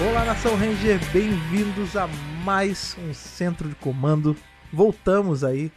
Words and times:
Olá, 0.00 0.24
Nação 0.24 0.56
Ranger, 0.56 0.98
bem-vindos 1.12 1.96
a 1.96 2.08
mais 2.44 2.96
um 2.98 3.14
centro 3.14 3.68
de 3.68 3.76
comando. 3.76 4.36
Voltamos 4.72 5.44
aí, 5.44 5.70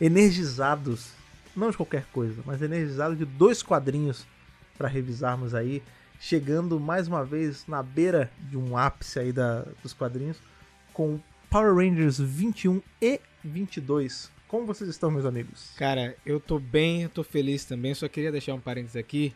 energizados, 0.00 1.12
não 1.54 1.70
de 1.70 1.76
qualquer 1.76 2.06
coisa, 2.06 2.40
mas 2.46 2.62
energizados 2.62 3.18
de 3.18 3.26
dois 3.26 3.62
quadrinhos 3.62 4.26
para 4.78 4.88
revisarmos 4.88 5.54
aí, 5.54 5.82
chegando 6.18 6.80
mais 6.80 7.08
uma 7.08 7.22
vez 7.22 7.66
na 7.66 7.82
beira 7.82 8.32
de 8.40 8.56
um 8.56 8.74
ápice 8.74 9.18
aí 9.18 9.32
da, 9.32 9.66
dos 9.82 9.92
quadrinhos, 9.92 10.38
com 10.94 11.20
Power 11.50 11.74
Rangers 11.74 12.18
21 12.18 12.80
e 13.02 13.20
22. 13.44 14.30
Como 14.48 14.66
vocês 14.66 14.88
estão, 14.88 15.10
meus 15.10 15.26
amigos? 15.26 15.72
Cara, 15.76 16.16
eu 16.24 16.40
tô 16.40 16.58
bem, 16.58 17.02
eu 17.02 17.10
tô 17.10 17.22
feliz 17.22 17.66
também. 17.66 17.92
Só 17.92 18.08
queria 18.08 18.32
deixar 18.32 18.54
um 18.54 18.60
parênteses 18.60 18.96
aqui. 18.96 19.34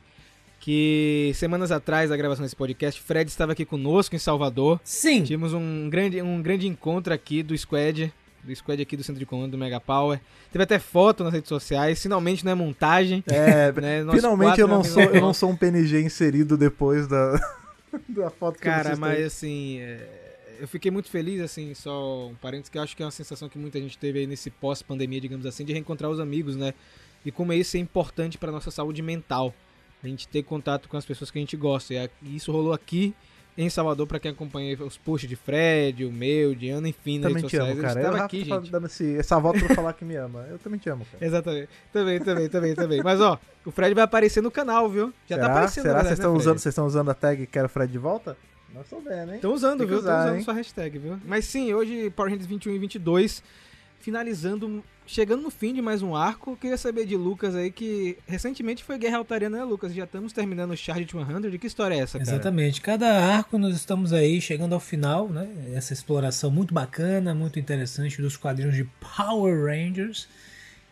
Que 0.63 1.33
semanas 1.35 1.73
atrás 1.73 2.09
da 2.09 2.17
gravação 2.17 2.45
desse 2.45 2.55
podcast, 2.55 3.01
Fred 3.01 3.29
estava 3.29 3.51
aqui 3.51 3.65
conosco 3.65 4.15
em 4.15 4.19
Salvador. 4.19 4.81
Sim. 4.85 5.25
Tivemos 5.25 5.53
um 5.53 5.91
grande, 5.91 6.23
um 6.23 6.41
grande 6.41 6.69
encontro 6.69 7.13
aqui 7.13 7.43
do 7.43 7.59
Squad, 7.59 8.15
do 8.45 8.55
Squad 8.55 8.81
aqui 8.81 8.97
do 8.97 9.03
Centro 9.03 9.19
de 9.19 9.27
Comando 9.27 9.51
do 9.51 9.59
Mega 9.59 9.81
Power. 9.81 10.21
Teve 10.53 10.63
até 10.63 10.79
foto 10.79 11.25
nas 11.25 11.33
redes 11.33 11.49
sociais, 11.49 12.01
finalmente 12.01 12.45
não 12.45 12.53
é 12.53 12.55
montagem. 12.55 13.25
É, 13.27 13.73
né? 13.83 14.05
Finalmente 14.13 14.61
eu 14.61 14.69
não, 14.69 14.85
sou, 14.85 15.03
eu 15.03 15.21
não 15.21 15.35
sou 15.35 15.51
um 15.51 15.57
PNG 15.57 16.01
inserido 16.01 16.57
depois 16.57 17.09
da, 17.09 17.41
da 18.09 18.31
foto 18.31 18.55
que 18.55 18.63
Cara, 18.63 18.95
mas 18.95 19.17
têm. 19.17 19.25
assim, 19.25 19.79
é, 19.81 20.07
eu 20.61 20.69
fiquei 20.69 20.93
muito 20.93 21.11
feliz, 21.11 21.41
assim, 21.41 21.75
só 21.75 22.29
um 22.29 22.37
parênteses, 22.37 22.69
que 22.69 22.79
eu 22.79 22.83
acho 22.83 22.97
que 22.97 23.03
é 23.03 23.07
uma 23.07 23.11
sensação 23.11 23.49
que 23.49 23.59
muita 23.59 23.81
gente 23.81 23.99
teve 23.99 24.21
aí 24.21 24.29
nesse 24.29 24.49
pós-pandemia, 24.49 25.21
digamos 25.21 25.45
assim, 25.45 25.65
de 25.65 25.73
reencontrar 25.73 26.09
os 26.09 26.21
amigos, 26.21 26.55
né? 26.55 26.73
E 27.27 27.33
como 27.33 27.53
isso 27.53 27.77
é 27.77 27.81
importante 27.81 28.39
pra 28.39 28.53
nossa 28.53 28.71
saúde 28.71 29.03
mental. 29.03 29.53
A 30.03 30.07
gente 30.09 30.27
ter 30.29 30.43
contato 30.43 30.89
com 30.89 30.97
as 30.97 31.05
pessoas 31.05 31.31
que 31.31 31.39
a 31.39 31.41
gente 31.41 31.57
gosta. 31.57 31.95
E 31.95 32.37
isso 32.37 32.51
rolou 32.51 32.73
aqui 32.73 33.15
em 33.57 33.69
Salvador, 33.69 34.07
pra 34.07 34.19
quem 34.19 34.31
acompanha 34.31 34.77
os 34.83 34.97
posts 34.97 35.29
de 35.29 35.37
Fred, 35.37 36.05
o 36.05 36.13
meu, 36.13 36.55
de 36.55 36.71
Ana, 36.71 36.89
enfim, 36.89 37.19
nas 37.19 37.33
redes 37.33 37.43
amo, 37.43 37.51
sociais. 37.51 37.71
Ele 37.73 37.81
cara. 37.83 38.01
Eu, 38.01 38.07
estava 38.07 38.25
aqui, 38.25 38.49
tá 38.49 38.57
gente. 38.57 38.71
dando 38.71 38.87
esse, 38.87 39.17
essa 39.17 39.39
volta 39.39 39.61
pra 39.61 39.75
falar 39.75 39.93
que 39.93 40.05
me 40.05 40.17
ama. 40.17 40.47
Eu 40.51 40.59
também 40.59 40.79
te 40.79 40.89
amo, 40.89 41.05
cara. 41.05 41.25
Exatamente. 41.25 41.69
Também, 41.93 42.21
também, 42.21 42.49
também, 42.49 42.75
também. 42.75 43.03
Mas 43.03 43.21
ó, 43.21 43.39
o 43.65 43.71
Fred 43.71 43.95
vai 43.95 44.05
aparecer 44.05 44.43
no 44.43 44.51
canal, 44.51 44.89
viu? 44.89 45.13
Já 45.29 45.37
Será? 45.37 45.47
tá 45.47 45.53
aparecendo. 45.53 45.83
Será? 45.83 45.95
na 45.99 46.05
Vocês 46.05 46.19
estão 46.19 46.33
né, 46.33 46.39
usando, 46.39 46.59
vocês 46.59 46.73
estão 46.73 46.87
usando 46.87 47.11
a 47.11 47.15
tag 47.15 47.47
Quero 47.47 47.69
Fred 47.69 47.93
de 47.93 47.99
volta? 47.99 48.37
Nós 48.73 48.85
estamos 48.85 49.05
vendo, 49.05 49.29
hein? 49.31 49.37
Estão 49.37 49.53
usando, 49.53 49.79
Tem 49.81 49.87
viu? 49.87 49.99
Estão 49.99 50.19
usando 50.19 50.37
hein? 50.37 50.43
sua 50.43 50.55
hashtag, 50.55 50.99
viu? 50.99 51.21
Mas 51.27 51.45
sim, 51.45 51.75
hoje 51.75 52.09
Power 52.11 52.31
Rangers 52.31 52.49
21 52.49 52.73
e 52.73 52.79
22, 52.79 53.43
finalizando, 54.01 54.83
chegando 55.07 55.43
no 55.43 55.51
fim 55.51 55.75
de 55.75 55.83
mais 55.83 56.03
um 56.03 56.15
arco. 56.17 56.57
Queria 56.57 56.77
saber 56.77 57.07
de 57.07 57.17
Lucas 57.17 57.55
aí, 57.55 57.71
que 57.71 58.17
recentemente 58.27 58.83
foi 58.85 58.99
Guerra 58.99 59.19
Altariana, 59.19 59.59
né, 59.59 59.65
Lucas? 59.65 59.93
Já 59.95 60.05
estamos 60.05 60.33
terminando 60.33 60.71
o 60.73 60.77
Charge 60.77 61.07
100. 61.11 61.59
Que 61.59 61.67
história 61.67 61.95
é 61.95 61.99
essa, 61.99 62.19
cara? 62.19 62.31
Exatamente. 62.31 62.81
Cada 62.81 63.09
arco 63.09 63.59
nós 63.59 63.75
estamos 63.77 64.13
aí 64.13 64.41
chegando 64.41 64.75
ao 64.75 64.81
final, 64.81 65.29
né? 65.29 65.49
Essa 65.75 65.93
exploração 65.93 66.51
muito 66.51 66.73
bacana, 66.73 67.35
muito 67.35 67.59
interessante 67.59 68.21
dos 68.23 68.37
quadrinhos 68.37 68.75
de 68.75 68.85
Power 69.17 69.67
Rangers. 69.67 70.29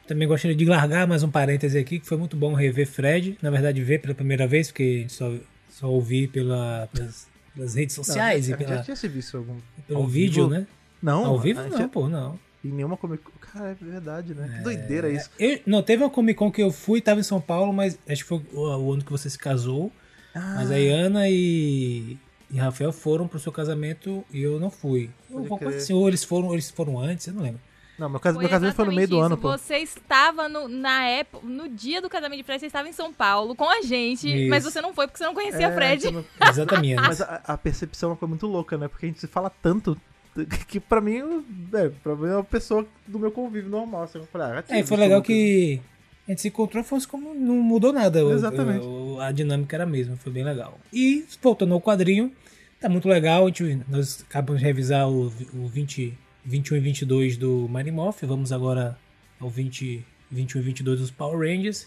Também 0.06 0.26
gostaria 0.26 0.56
de 0.56 0.64
largar 0.64 1.06
mais 1.06 1.22
um 1.22 1.30
parêntese 1.30 1.78
aqui, 1.78 2.00
que 2.00 2.06
foi 2.06 2.18
muito 2.18 2.36
bom 2.36 2.52
rever 2.52 2.86
Fred. 2.86 3.38
Na 3.40 3.48
verdade, 3.50 3.80
ver 3.82 4.00
pela 4.00 4.14
primeira 4.14 4.46
vez, 4.46 4.66
porque 4.68 4.82
a 4.82 5.00
gente 5.02 5.12
só, 5.12 5.32
só 5.70 5.88
ouvi 5.88 6.26
pela, 6.26 6.88
pelas, 6.92 7.28
pelas 7.54 7.74
redes 7.76 7.94
sociais 7.94 8.48
Não, 8.48 8.54
e 8.54 8.58
pela, 8.58 8.76
já 8.76 8.82
tinha 8.82 8.96
se 8.96 9.06
visto 9.06 9.36
algum. 9.36 9.56
pelo 9.86 10.00
ao 10.00 10.06
vídeo, 10.08 10.48
vivo? 10.48 10.60
né? 10.60 10.66
Não, 11.00 11.24
Ao 11.26 11.38
vivo 11.38 11.60
a 11.60 11.62
gente 11.62 11.72
não, 11.72 11.78
já- 11.78 11.88
pô, 11.88 12.08
não. 12.08 12.36
Em 12.64 12.68
nenhuma 12.72 12.96
Comic. 12.96 13.22
Cara, 13.52 13.70
é 13.80 13.84
verdade, 13.84 14.34
né? 14.34 14.56
Que 14.56 14.62
doideira 14.62 15.10
isso. 15.10 15.30
Eu, 15.38 15.60
não, 15.66 15.82
teve 15.82 16.02
uma 16.02 16.10
Comic 16.10 16.38
Con 16.38 16.50
que 16.50 16.62
eu 16.62 16.70
fui, 16.70 17.00
tava 17.00 17.20
em 17.20 17.24
São 17.24 17.40
Paulo, 17.40 17.72
mas 17.72 17.98
acho 18.08 18.22
que 18.22 18.28
foi 18.28 18.42
o, 18.52 18.92
ano 18.92 19.04
que 19.04 19.10
você 19.10 19.28
se 19.28 19.38
casou. 19.38 19.92
Ah, 20.34 20.54
Mas 20.56 20.70
aí 20.70 20.88
Ana 20.88 21.28
e, 21.28 22.16
e 22.50 22.56
Rafael 22.58 22.92
foram 22.92 23.26
pro 23.26 23.38
seu 23.40 23.50
casamento 23.50 24.24
e 24.32 24.40
eu 24.40 24.60
não 24.60 24.70
fui. 24.70 25.10
Eu 25.28 25.36
Pode 25.38 25.48
vou 25.48 25.58
crer. 25.58 25.74
assim, 25.76 25.92
ou 25.92 26.06
eles 26.06 26.22
foram, 26.22 26.46
ou 26.48 26.52
eles 26.54 26.70
foram 26.70 27.00
antes, 27.00 27.26
eu 27.26 27.34
não 27.34 27.42
lembro. 27.42 27.60
Não, 27.98 28.08
meu, 28.08 28.18
cas... 28.20 28.32
Foi 28.32 28.42
meu 28.44 28.48
casamento 28.50 28.76
foi 28.76 28.84
no 28.86 28.92
meio 28.92 29.08
do 29.08 29.20
ano, 29.20 29.36
pô. 29.36 29.54
isso. 29.54 29.64
Você 29.64 29.76
estava 29.78 30.48
no, 30.48 30.68
na 30.68 31.04
época, 31.04 31.46
no 31.46 31.68
dia 31.68 32.00
do 32.00 32.08
casamento 32.08 32.38
de 32.38 32.44
Fred, 32.44 32.60
você 32.60 32.66
estava 32.66 32.88
em 32.88 32.92
São 32.92 33.12
Paulo 33.12 33.54
com 33.54 33.68
a 33.68 33.82
gente, 33.82 34.26
Isso. 34.26 34.48
mas 34.48 34.64
você 34.64 34.80
não 34.80 34.94
foi 34.94 35.06
porque 35.06 35.18
você 35.18 35.24
não 35.26 35.34
conhecia 35.34 35.66
É, 35.66 35.74
Fred. 35.74 36.10
não- 36.10 36.24
Exatamente. 36.48 36.94
Mas 37.02 37.20
a, 37.20 37.42
a 37.44 37.58
percepção 37.58 38.16
foi 38.16 38.26
muito 38.28 38.46
louca, 38.46 38.78
né? 38.78 38.88
Porque 38.88 39.04
a 39.04 39.08
gente 39.08 39.20
se 39.20 39.26
fala 39.26 39.50
tanto 39.62 40.00
que 40.68 40.78
pra 40.80 41.00
mim, 41.00 41.44
é, 41.74 41.88
pra 42.02 42.14
mim 42.16 42.28
é 42.28 42.34
uma 42.34 42.44
pessoa 42.44 42.86
do 43.06 43.18
meu 43.18 43.30
convívio 43.30 43.70
normal. 43.70 44.04
Assim, 44.04 44.18
eu 44.18 44.24
falei, 44.26 44.46
ah, 44.58 44.64
É, 44.68 44.82
foi 44.82 44.96
legal 44.96 45.20
o 45.20 45.22
que 45.22 45.80
a 46.26 46.30
gente 46.30 46.40
se 46.42 46.48
encontrou, 46.48 46.82
fosse 46.84 47.06
como 47.08 47.34
não 47.34 47.56
mudou 47.56 47.92
nada. 47.92 48.24
o- 48.24 48.32
Exatamente. 48.32 48.84
o- 48.84 49.18
a 49.20 49.32
dinâmica 49.32 49.76
era 49.76 49.84
a 49.84 49.86
mesma, 49.86 50.16
foi 50.16 50.32
bem 50.32 50.44
legal. 50.44 50.78
E 50.92 51.24
voltando 51.42 51.74
ao 51.74 51.80
quadrinho, 51.80 52.32
tá 52.80 52.88
muito 52.88 53.08
legal. 53.08 53.44
A 53.44 53.48
gente, 53.48 53.80
nós 53.88 54.24
acabamos 54.28 54.60
de 54.60 54.66
revisar 54.66 55.08
o, 55.08 55.26
o 55.54 55.68
20, 55.68 56.16
21 56.44 56.76
e 56.76 56.80
22 56.80 57.36
do 57.36 57.68
Mighty 57.68 57.90
Morph. 57.90 58.22
Vamos 58.22 58.52
agora 58.52 58.96
ao 59.40 59.50
20, 59.50 60.04
21 60.30 60.60
e 60.60 60.64
22 60.64 61.00
dos 61.00 61.10
Power 61.10 61.38
Rangers. 61.38 61.86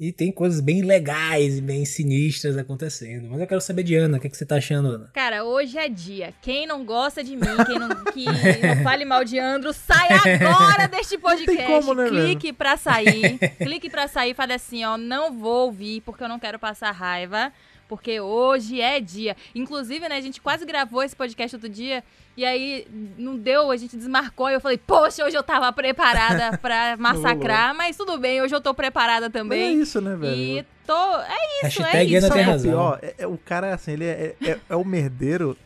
E 0.00 0.10
tem 0.12 0.32
coisas 0.32 0.60
bem 0.60 0.80
legais 0.80 1.58
e 1.58 1.60
bem 1.60 1.84
sinistras 1.84 2.56
acontecendo. 2.56 3.28
Mas 3.28 3.38
eu 3.38 3.46
quero 3.46 3.60
saber 3.60 3.82
de 3.82 3.94
Ana, 3.94 4.16
o 4.16 4.20
que, 4.20 4.28
é 4.28 4.30
que 4.30 4.36
você 4.36 4.46
tá 4.46 4.56
achando, 4.56 4.88
Ana? 4.88 5.10
Cara, 5.12 5.44
hoje 5.44 5.76
é 5.76 5.90
dia. 5.90 6.32
Quem 6.40 6.66
não 6.66 6.86
gosta 6.86 7.22
de 7.22 7.36
mim, 7.36 7.42
quem 7.66 7.78
não, 7.78 7.88
que 8.06 8.24
não 8.24 8.82
fale 8.82 9.04
mal 9.04 9.22
de 9.24 9.38
Andro, 9.38 9.74
sai 9.74 10.08
agora 10.10 10.88
deste 10.88 11.18
podcast. 11.18 11.66
como, 11.66 11.92
né, 11.92 12.08
clique 12.08 12.50
pra 12.50 12.78
sair. 12.78 13.38
clique 13.58 13.90
pra 13.90 14.08
sair 14.08 14.30
e 14.30 14.34
fale 14.34 14.54
assim, 14.54 14.82
ó, 14.84 14.96
não 14.96 15.38
vou 15.38 15.66
ouvir 15.66 16.00
porque 16.00 16.24
eu 16.24 16.28
não 16.30 16.38
quero 16.38 16.58
passar 16.58 16.92
raiva. 16.92 17.52
Porque 17.90 18.20
hoje 18.20 18.80
é 18.80 19.00
dia. 19.00 19.36
Inclusive, 19.52 20.08
né, 20.08 20.16
a 20.16 20.20
gente 20.20 20.40
quase 20.40 20.64
gravou 20.64 21.02
esse 21.02 21.16
podcast 21.16 21.56
outro 21.56 21.68
dia. 21.68 22.04
E 22.36 22.44
aí 22.44 22.86
não 23.18 23.36
deu, 23.36 23.68
a 23.72 23.76
gente 23.76 23.96
desmarcou. 23.96 24.48
E 24.48 24.54
eu 24.54 24.60
falei, 24.60 24.78
poxa, 24.78 25.24
hoje 25.24 25.36
eu 25.36 25.42
tava 25.42 25.72
preparada 25.72 26.56
pra 26.62 26.96
massacrar. 26.96 27.74
Mas 27.74 27.96
tudo 27.96 28.16
bem, 28.16 28.40
hoje 28.40 28.54
eu 28.54 28.60
tô 28.60 28.72
preparada 28.72 29.26
Mas 29.26 29.34
é 29.34 29.38
também. 29.38 29.80
isso, 29.80 30.00
né, 30.00 30.14
velho? 30.14 30.36
E 30.36 30.64
tô. 30.86 31.16
É 31.18 31.66
isso, 31.66 31.82
é 31.82 31.84
Hashtag 31.84 32.14
isso. 32.14 32.26
Ana 32.26 32.34
tem 32.36 32.44
o 32.44 32.50
razão. 32.50 32.70
pior? 32.70 32.98
É, 33.02 33.14
é- 33.18 33.26
o 33.26 33.36
cara 33.36 33.66
é 33.66 33.72
assim, 33.72 33.90
ele 33.90 34.04
é, 34.04 34.36
é, 34.40 34.58
é 34.68 34.76
o 34.76 34.84
merdeiro 34.84 35.56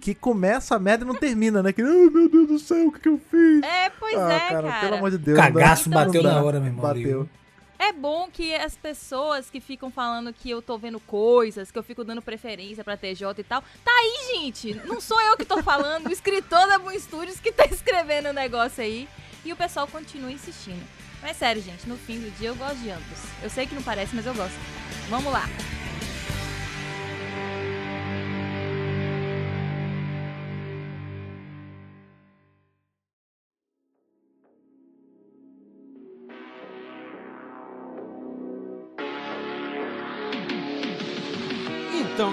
que 0.00 0.14
começa 0.14 0.76
a 0.76 0.78
merda 0.78 1.04
e 1.04 1.08
não 1.08 1.16
termina, 1.16 1.64
né? 1.64 1.72
Que, 1.72 1.82
ai 1.82 1.88
meu 1.88 2.28
Deus 2.28 2.46
do 2.46 2.58
céu, 2.60 2.86
o 2.86 2.92
que, 2.92 3.00
que 3.00 3.08
eu 3.08 3.20
fiz? 3.28 3.62
É, 3.64 3.90
pois 3.90 4.16
ah, 4.16 4.32
é, 4.32 4.38
cara, 4.48 4.68
cara. 4.68 4.80
pelo 4.80 4.94
amor 4.96 5.10
de 5.10 5.18
Deus. 5.18 5.36
Cagaço 5.36 5.90
bateu 5.90 6.22
na 6.22 6.40
hora, 6.42 6.60
meu 6.60 6.68
irmão. 6.68 6.86
ali, 6.86 7.02
Bateu. 7.02 7.28
É 7.82 7.92
bom 7.92 8.28
que 8.32 8.54
as 8.54 8.76
pessoas 8.76 9.50
que 9.50 9.60
ficam 9.60 9.90
falando 9.90 10.32
que 10.32 10.48
eu 10.48 10.62
tô 10.62 10.78
vendo 10.78 11.00
coisas, 11.00 11.72
que 11.72 11.76
eu 11.76 11.82
fico 11.82 12.04
dando 12.04 12.22
preferência 12.22 12.84
pra 12.84 12.96
TJ 12.96 13.40
e 13.40 13.42
tal, 13.42 13.60
tá 13.60 13.90
aí, 13.90 14.36
gente. 14.36 14.74
Não 14.86 15.00
sou 15.00 15.20
eu 15.20 15.36
que 15.36 15.44
tô 15.44 15.60
falando, 15.64 16.06
o 16.06 16.12
escritor 16.12 16.64
da 16.68 16.78
Boom 16.78 16.96
Studios 16.96 17.40
que 17.40 17.50
tá 17.50 17.64
escrevendo 17.74 18.28
o 18.28 18.32
negócio 18.32 18.84
aí. 18.84 19.08
E 19.44 19.52
o 19.52 19.56
pessoal 19.56 19.88
continua 19.88 20.30
insistindo. 20.30 20.86
Mas 21.20 21.36
sério, 21.36 21.60
gente, 21.60 21.88
no 21.88 21.96
fim 21.96 22.20
do 22.20 22.30
dia 22.38 22.50
eu 22.50 22.54
gosto 22.54 22.76
de 22.76 22.90
ambos. 22.90 23.18
Eu 23.42 23.50
sei 23.50 23.66
que 23.66 23.74
não 23.74 23.82
parece, 23.82 24.14
mas 24.14 24.26
eu 24.26 24.34
gosto. 24.34 24.54
Vamos 25.08 25.32
lá. 25.32 25.48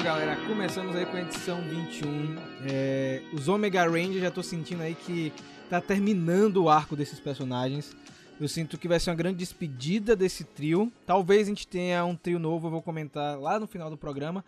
Galera, 0.09 0.35
começamos 0.47 0.95
aí 0.95 1.05
com 1.05 1.17
a 1.17 1.21
edição 1.21 1.61
21. 1.61 2.35
É, 2.67 3.21
os 3.31 3.47
Omega 3.47 3.83
Rangers, 3.83 4.21
já 4.21 4.31
tô 4.31 4.41
sentindo 4.41 4.81
aí 4.81 4.95
que 4.95 5.31
tá 5.69 5.79
terminando 5.79 6.63
o 6.63 6.67
arco 6.67 6.95
desses 6.95 7.19
personagens. 7.19 7.95
Eu 8.41 8.47
sinto 8.47 8.75
que 8.75 8.87
vai 8.87 8.99
ser 8.99 9.11
uma 9.11 9.15
grande 9.15 9.37
despedida 9.37 10.15
desse 10.15 10.43
trio. 10.43 10.91
Talvez 11.05 11.45
a 11.45 11.49
gente 11.51 11.67
tenha 11.67 12.03
um 12.05 12.15
trio 12.15 12.39
novo, 12.39 12.65
eu 12.65 12.71
vou 12.71 12.81
comentar 12.81 13.39
lá 13.39 13.59
no 13.59 13.67
final 13.67 13.87
do 13.87 13.95
programa. 13.95 14.43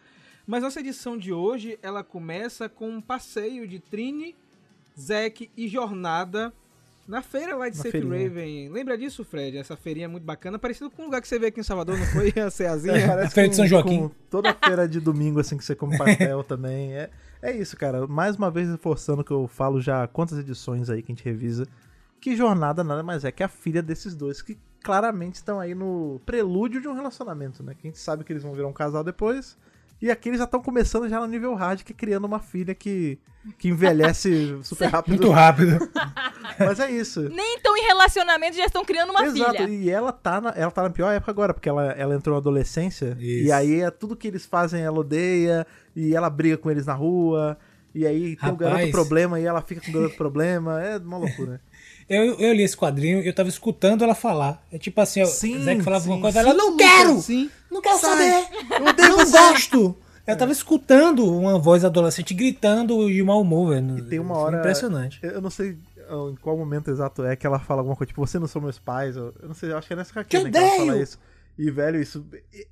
Mas 0.47 0.63
nossa 0.63 0.79
edição 0.79 1.15
de 1.15 1.31
hoje, 1.31 1.77
ela 1.83 2.03
começa 2.03 2.67
com 2.67 2.89
um 2.89 2.99
passeio 2.99 3.67
de 3.67 3.77
Trini, 3.77 4.35
Zack 4.99 5.47
e 5.55 5.67
Jornada 5.67 6.51
na 7.07 7.21
feira 7.21 7.55
lá 7.55 7.69
de 7.69 7.77
Safe 7.77 7.91
feirinha. 7.91 8.27
Raven. 8.27 8.69
Lembra 8.69 8.97
disso, 8.97 9.23
Fred? 9.23 9.57
Essa 9.57 9.75
feirinha 9.75 10.07
muito 10.07 10.23
bacana, 10.23 10.57
parecido 10.59 10.89
com 10.89 11.01
o 11.01 11.05
lugar 11.05 11.21
que 11.21 11.27
você 11.27 11.39
vê 11.39 11.47
aqui 11.47 11.59
em 11.59 11.63
Salvador, 11.63 11.97
não 11.97 12.05
foi? 12.05 12.33
A 12.39 12.49
Ceazinha? 12.49 13.07
Parece 13.07 13.27
A 13.27 13.29
Feira 13.31 13.49
de 13.49 13.55
São 13.55 13.67
Joaquim. 13.67 14.11
Toda 14.29 14.53
feira 14.53 14.87
de 14.87 14.99
domingo, 14.99 15.39
assim, 15.39 15.57
que 15.57 15.63
você 15.65 15.75
come 15.75 15.97
pastel 15.97 16.43
também. 16.45 16.93
É, 16.93 17.09
é 17.41 17.51
isso, 17.51 17.75
cara. 17.75 18.07
Mais 18.07 18.35
uma 18.35 18.49
vez 18.49 18.69
reforçando 18.69 19.23
que 19.23 19.31
eu 19.31 19.47
falo 19.47 19.81
já 19.81 20.03
há 20.03 20.07
quantas 20.07 20.37
edições 20.37 20.89
aí 20.89 21.01
que 21.01 21.11
a 21.11 21.15
gente 21.15 21.25
revisa. 21.25 21.67
Que 22.19 22.35
jornada 22.35 22.83
nada 22.83 23.01
mais 23.01 23.25
é 23.25 23.31
que 23.31 23.43
a 23.43 23.47
filha 23.47 23.81
desses 23.81 24.15
dois, 24.15 24.41
que 24.41 24.57
claramente 24.83 25.35
estão 25.35 25.59
aí 25.59 25.73
no 25.75 26.21
prelúdio 26.25 26.81
de 26.81 26.87
um 26.87 26.93
relacionamento, 26.93 27.63
né? 27.63 27.73
Que 27.73 27.87
a 27.87 27.89
gente 27.89 27.99
sabe 27.99 28.23
que 28.23 28.31
eles 28.31 28.43
vão 28.43 28.53
virar 28.53 28.67
um 28.67 28.73
casal 28.73 29.03
depois. 29.03 29.57
E 30.01 30.09
aqui 30.09 30.29
eles 30.29 30.39
já 30.39 30.45
estão 30.45 30.61
começando 30.61 31.07
já 31.07 31.19
no 31.19 31.27
nível 31.27 31.53
hard, 31.53 31.81
que 31.83 31.93
é 31.93 31.95
criando 31.95 32.25
uma 32.25 32.39
filha 32.39 32.73
que, 32.73 33.19
que 33.59 33.69
envelhece 33.69 34.57
super 34.63 34.87
rápido. 34.89 35.11
Muito 35.13 35.29
rápido. 35.29 35.77
Mas 36.59 36.79
é 36.79 36.89
isso. 36.91 37.21
Nem 37.29 37.59
tão 37.59 37.77
em 37.77 37.83
relacionamento 37.85 38.57
já 38.57 38.65
estão 38.65 38.83
criando 38.83 39.11
uma 39.11 39.23
Exato, 39.25 39.57
filha. 39.57 39.69
e 39.69 39.89
ela 39.89 40.11
tá, 40.11 40.41
na, 40.41 40.49
ela 40.55 40.71
tá 40.71 40.83
na 40.83 40.89
pior 40.89 41.11
época 41.11 41.31
agora, 41.31 41.53
porque 41.53 41.69
ela, 41.69 41.91
ela 41.91 42.15
entrou 42.15 42.33
na 42.33 42.39
adolescência, 42.39 43.15
Isso. 43.19 43.47
e 43.47 43.51
aí 43.51 43.81
é 43.81 43.91
tudo 43.91 44.15
que 44.15 44.27
eles 44.27 44.45
fazem 44.45 44.81
ela 44.83 44.99
odeia, 44.99 45.65
e 45.95 46.15
ela 46.15 46.29
briga 46.29 46.57
com 46.57 46.69
eles 46.71 46.85
na 46.85 46.93
rua, 46.93 47.57
E 47.93 48.05
aí 48.07 48.35
tem 48.37 48.49
o 48.49 48.55
garoto 48.55 48.77
Rapaz. 48.77 48.91
problema 48.91 49.39
e 49.39 49.45
ela 49.45 49.61
fica 49.61 49.81
com 49.81 49.89
o 49.89 49.93
garoto 49.93 50.15
problema. 50.15 50.81
É 50.81 50.97
uma 50.97 51.17
loucura. 51.17 51.59
Eu, 52.13 52.37
eu 52.39 52.53
li 52.53 52.61
esse 52.61 52.75
quadrinho 52.75 53.21
e 53.23 53.27
eu 53.27 53.33
tava 53.33 53.47
escutando 53.47 54.03
ela 54.03 54.13
falar. 54.13 54.61
É 54.69 54.77
tipo 54.77 54.99
assim, 54.99 55.25
Sim, 55.25 55.55
o 55.55 55.63
Zack 55.63 55.81
falava 55.81 56.03
sim, 56.03 56.09
alguma 56.09 56.21
coisa, 56.21 56.43
sim, 56.43 56.49
ela, 56.49 56.57
não 56.57 56.75
quero! 56.75 57.21
Sim. 57.21 57.49
Não 57.71 57.81
quero 57.81 57.97
Sai! 57.97 58.09
saber! 58.17 58.79
Eu 58.79 58.85
odeio 58.85 59.09
não 59.09 59.31
gosto! 59.31 59.97
Eu 60.27 60.37
tava 60.37 60.51
escutando 60.51 61.25
uma 61.25 61.57
voz 61.57 61.83
adolescente 61.85 62.33
gritando 62.33 63.07
de 63.07 63.23
mau 63.23 63.41
humor, 63.41 63.69
velho. 63.69 63.97
E 63.97 64.01
tem 64.03 64.19
uma 64.19 64.37
hora. 64.37 64.59
Impressionante. 64.59 65.19
Eu 65.23 65.41
não 65.41 65.49
sei 65.49 65.77
em 66.29 66.35
qual 66.35 66.57
momento 66.57 66.91
exato 66.91 67.23
é 67.23 67.35
que 67.35 67.47
ela 67.47 67.59
fala 67.59 67.79
alguma 67.79 67.95
coisa, 67.95 68.09
tipo, 68.09 68.25
você 68.25 68.37
não 68.37 68.47
são 68.47 68.61
meus 68.61 68.77
pais. 68.77 69.15
Eu, 69.15 69.33
não 69.41 69.53
sei, 69.53 69.71
eu 69.71 69.77
acho 69.77 69.87
que 69.87 69.93
é 69.93 69.95
nessa 69.95 70.13
caquinha 70.13 70.43
Te 70.43 70.51
que 70.51 70.57
ela 70.57 70.77
fala 70.77 70.97
isso. 70.97 71.17
E, 71.57 71.71
velho, 71.71 72.01
isso, 72.01 72.25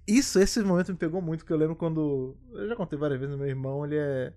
isso, 0.08 0.40
esse 0.40 0.62
momento 0.62 0.92
me 0.92 0.98
pegou 0.98 1.22
muito, 1.22 1.46
que 1.46 1.54
eu 1.54 1.58
lembro 1.58 1.76
quando. 1.76 2.36
Eu 2.54 2.68
já 2.68 2.76
contei 2.76 3.00
várias 3.00 3.20
vezes, 3.20 3.38
meu 3.38 3.48
irmão, 3.48 3.86
ele 3.86 3.98
é. 3.98 4.34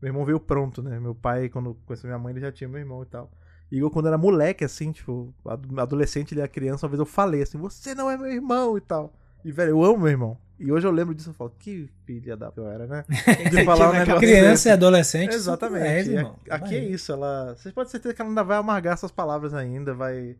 Meu 0.00 0.10
irmão 0.10 0.24
veio 0.24 0.40
pronto, 0.40 0.82
né? 0.82 0.98
Meu 0.98 1.14
pai, 1.14 1.48
quando 1.48 1.76
conheceu 1.86 2.08
minha 2.08 2.18
mãe, 2.18 2.32
ele 2.32 2.40
já 2.40 2.50
tinha 2.50 2.68
meu 2.68 2.80
irmão 2.80 3.02
e 3.02 3.06
tal. 3.06 3.30
E 3.72 3.78
eu, 3.78 3.90
quando 3.90 4.06
era 4.06 4.18
moleque, 4.18 4.64
assim, 4.64 4.92
tipo, 4.92 5.32
ado- 5.46 5.80
adolescente, 5.80 6.32
ele 6.34 6.40
era 6.42 6.48
criança, 6.48 6.84
uma 6.86 6.90
vez 6.90 7.00
eu 7.00 7.06
falei 7.06 7.42
assim, 7.42 7.56
você 7.58 7.94
não 7.94 8.10
é 8.10 8.16
meu 8.18 8.30
irmão 8.30 8.76
e 8.76 8.80
tal. 8.82 9.12
E, 9.44 9.50
velho, 9.50 9.70
eu 9.70 9.82
amo 9.84 9.98
meu 10.00 10.08
irmão. 10.08 10.36
E 10.60 10.70
hoje 10.70 10.86
eu 10.86 10.92
lembro 10.92 11.14
disso 11.14 11.30
e 11.30 11.34
falo, 11.34 11.52
que 11.58 11.88
filha 12.04 12.36
da 12.36 12.52
eu 12.54 12.68
era, 12.68 12.86
né? 12.86 13.04
De 13.50 13.64
falar 13.64 13.88
um 13.88 13.92
negócio 13.94 14.20
Criança 14.20 14.50
desse. 14.50 14.68
e 14.68 14.72
adolescente. 14.72 15.34
Exatamente. 15.34 15.86
É, 15.86 16.00
irmão. 16.18 16.36
aqui 16.50 16.76
é 16.76 16.84
isso, 16.84 17.10
ela. 17.12 17.54
Vocês 17.56 17.74
podem 17.74 17.86
ter 17.88 17.92
certeza 17.92 18.14
que 18.14 18.20
ela 18.20 18.30
ainda 18.30 18.44
vai 18.44 18.58
amargar 18.58 18.92
essas 18.92 19.10
palavras 19.10 19.54
ainda, 19.54 19.94
vai. 19.94 20.36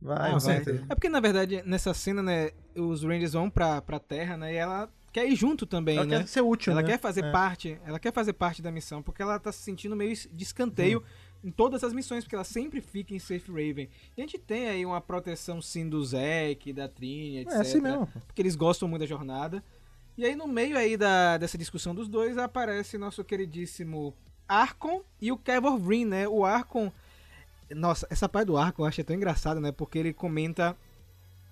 Vai, 0.00 0.32
Ah, 0.32 0.36
vai. 0.38 0.56
É 0.90 0.94
porque, 0.94 1.08
na 1.08 1.20
verdade, 1.20 1.62
nessa 1.64 1.94
cena, 1.94 2.20
né, 2.20 2.50
os 2.76 3.04
Rangers 3.04 3.32
vão 3.34 3.48
pra, 3.48 3.80
pra 3.80 4.00
Terra, 4.00 4.36
né, 4.36 4.52
e 4.52 4.56
ela 4.56 4.90
quer 5.12 5.24
ir 5.28 5.36
junto 5.36 5.64
também, 5.66 5.96
Ela 5.98 6.06
né? 6.06 6.18
quer 6.18 6.26
ser 6.26 6.40
útil, 6.40 6.72
ela 6.72 6.82
né? 6.82 6.88
quer 6.88 6.98
fazer 6.98 7.24
É. 7.24 7.30
parte, 7.30 7.78
ela 7.86 7.98
quer 8.00 8.12
fazer 8.12 8.32
parte 8.32 8.60
da 8.60 8.72
missão, 8.72 9.00
porque 9.02 9.22
ela 9.22 9.38
tá 9.38 9.52
se 9.52 9.62
sentindo 9.62 9.94
meio 9.94 10.12
de 10.32 10.42
escanteio 10.42 10.98
Uhum. 10.98 11.04
Em 11.42 11.50
todas 11.50 11.82
as 11.82 11.92
missões, 11.92 12.24
porque 12.24 12.34
ela 12.34 12.44
sempre 12.44 12.80
fica 12.80 13.14
em 13.14 13.18
Safe 13.18 13.50
Raven. 13.50 13.88
E 14.16 14.20
a 14.20 14.24
gente 14.24 14.38
tem 14.38 14.68
aí 14.68 14.86
uma 14.86 15.00
proteção 15.00 15.60
sim 15.60 15.88
do 15.88 16.04
Zack, 16.04 16.72
da 16.72 16.88
Trini, 16.88 17.38
etc. 17.38 17.52
É 17.52 17.60
assim 17.60 17.80
mesmo. 17.80 18.06
Porque 18.26 18.40
eles 18.42 18.54
gostam 18.54 18.88
muito 18.88 19.00
da 19.00 19.06
jornada. 19.06 19.62
E 20.16 20.24
aí 20.24 20.36
no 20.36 20.46
meio 20.46 20.76
aí 20.76 20.96
da, 20.96 21.38
dessa 21.38 21.58
discussão 21.58 21.94
dos 21.94 22.08
dois 22.08 22.38
aparece 22.38 22.98
nosso 22.98 23.24
queridíssimo 23.24 24.14
Arcon 24.46 25.02
e 25.20 25.32
o 25.32 25.38
Kevor 25.38 25.78
Green, 25.78 26.04
né? 26.04 26.28
O 26.28 26.44
Arcon 26.44 26.92
nossa, 27.74 28.06
essa 28.10 28.28
parte 28.28 28.46
do 28.46 28.56
arco 28.56 28.82
eu 28.82 28.86
achei 28.86 29.04
tão 29.04 29.16
engraçada, 29.16 29.60
né? 29.60 29.72
Porque 29.72 29.98
ele 29.98 30.12
comenta 30.12 30.76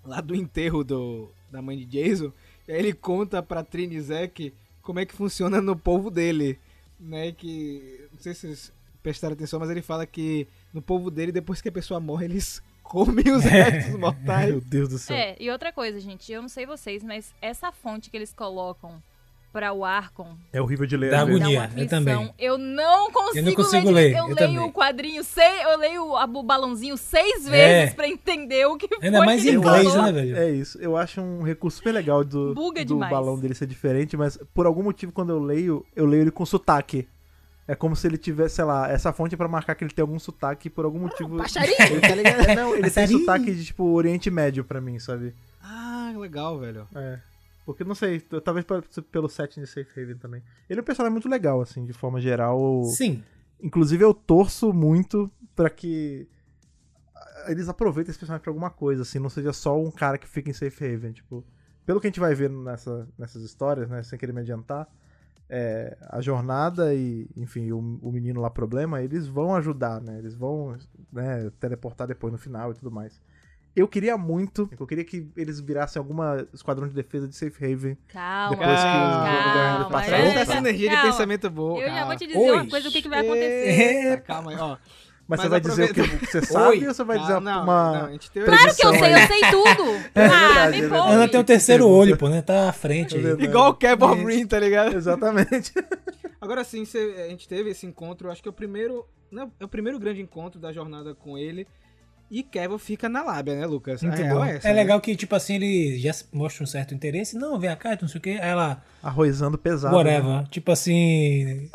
lá 0.05 0.21
do 0.21 0.35
enterro 0.35 0.83
do, 0.85 1.31
da 1.51 1.61
mãe 1.61 1.77
de 1.77 1.85
Jason, 1.85 2.33
e 2.67 2.73
aí 2.73 2.79
ele 2.79 2.93
conta 2.93 3.43
pra 3.43 3.65
Trini 3.65 3.97
e 3.97 4.01
Zack 4.01 4.55
como 4.83 4.99
é 4.99 5.07
que 5.07 5.15
funciona 5.15 5.61
no 5.61 5.77
povo 5.77 6.11
dele, 6.11 6.59
né? 6.99 7.33
Que, 7.33 8.09
não 8.13 8.19
sei 8.19 8.35
se 8.35 8.73
vocês 9.01 9.03
prestaram 9.03 9.33
atenção, 9.35 9.59
mas 9.59 9.71
ele 9.71 9.83
fala 9.83 10.05
que 10.07 10.47
no 10.73 10.83
povo 10.83 11.11
dele, 11.11 11.33
depois 11.33 11.61
que 11.63 11.69
a 11.69 11.73
pessoa 11.73 11.99
morre, 12.01 12.27
eles 12.27 12.63
comem 12.83 13.31
os 13.33 13.45
restos 13.45 13.99
mortais. 13.99 14.51
Meu 14.51 14.61
Deus 14.61 14.89
do 14.89 14.99
céu. 14.99 15.17
É, 15.17 15.37
e 15.41 15.51
outra 15.51 15.73
coisa, 15.73 15.99
gente, 16.01 16.31
eu 16.33 16.43
não 16.43 16.49
sei 16.49 16.67
vocês, 16.67 17.03
mas 17.03 17.33
essa 17.41 17.73
fonte 17.73 18.11
que 18.11 18.17
eles 18.17 18.33
colocam 18.33 19.03
pra 19.53 19.73
o 19.73 19.85
Arcon 19.85 20.37
É 20.53 20.63
horrível 20.63 20.87
de 20.87 20.97
ler. 20.97 21.11
Dá 21.11 21.23
agonia. 21.23 21.61
uma 21.73 21.81
eu 21.81 21.89
também. 21.89 22.35
Eu 22.39 22.57
não 22.57 23.11
consigo, 23.11 23.39
Eu 23.39 23.43
não 23.43 23.55
consigo 23.55 23.91
ler. 23.91 23.93
ler, 23.93 24.11
Eu, 24.13 24.17
eu 24.19 24.27
leio 24.27 24.37
também. 24.37 24.59
o 24.61 24.73
quadrinho, 24.73 25.25
sei, 25.25 25.65
eu 25.65 25.77
leio 25.79 26.17
a- 26.17 26.25
o 26.25 26.43
balãozinho 26.45 26.97
seis 26.97 27.47
É. 27.49 27.51
vezes 27.51 27.95
pra 27.95 28.07
entender 28.09 28.67
o 28.67 28.77
que 28.77 28.89
Ainda 29.03 29.17
foi 29.19 29.27
mais 29.27 29.43
que 29.43 29.51
em 29.51 29.55
inglês, 29.55 29.89
falou. 29.89 30.03
né, 30.05 30.13
velho? 30.13 30.37
É 30.37 30.51
isso. 30.53 30.79
Eu 30.79 30.97
acho 30.97 31.21
um 31.21 31.43
recurso 31.43 31.79
super 31.79 31.91
legal 31.93 32.23
do, 32.23 32.55
Buga 32.55 32.85
do 32.85 32.95
demais. 32.95 33.11
balão 33.11 33.37
dele 33.41 33.55
ser 33.55 33.67
diferente, 33.67 34.17
mas 34.17 34.39
por 34.55 34.67
algum 34.67 34.85
motivo, 34.85 35.11
quando 35.11 35.31
eu 35.31 35.41
leio, 35.41 35.85
eu 35.97 36.07
leio 36.07 36.23
ele 36.23 36.31
com 36.31 36.47
sotaque. 36.47 37.09
É 37.69 37.75
como 37.75 37.95
se 37.95 38.07
ele 38.07 38.19
tivesse, 38.19 38.57
sei 38.57 38.65
lá, 38.65 38.89
essa 38.91 39.13
fonte 39.13 39.35
é 39.35 39.39
pra 39.39 39.47
marcar 39.47 39.75
que 39.77 39.85
ele 39.85 39.93
tem 39.93 40.03
algum 40.03 40.19
sotaque 40.19 40.69
por 40.69 40.85
algum 40.85 40.99
motivo. 41.01 41.37
Baixaria, 41.37 41.77
Ele, 41.89 42.01
tá 42.01 42.15
ligado? 42.15 42.41
É, 42.51 42.55
não, 42.57 42.75
ele 42.75 42.91
tem 42.91 43.07
sotaque 43.07 43.55
de 43.55 43.65
tipo 43.65 43.85
Oriente 43.93 44.29
Médio 44.31 44.65
pra 44.65 44.81
mim, 44.81 44.99
sabe? 44.99 45.35
Ah, 45.63 46.13
legal, 46.17 46.59
velho. 46.59 46.89
É. 46.95 47.21
Porque 47.65 47.85
não 47.85 47.95
sei, 47.95 48.19
talvez 48.21 48.67
pe- 48.67 49.03
pelo 49.03 49.29
setting 49.29 49.61
de 49.61 49.67
Safe 49.69 50.01
Haven 50.01 50.17
também. 50.17 50.43
Ele 50.69 50.81
é 50.81 50.83
um 50.83 50.85
personagem 50.85 51.13
muito 51.13 51.29
legal, 51.29 51.61
assim, 51.61 51.85
de 51.85 51.93
forma 51.93 52.21
geral. 52.21 52.83
Sim. 52.87 53.23
Inclusive, 53.63 54.03
eu 54.03 54.13
torço 54.13 54.73
muito 54.73 55.31
pra 55.55 55.71
que 55.71 56.27
ah, 57.15 57.45
eles 57.53 57.69
aproveitem 57.69 58.11
esse 58.11 58.19
personagem 58.19 58.43
pra 58.43 58.51
alguma 58.51 58.71
coisa, 58.71 59.03
assim, 59.03 59.19
não 59.21 59.29
seja 59.31 59.53
só 59.53 59.79
um 59.81 59.91
cara 59.91 60.19
que 60.19 60.27
fica 60.27 60.51
em 60.51 60.55
Safe 60.55 60.85
Haven. 60.85 61.13
Tipo, 61.13 61.45
pelo 61.87 62.01
que 62.01 62.07
a 62.09 62.11
gente 62.11 62.19
vai 62.19 62.35
ver 62.35 62.51
nessa, 62.51 63.07
nessas 63.17 63.43
histórias, 63.43 63.89
né, 63.89 64.03
sem 64.03 64.19
querer 64.19 64.33
me 64.33 64.41
adiantar, 64.41 64.89
é, 65.51 65.99
a 66.09 66.21
jornada 66.21 66.95
e, 66.95 67.29
enfim, 67.37 67.73
o, 67.73 67.79
o 68.01 68.13
menino 68.13 68.41
lá 68.41 68.49
problema, 68.49 69.03
eles 69.03 69.27
vão 69.27 69.55
ajudar, 69.57 70.01
né? 70.01 70.17
Eles 70.19 70.35
vão 70.35 70.77
né, 71.13 71.51
teleportar 71.59 72.07
depois 72.07 72.33
no 72.33 72.39
final 72.39 72.71
e 72.71 72.75
tudo 72.75 72.91
mais. 72.91 73.21
Eu 73.75 73.87
queria 73.87 74.17
muito, 74.19 74.69
eu 74.79 74.87
queria 74.87 75.05
que 75.05 75.31
eles 75.37 75.61
virassem 75.61 75.99
alguma 76.01 76.47
esquadrão 76.53 76.89
de 76.89 76.95
defesa 76.95 77.29
de 77.29 77.37
Safe 77.37 77.65
Haven. 77.65 77.97
Calma, 78.09 78.57
Depois 78.57 78.69
que 78.69 78.87
o 78.87 78.91
calma, 78.91 79.91
passar, 79.91 80.11
calma. 80.11 80.41
Essa 80.41 80.57
energia 80.57 80.89
de 80.89 80.95
calma. 80.97 81.11
pensamento 81.11 81.51
boa. 81.51 81.79
Eu 81.81 81.89
já 81.89 81.95
calma. 81.95 82.07
vou 82.07 82.17
te 82.17 82.27
dizer 82.27 82.39
Oi. 82.39 82.51
uma 82.51 82.69
coisa, 82.69 82.89
o 82.89 82.93
que, 82.93 83.03
que 83.03 83.09
vai 83.09 83.21
acontecer. 83.21 84.09
Eita, 84.11 84.21
calma 84.23 84.51
aí, 84.51 84.57
ó. 84.59 84.77
Mas, 85.31 85.39
Mas 85.39 85.41
você 85.43 85.49
vai 85.49 85.61
dizer 85.61 85.91
o 85.93 85.95
que 86.19 86.27
você 86.27 86.43
sabe 86.45 86.67
Oi. 86.81 86.89
ou 86.89 86.93
você 86.95 87.05
vai 87.05 87.17
Ah, 87.17 87.21
dizer 87.21 87.41
não, 87.41 87.63
uma. 87.63 87.93
não, 87.93 88.05
a 88.07 88.19
Claro 88.45 88.75
que 88.75 88.87
eu 88.87 88.93
sei, 88.95 89.15
aí. 89.15 89.23
eu 89.23 89.27
sei 89.29 89.41
tudo. 89.51 90.01
É 90.13 90.27
ah, 90.27 90.29
verdade, 90.29 90.83
me 90.83 90.87
é. 90.89 90.99
Ana 90.99 91.29
tem 91.29 91.41
o 91.41 91.45
terceiro 91.45 91.85
pergunta. 91.85 92.01
olho, 92.03 92.17
pô, 92.17 92.29
né? 92.29 92.43
Tá 92.43 92.69
à 92.69 92.73
frente 92.73 93.17
É. 93.17 93.45
Igual 93.45 93.71
o 93.71 93.75
Kevin. 93.75 94.25
Green, 94.25 94.45
tá 94.45 94.59
ligado? 94.59 94.97
Exatamente. 94.97 95.73
Agora 96.41 96.65
sim, 96.65 96.83
a 96.83 97.29
gente 97.29 97.47
teve 97.47 97.71
esse 97.71 97.87
encontro, 97.87 98.29
acho 98.29 98.43
que 98.43 98.49
é 98.49 98.51
o 98.51 98.53
primeiro. 98.53 99.07
Não, 99.31 99.53
é 99.61 99.65
o 99.65 99.69
primeiro 99.69 100.01
grande 100.01 100.21
encontro 100.21 100.59
da 100.59 100.73
jornada 100.73 101.15
com 101.15 101.39
ele. 101.39 101.65
E 102.29 102.43
Kevin 102.43 102.79
fica 102.79 103.09
na 103.09 103.23
lábia, 103.23 103.55
né, 103.55 103.67
Lucas? 103.67 104.03
A 104.03 104.07
Muito 104.09 104.23
bom. 104.25 104.45
é 104.45 104.57
essa, 104.57 104.69
é 104.69 104.73
né? 104.73 104.81
legal 104.83 105.01
que, 105.01 105.15
tipo 105.15 105.35
assim, 105.37 105.55
ele 105.55 105.97
já 105.99 106.11
mostra 106.33 106.65
um 106.65 106.67
certo 106.67 106.93
interesse. 106.93 107.37
Não, 107.37 107.57
vem 107.59 107.75
cá, 107.77 107.97
não 108.01 108.09
sei 108.09 108.19
o 108.19 108.23
que. 108.23 108.31
Aí 108.31 108.49
ela, 108.51 108.83
Arrozando 109.01 109.57
pesado. 109.57 109.95
né? 109.95 109.99
whatever. 110.19 110.49
Tipo 110.49 110.73
assim. 110.73 111.71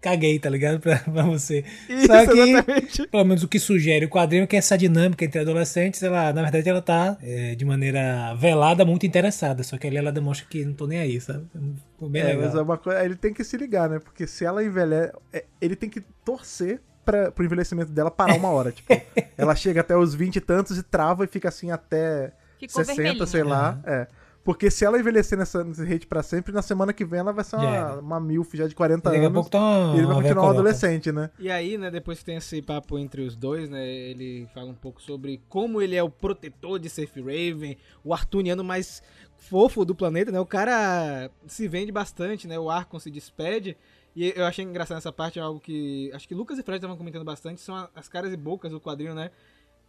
Caguei, 0.00 0.38
tá 0.38 0.48
ligado? 0.48 0.78
Pra, 0.80 0.98
pra 0.98 1.22
você. 1.24 1.64
Isso, 1.88 2.06
Só 2.06 2.24
que, 2.26 2.38
exatamente. 2.38 3.06
pelo 3.08 3.24
menos 3.24 3.42
o 3.42 3.48
que 3.48 3.58
sugere 3.58 4.06
o 4.06 4.08
quadrinho 4.08 4.44
é 4.44 4.46
que 4.46 4.56
essa 4.56 4.78
dinâmica 4.78 5.24
entre 5.24 5.40
adolescentes, 5.40 6.02
ela, 6.02 6.32
na 6.32 6.42
verdade, 6.42 6.68
ela 6.68 6.80
tá 6.80 7.16
é, 7.20 7.54
de 7.56 7.64
maneira 7.64 8.32
velada, 8.34 8.84
muito 8.84 9.04
interessada. 9.04 9.62
Só 9.64 9.76
que 9.76 9.86
ali 9.88 9.96
ela 9.96 10.12
demonstra 10.12 10.46
que 10.48 10.64
não 10.64 10.72
tô 10.72 10.86
nem 10.86 11.00
aí, 11.00 11.20
sabe? 11.20 11.46
Ficou 11.92 12.08
bem 12.08 12.22
É, 12.22 12.26
legal. 12.26 12.42
mas 12.44 12.54
é 12.54 12.62
uma 12.62 12.78
coisa. 12.78 13.04
Ele 13.04 13.16
tem 13.16 13.34
que 13.34 13.42
se 13.42 13.56
ligar, 13.56 13.88
né? 13.88 13.98
Porque 13.98 14.26
se 14.26 14.44
ela 14.44 14.62
envelhece. 14.62 15.12
é, 15.32 15.44
Ele 15.60 15.74
tem 15.74 15.90
que 15.90 16.00
torcer 16.24 16.80
pra, 17.04 17.32
pro 17.32 17.44
envelhecimento 17.44 17.90
dela 17.90 18.10
parar 18.10 18.36
uma 18.36 18.50
hora. 18.50 18.70
tipo, 18.70 18.94
ela 19.36 19.54
chega 19.56 19.80
até 19.80 19.96
os 19.96 20.14
20 20.14 20.36
e 20.36 20.40
tantos 20.40 20.78
e 20.78 20.82
trava 20.84 21.24
e 21.24 21.26
fica 21.26 21.48
assim 21.48 21.70
até 21.72 22.32
Ficou 22.60 22.84
60, 22.84 22.94
vermelhinha. 23.02 23.26
sei 23.26 23.42
lá. 23.42 23.80
É. 23.84 24.06
Porque 24.48 24.70
se 24.70 24.82
ela 24.82 24.98
envelhecer 24.98 25.36
nessa, 25.36 25.62
nesse 25.62 25.82
hate 25.82 26.06
pra 26.06 26.22
sempre, 26.22 26.54
na 26.54 26.62
semana 26.62 26.90
que 26.90 27.04
vem 27.04 27.20
ela 27.20 27.34
vai 27.34 27.44
ser 27.44 27.56
uma, 27.56 27.76
era. 27.76 28.00
uma 28.00 28.18
milf 28.18 28.54
já 28.54 28.66
de 28.66 28.74
40 28.74 29.02
Daqui 29.02 29.16
a 29.18 29.26
anos. 29.26 29.34
pouco 29.34 29.50
tá 29.50 29.58
uma, 29.58 29.94
e 29.94 29.98
ele 29.98 30.06
vai 30.06 30.16
continuar 30.22 30.46
um 30.46 30.48
adolescente, 30.48 31.12
né? 31.12 31.30
E 31.38 31.50
aí, 31.50 31.76
né, 31.76 31.90
depois 31.90 32.20
que 32.20 32.24
tem 32.24 32.36
esse 32.36 32.62
papo 32.62 32.98
entre 32.98 33.20
os 33.20 33.36
dois, 33.36 33.68
né, 33.68 33.86
ele 33.86 34.48
fala 34.54 34.70
um 34.70 34.74
pouco 34.74 35.02
sobre 35.02 35.42
como 35.50 35.82
ele 35.82 35.94
é 35.94 36.02
o 36.02 36.08
protetor 36.08 36.78
de 36.78 36.88
Safe 36.88 37.20
Raven, 37.20 37.76
o 38.02 38.14
Artuniano 38.14 38.64
mais 38.64 39.02
fofo 39.36 39.84
do 39.84 39.94
planeta, 39.94 40.32
né, 40.32 40.40
o 40.40 40.46
cara 40.46 41.30
se 41.46 41.68
vende 41.68 41.92
bastante, 41.92 42.48
né, 42.48 42.58
o 42.58 42.70
Arcon 42.70 42.98
se 42.98 43.10
despede, 43.10 43.76
e 44.16 44.32
eu 44.34 44.46
achei 44.46 44.64
engraçado 44.64 44.96
essa 44.96 45.12
parte, 45.12 45.38
é 45.38 45.42
algo 45.42 45.60
que, 45.60 46.10
acho 46.14 46.26
que 46.26 46.34
Lucas 46.34 46.58
e 46.58 46.62
Fred 46.62 46.78
estavam 46.78 46.96
comentando 46.96 47.22
bastante, 47.22 47.60
são 47.60 47.86
as 47.94 48.08
caras 48.08 48.32
e 48.32 48.36
bocas 48.38 48.72
do 48.72 48.80
quadrinho, 48.80 49.14
né, 49.14 49.30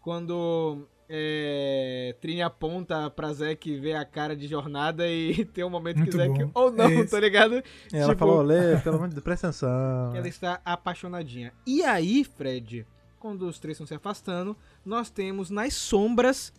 quando 0.01 0.87
é, 1.07 2.15
Trini 2.21 2.41
aponta 2.41 3.09
pra 3.09 3.33
Zack 3.33 3.77
ver 3.79 3.95
a 3.95 4.05
cara 4.05 4.35
de 4.35 4.47
jornada 4.47 5.07
e 5.07 5.43
tem 5.53 5.63
um 5.63 5.69
momento 5.69 5.97
Muito 5.97 6.11
que 6.11 6.17
Zack, 6.17 6.49
ou 6.53 6.71
não, 6.71 6.85
É 6.85 6.93
isso. 6.95 7.11
tá 7.11 7.19
ligado? 7.19 7.55
E 7.91 7.97
ela 7.97 8.09
Tipo- 8.13 8.19
falou, 8.19 8.41
Lê, 8.41 8.77
pelo 8.81 8.95
amor 8.97 9.07
de 9.09 9.15
Deus, 9.15 9.23
presta 9.23 9.47
atenção. 9.47 10.15
Ela 10.15 10.27
está 10.27 10.61
apaixonadinha. 10.63 11.51
E 11.65 11.83
aí, 11.83 12.23
Fred, 12.23 12.85
quando 13.19 13.47
os 13.47 13.59
três 13.59 13.75
estão 13.75 13.87
se 13.87 13.93
afastando, 13.93 14.55
nós 14.85 15.09
temos 15.09 15.49
nas 15.49 15.73
sombras 15.73 16.53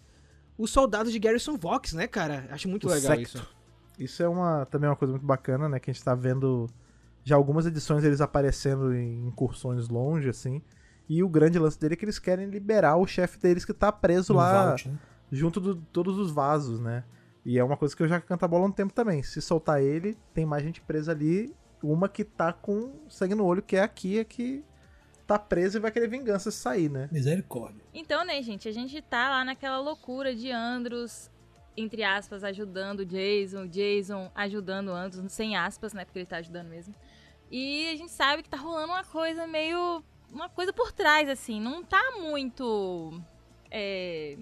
os 0.59 0.71
soldados 0.71 1.13
de 1.13 1.19
Garrison 1.19 1.57
Vox, 1.57 1.93
né, 1.95 2.07
cara? 2.07 2.47
Acho 2.51 2.69
muito 2.69 2.87
O 2.87 2.91
legal 2.91 3.17
Secto. 3.17 3.37
isso. 3.39 3.49
Isso 3.99 4.23
é 4.23 4.29
uma, 4.29 4.67
também 4.67 4.89
uma 4.89 4.97
coisa 4.97 5.13
muito 5.13 5.27
bacana, 5.27 5.69
né? 5.69 5.79
Que 5.79 5.91
a 5.91 5.93
gente 5.95 6.03
tá 6.05 6.15
vendo 6.15 6.67
já 7.23 7.37
algumas 7.37 7.67
edições 7.67 8.03
eles 8.05 8.21
aparecendo 8.21 8.95
em 8.95 9.27
incursões 9.27 9.89
longe, 9.89 10.29
assim. 10.29 10.61
E 11.11 11.25
o 11.25 11.29
grande 11.29 11.59
lance 11.59 11.77
dele 11.77 11.95
é 11.95 11.97
que 11.97 12.05
eles 12.05 12.21
querem 12.21 12.47
liberar 12.47 12.97
o 12.97 13.05
chefe 13.05 13.37
deles 13.37 13.65
que 13.65 13.75
tá 13.75 13.91
preso 13.91 14.33
No 14.33 14.39
lá 14.39 14.67
vault, 14.67 14.89
né? 14.89 14.99
junto 15.33 15.61
de 15.61 15.75
todos 15.87 16.17
os 16.17 16.31
vasos, 16.31 16.79
né? 16.79 17.03
E 17.45 17.59
é 17.59 17.65
uma 17.65 17.77
coisa 17.77 17.97
que 17.97 18.03
eu 18.05 18.07
já 18.07 18.21
canto 18.21 18.45
a 18.45 18.49
bola 18.49 18.65
há 18.65 18.69
um 18.69 18.73
tempo 18.73 18.93
também. 18.93 19.21
Se 19.21 19.43
soltar 19.43 19.83
ele, 19.83 20.17
tem 20.33 20.47
mais 20.47 20.63
gente 20.63 20.81
presa 20.81 21.11
ali. 21.11 21.53
Uma 21.83 22.09
que 22.09 22.23
tá 22.23 22.53
com 22.53 22.93
sangue 23.09 23.35
no 23.35 23.45
olho, 23.45 23.61
que 23.61 23.75
é 23.75 23.83
a 23.83 23.89
Kia, 23.89 24.25
que 24.25 24.63
tá 25.27 25.37
presa 25.37 25.79
e 25.79 25.81
vai 25.81 25.91
querer 25.91 26.07
vingança 26.07 26.49
se 26.51 26.59
sair, 26.59 26.89
né? 26.89 27.09
Misericórdia. 27.11 27.83
Então, 27.93 28.25
né, 28.25 28.41
gente, 28.41 28.69
a 28.69 28.73
gente 28.73 29.03
tá 29.03 29.31
lá 29.31 29.45
naquela 29.45 29.81
loucura 29.81 30.33
de 30.33 30.53
Andros, 30.53 31.29
entre 31.77 32.05
aspas, 32.05 32.45
ajudando 32.45 33.01
o 33.01 33.07
Jason, 33.07 33.67
Jason 33.67 34.31
ajudando 34.33 34.91
Andros, 34.91 35.33
sem 35.33 35.57
aspas, 35.57 35.93
né, 35.93 36.05
porque 36.05 36.21
ele 36.21 36.27
tá 36.27 36.37
ajudando 36.37 36.69
mesmo. 36.69 36.95
E 37.51 37.89
a 37.89 37.97
gente 37.97 38.13
sabe 38.13 38.45
que 38.45 38.49
tá 38.49 38.57
rolando 38.57 38.93
uma 38.93 39.03
coisa 39.03 39.45
meio. 39.47 40.05
Uma 40.33 40.49
coisa 40.49 40.73
por 40.73 40.93
trás, 40.93 41.29
assim. 41.29 41.61
Não 41.61 41.83
tá 41.83 42.13
muito. 42.21 43.21
É, 43.71 44.37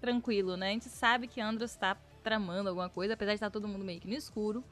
tranquilo, 0.00 0.56
né? 0.56 0.68
A 0.68 0.72
gente 0.72 0.88
sabe 0.88 1.26
que 1.26 1.40
Andros 1.40 1.74
tá 1.74 1.96
tramando 2.22 2.68
alguma 2.68 2.88
coisa, 2.88 3.14
apesar 3.14 3.32
de 3.32 3.36
estar 3.36 3.50
todo 3.50 3.68
mundo 3.68 3.84
meio 3.84 4.00
que 4.00 4.08
no 4.08 4.14
escuro. 4.14 4.64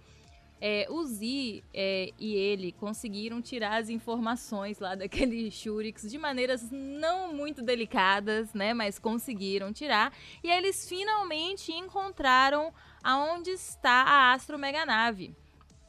É, 0.59 0.87
o 0.89 1.05
Z 1.05 1.63
é, 1.75 2.13
e 2.19 2.35
ele 2.35 2.73
conseguiram 2.73 3.43
tirar 3.43 3.77
as 3.77 3.91
informações 3.91 4.79
lá 4.79 4.95
daquele 4.97 5.51
Shurix 5.51 6.11
de 6.11 6.17
maneiras 6.17 6.71
não 6.71 7.33
muito 7.35 7.63
delicadas, 7.63 8.55
né? 8.55 8.73
Mas 8.73 8.99
conseguiram 8.99 9.73
tirar. 9.73 10.13
E 10.43 10.51
eles 10.51 10.89
finalmente 10.89 11.73
encontraram 11.73 12.73
aonde 13.03 13.51
está 13.51 14.03
a 14.03 14.33
Astro 14.33 14.59
Meganave. 14.59 15.35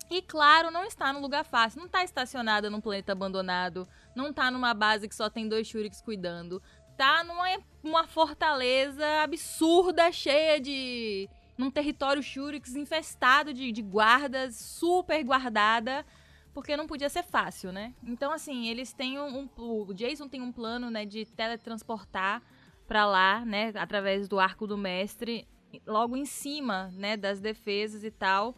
E 0.09 0.21
claro, 0.21 0.71
não 0.71 0.85
está 0.85 1.11
no 1.11 1.19
lugar 1.19 1.43
fácil, 1.43 1.79
não 1.79 1.87
está 1.87 2.03
estacionada 2.03 2.69
num 2.69 2.79
planeta 2.79 3.11
abandonado, 3.11 3.87
não 4.15 4.29
está 4.29 4.49
numa 4.49 4.73
base 4.73 5.07
que 5.07 5.15
só 5.15 5.29
tem 5.29 5.49
dois 5.49 5.67
Shurix 5.67 6.01
cuidando. 6.01 6.61
Tá 6.97 7.23
numa 7.23 7.45
uma 7.83 8.07
fortaleza 8.07 9.05
absurda, 9.21 10.11
cheia 10.11 10.59
de 10.59 11.29
num 11.57 11.71
território 11.71 12.21
Shurix 12.21 12.75
infestado 12.75 13.53
de, 13.53 13.71
de 13.71 13.81
guardas, 13.81 14.55
super 14.55 15.23
guardada, 15.23 16.05
porque 16.53 16.77
não 16.77 16.87
podia 16.87 17.09
ser 17.09 17.23
fácil, 17.23 17.71
né? 17.71 17.93
Então, 18.03 18.31
assim, 18.31 18.67
eles 18.67 18.93
têm 18.93 19.19
um 19.19 19.49
o 19.57 19.93
Jason 19.93 20.27
tem 20.27 20.41
um 20.41 20.51
plano, 20.51 20.89
né, 20.89 21.05
de 21.05 21.25
teletransportar 21.25 22.41
para 22.87 23.05
lá, 23.05 23.43
né, 23.43 23.73
através 23.75 24.27
do 24.27 24.39
arco 24.39 24.65
do 24.65 24.77
mestre, 24.77 25.47
logo 25.85 26.15
em 26.15 26.25
cima, 26.25 26.89
né, 26.93 27.17
das 27.17 27.41
defesas 27.41 28.03
e 28.03 28.11
tal. 28.11 28.55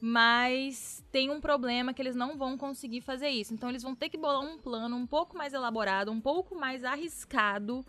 Mas 0.00 1.04
tem 1.10 1.30
um 1.30 1.40
problema 1.40 1.92
que 1.92 2.00
eles 2.00 2.14
não 2.14 2.36
vão 2.36 2.56
conseguir 2.56 3.00
fazer 3.00 3.28
isso. 3.28 3.52
Então 3.52 3.68
eles 3.68 3.82
vão 3.82 3.94
ter 3.94 4.08
que 4.08 4.16
bolar 4.16 4.40
um 4.40 4.58
plano 4.58 4.96
um 4.96 5.06
pouco 5.06 5.36
mais 5.36 5.52
elaborado, 5.52 6.12
um 6.12 6.20
pouco 6.20 6.54
mais 6.54 6.84
arriscado, 6.84 7.84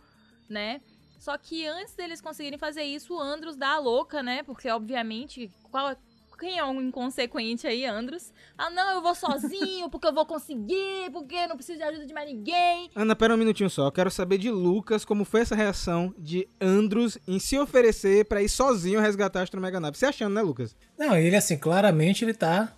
né? 0.49 0.81
Só 1.19 1.37
que 1.37 1.67
antes 1.67 1.93
deles 1.93 2.21
conseguirem 2.21 2.57
fazer 2.57 2.83
isso, 2.83 3.15
o 3.15 3.19
Andros 3.19 3.55
dá 3.55 3.73
a 3.73 3.79
louca, 3.79 4.23
né? 4.23 4.41
Porque, 4.41 4.69
obviamente, 4.69 5.51
qual, 5.69 5.95
quem 6.39 6.57
é 6.57 6.63
um 6.63 6.81
inconsequente 6.81 7.67
aí, 7.67 7.85
Andros? 7.85 8.31
Ah, 8.57 8.69
não, 8.69 8.95
eu 8.95 9.01
vou 9.01 9.13
sozinho, 9.13 9.89
porque 9.89 10.07
eu 10.07 10.13
vou 10.13 10.25
conseguir, 10.25 11.11
porque 11.11 11.35
eu 11.35 11.49
não 11.49 11.57
preciso 11.57 11.77
de 11.77 11.83
ajuda 11.83 12.05
de 12.05 12.13
mais 12.13 12.27
ninguém. 12.27 12.89
Ana, 12.95 13.15
pera 13.15 13.35
um 13.35 13.37
minutinho 13.37 13.69
só. 13.69 13.87
Eu 13.87 13.91
quero 13.91 14.09
saber 14.09 14.37
de 14.37 14.49
Lucas 14.49 15.03
como 15.03 15.25
foi 15.25 15.41
essa 15.41 15.55
reação 15.55 16.13
de 16.17 16.47
Andros 16.61 17.17
em 17.27 17.39
se 17.39 17.59
oferecer 17.59 18.25
para 18.25 18.41
ir 18.41 18.49
sozinho 18.49 19.01
resgatar 19.01 19.41
a 19.41 19.43
Astro 19.43 19.59
Mega 19.59 19.79
Nave. 19.79 19.97
Você 19.97 20.05
achando, 20.05 20.33
né, 20.33 20.41
Lucas? 20.41 20.75
Não, 20.97 21.15
ele 21.15 21.35
assim, 21.35 21.57
claramente 21.57 22.23
ele 22.23 22.33
tá. 22.33 22.73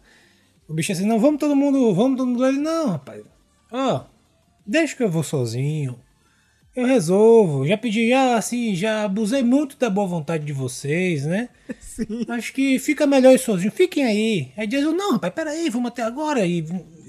O 0.68 0.74
bicho 0.74 0.92
assim, 0.92 1.06
não, 1.06 1.20
vamos 1.20 1.40
todo 1.40 1.56
mundo, 1.56 1.94
vamos 1.94 2.18
todo 2.18 2.28
mundo. 2.28 2.46
Ele, 2.46 2.58
não, 2.58 2.90
rapaz. 2.90 3.24
Ó, 3.72 4.06
deixa 4.66 4.96
que 4.96 5.04
eu 5.04 5.10
vou 5.10 5.24
sozinho. 5.24 6.00
Eu 6.74 6.86
resolvo. 6.86 7.68
Já 7.68 7.78
pedi, 7.78 8.10
já 8.10 8.38
assim, 8.38 8.74
já 8.74 9.04
abusei 9.04 9.44
muito 9.44 9.78
da 9.78 9.90
boa 9.90 10.08
vontade 10.08 10.46
de 10.46 10.54
vocês, 10.54 11.26
né? 11.26 11.50
Sim. 11.82 12.26
Acho 12.30 12.54
que 12.54 12.80
fica 12.80 13.06
melhor 13.06 13.38
sozinho. 13.38 13.72
Fiquem 13.72 14.06
aí. 14.06 14.52
Aí 14.56 14.66
diz, 14.66 14.82
não, 14.84 15.14
rapaz, 15.14 15.34
peraí, 15.34 15.70
vamos 15.70 15.90
até 15.90 16.02
agora. 16.02 16.46
E 16.46 16.66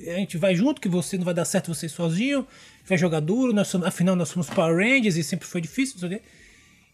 a 0.08 0.16
gente 0.16 0.36
vai 0.36 0.54
junto, 0.56 0.80
que 0.80 0.88
você 0.88 1.16
não 1.16 1.24
vai 1.24 1.34
dar 1.34 1.44
certo 1.44 1.72
você 1.72 1.88
sozinho. 1.88 2.44
Vai 2.84 2.98
jogar 2.98 3.20
duro. 3.20 3.52
Nós 3.52 3.68
somos, 3.68 3.86
afinal, 3.86 4.16
nós 4.16 4.30
somos 4.30 4.50
Power 4.50 4.76
Rangers 4.76 5.16
e 5.16 5.22
sempre 5.22 5.46
foi 5.46 5.60
difícil. 5.60 5.94
Não 5.94 6.08
sei 6.08 6.08
o 6.08 6.20
quê. 6.20 6.26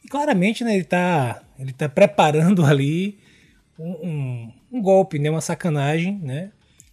E 0.05 0.09
claramente, 0.09 0.63
né, 0.63 0.75
ele 0.75 0.85
tá, 0.85 1.43
ele 1.59 1.73
tá 1.73 1.89
preparando 1.89 2.65
ali 2.67 3.19
um, 3.79 3.93
um, 3.93 4.53
um 4.73 4.83
golpe, 4.83 5.19
né? 5.19 5.31
Uma 5.31 5.41
sacanagem, 5.41 6.19
né? 6.23 6.53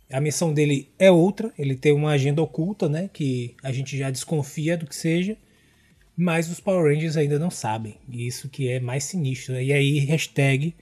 A 0.10 0.22
missão 0.22 0.54
dele 0.54 0.90
é 0.98 1.12
outra. 1.12 1.52
Ele 1.60 1.76
tem 1.76 1.92
uma 1.92 2.12
agenda 2.12 2.42
oculta, 2.42 2.88
né? 2.88 3.10
Que 3.12 3.54
a 3.62 3.74
gente 3.74 3.98
já 3.98 4.10
desconfia 4.10 4.78
do 4.78 4.88
que 4.88 4.96
seja 4.96 5.36
mas 6.18 6.50
os 6.50 6.60
Power 6.60 6.94
Rangers 6.94 7.18
ainda 7.18 7.38
não 7.38 7.50
sabem. 7.50 8.00
Isso 8.10 8.50
que 8.50 8.70
é 8.70 8.80
mais 8.80 9.04
sinistro. 9.04 9.54
Né? 9.54 9.66
E 9.66 9.74
aí, 9.74 10.00
hashtag 10.00 10.76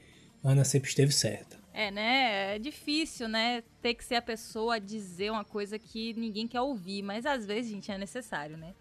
Ana 0.44 0.63
sempre 0.63 0.90
esteve 0.90 1.12
certa. 1.12 1.58
É, 1.74 1.90
né? 1.90 2.56
É 2.56 2.60
difícil, 2.60 3.28
né? 3.28 3.63
Ter 3.82 3.96
que 3.96 4.04
ser 4.04 4.16
a 4.16 4.22
pessoa 4.22 4.75
a 4.75 4.80
dizer 4.80 5.32
uma 5.32 5.44
coisa 5.44 5.80
que 5.80 6.13
ninguém 6.13 6.48
quer 6.48 6.62
ouvir, 6.62 7.02
mas 7.02 7.25
às 7.25 7.46
vezes, 7.46 7.72
gente, 7.72 7.92
é 7.92 7.98
necessário, 7.98 8.58
né? 8.58 8.74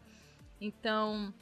Então, 0.61 1.33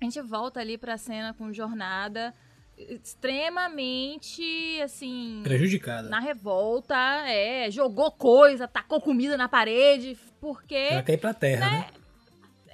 a 0.00 0.04
gente 0.04 0.20
volta 0.20 0.58
ali 0.60 0.76
pra 0.76 0.98
cena 0.98 1.32
com 1.32 1.52
jornada 1.52 2.34
extremamente, 2.76 4.42
assim... 4.82 5.40
Prejudicada. 5.42 6.08
Na 6.08 6.20
revolta, 6.20 6.94
é, 7.26 7.70
jogou 7.70 8.10
coisa, 8.10 8.68
tacou 8.68 9.00
comida 9.00 9.36
na 9.36 9.48
parede, 9.48 10.18
porque... 10.40 10.74
Ela 10.74 11.02
quer 11.02 11.14
ir 11.14 11.18
pra 11.18 11.32
terra, 11.32 11.70
né? 11.70 11.78
né? 11.78 11.86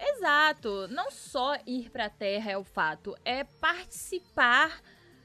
Exato. 0.03 0.89
Não 0.89 1.11
só 1.11 1.57
ir 1.67 1.91
pra 1.91 2.09
Terra 2.09 2.53
é 2.53 2.59
o 2.59 2.65
fato, 2.65 3.17
é 3.25 3.45
participar, 3.45 4.81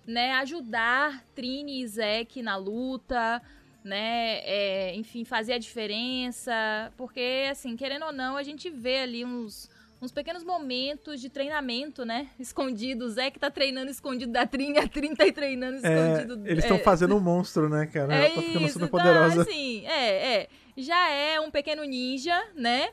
né? 0.05 0.33
Ajudar 0.33 1.23
Trini 1.35 1.81
e 1.81 1.87
Zack 1.87 2.41
na 2.41 2.55
luta, 2.55 3.41
né? 3.83 4.39
É, 4.43 4.95
enfim, 4.95 5.25
fazer 5.25 5.53
a 5.53 5.57
diferença. 5.57 6.53
Porque, 6.95 7.47
assim, 7.49 7.75
querendo 7.75 8.05
ou 8.05 8.13
não, 8.13 8.37
a 8.37 8.43
gente 8.43 8.69
vê 8.69 8.99
ali 8.99 9.25
uns, 9.25 9.69
uns 10.01 10.11
pequenos 10.11 10.43
momentos 10.43 11.19
de 11.19 11.29
treinamento, 11.29 12.05
né? 12.05 12.29
Escondido. 12.39 13.05
O 13.05 13.09
Zack 13.09 13.39
tá 13.39 13.49
treinando 13.49 13.89
escondido 13.89 14.31
da 14.31 14.45
Trini, 14.45 14.77
a 14.77 14.87
Trini 14.87 15.15
tá 15.15 15.31
treinando 15.31 15.85
é, 15.85 16.13
escondido. 16.13 16.47
É, 16.47 16.51
eles 16.51 16.63
estão 16.63 16.77
é... 16.77 16.81
fazendo 16.81 17.15
um 17.15 17.19
monstro, 17.19 17.67
né, 17.67 17.87
cara? 17.87 18.13
É 18.13 18.25
Ela 18.25 18.35
tá 18.35 18.41
ficando 18.41 18.67
super 18.67 18.85
então, 18.85 18.99
poderosa. 18.99 19.41
assim, 19.41 19.85
é, 19.87 20.35
é. 20.35 20.47
Já 20.77 21.09
é 21.09 21.39
um 21.39 21.49
pequeno 21.49 21.83
ninja, 21.83 22.39
né? 22.55 22.89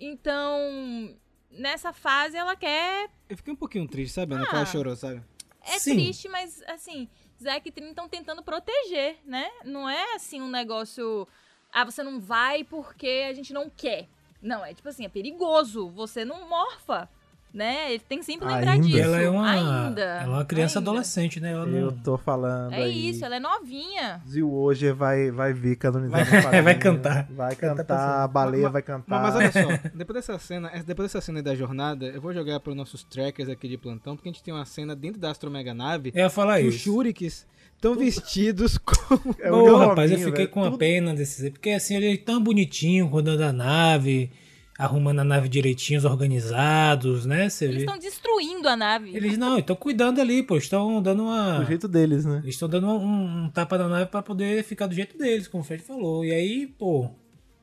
Então, 0.00 1.14
nessa 1.50 1.92
fase 1.92 2.36
ela 2.36 2.56
quer. 2.56 3.10
Eu 3.28 3.36
fiquei 3.36 3.52
um 3.52 3.56
pouquinho 3.56 3.86
triste, 3.86 4.14
sabe? 4.14 4.34
Ah, 4.34 4.46
que 4.46 4.54
ela 4.54 4.66
chorou, 4.66 4.96
sabe? 4.96 5.22
É 5.62 5.78
Sim. 5.78 5.94
triste, 5.94 6.28
mas 6.28 6.62
assim, 6.62 7.08
Zack 7.42 7.68
e 7.68 7.72
Trini 7.72 7.90
estão 7.90 8.08
tentando 8.08 8.42
proteger, 8.42 9.18
né? 9.24 9.50
Não 9.64 9.88
é 9.88 10.14
assim 10.14 10.40
um 10.40 10.48
negócio. 10.48 11.26
Ah, 11.72 11.84
você 11.84 12.02
não 12.02 12.18
vai 12.18 12.64
porque 12.64 13.26
a 13.28 13.32
gente 13.32 13.52
não 13.52 13.68
quer. 13.68 14.08
Não, 14.40 14.64
é 14.64 14.72
tipo 14.72 14.88
assim, 14.88 15.04
é 15.04 15.08
perigoso. 15.08 15.90
Você 15.90 16.24
não 16.24 16.48
morfa 16.48 17.08
né? 17.52 17.92
Ele 17.92 18.02
tem 18.06 18.22
sempre 18.22 18.46
lembrar 18.46 18.72
ainda? 18.72 18.86
disso. 18.86 18.98
Ela 18.98 19.20
é 19.20 19.30
uma, 19.30 19.50
ainda. 19.50 20.02
Ela 20.02 20.22
é 20.22 20.26
uma 20.28 20.44
criança 20.44 20.78
ainda. 20.78 20.90
adolescente, 20.90 21.40
né? 21.40 21.52
Não... 21.52 21.66
Eu 21.66 21.92
tô 21.92 22.18
falando. 22.18 22.72
É 22.72 22.82
aí. 22.82 23.10
isso, 23.10 23.24
ela 23.24 23.36
é 23.36 23.40
novinha. 23.40 24.20
Zil 24.26 24.52
hoje 24.52 24.92
vai, 24.92 25.30
vai 25.30 25.52
vir 25.52 25.76
canonizado. 25.76 26.24
Vai, 26.24 26.62
vai 26.62 26.74
cantar. 26.78 27.28
Vai 27.30 27.56
cantar, 27.56 28.24
a 28.24 28.28
baleia 28.28 28.64
mas, 28.64 28.72
vai 28.72 28.82
cantar. 28.82 29.22
Mas, 29.22 29.34
mas, 29.34 29.36
olha 29.36 29.52
só, 29.52 29.88
depois 29.94 30.14
dessa 30.16 30.38
cena, 30.38 30.70
depois 30.86 31.12
dessa 31.12 31.24
cena 31.24 31.42
da 31.42 31.54
jornada, 31.54 32.06
eu 32.06 32.20
vou 32.20 32.32
jogar 32.32 32.60
para 32.60 32.70
os 32.70 32.76
nossos 32.76 33.02
trackers 33.02 33.48
aqui 33.48 33.68
de 33.68 33.78
plantão, 33.78 34.14
porque 34.16 34.28
a 34.28 34.32
gente 34.32 34.42
tem 34.42 34.52
uma 34.52 34.64
cena 34.64 34.94
dentro 34.94 35.20
da 35.20 35.30
Astro 35.30 35.50
Mega 35.50 35.74
Nave. 35.74 36.12
Eu 36.14 36.24
ia 36.24 36.30
falar 36.30 36.60
isso. 36.60 36.76
Os 36.76 36.82
Shurikes 36.82 37.46
estão 37.74 37.94
vestidos 37.94 38.76
como. 38.78 39.34
É 39.40 39.50
Ô, 39.50 39.76
rapaz, 39.76 40.10
eu 40.10 40.18
fiquei 40.18 40.46
com 40.46 40.62
a 40.64 40.76
pena 40.76 41.14
desses. 41.14 41.50
Porque 41.50 41.70
assim, 41.70 41.96
ele 41.96 42.12
é 42.12 42.16
tão 42.16 42.42
bonitinho 42.42 43.08
quando 43.08 43.28
anda 43.28 43.48
a 43.48 43.52
nave 43.52 44.30
arrumando 44.78 45.18
a 45.18 45.24
nave 45.24 45.48
direitinho, 45.48 46.00
organizados, 46.06 47.26
né? 47.26 47.48
Você 47.48 47.64
eles 47.64 47.78
estão 47.80 47.98
destruindo 47.98 48.68
a 48.68 48.76
nave. 48.76 49.14
Eles 49.14 49.36
não, 49.36 49.58
estão 49.58 49.74
cuidando 49.74 50.20
ali, 50.20 50.40
pô, 50.40 50.56
estão 50.56 51.02
dando 51.02 51.24
uma. 51.24 51.58
Do 51.58 51.66
jeito 51.66 51.88
deles, 51.88 52.24
né? 52.24 52.38
Eles 52.44 52.54
estão 52.54 52.68
dando 52.68 52.86
um, 52.86 53.44
um, 53.44 53.50
tapa 53.50 53.76
na 53.76 53.88
nave 53.88 54.06
para 54.06 54.22
poder 54.22 54.62
ficar 54.62 54.86
do 54.86 54.94
jeito 54.94 55.18
deles, 55.18 55.48
como 55.48 55.64
o 55.64 55.66
Fred 55.66 55.82
falou. 55.82 56.24
E 56.24 56.30
aí, 56.30 56.66
pô, 56.68 57.10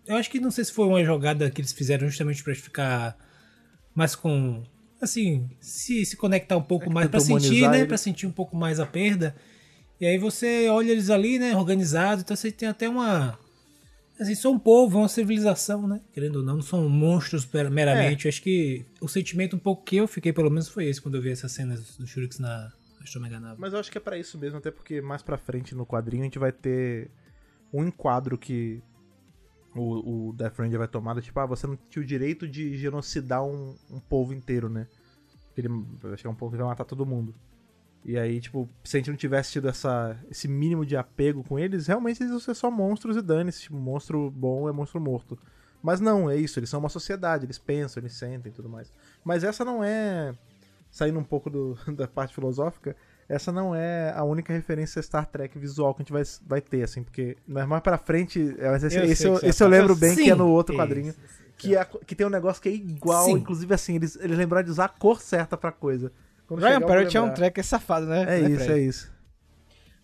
eu 0.05 0.17
acho 0.17 0.29
que 0.29 0.41
não 0.41 0.51
sei 0.51 0.65
se 0.65 0.73
foi 0.73 0.85
uma 0.87 1.05
jogada 1.05 1.49
que 1.49 1.61
eles 1.61 1.71
fizeram 1.71 2.05
justamente 2.09 2.43
para 2.43 2.53
ficar 2.53 3.17
mais 3.95 4.13
com. 4.13 4.61
Assim, 5.01 5.49
se, 5.61 6.05
se 6.05 6.17
conectar 6.17 6.57
um 6.57 6.63
pouco 6.63 6.89
é 6.89 6.93
mais 6.93 7.07
para 7.07 7.21
sentir, 7.21 7.69
né? 7.69 7.85
Para 7.85 7.97
sentir 7.97 8.27
um 8.27 8.31
pouco 8.31 8.57
mais 8.57 8.77
a 8.77 8.85
perda. 8.85 9.33
E 10.01 10.05
aí 10.05 10.17
você 10.17 10.67
olha 10.67 10.91
eles 10.91 11.09
ali, 11.09 11.39
né? 11.39 11.55
Organizado, 11.55 12.21
então 12.21 12.35
você 12.35 12.51
tem 12.51 12.67
até 12.67 12.89
uma 12.89 13.39
Assim, 14.19 14.33
são 14.33 14.53
um 14.53 14.59
povo, 14.59 14.99
uma 14.99 15.09
civilização, 15.09 15.87
né? 15.87 15.99
Querendo 16.13 16.37
ou 16.37 16.43
não, 16.43 16.55
não 16.55 16.61
são 16.61 16.87
monstros 16.87 17.45
meramente. 17.69 18.27
É. 18.27 18.29
Acho 18.29 18.41
que 18.41 18.85
o 19.01 19.07
sentimento 19.07 19.55
um 19.55 19.59
pouco 19.59 19.83
que 19.83 19.97
eu 19.97 20.07
fiquei, 20.07 20.31
pelo 20.31 20.49
menos, 20.49 20.69
foi 20.69 20.85
esse 20.85 21.01
quando 21.01 21.15
eu 21.15 21.21
vi 21.21 21.31
essas 21.31 21.51
cenas 21.51 21.97
do 21.97 22.07
Shurix 22.07 22.39
na 22.39 22.71
Astro 23.01 23.21
Mega 23.21 23.39
Nave. 23.39 23.59
Mas 23.59 23.73
eu 23.73 23.79
acho 23.79 23.91
que 23.91 23.97
é 23.97 24.01
para 24.01 24.17
isso 24.17 24.37
mesmo, 24.37 24.57
até 24.57 24.71
porque 24.71 25.01
mais 25.01 25.21
pra 25.21 25.37
frente 25.37 25.75
no 25.75 25.85
quadrinho 25.85 26.23
a 26.23 26.25
gente 26.25 26.39
vai 26.39 26.51
ter 26.51 27.11
um 27.73 27.83
enquadro 27.83 28.37
que 28.37 28.81
o, 29.75 30.29
o 30.29 30.33
Death 30.33 30.57
Ranger 30.57 30.79
vai 30.79 30.87
tomar, 30.87 31.21
tipo, 31.21 31.37
ah, 31.39 31.45
você 31.45 31.67
não 31.67 31.77
tinha 31.89 32.01
o 32.01 32.05
direito 32.05 32.47
de 32.47 32.77
genocidar 32.77 33.43
um, 33.43 33.75
um 33.91 33.99
povo 33.99 34.33
inteiro, 34.33 34.69
né? 34.69 34.87
Ele 35.57 35.67
vai 36.01 36.17
chegar 36.17 36.29
um 36.29 36.35
pouco 36.35 36.53
que 36.53 36.57
vai 36.57 36.67
matar 36.67 36.85
todo 36.85 37.05
mundo. 37.05 37.35
E 38.07 38.19
aí, 38.19 38.39
tipo, 38.39 38.69
se 38.83 38.95
a 38.95 38.99
gente 38.99 39.09
não 39.09 39.17
tivesse 39.17 39.53
tido 39.53 39.67
essa, 39.67 40.15
esse 40.29 40.47
mínimo 40.47 40.85
de 40.85 40.95
apego 40.95 41.43
com 41.43 41.57
eles, 41.57 41.87
realmente 41.87 42.21
eles 42.21 42.31
iam 42.31 42.39
ser 42.39 42.53
só 42.53 42.69
monstros 42.69 43.17
e 43.17 43.21
dane-se. 43.21 43.63
Tipo, 43.63 43.77
monstro 43.77 44.29
bom 44.29 44.69
é 44.69 44.71
monstro 44.71 45.01
morto. 45.01 45.35
Mas 45.81 45.99
não, 45.99 46.29
é 46.29 46.35
isso, 46.37 46.59
eles 46.59 46.69
são 46.69 46.79
uma 46.79 46.89
sociedade, 46.89 47.45
eles 47.47 47.57
pensam, 47.57 48.01
eles 48.01 48.13
sentem 48.13 48.51
e 48.51 48.55
tudo 48.55 48.69
mais. 48.69 48.93
Mas 49.23 49.43
essa 49.43 49.65
não 49.65 49.83
é, 49.83 50.35
saindo 50.91 51.17
um 51.17 51.23
pouco 51.23 51.49
do, 51.49 51.75
da 51.97 52.07
parte 52.07 52.35
filosófica, 52.35 52.95
essa 53.27 53.51
não 53.51 53.73
é 53.73 54.13
a 54.15 54.23
única 54.23 54.53
referência 54.53 54.99
a 54.99 55.03
Star 55.03 55.25
Trek 55.25 55.57
visual 55.57 55.93
que 55.95 56.01
a 56.01 56.03
gente 56.03 56.13
vai, 56.13 56.23
vai 56.45 56.61
ter, 56.61 56.83
assim, 56.83 57.01
porque 57.01 57.37
mas 57.47 57.67
mais 57.67 57.81
pra 57.81 57.97
frente, 57.97 58.55
é, 58.59 58.75
esse, 58.75 58.97
Eu 58.97 59.03
esse, 59.05 59.27
eu, 59.27 59.39
esse 59.41 59.63
eu 59.63 59.67
lembro 59.67 59.95
bem 59.95 60.15
que 60.15 60.29
é 60.29 60.35
no 60.35 60.45
Sim, 60.45 60.51
outro 60.51 60.75
quadrinho. 60.75 61.09
isso, 61.09 61.19
Que, 61.57 61.75
é, 61.75 61.83
que 61.85 62.13
tem 62.13 62.27
um 62.27 62.29
negócio 62.29 62.61
que 62.61 62.69
é 62.69 62.73
igual, 62.73 63.25
Sim. 63.25 63.31
inclusive 63.31 63.73
assim, 63.73 63.95
eles, 63.95 64.15
eles 64.17 64.37
lembraram 64.37 64.65
de 64.65 64.69
usar 64.71 64.85
a 64.85 64.89
cor 64.89 65.19
certa 65.19 65.57
pra 65.57 65.71
coisa. 65.71 66.11
Quando 66.47 66.61
Ryan 66.61 66.81
Parrott 66.81 67.17
é 67.17 67.21
um 67.21 67.33
tracker 67.33 67.63
safado, 67.63 68.05
né? 68.05 68.21
É 68.23 68.41
né, 68.41 68.49
isso, 68.49 68.65
Fred? 68.65 68.79
é 68.79 68.83
isso. 68.83 69.15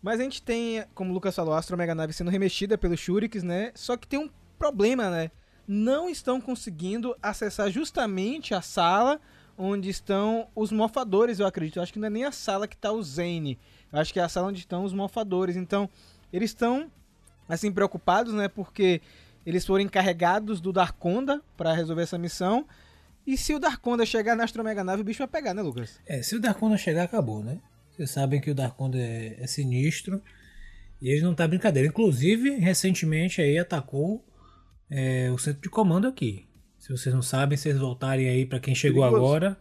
Mas 0.02 0.20
a 0.20 0.24
gente 0.24 0.42
tem, 0.42 0.84
como 0.96 1.12
o 1.12 1.14
Lucas 1.14 1.36
falou, 1.36 1.54
a 1.54 1.60
Astromega 1.60 1.94
Nave 1.94 2.14
sendo 2.14 2.32
remexida 2.32 2.78
pelos 2.78 3.00
Shurik's, 3.00 3.44
né? 3.44 3.72
Só 3.76 3.96
que 3.96 4.08
tem 4.08 4.20
um 4.20 4.30
problema, 4.58 5.10
né? 5.10 5.30
Não 5.68 6.10
estão 6.10 6.42
conseguindo 6.42 7.16
acessar 7.22 7.70
justamente 7.70 8.54
a 8.54 8.62
sala 8.62 9.20
onde 9.56 9.90
estão 9.90 10.48
os 10.56 10.72
mofadores, 10.72 11.40
eu 11.40 11.46
acredito. 11.46 11.78
Eu 11.78 11.84
acho 11.84 11.94
que 11.94 12.00
não 12.00 12.08
é 12.08 12.10
nem 12.10 12.26
a 12.26 12.32
sala 12.32 12.68
que 12.68 12.76
tá 12.76 12.92
o 12.92 13.04
Zane. 13.04 13.60
Eu 13.94 14.00
acho 14.00 14.12
que 14.12 14.20
é 14.20 14.24
a 14.24 14.30
sala 14.30 14.48
onde 14.48 14.60
estão 14.60 14.84
os 14.84 14.92
mofadores. 14.92 15.56
Então, 15.56 15.88
eles 16.34 16.50
estão, 16.50 16.90
assim, 17.48 17.72
preocupados, 17.72 18.34
né? 18.34 18.48
Porque 18.48 19.02
eles 19.46 19.64
foram 19.66 19.84
encarregados 19.84 20.60
do 20.60 20.74
Darkonda 20.74 21.42
para 21.56 21.74
resolver 21.74 22.02
essa 22.02 22.18
missão. 22.18 22.66
E 23.26 23.38
se 23.38 23.54
o 23.54 23.60
Darkonda 23.60 24.06
chegar 24.06 24.36
na 24.36 24.44
Astromega 24.44 24.84
Nave, 24.84 25.02
o 25.02 25.06
bicho 25.06 25.20
vai 25.20 25.28
pegar, 25.28 25.54
né, 25.54 25.62
Lucas? 25.62 26.00
É, 26.06 26.22
se 26.22 26.36
o 26.36 26.40
Darkonda 26.40 26.78
chegar, 26.78 27.04
acabou, 27.04 27.44
né? 27.44 27.60
Vocês 27.92 28.10
sabem 28.10 28.42
que 28.42 28.50
o 28.50 28.56
Darkonda 28.56 28.98
é, 28.98 29.38
é 29.40 29.48
sinistro. 29.48 30.22
E 31.02 31.10
ele 31.10 31.22
não 31.22 31.34
tá 31.34 31.48
brincadeira. 31.48 31.88
Inclusive, 31.88 32.58
recentemente 32.58 33.42
aí 33.42 33.58
atacou 33.58 34.24
é, 34.90 35.32
o 35.32 35.38
centro 35.38 35.62
de 35.62 35.70
comando 35.70 36.08
aqui. 36.08 36.48
Se 36.78 36.90
vocês 36.90 37.14
não 37.14 37.22
sabem, 37.22 37.58
vocês 37.58 37.78
voltarem 37.78 38.28
aí 38.28 38.46
pra 38.46 38.60
quem 38.60 38.74
chegou 38.74 39.04
Perigoso. 39.04 39.26
agora. 39.26 39.58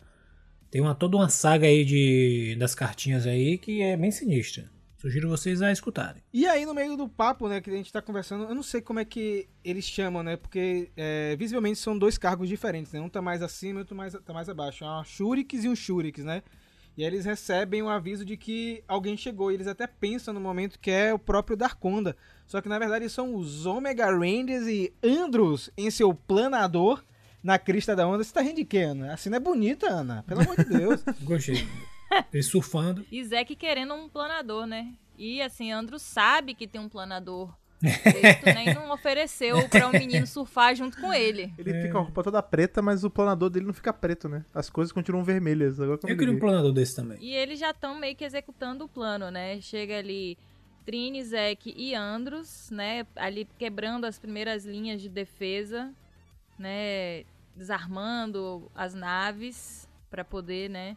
Tem 0.71 0.81
uma, 0.81 0.95
toda 0.95 1.17
uma 1.17 1.29
saga 1.29 1.67
aí 1.67 1.85
de, 1.85 2.57
das 2.59 2.75
cartinhas 2.75 3.27
aí 3.27 3.59
que 3.59 3.83
é 3.83 3.97
bem 3.97 4.11
sinistra. 4.11 4.71
Sugiro 5.01 5.31
vocês 5.31 5.63
a 5.63 5.73
escutarem. 5.73 6.23
E 6.31 6.47
aí, 6.47 6.67
no 6.67 6.75
meio 6.75 6.95
do 6.95 7.09
papo, 7.09 7.49
né, 7.49 7.59
que 7.59 7.71
a 7.71 7.73
gente 7.73 7.91
tá 7.91 8.03
conversando, 8.03 8.45
eu 8.45 8.55
não 8.55 8.63
sei 8.63 8.83
como 8.83 8.99
é 8.99 9.05
que 9.05 9.49
eles 9.65 9.87
chamam, 9.87 10.23
né? 10.23 10.37
Porque 10.37 10.91
é, 10.95 11.35
visivelmente 11.37 11.79
são 11.79 11.97
dois 11.97 12.19
cargos 12.19 12.51
diferentes, 12.51 12.93
né? 12.93 13.01
Um 13.01 13.09
tá 13.09 13.23
mais 13.23 13.41
acima 13.41 13.79
e 13.79 13.83
outro 13.83 13.97
mais, 13.97 14.13
tá 14.13 14.35
mais 14.35 14.51
abaixo. 14.51 14.85
É 14.85 14.87
uma 14.87 15.03
Shurix 15.03 15.65
e 15.65 15.71
um 15.71 15.75
Shurix, 15.75 16.23
né? 16.23 16.43
E 16.99 17.03
aí 17.03 17.09
eles 17.09 17.25
recebem 17.25 17.83
o 17.83 17.89
aviso 17.89 18.27
de 18.27 18.37
que 18.37 18.85
alguém 18.87 19.17
chegou. 19.17 19.51
E 19.51 19.55
eles 19.55 19.67
até 19.67 19.87
pensam 19.87 20.35
no 20.35 20.41
momento 20.41 20.79
que 20.79 20.91
é 20.91 21.15
o 21.15 21.19
próprio 21.19 21.57
Darkonda. 21.57 22.15
Só 22.47 22.61
que 22.61 22.69
na 22.69 22.79
verdade 22.79 23.09
são 23.09 23.35
os 23.35 23.65
Omega 23.65 24.05
Rangers 24.05 24.67
e 24.67 24.93
Andros 25.03 25.71
em 25.79 25.91
seu 25.91 26.13
planador 26.13 27.03
na 27.43 27.59
crista 27.59 27.97
da 27.97 28.07
onda. 28.07 28.23
Você 28.23 28.35
tá 28.35 28.43
rindo 28.43 28.57
de 28.57 28.67
quê, 28.67 28.81
Ana? 28.81 29.15
A 29.15 29.17
cena 29.17 29.37
é 29.37 29.41
bonita, 29.41 29.89
Ana. 29.89 30.23
Pelo 30.27 30.43
amor 30.43 30.57
de 30.57 30.65
Deus. 30.65 31.03
Gostei. 31.25 31.67
Eles 32.33 32.47
surfando. 32.51 33.05
E 33.11 33.23
Zeke 33.25 33.55
querendo 33.55 33.95
um 33.95 34.09
planador, 34.09 34.67
né? 34.67 34.95
E 35.19 35.43
assim, 35.43 35.71
Andrew 35.71 35.99
sabe 35.99 36.55
que 36.55 36.67
tem 36.67 36.81
um 36.81 36.89
planador. 36.89 37.55
Cristo 37.81 38.45
nem 38.55 38.75
não 38.75 38.91
ofereceu 38.91 39.67
pra 39.69 39.89
um 39.89 39.93
menino 39.93 40.27
surfar 40.27 40.75
junto 40.75 41.01
com 41.01 41.13
ele. 41.13 41.53
Ele 41.57 41.73
fica 41.73 41.93
com 41.93 41.99
a 41.99 42.03
roupa 42.03 42.23
toda 42.23 42.43
preta, 42.43 42.83
mas 42.83 43.05
o 43.05 43.11
planador 43.11 43.49
dele 43.49 43.67
não 43.67 43.73
fica 43.73 43.93
preto, 43.93 44.29
né? 44.29 44.45
As 44.55 44.69
coisas 44.69 44.93
continuam 44.93 45.25
vermelhas. 45.25 45.81
Agora 45.81 45.97
que 45.97 46.11
eu 46.11 46.17
queria 46.17 46.35
um 46.35 46.39
planador 46.39 46.73
desse 46.73 46.95
também. 46.95 47.17
E 47.21 47.35
eles 47.35 47.59
já 47.59 47.71
estão 47.71 47.99
meio 47.99 48.15
que 48.15 48.25
executando 48.25 48.85
o 48.85 48.89
plano, 48.89 49.31
né? 49.31 49.61
Chega 49.63 49.99
ali 49.99 50.37
Trini, 50.85 51.25
Zeke 51.25 51.73
e 51.75 51.95
Andros, 51.95 52.69
né? 52.71 53.07
Ali 53.17 53.49
quebrando 53.59 54.05
as 54.05 54.19
primeiras 54.19 54.67
linhas 54.67 55.01
de 55.01 55.09
defesa, 55.09 55.91
né? 56.59 57.25
Desarmando 57.57 58.71
as 58.75 58.95
naves 58.95 59.89
para 60.11 60.23
poder, 60.25 60.69
né? 60.69 60.97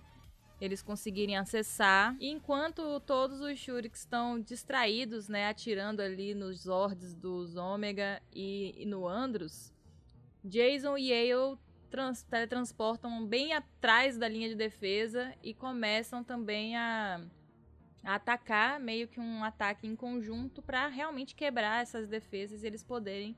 Eles 0.63 0.81
conseguirem 0.81 1.35
acessar. 1.35 2.15
E 2.21 2.29
enquanto 2.29 2.97
todos 3.01 3.41
os 3.41 3.59
Shuriks 3.59 3.99
estão 3.99 4.39
distraídos, 4.39 5.27
né? 5.27 5.49
Atirando 5.49 5.99
ali 6.01 6.33
nos 6.33 6.61
Zords 6.61 7.13
dos 7.13 7.57
Ômega 7.57 8.21
e, 8.33 8.73
e 8.77 8.85
no 8.85 9.05
Andros, 9.05 9.73
Jason 10.41 10.97
e 10.97 11.09
Yale 11.09 11.57
trans- 11.89 12.23
teletransportam 12.23 13.25
bem 13.27 13.51
atrás 13.51 14.17
da 14.17 14.25
linha 14.25 14.47
de 14.47 14.55
defesa 14.55 15.35
e 15.43 15.53
começam 15.53 16.23
também 16.23 16.77
a, 16.77 17.19
a 18.01 18.15
atacar, 18.15 18.79
meio 18.79 19.09
que 19.09 19.19
um 19.19 19.43
ataque 19.43 19.85
em 19.85 19.97
conjunto 19.97 20.61
para 20.61 20.87
realmente 20.87 21.35
quebrar 21.35 21.81
essas 21.81 22.07
defesas 22.07 22.63
e 22.63 22.67
eles 22.67 22.85
poderem 22.85 23.35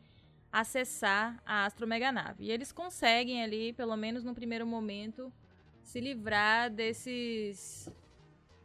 acessar 0.51 1.41
a 1.43 1.65
astromeganave. 1.65 2.45
E 2.45 2.51
eles 2.51 2.71
conseguem 2.71 3.41
ali, 3.41 3.73
pelo 3.73 3.97
menos 3.97 4.23
no 4.23 4.35
primeiro 4.35 4.67
momento, 4.67 5.33
se 5.85 5.99
livrar 6.01 6.69
desses 6.69 7.89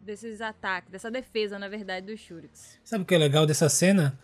desses 0.00 0.40
ataques, 0.40 0.90
dessa 0.90 1.10
defesa, 1.10 1.58
na 1.58 1.68
verdade, 1.68 2.06
dos 2.06 2.18
Shuriks. 2.20 2.78
Sabe 2.82 3.02
o 3.02 3.06
que 3.06 3.14
é 3.14 3.18
legal 3.18 3.46
dessa 3.46 3.68
cena? 3.68 4.18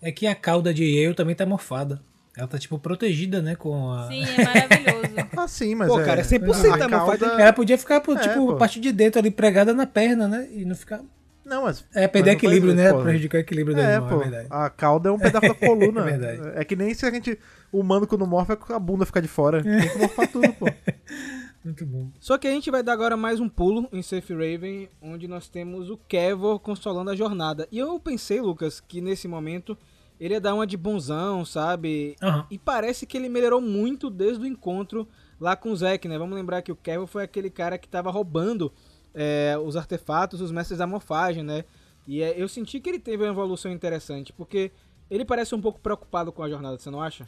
É 0.00 0.12
que 0.12 0.26
a 0.26 0.34
cauda 0.34 0.72
de 0.72 0.84
Yale 0.84 1.14
também 1.14 1.34
tá 1.34 1.46
mofada. 1.46 2.02
Ela 2.36 2.46
tá, 2.46 2.58
tipo, 2.58 2.78
protegida, 2.78 3.40
né? 3.40 3.54
Com 3.56 3.90
a. 3.90 4.06
Sim, 4.08 4.22
é 4.22 4.44
maravilhoso. 4.44 5.04
Ah, 5.36 5.48
sim, 5.48 5.74
mas 5.74 5.88
Pô, 5.88 6.00
é... 6.00 6.04
cara, 6.04 6.20
é 6.20 6.24
100% 6.24 6.40
a 6.42 6.84
a 6.84 6.88
mofada- 6.88 7.18
cauda- 7.26 7.42
Ela 7.42 7.52
podia 7.52 7.78
ficar, 7.78 8.00
pô, 8.00 8.14
É, 8.14 8.18
tipo, 8.20 8.46
pô. 8.46 8.52
a 8.52 8.56
parte 8.56 8.78
de 8.80 8.92
dentro 8.92 9.18
ali 9.20 9.30
pregada 9.30 9.72
na 9.72 9.86
perna, 9.86 10.28
né? 10.28 10.48
E 10.52 10.64
não 10.64 10.74
ficar. 10.76 11.00
Não, 11.44 11.62
mas... 11.64 11.84
É, 11.94 12.06
perder 12.08 12.32
mas 12.32 12.36
equilíbrio, 12.42 12.74
né? 12.74 12.92
pô, 12.92 13.02
Prejudicar 13.02 13.38
o 13.38 13.40
equilíbrio 13.40 13.78
É, 13.78 13.96
animal, 13.96 14.08
pô. 14.10 14.14
é 14.16 14.28
verdade. 14.28 14.46
A 14.50 14.70
cauda 14.70 15.08
é 15.08 15.12
um 15.12 15.18
pedaço 15.18 15.46
da 15.48 15.54
coluna. 15.54 16.00
É 16.08 16.16
verdade. 16.18 16.58
É 16.58 16.64
que 16.64 16.74
nem 16.76 16.92
se 16.94 17.04
a 17.06 17.10
gente... 17.10 17.38
O 17.72 17.80
humano 17.80 18.06
quando 18.06 18.26
morfa, 18.26 18.58
a 18.70 18.78
bunda 18.78 19.04
fica 19.06 19.20
de 19.22 19.28
fora. 19.28 19.62
Tem 19.62 19.88
que 19.90 19.98
morfar 19.98 20.26
tudo, 20.28 20.52
pô. 20.54 20.66
Muito 21.64 21.86
bom. 21.86 22.10
Só 22.20 22.36
que 22.36 22.46
a 22.46 22.50
gente 22.50 22.70
vai 22.70 22.82
dar 22.82 22.92
agora 22.92 23.16
mais 23.16 23.40
um 23.40 23.48
pulo 23.48 23.88
em 23.90 24.02
Safe 24.02 24.34
Raven, 24.34 24.88
onde 25.00 25.26
nós 25.26 25.48
temos 25.48 25.88
o 25.88 25.96
Kevor 25.96 26.60
consolando 26.60 27.10
a 27.10 27.16
jornada. 27.16 27.66
E 27.72 27.78
eu 27.78 27.98
pensei, 27.98 28.38
Lucas, 28.38 28.80
que 28.80 29.00
nesse 29.00 29.26
momento 29.26 29.76
ele 30.20 30.34
ia 30.34 30.40
dar 30.40 30.54
uma 30.54 30.66
de 30.66 30.76
bonzão, 30.76 31.42
sabe? 31.44 32.16
Aham. 32.22 32.46
E 32.50 32.58
parece 32.58 33.06
que 33.06 33.16
ele 33.16 33.30
melhorou 33.30 33.62
muito 33.62 34.10
desde 34.10 34.44
o 34.44 34.46
encontro 34.46 35.08
lá 35.40 35.56
com 35.56 35.70
o 35.70 35.76
Zack, 35.76 36.06
né? 36.06 36.18
Vamos 36.18 36.36
lembrar 36.36 36.60
que 36.60 36.70
o 36.70 36.76
Kevor 36.76 37.06
foi 37.06 37.24
aquele 37.24 37.48
cara 37.48 37.78
que 37.78 37.88
tava 37.88 38.10
roubando 38.10 38.70
é, 39.14 39.56
os 39.64 39.74
artefatos, 39.74 40.42
os 40.42 40.52
mestres 40.52 40.78
da 40.78 40.86
morfagem, 40.86 41.42
né? 41.42 41.64
E 42.06 42.22
é, 42.22 42.34
eu 42.36 42.46
senti 42.46 42.78
que 42.78 42.90
ele 42.90 42.98
teve 42.98 43.24
uma 43.24 43.32
evolução 43.32 43.72
interessante, 43.72 44.34
porque 44.34 44.70
ele 45.10 45.24
parece 45.24 45.54
um 45.54 45.60
pouco 45.62 45.80
preocupado 45.80 46.30
com 46.30 46.42
a 46.42 46.48
jornada, 46.48 46.78
você 46.78 46.90
não 46.90 47.00
acha? 47.00 47.26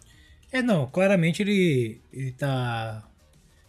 É, 0.53 0.61
não, 0.61 0.87
claramente 0.87 1.43
ele, 1.43 2.01
ele 2.13 2.33
tá 2.33 3.03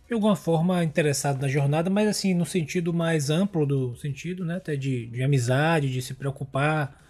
de 0.08 0.13
alguma 0.13 0.36
forma 0.36 0.84
interessado 0.84 1.41
na 1.41 1.48
jornada, 1.50 1.89
mas 1.89 2.08
assim, 2.08 2.34
no 2.34 2.46
sentido 2.46 2.93
mais 2.93 3.30
amplo 3.30 3.65
do 3.65 3.96
sentido, 3.98 4.46
né? 4.46 4.56
Até 4.56 4.76
de, 4.76 5.08
de 5.08 5.22
amizade, 5.22 5.91
de 5.91 6.02
se 6.02 6.13
preocupar, 6.13 7.06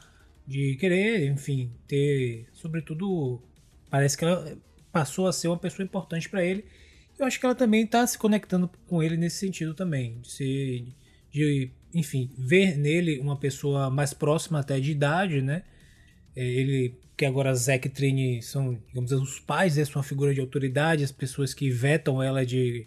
de 0.48 0.76
querer, 0.78 1.30
enfim, 1.30 1.72
ter, 1.88 2.48
sobretudo, 2.54 3.42
parece 3.90 4.18
que 4.18 4.26
ela 4.26 4.58
passou 4.92 5.28
a 5.28 5.34
ser 5.34 5.48
uma 5.48 5.58
pessoa 5.58 5.86
importante 5.86 6.28
para 6.28 6.44
ele. 6.44 6.66
Eu 7.20 7.26
acho 7.26 7.40
que 7.40 7.46
ela 7.46 7.56
também 7.56 7.86
tá 7.86 8.06
se 8.08 8.18
conectando 8.18 8.70
com 8.88 9.04
ele 9.04 9.16
nesse 9.16 9.38
sentido 9.38 9.76
também, 9.76 10.20
de 10.22 10.32
ser, 10.32 10.88
de, 11.32 11.72
enfim, 11.94 12.32
ver 12.38 12.78
nele 12.78 13.20
uma 13.20 13.38
pessoa 13.38 13.92
mais 13.92 14.14
próxima 14.14 14.60
até 14.60 14.80
de 14.80 14.92
idade, 14.92 15.42
né? 15.42 15.64
É, 16.36 16.44
ele 16.44 16.96
que 17.17 17.25
agora 17.25 17.53
Zack 17.56 17.88
e 17.88 17.89
Trini 17.89 18.41
são, 18.43 18.80
digamos, 18.89 19.12
os 19.12 19.39
pais, 19.39 19.75
né, 19.75 19.84
são 19.84 19.95
uma 19.95 20.03
figura 20.03 20.34
de 20.34 20.39
autoridade, 20.39 21.03
as 21.03 21.12
pessoas 21.12 21.51
que 21.51 21.67
vetam 21.67 22.21
ela 22.21 22.45
de, 22.45 22.86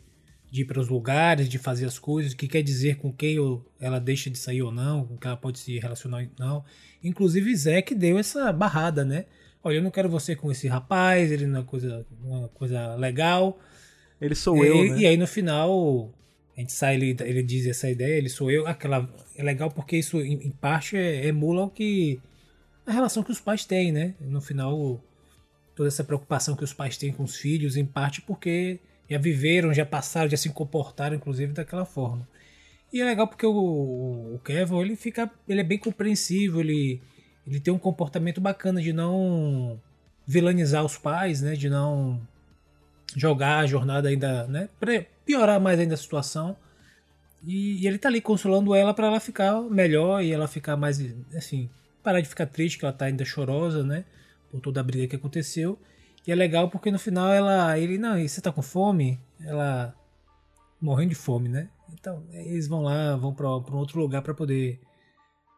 de 0.48 0.62
ir 0.62 0.64
para 0.66 0.78
os 0.78 0.88
lugares, 0.88 1.48
de 1.48 1.58
fazer 1.58 1.84
as 1.84 1.98
coisas, 1.98 2.32
o 2.32 2.36
que 2.36 2.46
quer 2.46 2.62
dizer 2.62 2.96
com 2.96 3.12
quem 3.12 3.36
ela 3.80 3.98
deixa 3.98 4.30
de 4.30 4.38
sair 4.38 4.62
ou 4.62 4.70
não, 4.70 5.04
com 5.04 5.16
quem 5.16 5.28
ela 5.28 5.36
pode 5.36 5.58
se 5.58 5.76
relacionar 5.80 6.22
ou 6.22 6.28
não. 6.38 6.64
Inclusive 7.02 7.54
Zack 7.56 7.92
deu 7.92 8.18
essa 8.18 8.52
barrada, 8.52 9.04
né? 9.04 9.24
Olha, 9.64 9.76
eu 9.76 9.82
não 9.82 9.90
quero 9.90 10.08
você 10.08 10.36
com 10.36 10.50
esse 10.50 10.68
rapaz, 10.68 11.32
ele 11.32 11.46
não 11.46 11.60
é 11.60 11.64
coisa, 11.64 12.06
uma 12.22 12.48
coisa 12.48 12.94
legal. 12.94 13.58
Ele 14.20 14.36
sou 14.36 14.64
e, 14.64 14.68
eu, 14.68 14.94
né? 14.94 15.00
e 15.00 15.06
aí 15.06 15.16
no 15.16 15.26
final 15.26 16.14
a 16.56 16.60
gente 16.60 16.72
sai, 16.72 16.94
ele, 16.94 17.16
ele 17.20 17.42
diz 17.42 17.66
essa 17.66 17.90
ideia, 17.90 18.16
ele 18.16 18.28
sou 18.28 18.50
eu, 18.50 18.66
aquela 18.66 19.12
é 19.34 19.42
legal 19.42 19.70
porque 19.70 19.96
isso 19.96 20.20
em, 20.20 20.34
em 20.34 20.50
parte 20.50 20.96
é, 20.96 21.26
emula 21.26 21.64
o 21.64 21.70
que 21.70 22.20
a 22.90 22.94
relação 22.94 23.22
que 23.22 23.30
os 23.30 23.40
pais 23.40 23.64
têm, 23.64 23.92
né? 23.92 24.14
No 24.20 24.40
final 24.40 25.00
toda 25.74 25.88
essa 25.88 26.04
preocupação 26.04 26.56
que 26.56 26.64
os 26.64 26.72
pais 26.72 26.96
têm 26.96 27.12
com 27.12 27.22
os 27.22 27.36
filhos, 27.36 27.76
em 27.76 27.86
parte 27.86 28.20
porque 28.20 28.80
já 29.08 29.18
viveram, 29.18 29.72
já 29.72 29.86
passaram, 29.86 30.28
já 30.28 30.36
se 30.36 30.50
comportaram 30.50 31.16
inclusive 31.16 31.52
daquela 31.52 31.84
forma. 31.84 32.28
E 32.92 33.00
é 33.00 33.04
legal 33.04 33.28
porque 33.28 33.46
o, 33.46 34.34
o 34.34 34.40
Kevin, 34.44 34.80
ele 34.80 34.96
fica, 34.96 35.30
ele 35.48 35.60
é 35.60 35.64
bem 35.64 35.78
compreensivo, 35.78 36.60
ele 36.60 37.00
ele 37.46 37.60
tem 37.60 37.72
um 37.72 37.78
comportamento 37.78 38.40
bacana 38.40 38.82
de 38.82 38.92
não 38.92 39.80
vilanizar 40.26 40.84
os 40.84 40.98
pais, 40.98 41.40
né? 41.40 41.54
De 41.54 41.68
não 41.68 42.20
jogar 43.16 43.58
a 43.58 43.66
jornada 43.66 44.08
ainda, 44.08 44.46
né? 44.46 44.68
Pra 44.78 45.04
piorar 45.24 45.60
mais 45.60 45.78
ainda 45.78 45.94
a 45.94 45.98
situação. 45.98 46.56
E, 47.44 47.82
e 47.82 47.86
ele 47.86 47.98
tá 47.98 48.08
ali 48.08 48.20
consolando 48.20 48.74
ela 48.74 48.92
para 48.92 49.06
ela 49.06 49.20
ficar 49.20 49.60
melhor 49.62 50.22
e 50.22 50.30
ela 50.30 50.46
ficar 50.46 50.76
mais, 50.76 51.02
assim, 51.34 51.70
parar 52.02 52.20
de 52.20 52.28
ficar 52.28 52.46
triste 52.46 52.78
que 52.78 52.84
ela 52.84 52.92
tá 52.92 53.06
ainda 53.06 53.24
chorosa, 53.24 53.82
né? 53.82 54.04
Por 54.50 54.60
toda 54.60 54.80
a 54.80 54.82
briga 54.82 55.06
que 55.06 55.16
aconteceu. 55.16 55.78
E 56.26 56.32
é 56.32 56.34
legal 56.34 56.68
porque 56.68 56.90
no 56.90 56.98
final 56.98 57.32
ela, 57.32 57.78
ele, 57.78 57.98
não, 57.98 58.18
e 58.18 58.28
você 58.28 58.40
tá 58.40 58.52
com 58.52 58.62
fome? 58.62 59.18
Ela 59.40 59.94
morrendo 60.80 61.10
de 61.10 61.14
fome, 61.14 61.48
né? 61.48 61.68
Então, 61.92 62.22
eles 62.32 62.66
vão 62.66 62.82
lá, 62.82 63.16
vão 63.16 63.34
para 63.34 63.48
um 63.48 63.76
outro 63.76 64.00
lugar 64.00 64.22
para 64.22 64.34
poder 64.34 64.80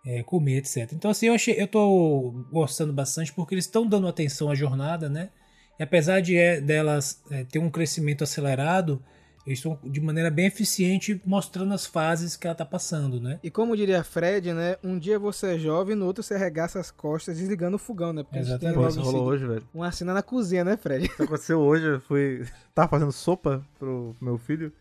é, 0.05 0.22
comer, 0.22 0.59
etc. 0.59 0.92
Então, 0.92 1.11
assim, 1.11 1.26
eu 1.26 1.35
achei, 1.35 1.61
eu 1.61 1.68
tô 1.68 2.44
gostando 2.50 2.92
bastante 2.92 3.33
porque 3.33 3.55
eles 3.55 3.64
estão 3.64 3.87
dando 3.87 4.09
atenção 4.09 4.50
à 4.50 4.55
jornada, 4.55 5.09
né? 5.09 5.31
E 5.78 5.83
apesar 5.83 6.20
de 6.20 6.37
é, 6.37 6.61
delas 6.61 7.22
é, 7.31 7.44
ter 7.44 7.59
um 7.59 7.70
crescimento 7.70 8.24
acelerado, 8.24 9.02
eles 9.46 9.59
estão 9.59 9.78
de 9.83 10.00
maneira 10.00 10.31
bem 10.31 10.46
eficiente 10.46 11.20
mostrando 11.24 11.74
as 11.74 11.87
fases 11.87 12.37
que 12.37 12.46
ela 12.46 12.55
tá 12.55 12.64
passando, 12.64 13.20
né? 13.20 13.38
E 13.42 13.50
como 13.50 13.76
diria 13.76 14.05
Fred, 14.05 14.52
né? 14.52 14.76
Um 14.83 14.98
dia 14.98 15.18
você 15.18 15.55
é 15.55 15.59
jovem, 15.59 15.96
no 15.96 16.07
outro 16.07 16.22
você 16.22 16.35
arregaça 16.35 16.78
as 16.78 16.90
costas 16.90 17.38
desligando 17.38 17.76
o 17.76 17.78
fogão, 17.78 18.12
né? 18.12 18.22
Porque 18.22 18.38
Exatamente. 18.38 18.64
a 18.64 18.68
gente 18.68 18.76
Pô, 18.76 18.81
tem 18.92 19.02
isso 19.02 19.11
rolou 19.11 19.28
hoje, 19.28 19.46
velho. 19.46 19.62
uma 19.74 19.90
cena 19.92 20.14
na 20.14 20.22
cozinha, 20.22 20.64
né, 20.64 20.76
Fred? 20.76 21.07
Isso 21.07 21.22
aconteceu 21.22 21.61
hoje, 21.61 21.85
eu 21.87 22.00
fui. 22.00 22.46
Tava 22.74 22.88
fazendo 22.88 23.12
sopa 23.12 23.64
pro 23.78 24.16
meu 24.20 24.38
filho. 24.38 24.72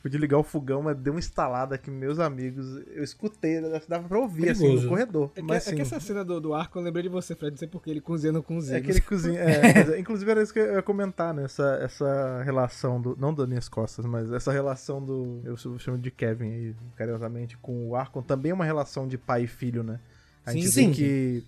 Fui 0.00 0.08
desligar 0.08 0.38
o 0.38 0.44
fogão, 0.44 0.80
mas 0.80 0.96
deu 0.96 1.12
uma 1.12 1.18
instalada 1.18 1.74
aqui, 1.74 1.90
meus 1.90 2.20
amigos. 2.20 2.64
Eu 2.94 3.02
escutei, 3.02 3.60
dava 3.88 4.08
pra 4.08 4.18
ouvir 4.18 4.50
assim 4.50 4.62
Perigoso. 4.62 4.84
no 4.84 4.88
corredor. 4.90 5.30
É 5.34 5.40
que, 5.40 5.42
mas 5.42 5.66
é 5.66 5.70
sim, 5.70 5.76
que 5.76 5.82
essa 5.82 5.98
cena 5.98 6.24
do, 6.24 6.40
do 6.40 6.54
arco 6.54 6.78
eu 6.78 6.82
lembrei 6.82 7.02
de 7.02 7.08
você, 7.08 7.34
Fred. 7.34 7.50
Não 7.50 7.58
sei 7.58 7.66
porque 7.66 7.90
ele 7.90 8.00
cozinha 8.00 8.32
no 8.32 8.40
cozinha. 8.40 8.78
É 8.78 8.80
que 8.80 8.92
ele 8.92 9.00
cozinha. 9.00 9.40
É, 9.40 9.60
mas, 9.74 9.90
é, 9.90 9.98
inclusive 9.98 10.30
era 10.30 10.40
isso 10.40 10.52
que 10.52 10.60
eu 10.60 10.74
ia 10.74 10.82
comentar, 10.82 11.34
né? 11.34 11.44
Essa, 11.44 11.80
essa 11.82 12.42
relação 12.44 13.00
do. 13.00 13.16
Não 13.18 13.34
das 13.34 13.48
minhas 13.48 13.68
costas, 13.68 14.06
mas 14.06 14.30
essa 14.30 14.52
relação 14.52 15.04
do. 15.04 15.40
Eu 15.44 15.56
chamo 15.56 15.98
de 15.98 16.12
Kevin 16.12 16.52
aí, 16.52 16.76
carinhosamente, 16.94 17.56
com 17.56 17.88
o 17.88 17.96
Arcon 17.96 18.22
também 18.22 18.52
é 18.52 18.54
uma 18.54 18.64
relação 18.64 19.08
de 19.08 19.18
pai 19.18 19.44
e 19.44 19.46
filho, 19.48 19.82
né? 19.82 19.98
A 20.46 20.52
gente 20.52 20.68
Sim, 20.68 20.74
vê 20.74 20.82
sim. 20.82 20.92
que 20.92 21.44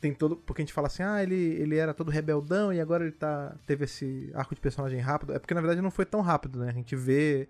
tem 0.00 0.14
todo. 0.14 0.36
Porque 0.36 0.62
a 0.62 0.64
gente 0.64 0.72
fala 0.72 0.86
assim, 0.86 1.02
ah, 1.02 1.22
ele, 1.22 1.34
ele 1.34 1.76
era 1.76 1.92
todo 1.92 2.10
rebeldão 2.10 2.72
e 2.72 2.80
agora 2.80 3.04
ele 3.04 3.12
tá. 3.12 3.54
teve 3.66 3.84
esse 3.84 4.30
arco 4.32 4.54
de 4.54 4.62
personagem 4.62 4.98
rápido. 4.98 5.34
É 5.34 5.38
porque 5.38 5.52
na 5.52 5.60
verdade 5.60 5.82
não 5.82 5.90
foi 5.90 6.06
tão 6.06 6.22
rápido, 6.22 6.58
né? 6.60 6.70
A 6.70 6.72
gente 6.72 6.96
vê 6.96 7.48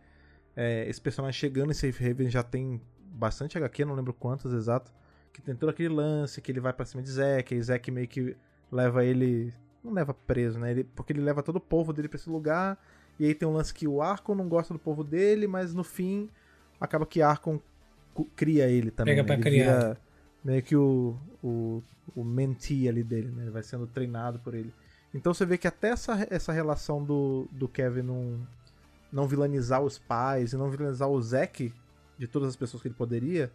é, 0.56 0.88
esse 0.88 1.00
personagem 1.00 1.38
chegando 1.38 1.70
em 1.70 1.74
Safe 1.74 2.04
Haven 2.04 2.28
já 2.28 2.42
tem 2.42 2.80
bastante 3.12 3.56
HQ, 3.56 3.84
não 3.84 3.94
lembro 3.94 4.12
quantos 4.12 4.52
exato. 4.52 4.92
Que 5.32 5.40
tem 5.40 5.54
todo 5.54 5.70
aquele 5.70 5.88
lance 5.88 6.40
que 6.42 6.52
ele 6.52 6.60
vai 6.60 6.72
pra 6.72 6.84
cima 6.84 7.02
de 7.02 7.10
Zack, 7.10 7.54
e 7.54 7.62
Zack 7.62 7.90
meio 7.90 8.06
que 8.06 8.36
leva 8.70 9.04
ele. 9.04 9.52
Não 9.82 9.92
leva 9.92 10.12
preso, 10.12 10.58
né? 10.58 10.70
Ele, 10.70 10.84
porque 10.84 11.12
ele 11.12 11.22
leva 11.22 11.42
todo 11.42 11.56
o 11.56 11.60
povo 11.60 11.92
dele 11.92 12.08
pra 12.08 12.16
esse 12.16 12.28
lugar. 12.28 12.78
E 13.18 13.26
aí 13.26 13.34
tem 13.34 13.48
um 13.48 13.52
lance 13.52 13.72
que 13.72 13.88
o 13.88 14.02
Arcon 14.02 14.34
não 14.34 14.48
gosta 14.48 14.72
do 14.72 14.78
povo 14.78 15.02
dele, 15.02 15.46
mas 15.46 15.74
no 15.74 15.82
fim 15.82 16.28
acaba 16.80 17.06
que 17.06 17.22
Arcon 17.22 17.60
cria 18.36 18.68
ele 18.68 18.90
também. 18.90 19.14
Pega 19.14 19.22
né? 19.22 19.26
pra 19.26 19.34
ele 19.34 19.42
criar. 19.42 19.96
meio 20.44 20.62
que 20.62 20.76
o, 20.76 21.16
o, 21.42 21.82
o 22.14 22.24
mentee 22.24 22.88
ali 22.88 23.02
dele, 23.02 23.30
né? 23.30 23.44
Ele 23.44 23.50
vai 23.50 23.62
sendo 23.62 23.86
treinado 23.86 24.38
por 24.38 24.54
ele. 24.54 24.72
Então 25.14 25.32
você 25.32 25.44
vê 25.44 25.58
que 25.58 25.66
até 25.66 25.88
essa, 25.88 26.26
essa 26.30 26.52
relação 26.52 27.02
do, 27.02 27.48
do 27.50 27.68
Kevin 27.68 28.02
não, 28.02 28.46
não 29.12 29.28
vilanizar 29.28 29.82
os 29.82 29.98
pais 29.98 30.52
e 30.52 30.56
não 30.56 30.70
vilanizar 30.70 31.08
o 31.08 31.20
Zack 31.20 31.72
de 32.18 32.26
todas 32.26 32.48
as 32.48 32.56
pessoas 32.56 32.82
que 32.82 32.88
ele 32.88 32.94
poderia, 32.94 33.52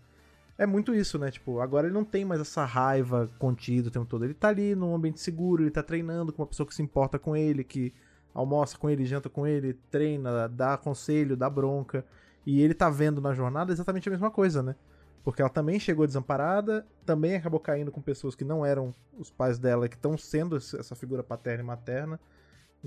é 0.58 0.65
muito 0.65 0.93
isso, 0.93 1.20
né? 1.20 1.30
Tipo, 1.30 1.60
agora 1.60 1.88
ele 1.88 1.93
não 1.93 2.04
tem 2.04 2.26
mais 2.26 2.41
essa 2.41 2.65
raiva 2.65 3.30
contida 3.38 3.89
o 3.89 3.91
tempo 3.91 4.06
todo. 4.06 4.26
Ele 4.26 4.34
tá 4.34 4.48
ali 4.50 4.74
num 4.74 4.96
ambiente 4.96 5.20
seguro, 5.20 5.63
ele 5.63 5.72
tá 5.72 5.84
treinando 5.84 6.34
com 6.34 6.41
uma 6.41 6.48
pessoa 6.48 6.65
que 6.65 6.74
se 6.74 6.82
importa 6.82 7.20
com 7.20 7.36
ele, 7.36 7.63
que 7.63 7.93
almoça 8.34 8.78
com 8.78 8.89
ele, 8.89 9.06
janta 9.06 9.30
com 9.30 9.46
ele, 9.46 9.74
treina, 9.91 10.48
dá 10.48 10.76
conselho, 10.78 11.38
dá 11.38 11.50
bronca. 11.50 12.04
E 12.46 12.62
ele 12.62 12.74
tá 12.74 12.89
vendo 12.89 13.22
na 13.22 13.34
jornada 13.34 13.72
exatamente 13.72 14.10
a 14.10 14.12
mesma 14.12 14.32
coisa, 14.32 14.63
né? 14.63 14.76
Porque 15.24 15.41
ela 15.41 15.50
também 15.50 15.80
chegou 15.80 16.08
desamparada, 16.08 16.88
também 17.06 17.36
acabou 17.36 17.60
caindo 17.60 17.91
com 17.91 18.02
pessoas 18.02 18.34
que 18.34 18.46
não 18.46 18.65
eram 18.65 18.96
os 19.20 19.30
pais 19.30 19.60
dela, 19.60 19.88
que 19.88 19.96
estão 19.96 20.17
sendo 20.17 20.56
essa 20.56 20.96
figura 20.96 21.22
paterna 21.22 21.62
e 21.62 21.65
materna. 21.65 22.20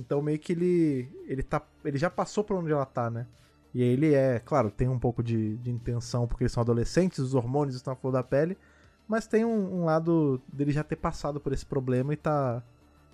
Então 0.00 0.22
meio 0.22 0.38
que 0.38 0.52
ele 0.52 1.08
ele 1.26 1.42
tá 1.42 1.62
ele 1.84 1.98
já 1.98 2.08
passou 2.08 2.42
por 2.42 2.56
onde 2.56 2.72
ela 2.72 2.86
tá, 2.86 3.10
né? 3.10 3.26
E 3.74 3.82
aí 3.82 3.88
ele 3.90 4.14
é, 4.14 4.40
claro, 4.40 4.70
tem 4.70 4.88
um 4.88 4.98
pouco 4.98 5.22
de, 5.22 5.56
de 5.58 5.70
intenção 5.70 6.26
porque 6.26 6.42
eles 6.42 6.52
são 6.52 6.62
adolescentes, 6.62 7.18
os 7.20 7.34
hormônios 7.34 7.76
estão 7.76 7.92
à 7.92 7.96
flor 7.96 8.12
da 8.12 8.22
pele, 8.22 8.56
mas 9.06 9.26
tem 9.26 9.44
um, 9.44 9.80
um 9.82 9.84
lado 9.84 10.40
dele 10.52 10.72
já 10.72 10.82
ter 10.82 10.96
passado 10.96 11.38
por 11.38 11.52
esse 11.52 11.64
problema 11.66 12.12
e 12.12 12.16
tá 12.16 12.62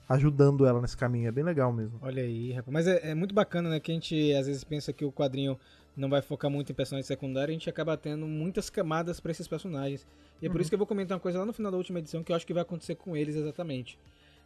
ajudando 0.09 0.65
ela 0.65 0.81
nesse 0.81 0.97
caminho. 0.97 1.29
É 1.29 1.33
bem 1.33 1.45
legal 1.45 1.73
mesmo. 1.73 1.99
Olha 2.01 2.23
aí, 2.23 2.53
rapaz. 2.53 2.73
Mas 2.73 2.87
é, 2.87 3.11
é 3.11 3.15
muito 3.15 3.35
bacana, 3.35 3.69
né? 3.69 3.81
Que 3.81 3.91
a 3.91 3.95
gente 3.95 4.33
às 4.35 4.47
vezes 4.47 4.63
pensa 4.65 4.93
que 4.93 5.05
o 5.05 5.13
quadrinho 5.13 5.59
não 5.97 6.09
vai 6.09 6.23
focar 6.23 6.51
muito 6.51 6.71
em 6.71 6.75
personagens 6.75 7.07
secundários, 7.07 7.51
a 7.51 7.59
gente 7.59 7.71
acaba 7.71 7.97
tendo 7.97 8.27
muitas 8.27 8.71
camadas 8.71 9.19
pra 9.19 9.33
esses 9.33 9.49
personagens. 9.49 10.07
E 10.41 10.47
é 10.47 10.49
por 10.49 10.57
Uhum. 10.57 10.61
isso 10.61 10.71
que 10.71 10.75
eu 10.75 10.79
vou 10.79 10.87
comentar 10.87 11.17
uma 11.17 11.21
coisa 11.21 11.39
lá 11.39 11.47
no 11.47 11.53
final 11.55 11.73
da 11.73 11.79
última 11.79 11.99
edição 11.99 12.23
que 12.23 12.31
eu 12.33 12.37
acho 12.37 12.47
que 12.47 12.53
vai 12.53 12.63
acontecer 12.63 12.95
com 12.97 13.17
eles 13.17 13.35
exatamente. 13.35 13.99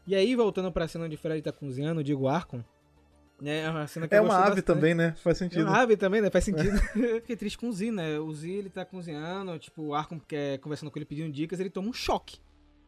E 0.07 0.15
aí, 0.15 0.35
voltando 0.35 0.71
pra 0.73 0.89
cena 0.89 1.05
onde 1.05 1.15
o 1.15 1.19
Fred 1.19 1.41
tá 1.43 1.53
cozinhando, 1.53 2.03
digo 2.03 2.27
Arcon, 2.29 2.63
né? 3.41 3.67
A 3.69 3.87
cena 3.87 4.07
que 4.09 4.15
É 4.15 4.21
uma 4.21 4.35
ave 4.37 4.47
bastante. 4.57 4.65
também, 4.67 4.95
né? 4.95 5.15
Faz 5.23 5.37
É 5.37 5.45
sentido. 5.45 5.63
uma 5.67 5.79
ave 5.81 5.97
também, 5.97 6.21
né? 6.21 6.31
Faz 6.31 6.45
sentido. 6.45 6.77
Fiquei 7.21 7.37
triste 7.37 7.57
com 7.59 7.69
o 7.69 7.73
Z, 7.73 7.91
né? 7.91 8.19
O 8.19 8.33
Z, 8.35 8.51
ele 8.51 8.69
tá 8.71 8.85
cozinhando, 8.85 9.59
tipo, 9.59 9.83
o 9.83 9.95
Arcon 9.95 10.19
quer 10.21 10.59
conversando 10.59 10.91
com 10.91 10.99
ele, 10.99 11.07
pedindo 11.07 11.33
dicas, 11.33 11.59
ele 11.61 11.71
toma 11.71 11.89
um 11.89 11.93
choque. 11.93 12.39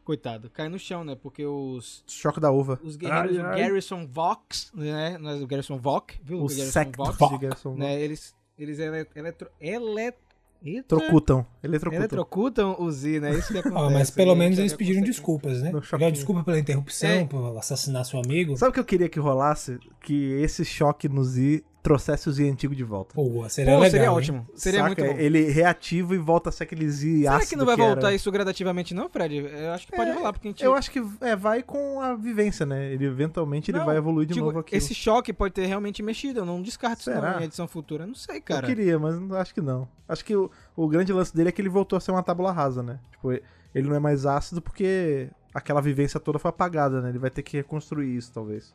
Coitado, 0.03 0.49
cai 0.49 0.67
no 0.67 0.77
chão, 0.77 1.03
né? 1.05 1.15
Porque 1.15 1.45
os, 1.45 2.03
Choque 2.05 2.39
da 2.39 2.51
uva. 2.51 2.77
os 2.83 2.97
guerreiros 2.97 3.37
Ai, 3.37 3.41
do 3.41 3.47
ai. 3.47 3.59
Garrison 3.61 4.05
Vox, 4.05 4.69
né? 4.75 5.17
Não 5.17 5.29
é 5.29 5.35
o 5.35 5.47
Garrison 5.47 5.77
Vox, 5.77 6.19
viu? 6.21 6.39
O 6.39 6.47
Garrison 6.47 6.71
sect 6.71 6.97
Vox, 6.97 7.17
Gerson 7.39 7.75
né? 7.75 8.01
Eles, 8.01 8.35
eles 8.59 8.79
ele, 8.79 9.07
eletro, 9.15 9.49
elet, 9.61 10.17
eita, 10.63 10.87
Trocutam. 10.87 11.45
Eletrocutam. 11.63 11.99
eletrocutam 12.01 12.75
o 12.79 12.91
Z, 12.91 13.19
né? 13.19 13.37
Isso 13.37 13.51
que 13.51 13.57
acontece. 13.59 13.85
Ah, 13.85 13.89
mas 13.89 14.09
pelo 14.09 14.35
menos 14.35 14.57
eles 14.59 14.73
pediram 14.73 15.01
desculpas, 15.03 15.57
né? 15.59 15.65
Pediram 15.65 15.81
choquinho. 15.81 16.11
desculpa 16.11 16.43
pela 16.43 16.59
interrupção, 16.59 17.09
É. 17.09 17.25
por 17.25 17.57
assassinar 17.57 18.05
seu 18.05 18.19
amigo. 18.19 18.55
Sabe 18.57 18.69
o 18.71 18.73
que 18.73 18.79
eu 18.79 18.85
queria 18.85 19.09
que 19.09 19.19
rolasse? 19.19 19.77
Que 20.01 20.33
esse 20.41 20.63
choque 20.65 21.07
no 21.09 21.23
Z 21.23 21.63
trouxesse 21.83 22.29
o 22.29 22.31
Z 22.31 22.49
antigo 22.49 22.73
de 22.73 22.83
volta. 22.83 23.13
Pô, 23.13 23.47
seria 23.49 23.73
Pô, 23.73 23.79
legal. 23.79 23.91
seria 23.91 24.05
hein? 24.07 24.09
ótimo. 24.13 24.47
Seria 24.55 24.79
Saca? 24.79 24.87
muito 25.03 25.13
bom. 25.13 25.19
Ele 25.21 25.51
reativa 25.51 26.15
e 26.15 26.17
volta 26.17 26.47
a 26.49 26.51
ser 26.51 26.63
aquele 26.63 26.89
Z 26.89 27.19
Será 27.19 27.35
ácido 27.35 27.49
que 27.49 27.55
não 27.57 27.65
vai 27.65 27.75
voltar 27.75 28.07
era. 28.07 28.15
isso 28.15 28.31
gradativamente, 28.31 28.93
não, 28.93 29.09
Fred? 29.09 29.35
Eu 29.37 29.71
acho 29.73 29.85
que 29.85 29.95
pode 29.95 30.09
É, 30.09 30.13
rolar, 30.13 30.31
porque 30.33 30.47
a 30.47 30.51
gente. 30.51 30.63
Eu 30.63 30.73
acho 30.73 30.89
que 30.89 31.03
é, 31.21 31.35
vai 31.35 31.61
com 31.61 31.99
a 32.01 32.15
vivência, 32.15 32.65
né? 32.65 32.91
Ele 32.93 33.05
eventualmente 33.05 33.69
ele 33.69 33.79
Não, 33.79 33.85
vai 33.85 33.97
evoluir 33.97 34.25
de 34.27 34.33
Digo, 34.33 34.45
novo 34.45 34.59
aqui. 34.59 34.75
esse 34.75 34.95
choque 34.95 35.33
pode 35.33 35.53
ter 35.53 35.65
realmente 35.65 36.01
mexido. 36.01 36.39
Eu 36.39 36.45
não 36.45 36.61
descarto 36.61 37.01
isso 37.01 37.11
Será? 37.11 37.33
não 37.33 37.41
em 37.41 37.43
edição 37.43 37.67
futura. 37.67 38.07
Não 38.07 38.15
sei, 38.15 38.37
Eu 38.37 38.41
cara. 38.41 38.65
queria, 38.65 38.97
mas 38.97 39.19
não- 39.19 39.35
acho 39.35 39.53
que 39.53 39.61
não. 39.61 39.87
Acho 40.07 40.23
que 40.23 40.35
o, 40.35 40.49
o 40.75 40.87
grande 40.87 41.11
lance 41.11 41.35
dele 41.35 41.49
é 41.49 41.51
que 41.51 41.61
ele 41.61 41.69
voltou 41.69 41.97
a 41.97 41.99
ser 41.99 42.11
uma 42.11 42.23
tábula 42.23 42.51
rasa, 42.53 42.81
né? 42.81 42.99
Tipo, 43.11 43.31
ele 43.31 43.87
não 43.89 43.95
é 43.95 43.99
mais 43.99 44.25
ácido 44.25 44.61
porque 44.61 45.29
aquela 45.53 45.81
vivência 45.81 46.17
toda 46.19 46.39
foi 46.39 46.49
apagada, 46.49 47.01
né? 47.01 47.09
Ele 47.09 47.19
vai 47.19 47.29
ter 47.29 47.41
que 47.43 47.57
reconstruir 47.57 48.15
isso, 48.15 48.31
talvez. 48.31 48.73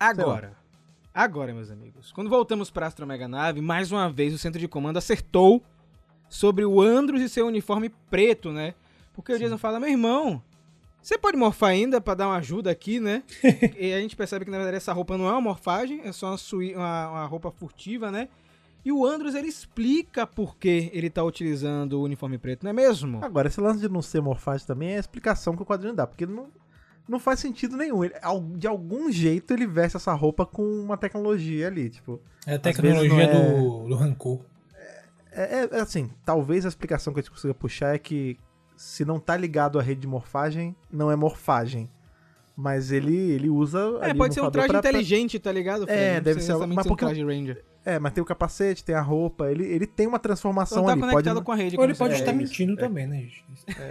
Agora. 0.00 0.52
Agora, 1.20 1.52
meus 1.52 1.68
amigos. 1.68 2.12
Quando 2.12 2.30
voltamos 2.30 2.70
pra 2.70 2.86
Astro 2.86 3.04
Mega 3.04 3.26
Nave, 3.26 3.60
mais 3.60 3.90
uma 3.90 4.08
vez 4.08 4.32
o 4.32 4.38
centro 4.38 4.60
de 4.60 4.68
comando 4.68 4.98
acertou 4.98 5.60
sobre 6.28 6.64
o 6.64 6.80
Andros 6.80 7.20
e 7.20 7.28
seu 7.28 7.44
uniforme 7.48 7.88
preto, 8.08 8.52
né? 8.52 8.72
Porque 9.12 9.32
o 9.32 9.36
Jason 9.36 9.58
fala, 9.58 9.80
meu 9.80 9.88
irmão, 9.88 10.40
você 11.02 11.18
pode 11.18 11.36
morfar 11.36 11.70
ainda 11.70 12.00
pra 12.00 12.14
dar 12.14 12.28
uma 12.28 12.36
ajuda 12.36 12.70
aqui, 12.70 13.00
né? 13.00 13.24
e 13.76 13.92
a 13.92 14.00
gente 14.00 14.14
percebe 14.14 14.44
que 14.44 14.50
na 14.52 14.58
verdade 14.58 14.76
essa 14.76 14.92
roupa 14.92 15.18
não 15.18 15.26
é 15.28 15.32
uma 15.32 15.40
morfagem, 15.40 16.02
é 16.04 16.12
só 16.12 16.28
uma, 16.30 16.38
uma- 16.76 17.10
uma 17.10 17.24
roupa 17.26 17.50
furtiva, 17.50 18.12
né? 18.12 18.28
E 18.84 18.92
o 18.92 19.04
Andros 19.04 19.34
ele 19.34 19.48
explica 19.48 20.24
por 20.24 20.56
que 20.56 20.88
ele 20.94 21.10
tá 21.10 21.24
utilizando 21.24 21.94
o 21.94 22.04
uniforme 22.04 22.38
preto, 22.38 22.62
não 22.62 22.70
é 22.70 22.72
mesmo? 22.72 23.24
Agora, 23.24 23.48
esse 23.48 23.60
lance 23.60 23.80
de 23.80 23.88
não 23.88 24.00
ser 24.02 24.22
morfagem 24.22 24.64
também 24.64 24.90
é 24.90 24.96
a 24.98 25.00
explicação 25.00 25.56
que 25.56 25.62
o 25.64 25.66
quadrinho 25.66 25.94
dá, 25.94 26.06
porque 26.06 26.24
não, 26.26 26.46
não 27.08 27.18
faz 27.18 27.40
sentido 27.40 27.76
nenhum. 27.76 28.04
Ele- 28.04 28.14
de 28.56 28.66
algum 28.66 29.10
jeito 29.10 29.52
ele 29.54 29.66
veste 29.66 29.96
essa 29.96 30.12
roupa 30.12 30.44
com 30.44 30.62
uma 30.62 30.96
tecnologia 30.96 31.66
ali, 31.66 31.88
tipo. 31.90 32.20
É 32.46 32.54
a 32.54 32.58
tecnologia 32.58 33.22
é- 33.22 33.32
do, 33.34 33.88
do 33.88 33.94
rancor. 33.94 34.40
É, 35.32 35.60
é- 35.60 35.68
é 35.72 35.80
assim, 35.80 36.10
talvez 36.24 36.64
a 36.64 36.68
explicação 36.68 37.12
que 37.12 37.20
a 37.20 37.22
gente 37.22 37.30
consiga 37.30 37.54
puxar 37.54 37.94
é 37.94 37.98
que 37.98 38.36
se 38.76 39.04
não 39.04 39.18
tá 39.18 39.36
ligado 39.36 39.78
à 39.78 39.82
rede 39.82 40.00
de 40.02 40.06
morfagem, 40.06 40.74
não 40.90 41.10
é 41.10 41.16
morfagem. 41.16 41.90
Mas 42.56 42.90
ele, 42.90 43.16
ele 43.16 43.48
usa. 43.48 43.78
É, 44.02 44.10
ali 44.10 44.18
pode 44.18 44.34
ser 44.34 44.40
um 44.40 44.50
traje 44.50 44.68
pra- 44.68 44.80
pra- 44.80 44.90
inteligente, 44.90 45.38
tá 45.38 45.52
ligado? 45.52 45.84
Fred? 45.86 46.00
É, 46.00 46.14
Não 46.16 46.22
deve 46.22 46.40
ser- 46.40 46.52
mas 46.56 46.68
ser 46.68 46.72
um 46.80 46.82
porque- 46.88 47.04
traje 47.04 47.24
Ranger. 47.24 47.64
É, 47.84 47.98
mas 47.98 48.12
tem 48.12 48.22
o 48.22 48.24
capacete, 48.24 48.84
tem 48.84 48.94
a 48.94 49.00
roupa, 49.00 49.50
ele, 49.50 49.64
ele 49.64 49.86
tem 49.86 50.06
uma 50.06 50.18
transformação 50.18 50.78
Não 50.78 50.86
tá 50.86 50.92
ali. 50.92 51.00
Pode, 51.00 51.12
conectado 51.12 51.42
com 51.42 51.52
a 51.52 51.54
rede. 51.54 51.76
Ou 51.78 51.84
ele 51.84 51.94
pode 51.94 52.14
estar 52.14 52.32
é 52.32 52.34
isso, 52.34 52.42
mentindo 52.42 52.72
é. 52.74 52.76
também, 52.76 53.06
né, 53.06 53.20
gente? 53.22 53.44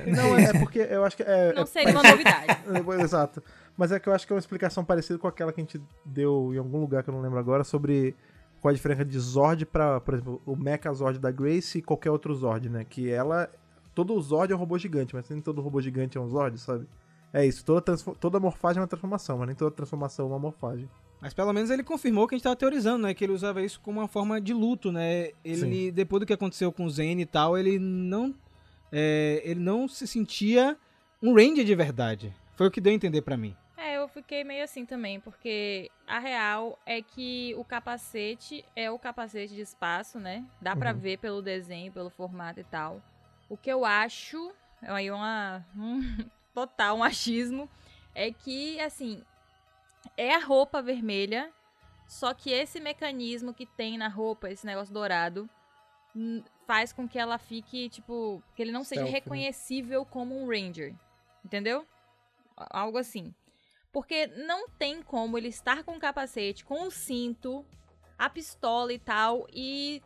Não, 0.06 0.38
é, 0.38 0.44
é 0.44 0.60
porque 0.60 0.80
eu 0.80 1.04
acho 1.04 1.18
que. 1.18 1.24
É, 1.24 1.54
Não 1.54 1.64
é- 1.64 1.66
seria 1.66 1.94
uma 1.94 2.04
novidade. 2.04 2.46
É, 2.48 3.02
Exato. 3.02 3.42
Mas 3.76 3.92
é 3.92 4.00
que 4.00 4.10
eu 4.10 4.14
acho 4.14 4.26
que 4.26 4.34
é 4.34 4.36
uma 4.36 4.40
explicação 4.40 4.84
parecida 4.84 5.18
com 5.18 5.28
aquela 5.28 5.54
que 5.54 5.62
a 5.62 5.64
gente 5.64 5.82
deu 6.06 6.52
em 6.54 6.58
algum 6.58 6.80
lugar 6.80 7.04
que 7.04 7.10
eu 7.10 7.14
não 7.14 7.22
lembro 7.22 7.40
agora 7.40 7.64
sobre 7.64 8.16
qual 8.60 8.72
a 8.72 8.74
diferença 8.74 9.06
de 9.06 9.20
Zord 9.20 9.66
pra, 9.66 10.00
por 10.02 10.16
exemplo, 10.16 10.42
o 10.46 10.56
Mecha 10.56 10.92
Zord 10.94 11.20
da 11.20 11.32
Grace 11.32 11.78
e 11.78 11.82
qualquer 11.82 12.12
outro 12.12 12.34
Zord, 12.34 12.70
né? 12.70 12.86
Que 12.88 13.10
ela. 13.10 13.50
Todo 13.96 14.20
Zord 14.22 14.52
é 14.52 14.56
um 14.56 14.60
robô 14.60 14.78
gigante, 14.78 15.16
mas 15.16 15.28
nem 15.30 15.42
todo 15.42 15.62
robô 15.62 15.82
gigante 15.82 16.18
é 16.18 16.22
um 16.22 16.28
Zord, 16.28 16.60
sabe? 16.60 16.88
É 17.34 17.46
isso, 17.46 17.66
toda, 17.66 17.96
toda 18.20 18.40
morfagem 18.40 18.80
é 18.80 18.82
uma 18.82 18.88
transformação, 18.88 19.40
mas 19.40 19.48
nem 19.48 19.56
toda 19.56 19.72
transformação 19.72 20.26
é 20.26 20.30
uma 20.30 20.40
morfagem. 20.40 20.90
Mas 21.22 21.34
pelo 21.34 21.52
menos 21.52 21.70
ele 21.70 21.84
confirmou 21.84 22.26
o 22.26 22.28
que 22.28 22.36
a 22.36 22.38
gente 22.38 22.44
tava 22.44 22.56
teorizando, 22.56 23.04
né? 23.08 23.14
Que 23.14 23.24
ele 23.24 23.34
usava 23.34 23.62
isso 23.62 23.80
como 23.82 24.00
uma 24.00 24.08
forma 24.08 24.40
de 24.40 24.54
luto, 24.54 24.92
né? 24.92 25.32
Ele, 25.44 25.92
depois 25.92 26.20
do 26.20 26.26
que 26.26 26.34
aconteceu 26.34 26.72
com 26.72 26.86
o 26.86 26.90
Zen 26.90 27.20
e 27.22 27.26
tal, 27.26 27.58
ele 27.58 27.80
não. 27.80 28.36
é, 28.92 29.42
ele 29.44 29.60
não 29.60 29.88
se 29.88 30.06
sentia 30.08 30.78
um 31.22 31.34
Ranger 31.34 31.66
de 31.66 31.74
verdade. 31.76 32.34
Foi 32.56 32.68
o 32.68 32.72
que 32.72 32.80
deu 32.80 32.92
a 32.92 32.96
entender 32.96 33.22
pra 33.24 33.36
mim. 33.36 33.56
É, 33.76 33.94
É, 33.94 33.98
eu 33.98 34.08
fiquei 34.08 34.44
meio 34.44 34.64
assim 34.64 34.86
também, 34.86 35.20
porque 35.20 35.90
a 36.08 36.20
real 36.20 36.78
é 36.86 37.02
que 37.02 37.54
o 37.58 37.64
capacete 37.64 38.64
é 38.76 38.90
o 38.92 39.00
capacete 39.00 39.54
de 39.56 39.62
espaço, 39.62 40.20
né? 40.20 40.46
Dá 40.62 40.76
pra 40.76 40.92
Uhum. 40.92 40.98
ver 41.00 41.18
pelo 41.18 41.42
desenho, 41.42 41.92
pelo 41.92 42.10
formato 42.12 42.60
e 42.60 42.64
tal. 42.64 43.02
O 43.50 43.58
que 43.58 43.72
eu 43.72 43.84
acho, 43.86 44.52
é 44.84 44.92
aí 44.92 45.10
uma 45.12 45.66
um 45.76 46.26
total 46.54 46.98
um 46.98 47.04
achismo, 47.04 47.68
é 48.14 48.32
que 48.32 48.80
assim, 48.82 49.22
é 50.16 50.34
a 50.36 50.40
roupa 50.40 50.82
vermelha, 50.82 51.52
só 52.08 52.34
que 52.34 52.52
esse 52.52 52.80
mecanismo 52.80 53.54
que 53.54 53.66
tem 53.66 53.98
na 53.98 54.08
roupa, 54.08 54.50
esse 54.50 54.66
negócio 54.66 54.94
dourado, 54.94 55.50
faz 56.66 56.92
com 56.92 57.08
que 57.08 57.20
ela 57.20 57.38
fique, 57.38 57.90
tipo, 57.90 58.42
que 58.56 58.62
ele 58.62 58.72
não 58.72 58.84
seja 58.84 59.04
né? 59.04 59.10
reconhecível 59.10 60.06
como 60.06 60.36
um 60.42 60.48
Ranger. 60.48 60.96
Entendeu? 61.46 61.86
Algo 62.56 62.98
assim. 62.98 63.34
Porque 63.92 64.28
não 64.28 64.68
tem 64.70 65.02
como 65.02 65.38
ele 65.38 65.48
estar 65.48 65.84
com 65.84 65.96
o 65.96 66.00
capacete, 66.00 66.66
com 66.66 66.84
o 66.88 66.92
cinto, 66.92 67.66
a 68.18 68.30
pistola 68.30 68.92
e 68.92 69.00
tal, 69.00 69.48
e 69.54 70.02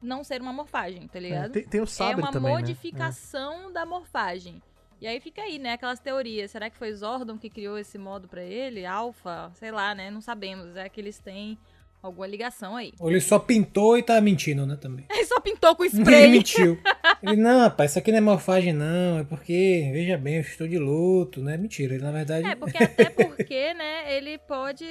não 0.00 0.22
ser 0.24 0.40
uma 0.40 0.52
morfagem, 0.52 1.06
tá 1.08 1.18
É, 1.18 1.20
ligado? 1.20 1.52
tem, 1.52 1.64
tem 1.66 1.80
o 1.80 1.84
É 1.84 1.86
sabre 1.86 2.20
uma 2.22 2.30
também, 2.32 2.52
né? 2.52 2.60
modificação 2.60 3.72
da 3.72 3.84
morfagem. 3.84 4.62
E 5.04 5.06
aí 5.06 5.20
fica 5.20 5.42
aí, 5.42 5.58
né? 5.58 5.74
Aquelas 5.74 6.00
teorias. 6.00 6.50
Será 6.50 6.70
que 6.70 6.78
foi 6.78 6.90
Zordon 6.94 7.36
que 7.36 7.50
criou 7.50 7.76
esse 7.76 7.98
modo 7.98 8.26
pra 8.26 8.42
ele? 8.42 8.86
Alpha? 8.86 9.52
Sei 9.52 9.70
lá, 9.70 9.94
né? 9.94 10.10
Não 10.10 10.22
sabemos. 10.22 10.74
É 10.76 10.88
que 10.88 10.98
eles 10.98 11.18
têm 11.18 11.58
alguma 12.02 12.26
ligação 12.26 12.74
aí. 12.74 12.94
Ou 12.98 13.10
ele 13.10 13.20
só 13.20 13.38
pintou 13.38 13.98
e 13.98 14.02
tá 14.02 14.18
mentindo, 14.18 14.64
né, 14.64 14.78
também. 14.80 15.04
Ele 15.10 15.26
só 15.26 15.38
pintou 15.40 15.76
com 15.76 15.84
Ele 15.84 15.98
spray. 16.00 16.30
mentiu. 16.30 16.80
Ele, 17.22 17.36
não, 17.36 17.60
rapaz, 17.60 17.90
isso 17.90 17.98
aqui 17.98 18.10
não 18.12 18.16
é 18.16 18.20
morfagem, 18.22 18.72
não. 18.72 19.18
É 19.18 19.24
porque, 19.24 19.90
veja 19.92 20.16
bem, 20.16 20.36
eu 20.36 20.40
estou 20.40 20.66
de 20.66 20.78
luto, 20.78 21.42
né? 21.42 21.58
Mentira, 21.58 21.96
ele 21.96 22.02
na 22.02 22.10
verdade. 22.10 22.48
É, 22.48 22.54
porque 22.54 22.82
até 22.82 23.10
porque, 23.10 23.74
né, 23.74 24.16
ele 24.16 24.38
pode 24.38 24.86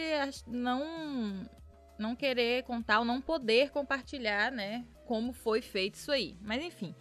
não 0.46 1.44
não 1.98 2.16
querer 2.16 2.62
contar 2.66 3.00
ou 3.00 3.06
não 3.06 3.20
poder 3.20 3.72
compartilhar, 3.72 4.52
né, 4.52 4.84
como 5.08 5.34
foi 5.34 5.60
feito 5.64 5.96
isso 5.96 6.12
aí. 6.12 6.36
Mas 6.42 6.64
enfim, 6.64 6.94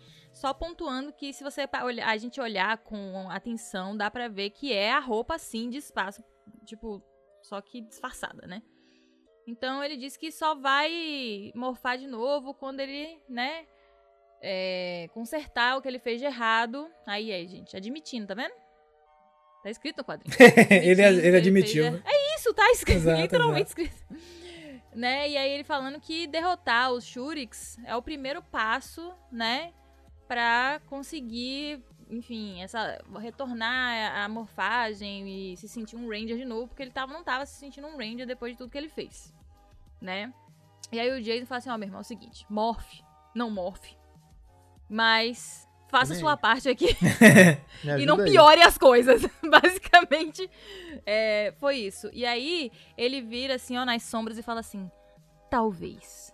só 0.43 0.53
pontuando 0.53 1.13
que 1.13 1.33
se 1.33 1.45
você 1.45 1.69
olhar- 1.85 2.09
a 2.09 2.17
gente 2.17 2.41
olhar 2.41 2.77
com 2.79 3.31
atenção, 3.31 3.97
dá 3.97 4.11
pra 4.11 4.27
ver 4.27 4.51
que 4.51 4.73
é 4.73 4.91
a 4.93 4.99
roupa 4.99 5.39
sim 5.39 5.71
de 5.71 5.79
espaço, 5.79 6.21
tipo, 6.67 7.01
só 7.43 7.61
que 7.61 7.81
disfarçada, 7.81 8.45
né? 8.45 8.61
Então 9.47 9.83
ele 9.85 9.97
disse 9.97 10.19
que 10.19 10.33
só 10.33 10.57
vai 10.57 11.53
morfar 11.55 11.97
de 11.97 12.09
novo 12.09 12.55
quando 12.55 12.81
ele, 12.81 13.23
né, 13.29 13.67
é, 14.43 15.09
consertar 15.15 15.77
o 15.77 15.81
que 15.81 15.87
ele 15.87 16.01
fez 16.01 16.19
de 16.21 16.27
errado. 16.27 16.91
Aí, 17.07 17.31
aí, 17.33 17.47
gente, 17.47 17.77
admitindo, 17.77 18.27
tá 18.27 18.35
vendo? 18.35 18.55
Tá 19.63 19.71
escrito 19.71 19.99
no 19.99 20.05
quadrinho. 20.05 20.35
ele, 20.71 21.03
ele 21.03 21.37
admitiu. 21.37 21.85
fez- 21.85 22.03
É 22.05 22.35
isso, 22.37 22.53
tá 22.53 22.69
escrito, 22.73 22.97
Exato, 22.99 23.21
literalmente 23.23 23.69
escrito. 23.69 23.95
Né? 24.93 25.29
E 25.31 25.37
aí 25.37 25.51
ele 25.53 25.63
falando 25.65 26.01
que 26.01 26.27
derrotar 26.27 26.91
os 26.93 27.05
Shuriks 27.05 27.79
é 27.85 27.95
o 27.95 28.03
primeiro 28.03 28.43
passo, 28.43 29.15
né? 29.31 29.73
Pra 30.33 30.81
conseguir, 30.87 31.85
enfim, 32.09 32.63
essa 32.63 32.99
retornar 33.21 34.17
a 34.17 34.27
morfagem 34.31 35.29
e 35.53 35.57
se 35.59 35.69
sentir 35.69 35.95
um 35.95 36.09
Ranger 36.09 36.39
de 36.39 36.47
novo, 36.47 36.69
porque 36.69 36.83
ele 36.83 36.91
tava, 36.91 37.13
não 37.13 37.23
tava 37.23 37.45
se 37.45 37.57
sentindo 37.57 37.87
um 37.87 37.99
Ranger 37.99 38.27
depois 38.27 38.53
de 38.53 38.57
tudo 38.57 38.71
que 38.71 38.79
ele 38.79 38.89
fez, 38.89 39.31
né? 40.01 40.33
E 40.91 40.99
aí 40.99 41.11
o 41.11 41.23
Jason 41.23 41.45
fala 41.45 41.59
assim, 41.59 41.69
ó, 41.69 41.77
meu 41.77 41.87
irmão, 41.87 41.99
é 41.99 42.01
o 42.01 42.05
seguinte, 42.05 42.47
morfe, 42.49 43.05
não 43.35 43.51
morfe, 43.51 43.95
mas 44.89 45.69
faça 45.91 46.15
sua 46.15 46.35
parte 46.35 46.67
aqui 46.67 46.97
e 47.85 48.07
não 48.07 48.15
ajuda 48.15 48.23
aí. 48.25 48.31
piore 48.31 48.63
as 48.63 48.79
coisas. 48.79 49.21
Basicamente, 49.45 50.51
é, 51.05 51.53
foi 51.61 51.77
isso. 51.77 52.09
E 52.11 52.25
aí, 52.25 52.73
ele 52.97 53.21
vira 53.21 53.57
assim, 53.57 53.77
ó, 53.77 53.85
nas 53.85 54.03
sombras 54.05 54.39
e 54.39 54.43
fala 54.43 54.61
assim: 54.61 54.91
talvez. 55.51 56.33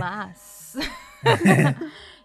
Mas. 0.00 0.76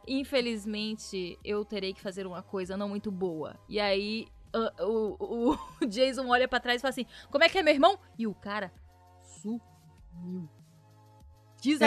Infelizmente, 0.08 1.38
eu 1.44 1.64
terei 1.66 1.94
que 1.94 2.02
fazer 2.02 2.26
uma 2.28 2.42
coisa 2.42 2.76
não 2.78 2.90
muito 2.90 3.12
boa. 3.12 3.56
E 3.70 3.80
aí, 3.80 4.28
ah, 4.54 4.84
o, 4.84 5.16
o- 5.20 5.58
o 5.82 5.86
Jason 5.88 6.28
olha 6.28 6.48
pra 6.48 6.60
trás 6.60 6.80
e 6.80 6.82
fala 6.82 6.90
assim: 6.90 7.06
Como 7.32 7.44
é 7.44 7.50
que 7.50 7.58
é, 7.58 7.64
meu 7.64 7.74
irmão? 7.74 8.00
E 8.18 8.26
o 8.28 8.34
cara 8.34 8.72
sumiu. 9.22 9.62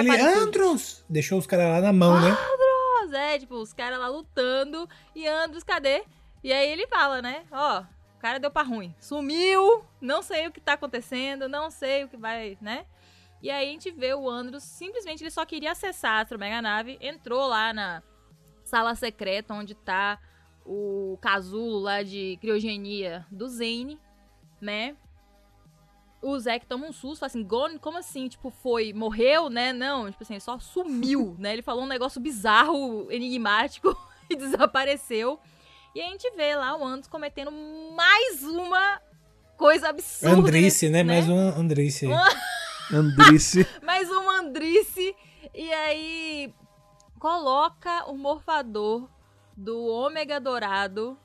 Ele. 0.00 0.10
Andros! 0.42 1.04
Deixou 1.08 1.38
os 1.38 1.46
caras 1.46 1.66
lá 1.68 1.80
na 1.80 1.92
mão, 1.92 2.20
né? 2.20 2.30
Andros, 2.30 3.12
é, 3.12 3.38
tipo, 3.38 3.54
os 3.56 3.72
caras 3.72 3.98
lá 3.98 4.08
lutando. 4.08 4.88
E 5.14 5.26
Andros, 5.26 5.62
cadê? 5.62 6.04
E 6.42 6.52
aí 6.52 6.70
ele 6.70 6.86
fala, 6.88 7.22
né? 7.22 7.44
Ó, 7.50 7.80
o 7.82 8.18
cara 8.20 8.38
deu 8.40 8.50
pra 8.50 8.62
ruim. 8.62 8.94
Sumiu, 8.98 9.84
não 10.00 10.22
sei 10.22 10.46
o 10.46 10.52
que 10.52 10.60
tá 10.60 10.72
acontecendo, 10.74 11.48
não 11.48 11.70
sei 11.70 12.04
o 12.04 12.08
que 12.08 12.16
vai, 12.16 12.58
né? 12.60 12.86
E 13.40 13.50
aí 13.50 13.68
a 13.68 13.72
gente 13.72 13.90
vê 13.92 14.12
o 14.14 14.28
Andros, 14.28 14.64
simplesmente 14.64 15.22
ele 15.22 15.30
só 15.30 15.46
queria 15.46 15.70
acessar 15.70 16.12
a 16.18 16.20
Astro 16.22 16.38
Mega 16.38 16.60
Nave, 16.60 16.98
entrou 17.00 17.46
lá 17.46 17.72
na 17.72 18.02
sala 18.68 18.94
secreta 18.94 19.54
onde 19.54 19.74
tá 19.74 20.18
o 20.64 21.18
casulo 21.22 21.78
lá 21.78 22.02
de 22.02 22.36
criogenia 22.40 23.26
do 23.30 23.48
Zane, 23.48 23.98
né? 24.60 24.94
O 26.20 26.38
Zack 26.38 26.66
toma 26.66 26.86
um 26.86 26.92
susto, 26.92 27.20
fala 27.20 27.28
assim, 27.28 27.42
Gone, 27.44 27.78
como 27.78 27.96
assim? 27.96 28.28
Tipo, 28.28 28.50
foi, 28.50 28.92
morreu, 28.92 29.48
né? 29.48 29.72
Não, 29.72 30.10
tipo 30.10 30.22
assim, 30.22 30.34
ele 30.34 30.40
só 30.40 30.58
sumiu, 30.58 31.34
né? 31.40 31.54
Ele 31.54 31.62
falou 31.62 31.84
um 31.84 31.88
negócio 31.88 32.20
bizarro, 32.20 33.10
enigmático 33.10 33.96
e 34.28 34.36
desapareceu. 34.36 35.40
E 35.94 36.02
a 36.02 36.06
gente 36.06 36.30
vê 36.36 36.54
lá 36.54 36.76
o 36.76 36.84
Andros 36.84 37.08
cometendo 37.08 37.50
mais 37.50 38.42
uma 38.42 39.00
coisa 39.56 39.88
absurda. 39.88 40.36
Andrice, 40.36 40.90
né? 40.90 41.02
Mais 41.02 41.28
um 41.28 41.48
Andrice. 41.58 42.06
aí. 42.06 42.94
Andrice. 42.94 43.66
Mais 43.82 44.10
uma 44.10 44.40
Andrice. 44.40 45.14
E 45.54 45.72
aí 45.72 46.54
coloca 47.18 48.04
o 48.10 48.16
morfador 48.16 49.08
do 49.56 49.78
ômega 49.86 50.40
dourado 50.40 51.16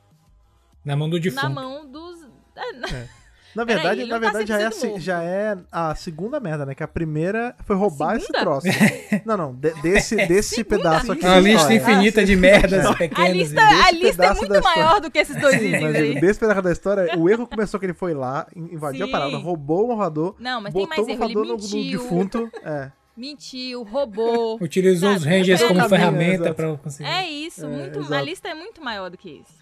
Na 0.84 0.96
mão 0.96 1.10
do 1.10 1.20
defunto. 1.20 1.44
na 1.44 1.50
mão 1.50 1.86
dos. 1.86 2.24
é, 2.56 3.08
Na 3.56 3.64
Peraí, 3.68 3.84
verdade, 3.84 4.06
na 4.06 4.16
tá 4.16 4.20
verdade 4.20 4.48
já, 4.48 4.60
é 4.60 4.66
a, 4.66 4.70
100% 4.72 4.74
se- 4.74 4.88
morto. 4.88 5.00
já 5.00 5.22
é 5.22 5.58
a 5.72 5.94
segunda 5.94 6.40
merda, 6.40 6.66
né? 6.66 6.74
Que 6.74 6.82
a 6.82 6.88
primeira 6.88 7.56
foi 7.68 7.76
roubar 7.76 8.16
esse 8.16 8.26
Segunda? 8.26 8.40
troço. 8.44 8.68
não, 9.26 9.38
não, 9.38 9.54
de- 9.54 9.74
desse, 9.80 10.16
desse 10.16 10.56
Segunda? 10.56 10.78
pedaço 10.78 11.12
aqui. 11.12 11.24
Uma 11.24 11.40
lista 11.40 11.72
história. 11.72 11.94
infinita 11.96 12.26
de 12.26 12.36
merdas 12.36 12.96
pequenas. 12.96 13.30
A 13.30 13.32
lista, 13.32 13.62
a 13.62 13.70
desse 13.92 13.94
lista 13.94 14.08
é 14.08 14.12
pedaço 14.28 14.40
muito 14.40 14.54
da 14.54 14.58
história. 14.60 14.84
maior 14.84 15.02
do 15.02 15.12
que 15.12 15.20
esses 15.20 15.40
dois 15.40 15.62
itens 15.62 15.84
aí. 15.96 16.20
desse 16.20 16.40
pedaço 16.40 16.62
da 16.64 16.72
história, 16.72 17.16
o 17.16 17.30
erro 17.30 17.46
começou 17.46 17.80
que 17.80 17.86
ele 17.86 17.94
foi 17.94 18.16
lá, 18.16 18.48
in- 18.56 18.74
invadiu 18.74 19.06
Sim. 19.06 19.14
a 19.14 19.16
parada, 19.20 19.38
roubou 19.38 19.86
o 19.86 19.88
morfador, 19.90 20.36
Não, 20.40 20.60
mas 20.60 20.74
tem 20.74 20.82
botou 20.88 21.06
mais 21.06 21.08
o 21.08 21.12
erro. 21.12 21.24
Ele 21.26 21.36
morfador 21.36 21.46
no, 21.46 21.78
no 21.78 21.92
defunto. 21.92 22.52
É. 22.64 22.92
mentiu, 23.16 23.84
roubou. 23.84 24.58
Utilizou 24.62 25.12
os 25.14 25.24
Sabe? 25.24 25.36
Rangers 25.38 25.62
É 25.62 25.68
como 25.68 25.80
caminho, 25.80 25.90
ferramenta 25.98 26.54
pra 26.54 26.78
conseguir. 26.78 27.10
É 27.10 27.28
isso, 27.30 27.66
É, 27.66 27.70
muito, 27.70 28.14
a 28.14 28.22
lista 28.22 28.50
é 28.50 28.54
muito 28.54 28.82
maior 28.84 29.10
do 29.10 29.18
que 29.18 29.30
isso. 29.30 29.54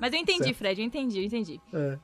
Mas 0.00 0.12
eu 0.12 0.18
entendi, 0.20 0.44
Certo. 0.44 0.56
Fred, 0.56 0.80
eu 0.80 0.86
entendi, 0.86 1.18
eu 1.18 1.24
entendi. 1.24 1.60
é. 1.72 1.98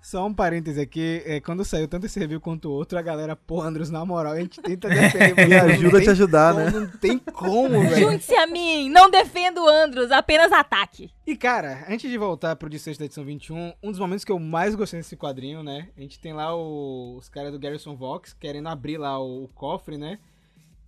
Só 0.00 0.24
um 0.24 0.32
parêntese 0.32 0.80
aqui, 0.80 1.24
é, 1.26 1.40
quando 1.40 1.64
saiu 1.64 1.88
tanto 1.88 2.06
esse 2.06 2.20
review 2.20 2.40
quanto 2.40 2.68
o 2.68 2.72
outro, 2.72 2.96
a 2.96 3.02
galera, 3.02 3.34
pô, 3.34 3.60
Andros, 3.60 3.90
na 3.90 4.04
moral, 4.06 4.34
a 4.34 4.40
gente 4.40 4.62
tenta 4.62 4.86
defender. 4.88 5.34
Me 5.48 5.56
não 5.56 5.64
ajuda 5.66 5.98
a 5.98 6.02
te 6.02 6.10
ajudar, 6.10 6.54
como, 6.54 6.64
né? 6.64 6.70
Não 6.70 6.86
tem 6.98 7.18
como, 7.18 7.80
velho. 7.82 7.96
Junte-se 8.12 8.32
a 8.36 8.46
mim, 8.46 8.88
não 8.88 9.10
defenda 9.10 9.60
o 9.60 9.66
Andros, 9.68 10.12
apenas 10.12 10.52
ataque. 10.52 11.10
E 11.26 11.36
cara, 11.36 11.84
antes 11.90 12.08
de 12.08 12.16
voltar 12.16 12.54
pro 12.54 12.70
desfecho 12.70 12.96
da 13.00 13.06
edição 13.06 13.24
21, 13.24 13.72
um 13.82 13.90
dos 13.90 13.98
momentos 13.98 14.24
que 14.24 14.30
eu 14.30 14.38
mais 14.38 14.76
gostei 14.76 15.00
desse 15.00 15.16
quadrinho, 15.16 15.64
né? 15.64 15.88
A 15.96 16.00
gente 16.00 16.20
tem 16.20 16.32
lá 16.32 16.54
o- 16.54 17.16
os 17.18 17.28
caras 17.28 17.50
do 17.50 17.58
Garrison 17.58 17.96
Vox 17.96 18.32
querendo 18.32 18.68
abrir 18.68 18.98
lá 18.98 19.18
o, 19.20 19.44
o 19.44 19.48
cofre, 19.48 19.98
né? 19.98 20.20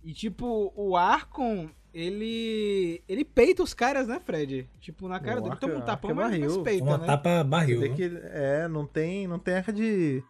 E 0.03 0.13
tipo, 0.13 0.71
o 0.75 0.95
Arcon, 0.97 1.69
ele. 1.93 3.01
ele 3.07 3.23
peita 3.23 3.61
os 3.63 3.73
caras, 3.73 4.07
né, 4.07 4.19
Fred? 4.23 4.67
Tipo, 4.79 5.07
na 5.07 5.19
cara 5.19 5.39
O 5.39 5.43
dele. 5.43 5.55
Toma 5.57 5.75
um 5.75 5.81
tapão, 5.81 6.11
é 6.11 6.13
mas, 6.13 6.31
mas 6.31 6.39
barril. 6.41 6.63
peita, 6.63 6.83
Uma 6.83 6.97
né? 6.97 7.05
tapa 7.05 7.43
barril. 7.43 7.79
Vê 7.81 7.89
que 7.89 8.11
é, 8.31 8.67
não 8.67 8.85
tem, 8.85 9.27
não 9.27 9.37
tem 9.39 9.55
essa 9.55 9.71
de 9.71 10.23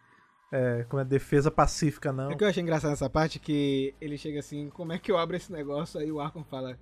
é, 0.52 0.84
como 0.88 1.00
é 1.00 1.04
defesa 1.04 1.50
pacífica 1.50 2.12
não. 2.12 2.30
O 2.30 2.36
que 2.36 2.44
eu 2.44 2.48
achei 2.48 2.62
engraçado 2.62 2.90
nessa 2.90 3.08
parte 3.08 3.38
é 3.38 3.40
que 3.40 3.94
ele 4.00 4.18
chega 4.18 4.40
assim, 4.40 4.68
como 4.70 4.92
é 4.92 4.98
que 4.98 5.10
eu 5.10 5.16
abro 5.16 5.36
esse 5.36 5.50
negócio? 5.50 5.98
Aí 5.98 6.12
o 6.12 6.20
Arcon 6.20 6.44
fala, 6.44 6.78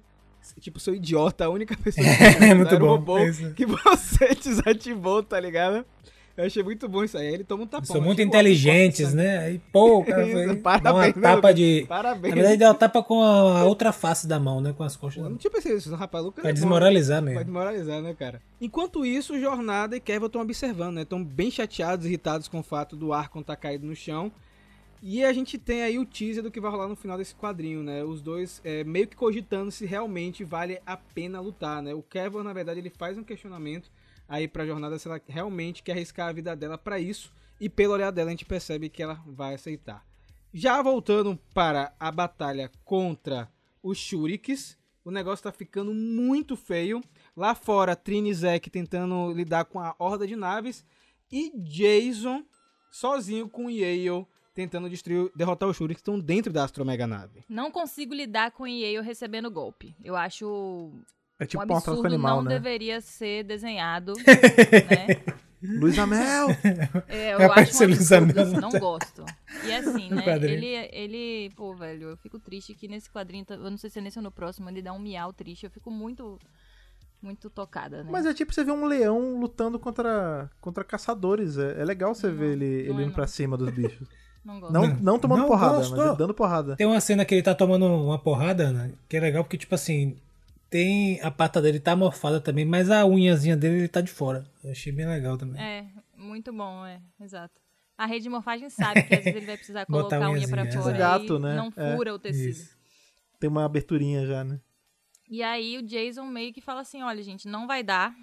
tipo, 0.59 0.81
seu 0.81 0.93
idiota, 0.95 1.45
a 1.45 1.49
única 1.49 1.77
pessoa 1.77 2.05
que 2.05 2.11
É 2.45 2.55
muito 2.55 2.77
bom. 2.79 2.87
robô 2.87 3.19
Isso. 3.21 3.55
que 3.55 3.65
você 3.67 4.35
desativou, 4.35 5.23
tá 5.23 5.39
ligado? 5.39 5.85
Eu 6.41 6.47
achei 6.47 6.63
muito 6.63 6.89
bom 6.89 7.05
isso 7.05 7.19
aí. 7.19 7.27
Ele 7.27 7.45
toma 7.45 7.65
um 7.65 7.67
tapão. 7.67 7.85
São 7.85 8.01
né? 8.01 8.07
muito 8.07 8.23
inteligentes, 8.23 9.13
né? 9.13 9.39
Aí, 9.39 9.61
pô, 9.71 10.03
cara 10.03 10.25
Isso, 10.27 10.33
foi, 10.33 10.57
parabéns, 10.57 10.95
uma 10.95 11.03
meu 11.03 11.23
tapa 11.23 11.53
de... 11.53 11.85
Parabéns. 11.87 12.35
Na 12.35 12.35
verdade, 12.35 12.57
deu 12.57 12.69
uma 12.69 12.75
tapa 12.75 13.03
com 13.03 13.23
a 13.23 13.65
outra 13.65 13.93
face 13.93 14.27
da 14.27 14.41
mão, 14.41 14.61
né? 14.61 14.73
Com 14.73 14.83
as 14.83 14.97
coxas. 14.97 15.23
Eu 15.23 15.29
não 15.29 15.37
tinha 15.37 15.51
pensado 15.51 15.77
isso, 15.77 15.95
rapaz. 15.95 16.25
Lucas 16.25 16.41
Pra 16.41 16.51
é 16.51 16.53
bom, 16.53 16.61
desmoralizar 16.61 17.21
né? 17.21 17.33
Mesmo. 17.33 17.45
desmoralizar, 17.45 18.01
né, 18.01 18.15
cara? 18.15 18.41
Enquanto 18.59 19.05
isso, 19.05 19.39
Jornada 19.39 19.97
e 19.97 20.01
Kevin 20.01 20.27
estão 20.27 20.41
observando, 20.41 20.95
né? 20.95 21.03
Estão 21.03 21.23
bem 21.23 21.51
chateados, 21.51 22.07
irritados 22.07 22.49
com 22.49 22.61
o 22.61 22.63
fato 22.63 22.97
do 22.97 23.13
Arcon 23.13 23.41
estar 23.41 23.57
caído 23.57 23.87
no 23.87 23.95
chão. 23.95 24.33
E 25.03 25.25
a 25.25 25.33
gente 25.33 25.59
tem 25.59 25.83
aí 25.83 25.99
o 25.99 26.05
teaser 26.05 26.43
do 26.43 26.51
que 26.51 26.61
vai 26.61 26.71
rolar 26.71 26.89
no 26.89 26.97
final 26.97 27.17
desse 27.17 27.35
quadrinho, 27.35 27.83
né? 27.83 28.03
Os 28.03 28.21
dois 28.21 28.61
é, 28.65 28.85
meio 28.85 29.07
que 29.07 29.17
cogitando 29.17 29.71
se 29.71 29.87
realmente 29.87 30.45
vale 30.45 30.79
a 30.87 30.97
pena 30.97 31.41
lutar, 31.41 31.83
né? 31.83 31.95
O 31.95 32.03
Kevin, 32.03 32.43
na 32.43 32.53
verdade, 32.53 32.81
ele 32.81 32.91
faz 32.91 33.17
um 33.17 33.25
questionamento 33.25 33.91
aí 34.31 34.47
pra 34.47 34.65
jornada 34.65 34.97
se 34.97 35.09
ela 35.09 35.21
realmente 35.27 35.83
quer 35.83 35.93
arriscar 35.93 36.29
a 36.29 36.33
vida 36.33 36.55
dela 36.55 36.79
pra 36.79 37.01
isso. 37.01 37.35
E 37.61 37.69
pelo 37.69 37.93
olhar 37.93 38.13
dela 38.13 38.29
a 38.29 38.31
gente 38.31 38.47
percebe 38.47 38.89
que 38.89 39.03
ela 39.03 39.21
vai 39.27 39.55
aceitar. 39.55 40.07
Já 40.55 40.81
voltando 40.81 41.39
para 41.53 41.93
a 41.99 42.11
batalha 42.11 42.71
contra 42.85 43.51
os 43.83 43.99
Shuriks, 43.99 44.79
o 45.05 45.11
negócio 45.11 45.43
tá 45.43 45.53
ficando 45.53 45.93
muito 45.93 46.57
feio. 46.57 47.03
Lá 47.37 47.55
fora, 47.55 47.97
Trini 47.97 48.31
e 48.31 48.35
Zack 48.35 48.71
tentando 48.71 49.33
lidar 49.33 49.65
com 49.65 49.81
a 49.81 49.95
horda 49.99 50.27
de 50.27 50.37
naves. 50.37 50.85
E 51.31 51.53
Jason 51.57 52.45
sozinho 52.91 53.49
com 53.49 53.71
Yale 53.71 54.27
tentando 54.55 54.91
destruir, 54.91 55.31
derrotar 55.35 55.69
os 55.69 55.77
Shuriks 55.77 56.03
que 56.03 56.03
estão 56.03 56.19
dentro 56.19 56.53
da 56.53 56.65
Astromega 56.65 57.07
nave. 57.07 57.45
Não 57.49 57.71
consigo 57.71 58.15
lidar 58.15 58.53
com 58.53 58.67
Yale 58.67 59.01
recebendo 59.01 59.51
golpe. 59.51 59.95
Eu 60.03 60.17
acho 60.17 60.93
É 61.41 61.47
tipo 61.47 61.65
um 61.65 61.73
um 61.73 61.77
absurdo, 61.77 62.07
animal, 62.07 62.37
não 62.37 62.43
né? 62.45 62.51
deveria 62.51 63.01
ser 63.01 63.43
desenhado, 63.45 64.13
né? 64.23 65.23
Luiz 65.63 65.99
Amel! 65.99 66.49
É, 67.09 67.35
eu 67.35 67.53
acho 67.53 67.83
um 67.83 67.87
Luiz 67.87 68.13
absurdo, 68.13 68.39
Amel. 68.41 68.43
assim, 68.47 68.61
não 68.61 68.71
gosto. 68.81 69.25
E 69.65 69.73
assim, 69.75 70.11
né, 70.11 70.37
ele, 70.37 70.67
ele, 70.93 71.51
pô, 71.57 71.75
velho, 71.75 72.11
eu 72.11 72.17
fico 72.19 72.39
triste 72.39 72.75
que 72.75 72.87
nesse 72.87 73.11
quadrinho, 73.11 73.45
eu 73.49 73.71
não 73.71 73.77
sei 73.77 73.91
se 73.91 73.99
é 73.99 74.03
nesse 74.03 74.19
ou 74.19 74.23
no 74.23 74.31
próximo, 74.31 74.69
ele 74.71 74.83
dá 74.83 74.93
um 74.93 74.99
miau 74.99 75.33
triste, 75.33 75.65
eu 75.65 75.71
fico 75.71 75.91
muito, 75.91 76.39
muito 77.23 77.51
tocada, 77.51 78.03
né? 78.05 78.11
Mas 78.11 78.25
é 78.27 78.33
tipo 78.35 78.53
você 78.55 78.63
ver 78.65 78.73
um 78.73 78.87
leão 78.87 79.39
lutando 79.41 79.79
contra, 79.79 80.51
contra 80.61 80.85
caçadores. 80.85 81.59
É, 81.59 81.81
é 81.81 81.85
legal 81.85 82.15
você 82.15 82.29
Não, 82.29 82.37
ver 82.37 82.53
ele, 82.53 82.65
ele 82.65 83.03
é 83.03 83.05
indo 83.05 83.13
pra 83.13 83.25
não. 83.25 83.29
cima 83.29 83.57
dos 83.57 83.71
bichos. 83.71 84.09
Não 84.43 84.59
gosto. 84.59 84.73
Não, 84.73 84.87
não 84.87 85.19
tomando 85.19 85.41
Não 85.41 85.47
porrada, 85.49 85.77
gosto. 85.77 85.95
mas 85.95 86.17
dando 86.17 86.33
porrada. 86.33 86.75
Tem 86.75 86.87
uma 86.87 86.99
cena 86.99 87.27
que 87.27 87.35
ele 87.35 87.43
tá 87.43 87.55
tomando 87.55 87.85
uma 87.85 88.19
porrada, 88.19 88.69
Ana, 88.69 88.91
que 89.07 89.19
é 89.19 89.21
legal 89.21 89.45
porque, 89.45 89.59
tipo 89.59 89.75
assim, 89.75 90.17
tem 90.71 91.21
a 91.21 91.31
pata 91.31 91.61
dele 91.61 91.81
tá 91.81 91.97
morfada 91.97 92.41
também, 92.41 92.65
mas 92.65 92.91
a 92.91 93.05
unhazinha 93.05 93.57
dele 93.57 93.81
ele 93.81 93.89
tá 93.89 94.01
de 94.01 94.11
fora. 94.11 94.47
Eu 94.63 94.71
achei 94.71 94.93
bem 94.93 95.07
legal 95.07 95.37
também. 95.37 95.61
É, 95.61 95.87
muito 96.17 96.53
bom, 96.53 96.87
é, 96.87 97.03
exato. 97.21 97.61
A 97.99 98.07
rede 98.07 98.23
de 98.23 98.31
morfagem 98.31 98.71
sabe 98.71 99.03
que 99.03 99.15
às 99.15 99.25
vezes 99.25 99.37
ele 99.37 99.47
vai 99.47 99.57
precisar 99.57 99.85
colocar 99.87 100.25
a 100.25 100.31
unha 100.31 100.49
pra 100.49 100.65
fora 100.65 100.97
exato. 100.97 100.99
Gato, 100.99 101.37
e 101.37 101.39
né? 101.41 101.57
não 101.57 101.73
É, 101.77 101.97
fura 101.97 102.15
o 102.15 102.19
tecido. 102.19 102.49
Isso. 102.49 102.79
Tem 103.39 103.51
uma 103.51 103.65
aberturinha 103.65 104.25
já, 104.25 104.45
né? 104.45 104.61
E 105.29 105.43
aí 105.43 105.77
o 105.77 105.83
Jason 105.83 106.25
meio 106.27 106.53
que 106.53 106.61
fala 106.61 106.81
assim, 106.81 107.03
olha 107.03 107.23
gente, 107.23 107.49
não 107.49 107.67
vai 107.67 107.83
dar, 107.83 108.15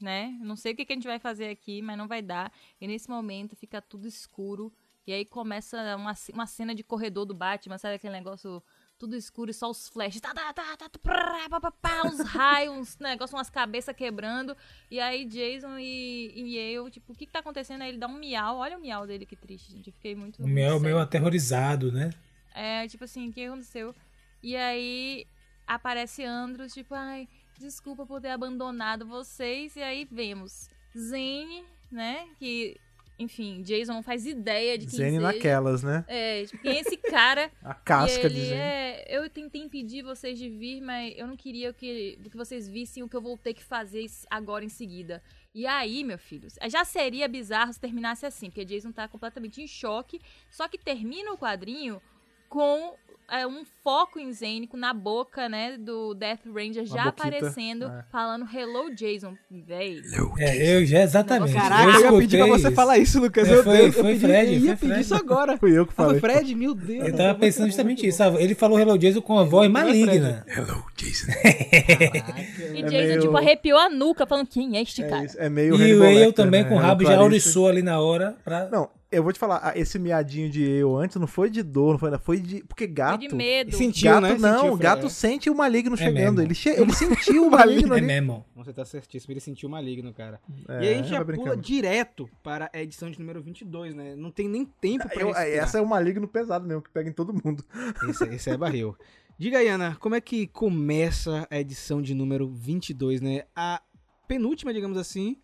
né? 0.00 0.36
Não 0.42 0.56
sei 0.56 0.72
o 0.72 0.76
que, 0.76 0.84
que 0.84 0.92
a 0.92 0.96
gente 0.96 1.06
vai 1.06 1.18
fazer 1.18 1.48
aqui, 1.48 1.80
mas 1.80 1.96
não 1.96 2.08
vai 2.08 2.20
dar. 2.20 2.52
E 2.80 2.86
nesse 2.86 3.08
momento 3.08 3.54
fica 3.56 3.80
tudo 3.80 4.06
escuro. 4.08 4.72
E 5.06 5.12
aí 5.12 5.24
começa 5.24 5.96
uma, 5.96 6.14
uma 6.32 6.46
cena 6.46 6.74
de 6.74 6.82
corredor 6.82 7.24
do 7.24 7.34
Batman, 7.34 7.78
sabe 7.78 7.94
aquele 7.94 8.12
negócio 8.12 8.62
tudo 8.98 9.16
escuro 9.16 9.50
e 9.50 9.54
só 9.54 9.70
os 9.70 9.88
flashes. 9.88 10.20
Tá, 10.20 10.32
tá, 10.32 10.52
tá, 10.52 10.76
tá, 10.76 10.88
prá, 11.02 11.48
pá, 11.48 11.60
pá, 11.60 11.70
pá, 11.70 12.02
uns 12.06 12.20
raios, 12.20 12.74
uns 12.76 12.98
negócios, 12.98 13.36
umas 13.36 13.50
cabeças 13.50 13.94
quebrando. 13.94 14.56
E 14.90 14.98
aí 15.00 15.24
Jason 15.24 15.78
e, 15.78 16.32
e 16.34 16.58
eu, 16.58 16.90
tipo, 16.90 17.12
o 17.12 17.16
que, 17.16 17.26
que 17.26 17.32
tá 17.32 17.40
acontecendo? 17.40 17.82
Aí 17.82 17.90
ele 17.90 17.98
dá 17.98 18.06
um 18.06 18.18
miau. 18.18 18.58
Olha 18.58 18.76
o 18.76 18.80
miau 18.80 19.06
dele, 19.06 19.26
que 19.26 19.36
triste, 19.36 19.72
gente. 19.72 19.88
Eu 19.88 19.92
fiquei 19.92 20.14
muito. 20.14 20.42
O 20.42 20.48
meu 20.48 20.72
muito 20.72 20.82
meio 20.84 20.98
aterrorizado, 20.98 21.92
né? 21.92 22.10
É, 22.54 22.86
tipo 22.88 23.04
assim, 23.04 23.28
o 23.28 23.32
que 23.32 23.44
aconteceu? 23.44 23.94
E 24.42 24.56
aí 24.56 25.26
aparece 25.66 26.24
Andros, 26.24 26.72
tipo, 26.72 26.94
ai, 26.94 27.28
desculpa 27.58 28.06
por 28.06 28.20
ter 28.20 28.30
abandonado 28.30 29.06
vocês. 29.06 29.76
E 29.76 29.82
aí 29.82 30.06
vemos 30.10 30.68
Zane, 30.96 31.64
né? 31.90 32.26
Que, 32.38 32.80
enfim, 33.18 33.62
Jason 33.62 33.94
não 33.94 34.02
faz 34.02 34.26
ideia 34.26 34.76
de 34.76 34.86
quem 34.86 34.96
Zene 34.96 35.10
seja. 35.12 35.20
naquelas, 35.20 35.82
né? 35.82 36.04
É, 36.06 36.44
tipo, 36.44 36.62
quem 36.62 36.76
é 36.76 36.80
esse 36.80 36.96
cara? 36.96 37.50
A 37.62 37.74
casca 37.74 38.28
de 38.28 38.40
Zene. 38.40 38.60
é, 38.60 39.06
eu 39.08 39.28
tentei 39.30 39.62
impedir 39.62 40.02
vocês 40.02 40.38
de 40.38 40.48
vir, 40.48 40.80
mas 40.80 41.14
eu 41.16 41.26
não 41.26 41.36
queria 41.36 41.72
que, 41.72 42.18
que 42.30 42.36
vocês 42.36 42.68
vissem 42.68 43.02
o 43.02 43.08
que 43.08 43.16
eu 43.16 43.22
vou 43.22 43.36
ter 43.38 43.54
que 43.54 43.64
fazer 43.64 44.04
agora 44.30 44.64
em 44.64 44.68
seguida. 44.68 45.22
E 45.54 45.66
aí, 45.66 46.04
meu 46.04 46.18
filho, 46.18 46.48
já 46.68 46.84
seria 46.84 47.26
bizarro 47.26 47.72
se 47.72 47.80
terminasse 47.80 48.26
assim, 48.26 48.50
porque 48.50 48.64
Jason 48.64 48.92
tá 48.92 49.08
completamente 49.08 49.62
em 49.62 49.66
choque, 49.66 50.20
só 50.50 50.68
que 50.68 50.76
termina 50.76 51.32
o 51.32 51.38
quadrinho 51.38 52.00
com 52.48 52.94
é, 53.30 53.46
um 53.46 53.64
foco 53.82 54.18
em 54.18 54.32
Zane 54.32 54.68
na 54.74 54.92
boca, 54.92 55.48
né, 55.48 55.76
do 55.78 56.14
Death 56.14 56.40
Ranger 56.46 56.84
já 56.86 57.04
boquita, 57.04 57.08
aparecendo, 57.28 57.84
é. 57.86 58.04
falando 58.10 58.46
Hello 58.52 58.94
Jason, 58.94 59.34
véi. 59.50 60.00
É, 60.38 60.76
eu 60.76 60.84
já 60.86 61.02
exatamente. 61.02 61.52
Caraca, 61.52 61.82
eu, 61.82 61.88
eu 61.88 61.90
ia 61.90 61.96
escutei 62.06 62.18
pedir 62.20 62.36
pra 62.38 62.46
você 62.46 62.66
isso. 62.66 62.74
falar 62.76 62.98
isso, 62.98 63.20
Lucas. 63.20 63.48
É, 63.48 63.62
foi- 63.62 63.76
Deus, 63.78 63.86
eu 63.96 64.02
foi 64.02 64.12
pedi, 64.14 64.26
Fred, 64.26 64.52
eu 64.54 64.60
foi 64.60 64.68
ia 64.68 64.76
pedir 64.76 64.88
Fred. 64.92 65.00
isso 65.00 65.14
agora. 65.14 65.56
Fui 65.58 65.78
eu 65.78 65.86
que 65.86 65.92
Ah, 65.92 65.96
foi 65.96 66.04
falei. 66.20 66.20
Fred, 66.20 66.54
meu 66.54 66.74
Deus. 66.74 67.08
Eu 67.08 67.16
tava 67.16 67.38
pensando 67.38 67.66
justamente 67.66 68.06
isso. 68.06 68.22
Ele 68.38 68.54
falou 68.54 68.78
Hello 68.78 68.98
Jason 68.98 69.20
com 69.22 69.38
a 69.38 69.44
voz 69.44 69.66
é 69.66 69.68
maligna. 69.68 70.44
Hello, 70.48 70.84
Jason. 70.96 71.26
Caraca. 71.32 72.36
E 72.76 72.80
É 72.80 72.82
Jason, 72.82 72.90
meio- 73.08 73.20
tipo, 73.20 73.36
arrepiou 73.36 73.78
a 73.78 73.88
nuca, 73.88 74.26
falando, 74.26 74.46
quem 74.46 74.76
é 74.76 74.82
este 74.82 75.02
É, 75.02 75.08
cara? 75.08 75.24
isso, 75.24 75.36
é 75.40 75.48
meio 75.48 75.74
E 75.76 76.22
eu 76.22 76.32
também 76.32 76.62
né? 76.62 76.68
com 76.68 76.74
o 76.76 76.78
rabo 76.78 77.04
já 77.04 77.20
ouriçou 77.20 77.68
ali 77.68 77.82
na 77.82 78.00
hora 78.00 78.36
pra. 78.44 78.68
Não, 78.70 78.88
eu 79.16 79.22
vou 79.22 79.32
te 79.32 79.38
falar, 79.38 79.76
esse 79.76 79.98
miadinho 79.98 80.48
de 80.50 80.62
eu 80.62 80.96
antes 80.96 81.16
não 81.16 81.26
foi 81.26 81.48
de 81.50 81.62
dor, 81.62 81.92
não 81.92 81.98
foi, 81.98 82.18
foi 82.18 82.40
de. 82.40 82.62
Porque 82.64 82.84
Foi 82.86 82.94
gato. 82.94 83.20
de 83.28 83.34
medo. 83.34 83.76
Sentiu, 83.76 84.10
gato 84.10 84.22
né? 84.22 84.36
não, 84.38 84.58
Sentiu, 84.60 84.72
o 84.72 84.76
gato 84.76 84.98
Fred. 85.00 85.12
sente 85.14 85.50
o 85.50 85.54
maligno 85.54 85.96
chegando. 85.96 86.14
mesmo. 86.36 86.40
Ele, 86.42 86.54
che... 86.54 86.68
ele 86.70 86.92
sentiu 86.92 87.46
o 87.46 87.50
maligno 87.52 87.94
É 87.94 87.98
ali. 87.98 88.06
mesmo. 88.06 88.44
Você 88.54 88.72
tá 88.72 88.84
certíssimo, 88.84 89.32
ele 89.32 89.40
sentiu 89.40 89.68
maligno, 89.68 90.12
cara. 90.12 90.40
É, 90.68 90.84
e 90.84 90.88
aí 90.88 90.94
a 90.94 90.96
gente 90.98 91.08
já 91.08 91.16
vai 91.22 91.24
pula 91.24 91.36
brincando. 91.38 91.62
direto 91.62 92.28
para 92.42 92.70
a 92.72 92.80
edição 92.82 93.10
de 93.10 93.18
número 93.18 93.40
22, 93.42 93.94
né? 93.94 94.14
Não 94.16 94.30
tem 94.30 94.48
nem 94.48 94.64
tempo 94.64 95.08
pra 95.08 95.20
Eu- 95.22 95.28
respirar. 95.28 95.48
essa 95.64 95.78
é 95.78 95.80
o 95.80 95.86
maligno 95.86 96.28
pesado 96.28 96.66
mesmo, 96.66 96.82
que 96.82 96.90
pega 96.90 97.08
em 97.08 97.12
todo 97.12 97.32
mundo. 97.32 97.64
Esse, 98.10 98.24
esse 98.24 98.50
é 98.50 98.56
barril. 98.56 98.96
Diga 99.38 99.58
aí, 99.58 99.68
Ana, 99.68 99.96
como 100.00 100.14
é 100.14 100.20
que 100.20 100.46
começa 100.46 101.46
a 101.50 101.58
edição 101.58 102.00
de 102.00 102.14
número 102.14 102.48
22, 102.48 103.20
né? 103.20 103.42
A 103.54 103.82
penúltima, 104.26 104.72
digamos 104.72 104.96
assim, 104.96 105.36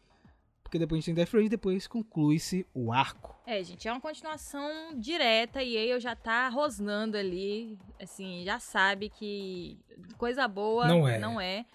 porque 0.72 0.78
depois 0.78 0.96
a 0.96 1.00
gente 1.00 1.04
tem 1.04 1.14
Death 1.14 1.34
Race 1.34 1.44
e 1.44 1.50
depois 1.50 1.86
conclui-se 1.86 2.66
o 2.72 2.94
arco. 2.94 3.36
É, 3.46 3.62
gente, 3.62 3.86
é 3.86 3.92
uma 3.92 4.00
continuação 4.00 4.98
direta 4.98 5.62
e 5.62 5.76
eu 5.76 6.00
já 6.00 6.16
tá 6.16 6.48
rosnando 6.48 7.14
ali, 7.14 7.78
assim, 8.00 8.42
já 8.42 8.58
sabe 8.58 9.10
que 9.10 9.78
coisa 10.16 10.48
boa 10.48 10.88
Não 10.88 11.06
é. 11.06 11.18
Não 11.18 11.38
é. 11.38 11.66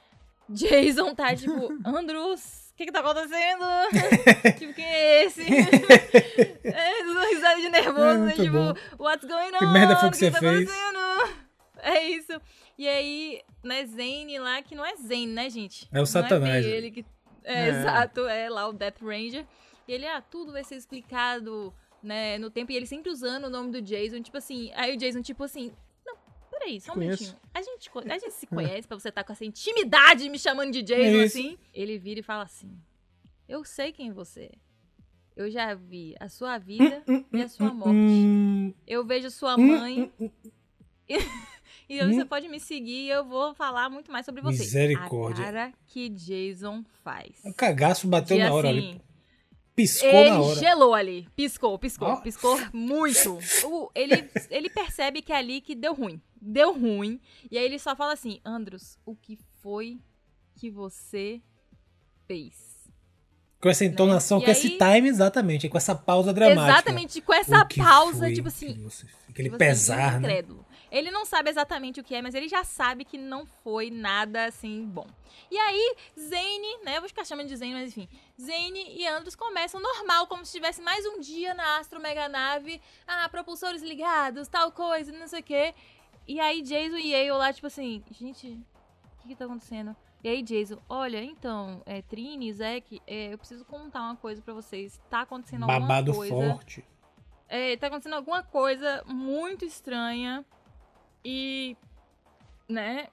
Jason 0.49 1.13
tá 1.13 1.36
tipo, 1.36 1.71
Andrews, 1.86 2.71
o 2.71 2.75
que 2.75 2.88
que 2.88 2.91
tá 2.91 3.01
acontecendo? 3.01 3.65
tipo, 4.57 4.73
quem 4.73 4.83
é 4.83 5.25
esse? 5.25 5.43
é, 5.45 7.03
risada 7.29 7.62
de 7.62 7.69
nervoso, 7.69 8.01
É, 8.01 8.17
né? 8.17 8.33
tipo, 8.33 8.51
bom. 8.51 8.73
what's 8.97 9.27
going 9.29 9.53
on? 9.53 9.60
Que 9.60 9.65
merda 9.67 9.95
foi 9.97 10.10
O 10.10 10.12
que 10.12 10.17
você 10.17 10.31
tá 10.31 10.39
fez? 10.39 10.67
acontecendo? 10.67 11.38
É 11.83 12.03
isso. 12.10 12.41
E 12.79 12.88
aí, 12.88 13.41
né, 13.63 13.86
Zane 13.86 14.39
lá, 14.39 14.63
que 14.63 14.73
não 14.73 14.83
é 14.83 14.95
Zane, 14.95 15.27
né, 15.27 15.51
gente? 15.51 15.88
É 15.91 16.01
o 16.01 16.05
Satanás. 16.07 16.41
Não 16.41 16.47
é 16.47 16.62
bem 16.62 16.71
ele 16.71 16.89
que... 16.89 17.05
É, 17.47 17.65
É. 17.65 17.69
exato, 17.69 18.21
é 18.27 18.49
lá 18.49 18.67
o 18.67 18.73
Death 18.73 19.01
Ranger. 19.01 19.45
E 19.88 19.91
ele, 19.93 20.05
ah, 20.05 20.21
tudo 20.21 20.51
vai 20.51 20.63
ser 20.63 20.75
explicado, 20.75 21.73
né, 22.03 22.38
no 22.38 22.49
tempo. 22.49 22.71
E 22.71 22.75
ele 22.75 22.86
sempre 22.86 23.10
usando 23.10 23.45
o 23.45 23.49
nome 23.49 23.71
do 23.71 23.81
Jason, 23.81 24.21
tipo 24.21 24.38
assim. 24.38 24.69
Aí 24.75 24.93
o 24.93 24.97
Jason, 24.97 25.21
tipo 25.21 25.43
assim, 25.43 25.71
não, 26.05 26.15
peraí, 26.51 26.81
só 26.81 26.91
um 26.93 26.97
minutinho. 26.97 27.36
A 27.53 27.62
gente, 27.62 27.89
a 28.12 28.17
gente 28.17 28.33
se 28.33 28.45
conhece 28.47 28.88
pra 28.88 28.99
você 28.99 29.10
estar 29.10 29.23
com 29.23 29.31
essa 29.31 29.45
intimidade 29.45 30.27
me 30.29 30.38
chamando 30.38 30.71
de 30.71 30.81
Jason, 30.81 31.21
É 31.21 31.23
assim. 31.23 31.57
Ele 31.73 31.97
vira 31.97 32.19
e 32.19 32.23
fala 32.23 32.43
assim, 32.43 32.69
eu 33.47 33.63
sei 33.63 33.91
quem 33.93 34.12
você 34.12 34.43
é. 34.43 34.51
Eu 35.38 35.49
já 35.51 35.73
vi 35.75 36.15
a 36.19 36.27
sua 36.27 36.57
vida 36.57 37.03
e 37.31 37.41
a 37.41 37.47
sua 37.47 37.71
morte. 37.73 37.91
Hum, 37.95 38.73
Eu 38.88 39.05
vejo 39.05 39.29
sua 39.31 39.55
mãe. 39.55 40.12
E 41.89 42.04
Hum. 42.04 42.13
você 42.13 42.26
pode 42.26 42.50
me 42.50 42.60
seguir 42.60 43.06
e 43.06 43.10
eu 43.10 43.23
vou 43.23 43.54
falar 43.56 43.89
muito 43.89 44.12
mais 44.12 44.26
sobre 44.26 44.41
você. 44.41 44.60
Misericórdia. 44.60 45.41
A 45.43 45.45
cara 45.45 45.73
que 45.86 46.10
Jason 46.10 46.84
faz. 47.04 47.39
o 47.45 47.54
cagaço 47.54 48.08
bateu 48.08 48.36
De, 48.38 48.43
na 48.43 48.54
hora 48.54 48.69
assim, 48.69 48.78
ali. 48.78 49.02
Piscou 49.76 50.10
Ele 50.10 50.30
na 50.32 50.41
hora. 50.41 50.60
gelou 50.60 50.93
ali. 50.93 51.28
Piscou, 51.36 51.78
piscou, 51.80 52.08
Ó. 52.10 52.15
piscou 52.17 52.60
muito. 52.73 53.38
Ele, 53.93 54.28
ele 54.50 54.69
percebe 54.69 55.21
que 55.21 55.32
é 55.32 55.38
ali 55.38 55.62
que 55.62 55.76
deu 55.76 55.93
ruim. 55.93 56.19
Deu 56.41 56.73
ruim. 56.73 57.21
E 57.50 57.58
aí 57.58 57.63
ele 57.65 57.78
só 57.80 57.95
fala 57.95 58.13
assim: 58.13 58.39
Andros, 58.43 58.97
o 59.06 59.15
que 59.15 59.38
foi 59.62 60.00
que 60.56 60.69
você 60.71 61.39
fez? 62.28 62.65
Com 63.62 63.69
essa 63.69 63.86
entonação, 63.86 64.39
E 64.39 64.45
com 64.45 64.52
esse 64.52 64.67
aí- 64.67 64.78
time, 64.95 65.10
exatamente. 65.10 65.67
Com 65.69 65.78
essa 65.78 65.95
pausa 65.95 66.34
dramática. 66.34 66.63
Exatamente 66.73 67.21
com 67.21 67.34
essa 67.34 67.65
pausa, 67.65 68.32
tipo 68.34 68.47
assim. 68.50 68.73
você? 68.84 69.06
Aquele 69.30 69.52
pesar, 69.52 70.13
né? 70.19 70.28
incrédulo. 70.30 70.65
Ele 70.91 71.12
não 71.12 71.26
sabe 71.26 71.50
exatamente 71.50 72.00
o 72.00 72.04
que 72.04 72.15
é, 72.15 72.21
mas 72.21 72.34
ele 72.34 72.47
já 72.47 72.63
sabe 72.63 73.04
que 73.04 73.17
não 73.17 73.45
foi 73.45 73.89
nada 73.89 74.45
assim 74.45 74.86
bom. 74.86 75.08
E 75.52 75.58
aí, 75.58 75.95
Zane, 76.17 76.78
né? 76.84 76.98
Eu 76.98 77.02
vou 77.02 77.10
ficar 77.10 77.25
chamando 77.25 77.48
de 77.48 77.56
Zane, 77.56 77.73
mas 77.73 77.90
enfim. 77.90 78.08
Zane 78.40 78.96
e 78.98 79.08
Andros 79.08 79.35
começam 79.35 79.81
normal, 79.81 80.27
como 80.27 80.46
se 80.46 80.52
tivesse 80.52 80.81
mais 80.81 81.06
um 81.06 81.19
dia 81.19 81.54
na 81.54 81.77
Astro 81.77 82.00
Mega 82.00 82.27
Nave. 82.29 82.81
Ah, 83.06 83.27
propulsores 83.29 83.81
ligados, 83.81 84.48
tal 84.48 84.71
coisa, 84.71 85.12
não 85.12 85.27
sei 85.27 85.42
o 85.42 85.44
quê. 85.44 85.73
E 86.27 86.40
aí, 86.40 86.62
Jason 86.62 86.98
e 86.98 87.12
Yale 87.12 87.31
lá, 87.31 87.54
tipo 87.54 87.67
assim, 87.67 88.04
gente, 88.12 88.48
o 88.48 89.21
que 89.21 89.29
que 89.29 89.35
tá 89.35 89.46
acontecendo? 89.46 89.96
E 90.23 90.29
aí, 90.29 90.42
Jason, 90.42 90.77
olha, 90.90 91.23
então, 91.23 91.81
é, 91.85 92.02
Trini, 92.02 92.52
Zack, 92.52 93.02
é, 93.06 93.33
eu 93.33 93.38
preciso 93.38 93.63
contar 93.63 94.02
uma 94.02 94.15
coisa 94.15 94.42
pra 94.42 94.54
vocês. 94.54 95.00
Tá 95.10 95.21
acontecendo 95.21 95.63
alguma 95.63 95.79
Babado 95.79 96.13
coisa. 96.13 96.33
forte. 96.33 96.83
É, 97.48 97.77
tá 97.77 97.88
acontecendo 97.88 98.15
alguma 98.15 98.44
coisa 98.44 99.04
muito 99.06 99.63
estranha 99.63 100.44
e, 101.30 101.75
né, 102.69 103.10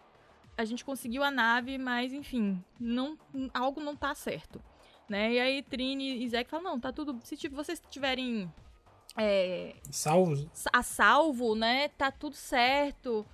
a 0.57 0.65
gente 0.65 0.85
conseguiu 0.85 1.25
a 1.25 1.33
nave, 1.33 1.77
mas 1.79 2.12
enfim, 2.12 2.62
não, 2.79 3.19
algo 3.53 3.81
não 3.81 3.97
tá 3.97 4.15
certo. 4.15 4.62
né? 5.09 5.33
E 5.33 5.41
aí 5.41 5.62
Trini 5.65 6.23
e 6.23 6.29
Zack 6.29 6.49
falam, 6.49 6.65
não, 6.73 6.81
tá 6.81 6.93
tudo. 6.93 7.19
Se 7.25 7.37
tipo, 7.37 7.57
vocês 7.57 7.83
tiverem 7.91 8.49
é, 9.19 9.75
Salvos. 9.91 10.47
a 10.73 10.83
salvo, 10.85 11.57
né? 11.57 11.89
Tá 11.89 12.12
tudo 12.12 12.37
certo. 12.37 13.27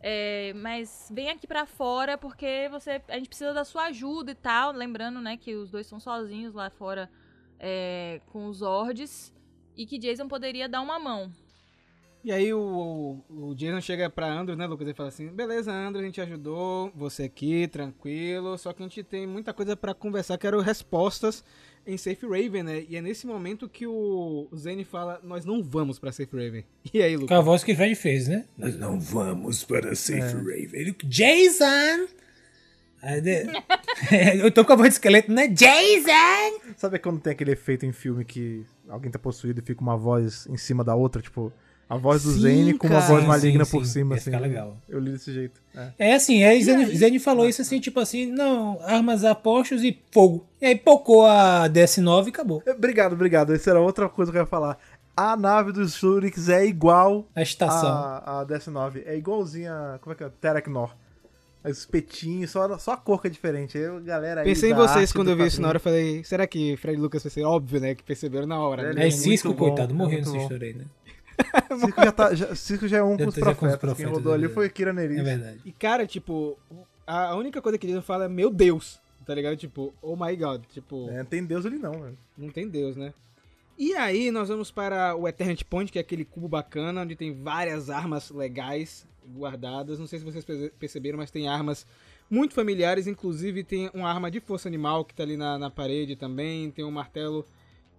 É, 0.00 0.52
mas 0.54 1.10
vem 1.12 1.28
aqui 1.28 1.46
pra 1.46 1.64
fora 1.66 2.16
porque 2.18 2.68
você 2.70 3.00
a 3.08 3.16
gente 3.18 3.28
precisa 3.28 3.52
da 3.52 3.64
sua 3.64 3.84
ajuda 3.84 4.30
e 4.32 4.34
tal. 4.34 4.72
Lembrando, 4.72 5.20
né, 5.20 5.36
que 5.36 5.54
os 5.54 5.70
dois 5.70 5.86
são 5.86 6.00
sozinhos 6.00 6.54
lá 6.54 6.70
fora 6.70 7.10
é, 7.60 8.20
com 8.32 8.46
os 8.46 8.62
Ords 8.62 9.32
e 9.76 9.84
que 9.86 9.98
Jason 9.98 10.26
poderia 10.26 10.68
dar 10.70 10.80
uma 10.80 10.98
mão. 10.98 11.30
E 12.24 12.30
aí 12.30 12.54
o, 12.54 13.20
o, 13.28 13.48
o 13.48 13.54
Jason 13.54 13.80
chega 13.80 14.08
pra 14.08 14.32
Andrew, 14.32 14.56
né, 14.56 14.66
Lucas? 14.66 14.86
E 14.88 14.94
fala 14.94 15.08
assim: 15.08 15.26
beleza, 15.28 15.72
Andrew, 15.72 16.02
a 16.02 16.04
gente 16.06 16.20
ajudou, 16.20 16.92
você 16.94 17.24
aqui, 17.24 17.66
tranquilo. 17.66 18.56
Só 18.58 18.72
que 18.72 18.82
a 18.82 18.86
gente 18.86 19.02
tem 19.02 19.26
muita 19.26 19.52
coisa 19.52 19.76
pra 19.76 19.92
conversar, 19.92 20.38
quero 20.38 20.60
respostas 20.60 21.42
em 21.84 21.96
Safe 21.96 22.24
Raven, 22.24 22.62
né? 22.62 22.84
E 22.88 22.96
é 22.96 23.02
nesse 23.02 23.26
momento 23.26 23.68
que 23.68 23.86
o 23.88 24.48
Zane 24.54 24.84
fala: 24.84 25.20
nós 25.24 25.44
não 25.44 25.62
vamos 25.64 25.98
pra 25.98 26.12
Safe 26.12 26.30
Raven. 26.36 26.64
E 26.94 27.02
aí, 27.02 27.14
Com 27.14 27.20
a 27.20 27.22
Lucas? 27.22 27.44
voz 27.44 27.64
que 27.64 27.72
o 27.72 27.76
Fred 27.76 27.94
fez, 27.96 28.28
né? 28.28 28.44
Nós 28.56 28.78
não 28.78 29.00
vamos 29.00 29.64
para 29.64 29.94
Safe 29.96 30.20
Raven. 30.36 30.70
Ele, 30.72 30.96
Jason! 31.04 32.06
Eu 34.40 34.52
tô 34.52 34.64
com 34.64 34.74
a 34.74 34.76
voz 34.76 34.90
de 34.90 34.94
esqueleto, 34.94 35.32
né? 35.32 35.48
Jason! 35.48 36.60
Sabe 36.76 37.00
quando 37.00 37.20
tem 37.20 37.32
aquele 37.32 37.50
efeito 37.50 37.84
em 37.84 37.90
filme 37.92 38.24
que 38.24 38.64
alguém 38.88 39.10
tá 39.10 39.18
possuído 39.18 39.60
e 39.60 39.64
fica 39.64 39.80
uma 39.80 39.96
voz 39.96 40.46
em 40.46 40.56
cima 40.56 40.84
da 40.84 40.94
outra? 40.94 41.20
Tipo, 41.20 41.52
a 41.92 41.96
voz 41.98 42.22
do 42.22 42.30
Sim, 42.32 42.40
Zane 42.40 42.74
com 42.78 42.86
uma 42.86 43.00
cara. 43.00 43.06
voz 43.12 43.20
Sim, 43.22 43.28
maligna 43.28 43.64
sim, 43.66 43.70
por 43.70 43.84
sim. 43.84 43.92
cima, 43.92 44.14
Ia 44.14 44.16
assim. 44.16 44.30
ficar 44.30 44.40
legal. 44.40 44.78
Eu 44.88 44.98
li 44.98 45.12
desse 45.12 45.30
jeito. 45.30 45.60
É. 45.76 45.88
É 45.98 46.14
assim, 46.14 46.42
aí 46.42 46.62
Zane, 46.64 46.86
Zane 46.96 47.18
falou 47.18 47.46
isso 47.46 47.60
assim, 47.60 47.80
tipo 47.80 48.00
assim, 48.00 48.24
não, 48.32 48.78
armas 48.82 49.24
a 49.26 49.34
postos 49.34 49.84
e 49.84 50.00
fogo. 50.10 50.46
E 50.58 50.64
aí 50.64 50.74
pocou 50.74 51.26
a 51.26 51.68
DS9 51.68 52.26
e 52.26 52.28
acabou. 52.30 52.62
Obrigado, 52.66 53.12
obrigado. 53.12 53.54
Essa 53.54 53.70
era 53.70 53.80
outra 53.80 54.08
coisa 54.08 54.32
que 54.32 54.38
eu 54.38 54.42
ia 54.42 54.46
falar. 54.46 54.78
A 55.14 55.36
nave 55.36 55.70
dos 55.70 55.94
Shurix 55.94 56.48
é 56.48 56.64
igual 56.64 57.28
A 57.36 57.42
estação. 57.42 57.90
a, 57.90 58.40
a 58.40 58.46
DS9. 58.46 59.02
É 59.04 59.14
igualzinha. 59.14 59.98
Como 60.00 60.14
é 60.14 60.16
que 60.16 60.24
é? 60.24 60.30
Teraknor. 60.40 60.96
Os 61.62 61.78
espetinhos, 61.80 62.50
só, 62.50 62.78
só 62.78 62.92
a 62.92 62.96
cor 62.96 63.20
que 63.20 63.26
é 63.28 63.30
diferente. 63.30 63.76
Eu, 63.76 64.00
galera, 64.00 64.40
aí 64.40 64.46
Pensei 64.46 64.70
em 64.70 64.74
vocês 64.74 65.12
quando 65.12 65.26
do 65.26 65.32
eu 65.32 65.36
vi 65.36 65.46
isso 65.46 65.60
na 65.60 65.68
hora. 65.68 65.76
Eu 65.76 65.80
falei: 65.80 66.24
será 66.24 66.46
que 66.46 66.74
Fred 66.78 66.98
Lucas 66.98 67.22
vai 67.22 67.30
ser 67.30 67.44
óbvio, 67.44 67.80
né? 67.80 67.94
Que 67.94 68.02
perceberam 68.02 68.46
na 68.46 68.58
hora. 68.58 68.82
Ele 68.82 68.94
né? 68.94 69.02
Muito 69.02 69.16
Cisco, 69.18 69.50
bom, 69.50 69.66
coitado, 69.66 69.92
é 69.92 69.94
morreu 69.94 70.22
muito 70.22 70.32
nessa 70.32 70.42
história 70.42 70.68
aí, 70.68 70.74
né? 70.74 70.84
Cisco 71.80 72.02
já, 72.04 72.12
tá, 72.12 72.34
já, 72.34 72.54
Cisco 72.54 72.88
já 72.88 72.98
é 72.98 73.02
um 73.02 73.16
com 73.16 73.24
Já 73.24 73.28
os 73.28 73.34
tá- 73.34 73.40
já 73.40 73.54
com 73.54 73.66
os 73.66 73.76
profetas. 73.76 73.80
Quem 73.96 74.06
profetas, 74.06 74.12
rodou 74.12 74.32
é 74.32 74.34
ali 74.36 74.48
foi 74.48 74.68
Kira 74.68 74.92
Nerys. 74.92 75.18
É 75.18 75.22
verdade. 75.22 75.60
E 75.64 75.72
cara, 75.72 76.06
tipo, 76.06 76.58
a 77.06 77.34
única 77.36 77.60
coisa 77.62 77.78
que 77.78 77.86
Jason 77.86 78.02
fala 78.02 78.24
é: 78.24 78.28
meu 78.28 78.50
Deus, 78.50 79.00
tá 79.26 79.34
ligado? 79.34 79.56
Tipo, 79.56 79.92
oh 80.02 80.16
my 80.16 80.34
god. 80.36 80.62
Tipo. 80.72 81.08
É, 81.10 81.18
não 81.18 81.24
tem 81.24 81.44
Deus 81.44 81.64
ali 81.66 81.78
não, 81.78 81.92
velho. 81.92 82.18
Não 82.36 82.50
tem 82.50 82.68
Deus, 82.68 82.96
né? 82.96 83.12
E 83.78 83.94
aí 83.94 84.30
nós 84.30 84.48
vamos 84.48 84.70
para 84.70 85.16
o 85.16 85.26
Eternity 85.26 85.64
Point, 85.64 85.90
que 85.90 85.98
é 85.98 86.02
aquele 86.02 86.24
cubo 86.24 86.46
bacana, 86.48 87.00
onde 87.02 87.16
tem 87.16 87.32
várias 87.34 87.88
armas 87.90 88.30
legais 88.30 89.06
guardadas. 89.34 89.98
Não 89.98 90.06
sei 90.06 90.18
se 90.18 90.24
vocês 90.24 90.44
perce- 90.44 90.72
perceberam, 90.78 91.18
mas 91.18 91.30
tem 91.30 91.48
armas 91.48 91.86
muito 92.30 92.54
familiares. 92.54 93.06
Inclusive 93.06 93.64
tem 93.64 93.90
uma 93.94 94.08
arma 94.10 94.30
de 94.30 94.40
força 94.40 94.68
animal 94.68 95.04
que 95.04 95.14
tá 95.14 95.22
ali 95.22 95.36
na, 95.36 95.58
na 95.58 95.70
parede 95.70 96.14
também. 96.16 96.70
Tem 96.70 96.84
um 96.84 96.90
martelo. 96.90 97.44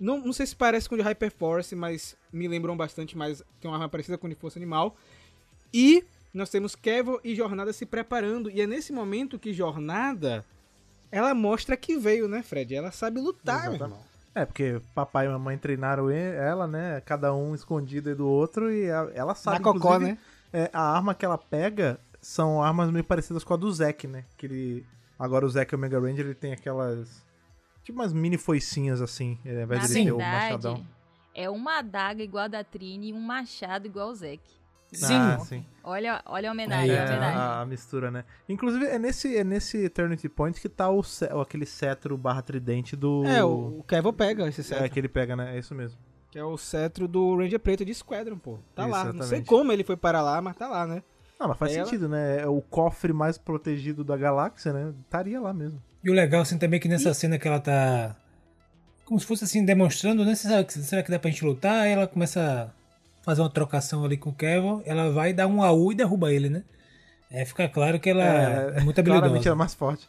Não, 0.03 0.19
não 0.19 0.33
sei 0.33 0.45
se 0.45 0.55
parece 0.55 0.89
com 0.89 0.95
o 0.95 0.97
de 0.97 1.03
Hyperforce, 1.03 1.75
mas 1.75 2.17
me 2.31 2.45
lembram 2.47 2.75
bastante, 2.75 3.17
mas 3.17 3.41
tem 3.61 3.71
uma 3.71 3.77
arma 3.77 3.87
parecida 3.87 4.17
com 4.17 4.27
o 4.27 4.29
de 4.29 4.35
força 4.35 4.59
animal. 4.59 4.97
E 5.73 6.03
nós 6.33 6.49
temos 6.49 6.75
Kevin 6.75 7.19
e 7.23 7.33
Jornada 7.33 7.71
se 7.71 7.85
preparando. 7.85 8.49
E 8.49 8.59
é 8.59 8.67
nesse 8.67 8.91
momento 8.91 9.39
que 9.39 9.53
Jornada 9.53 10.43
ela 11.09 11.33
mostra 11.33 11.77
que 11.77 11.95
veio, 11.95 12.27
né, 12.27 12.43
Fred? 12.43 12.75
Ela 12.75 12.91
sabe 12.91 13.21
lutar, 13.21 13.71
irmão. 13.73 13.99
É, 14.35 14.45
porque 14.45 14.81
papai 14.93 15.27
e 15.27 15.29
mamãe 15.29 15.57
treinaram 15.57 16.09
ela, 16.09 16.67
né? 16.67 17.01
Cada 17.05 17.33
um 17.33 17.55
escondido 17.55 18.09
aí 18.09 18.15
do 18.15 18.27
outro 18.27 18.69
e 18.69 18.85
ela 18.85 19.35
sabe. 19.35 19.59
Na 19.59 19.63
cocó, 19.63 19.99
né? 19.99 20.17
é, 20.51 20.69
a 20.73 20.81
arma 20.81 21.15
que 21.15 21.23
ela 21.23 21.37
pega 21.37 21.97
são 22.19 22.61
armas 22.61 22.91
meio 22.91 23.05
parecidas 23.05 23.43
com 23.43 23.53
a 23.53 23.57
do 23.57 23.71
Zack, 23.71 24.05
né? 24.05 24.25
Que 24.37 24.47
ele. 24.47 24.85
Agora 25.17 25.45
o 25.45 25.49
Zack 25.49 25.73
Omega 25.73 25.99
Ranger 25.99 26.25
ele 26.25 26.35
tem 26.35 26.51
aquelas. 26.51 27.23
Tipo 27.83 27.99
umas 27.99 28.13
mini 28.13 28.37
foicinhas 28.37 29.01
assim, 29.01 29.37
ao 29.45 29.51
invés 29.63 29.87
de 29.89 29.97
ele 29.99 30.05
ter 30.05 30.11
o 30.13 30.17
machadão. 30.19 30.85
é 31.35 31.49
uma 31.49 31.79
adaga 31.79 32.23
igual 32.23 32.45
a 32.45 32.47
da 32.47 32.63
Trini 32.63 33.09
e 33.09 33.13
um 33.13 33.19
machado 33.19 33.85
igual 33.87 34.09
o 34.09 34.15
Zack. 34.15 34.39
Sim. 34.91 35.07
Ah, 35.15 35.39
sim. 35.39 35.65
Olha, 35.83 36.21
olha 36.25 36.49
a 36.49 36.51
homenagem, 36.51 36.91
Aí, 36.91 36.97
a 36.97 37.01
É, 37.01 37.05
homenagem. 37.09 37.39
a, 37.39 37.61
a 37.61 37.65
mistura, 37.65 38.11
né? 38.11 38.23
Inclusive, 38.47 38.85
é 38.85 38.99
nesse, 38.99 39.35
é 39.35 39.43
nesse 39.43 39.77
Eternity 39.85 40.29
Point 40.29 40.61
que 40.61 40.69
tá 40.69 40.87
o, 40.91 41.01
aquele 41.41 41.65
cetro 41.65 42.15
barra 42.15 42.43
tridente 42.43 42.95
do. 42.95 43.25
É, 43.25 43.43
o, 43.43 43.79
o 43.79 43.83
Kevin 43.87 44.13
pega 44.13 44.47
esse 44.47 44.63
cetro. 44.63 44.85
É, 44.85 44.89
que 44.89 44.99
ele 44.99 45.07
pega, 45.09 45.35
né? 45.35 45.55
É 45.55 45.59
isso 45.59 45.73
mesmo. 45.73 45.97
Que 46.29 46.37
é 46.37 46.43
o 46.43 46.55
cetro 46.57 47.07
do 47.07 47.35
Ranger 47.35 47.59
Preto 47.59 47.83
de 47.83 47.93
Squadron, 47.93 48.37
pô. 48.37 48.59
Tá 48.75 48.85
lá. 48.85 49.11
Não 49.11 49.23
sei 49.23 49.41
como 49.43 49.71
ele 49.71 49.83
foi 49.83 49.97
para 49.97 50.21
lá, 50.21 50.39
mas 50.41 50.55
tá 50.55 50.67
lá, 50.69 50.85
né? 50.85 51.01
Ah, 51.39 51.47
mas 51.47 51.57
faz 51.57 51.75
Ela- 51.75 51.85
sentido, 51.85 52.07
né? 52.07 52.41
É 52.41 52.47
o 52.47 52.61
cofre 52.61 53.11
mais 53.11 53.37
protegido 53.37 54.03
da 54.03 54.15
galáxia, 54.15 54.71
né? 54.71 54.93
Estaria 55.03 55.41
lá 55.41 55.51
mesmo. 55.53 55.81
E 56.03 56.09
o 56.09 56.13
legal, 56.13 56.41
assim, 56.41 56.57
também 56.57 56.77
é 56.77 56.81
que 56.81 56.89
nessa 56.89 57.13
cena 57.13 57.39
que 57.39 57.47
ela 57.47 57.59
tá. 57.59 58.15
Como 59.05 59.19
se 59.19 59.25
fosse 59.25 59.43
assim, 59.43 59.63
demonstrando, 59.63 60.25
né? 60.25 60.35
Será 60.35 60.63
que, 60.63 60.73
será 60.73 61.03
que 61.03 61.11
dá 61.11 61.17
pra 61.17 61.29
gente 61.29 61.45
lutar? 61.45 61.81
Aí 61.81 61.91
ela 61.91 62.07
começa 62.07 62.71
a 63.21 63.23
fazer 63.23 63.41
uma 63.41 63.49
trocação 63.49 64.03
ali 64.03 64.17
com 64.17 64.29
o 64.29 64.33
Kevin. 64.33 64.81
Ela 64.85 65.11
vai 65.11 65.33
dar 65.33 65.47
um 65.47 65.63
AU 65.63 65.91
e 65.91 65.95
derruba 65.95 66.31
ele, 66.33 66.49
né? 66.49 66.63
É, 67.31 67.45
fica 67.45 67.67
claro 67.67 67.99
que 67.99 68.09
ela 68.09 68.23
é, 68.23 68.81
muito 68.81 69.01
Claramente 69.01 69.21
habilidosa. 69.21 69.49
ela 69.49 69.55
é 69.55 69.57
mais 69.57 69.73
forte. 69.73 70.07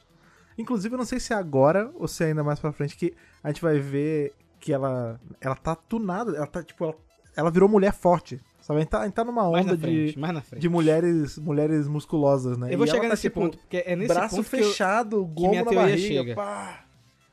Inclusive, 0.59 0.95
eu 0.95 0.99
não 0.99 1.05
sei 1.05 1.19
se 1.19 1.33
é 1.33 1.37
agora 1.37 1.91
ou 1.95 2.07
se 2.07 2.23
é 2.23 2.29
ainda 2.29 2.45
mais 2.45 2.61
pra 2.61 2.73
frente 2.73 2.97
que 2.97 3.15
a 3.43 3.49
gente 3.49 3.63
vai 3.63 3.79
ver 3.79 4.33
que 4.61 4.73
ela 4.73 5.21
ela 5.41 5.55
tá 5.55 5.75
tunada, 5.75 6.37
ela 6.37 6.47
tá 6.47 6.63
tipo 6.63 6.85
ela, 6.85 6.95
ela 7.37 7.51
virou 7.51 7.69
mulher 7.69 7.93
forte. 7.93 8.41
Sabe? 8.65 8.79
A 8.79 8.83
gente 8.83 8.89
tá, 8.91 9.01
a 9.01 9.05
gente 9.05 9.13
tá 9.13 9.23
numa 9.25 9.47
onda 9.47 9.77
frente, 9.77 10.15
de, 10.15 10.59
de 10.59 10.69
mulheres 10.71 11.37
mulheres 11.37 11.87
musculosas, 11.87 12.57
né? 12.57 12.73
Eu 12.73 12.79
vou 12.79 12.87
E 12.87 12.91
chegar 12.91 13.03
tá, 13.03 13.09
nesse 13.11 13.23
tipo, 13.23 13.41
ponto, 13.43 13.59
porque 13.59 13.83
é 13.85 13.95
nesse 13.95 14.15
braço 14.15 14.37
ponto 14.37 14.49
que 14.49 14.57
eu- 14.57 14.65
fechado, 14.71 15.17
minha 15.19 15.35
gomo 15.35 15.55
na 15.57 15.63
teoria 15.65 15.81
barriga, 15.81 16.09
chega. 16.09 16.35
pá. 16.35 16.85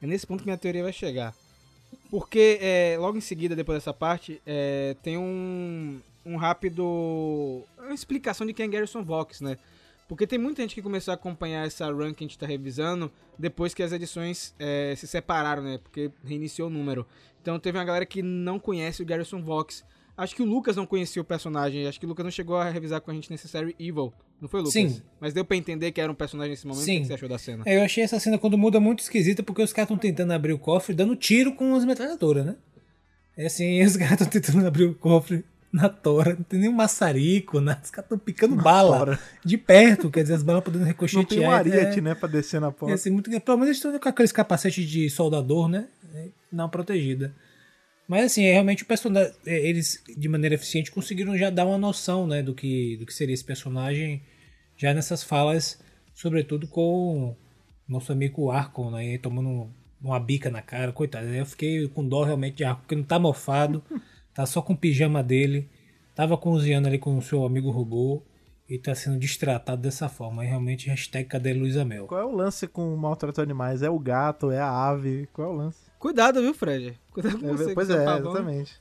É 0.01 0.05
nesse 0.07 0.27
ponto 0.27 0.39
que 0.41 0.45
minha 0.45 0.57
teoria 0.57 0.83
vai 0.83 0.91
chegar. 0.91 1.33
Porque 2.09 2.59
é, 2.61 2.97
logo 2.99 3.17
em 3.17 3.21
seguida, 3.21 3.55
depois 3.55 3.77
dessa 3.77 3.93
parte, 3.93 4.41
é, 4.45 4.93
tem 5.01 5.17
um, 5.17 6.01
um 6.25 6.35
rápido. 6.35 7.63
Uma 7.77 7.93
explicação 7.93 8.45
de 8.45 8.53
quem 8.53 8.65
é 8.65 8.67
Garrison 8.67 9.01
Vox, 9.01 9.39
né? 9.39 9.57
Porque 10.09 10.27
tem 10.27 10.37
muita 10.37 10.61
gente 10.61 10.75
que 10.75 10.81
começou 10.81 11.13
a 11.13 11.15
acompanhar 11.15 11.65
essa 11.65 11.89
run 11.89 12.13
que 12.13 12.25
a 12.25 12.27
gente 12.27 12.37
tá 12.37 12.45
revisando 12.45 13.09
depois 13.39 13.73
que 13.73 13.81
as 13.81 13.93
edições 13.93 14.53
é, 14.59 14.93
se 14.97 15.07
separaram, 15.07 15.63
né? 15.63 15.79
Porque 15.81 16.11
reiniciou 16.25 16.67
o 16.67 16.71
número. 16.71 17.07
Então 17.41 17.57
teve 17.57 17.77
uma 17.77 17.85
galera 17.85 18.05
que 18.05 18.21
não 18.21 18.59
conhece 18.59 19.01
o 19.01 19.05
Garrison 19.05 19.41
Vox. 19.41 19.85
Acho 20.17 20.35
que 20.35 20.41
o 20.41 20.45
Lucas 20.45 20.75
não 20.75 20.85
conhecia 20.85 21.21
o 21.21 21.25
personagem. 21.25 21.87
Acho 21.87 21.99
que 21.99 22.05
o 22.05 22.09
Lucas 22.09 22.23
não 22.23 22.31
chegou 22.31 22.57
a 22.57 22.69
revisar 22.69 23.01
com 23.01 23.11
a 23.11 23.13
gente 23.13 23.31
Necessary 23.31 23.75
Evil. 23.79 24.13
Não 24.39 24.47
foi, 24.49 24.59
Lucas? 24.59 24.73
Sim. 24.73 25.01
Mas 25.19 25.33
deu 25.33 25.43
pra 25.45 25.57
entender 25.57 25.91
que 25.91 26.01
era 26.01 26.11
um 26.11 26.15
personagem 26.15 26.51
nesse 26.51 26.67
momento. 26.67 26.81
O 26.81 26.85
Sim. 26.85 26.95
que 26.95 27.01
que 27.01 27.07
você 27.07 27.13
achou 27.13 27.29
da 27.29 27.37
cena? 27.37 27.63
É, 27.65 27.77
eu 27.77 27.83
achei 27.83 28.03
essa 28.03 28.19
cena 28.19 28.37
quando 28.37 28.57
muda 28.57 28.79
muito 28.79 28.99
esquisita, 28.99 29.41
porque 29.41 29.61
os 29.61 29.73
caras 29.73 29.85
estão 29.89 29.97
tentando 29.97 30.31
abrir 30.33 30.53
o 30.53 30.59
cofre 30.59 30.93
dando 30.93 31.15
tiro 31.15 31.53
com 31.53 31.73
as 31.75 31.85
metralhadoras, 31.85 32.45
né? 32.45 32.55
É 33.37 33.45
assim, 33.45 33.81
os 33.85 33.95
caras 33.97 34.21
estão 34.21 34.27
tentando 34.27 34.65
abrir 34.67 34.85
o 34.85 34.93
cofre 34.93 35.43
na 35.71 35.87
tora, 35.87 36.35
não 36.35 36.43
tem 36.43 36.59
nenhum 36.59 36.73
maçarico, 36.73 37.61
né? 37.61 37.79
Os 37.81 37.89
caras 37.89 38.05
estão 38.05 38.17
picando 38.17 38.55
bala 38.57 38.97
tora. 38.97 39.19
de 39.43 39.57
perto, 39.57 40.11
quer 40.11 40.23
dizer, 40.23 40.33
as 40.33 40.43
balas 40.43 40.63
podendo 40.63 40.81
Não 40.81 40.87
ricochetear. 40.87 41.27
tem 41.27 41.39
um 41.39 41.49
ariete, 41.49 41.99
é, 41.99 42.01
né, 42.01 42.13
pra 42.13 42.27
descer 42.27 42.59
na 42.59 42.67
é 42.67 42.71
porta. 42.71 42.93
assim, 42.93 43.09
muito, 43.09 43.29
pelo 43.29 43.57
menos 43.57 43.67
eles 43.69 43.77
estão 43.77 43.97
com 43.97 44.09
aqueles 44.09 44.33
capacetes 44.33 44.85
de 44.85 45.09
soldador, 45.09 45.69
né? 45.69 45.87
É, 46.13 46.27
Não 46.51 46.67
protegida. 46.69 47.33
Mas 48.11 48.25
assim, 48.25 48.43
é 48.43 48.51
realmente 48.51 48.83
o 48.83 48.85
personagem. 48.85 49.31
é, 49.45 49.57
Eles, 49.65 50.03
de 50.17 50.27
maneira 50.27 50.55
eficiente, 50.55 50.91
conseguiram 50.91 51.37
já 51.37 51.49
dar 51.49 51.65
uma 51.65 51.77
noção, 51.77 52.27
né, 52.27 52.43
do 52.43 52.53
que, 52.53 52.97
do 52.97 53.05
que 53.05 53.13
seria 53.13 53.33
esse 53.33 53.45
personagem 53.45 54.21
já 54.75 54.93
nessas 54.93 55.23
falas, 55.23 55.81
sobretudo 56.13 56.67
com 56.67 57.29
o 57.29 57.35
nosso 57.87 58.11
amigo 58.11 58.51
Arcon, 58.51 58.91
né? 58.91 59.17
Tomando 59.17 59.69
uma 60.01 60.19
bica 60.19 60.49
na 60.49 60.61
cara, 60.61 60.91
coitado. 60.91 61.25
Eu 61.27 61.45
fiquei 61.45 61.87
com 61.87 62.05
dó 62.05 62.25
realmente 62.25 62.57
de 62.57 62.65
Arcon, 62.65 62.81
porque 62.81 62.95
não 62.97 63.03
tá 63.05 63.17
mofado, 63.17 63.81
tá 64.35 64.45
só 64.45 64.61
com 64.61 64.73
o 64.73 64.77
pijama 64.77 65.23
dele, 65.23 65.69
tava 66.13 66.37
cozinhando 66.37 66.89
ali 66.89 66.99
com 66.99 67.17
o 67.17 67.21
seu 67.21 67.45
amigo 67.45 67.71
robô 67.71 68.21
e 68.67 68.77
tá 68.77 68.93
sendo 68.93 69.17
destratado 69.19 69.81
dessa 69.81 70.09
forma. 70.09 70.43
E 70.43 70.49
realmente, 70.49 70.89
hashtag 70.89 71.29
cadê 71.29 71.53
Luísa 71.53 71.85
Mel? 71.85 72.07
Qual 72.07 72.19
é 72.19 72.25
o 72.25 72.35
lance 72.35 72.67
com 72.67 72.93
o 72.93 72.97
maltrato 72.97 73.39
animais? 73.39 73.81
É 73.81 73.89
o 73.89 73.97
gato, 73.97 74.51
é 74.51 74.59
a 74.59 74.69
ave? 74.69 75.29
Qual 75.31 75.47
é 75.47 75.51
o 75.53 75.55
lance? 75.55 75.90
Cuidado, 76.01 76.41
viu, 76.41 76.51
Fred? 76.51 76.99
Cuidado 77.11 77.37
com 77.37 77.55
você. 77.55 77.75
pois 77.75 77.87
com 77.87 77.93
é, 77.93 78.03
pavão. 78.03 78.31
exatamente. 78.31 78.75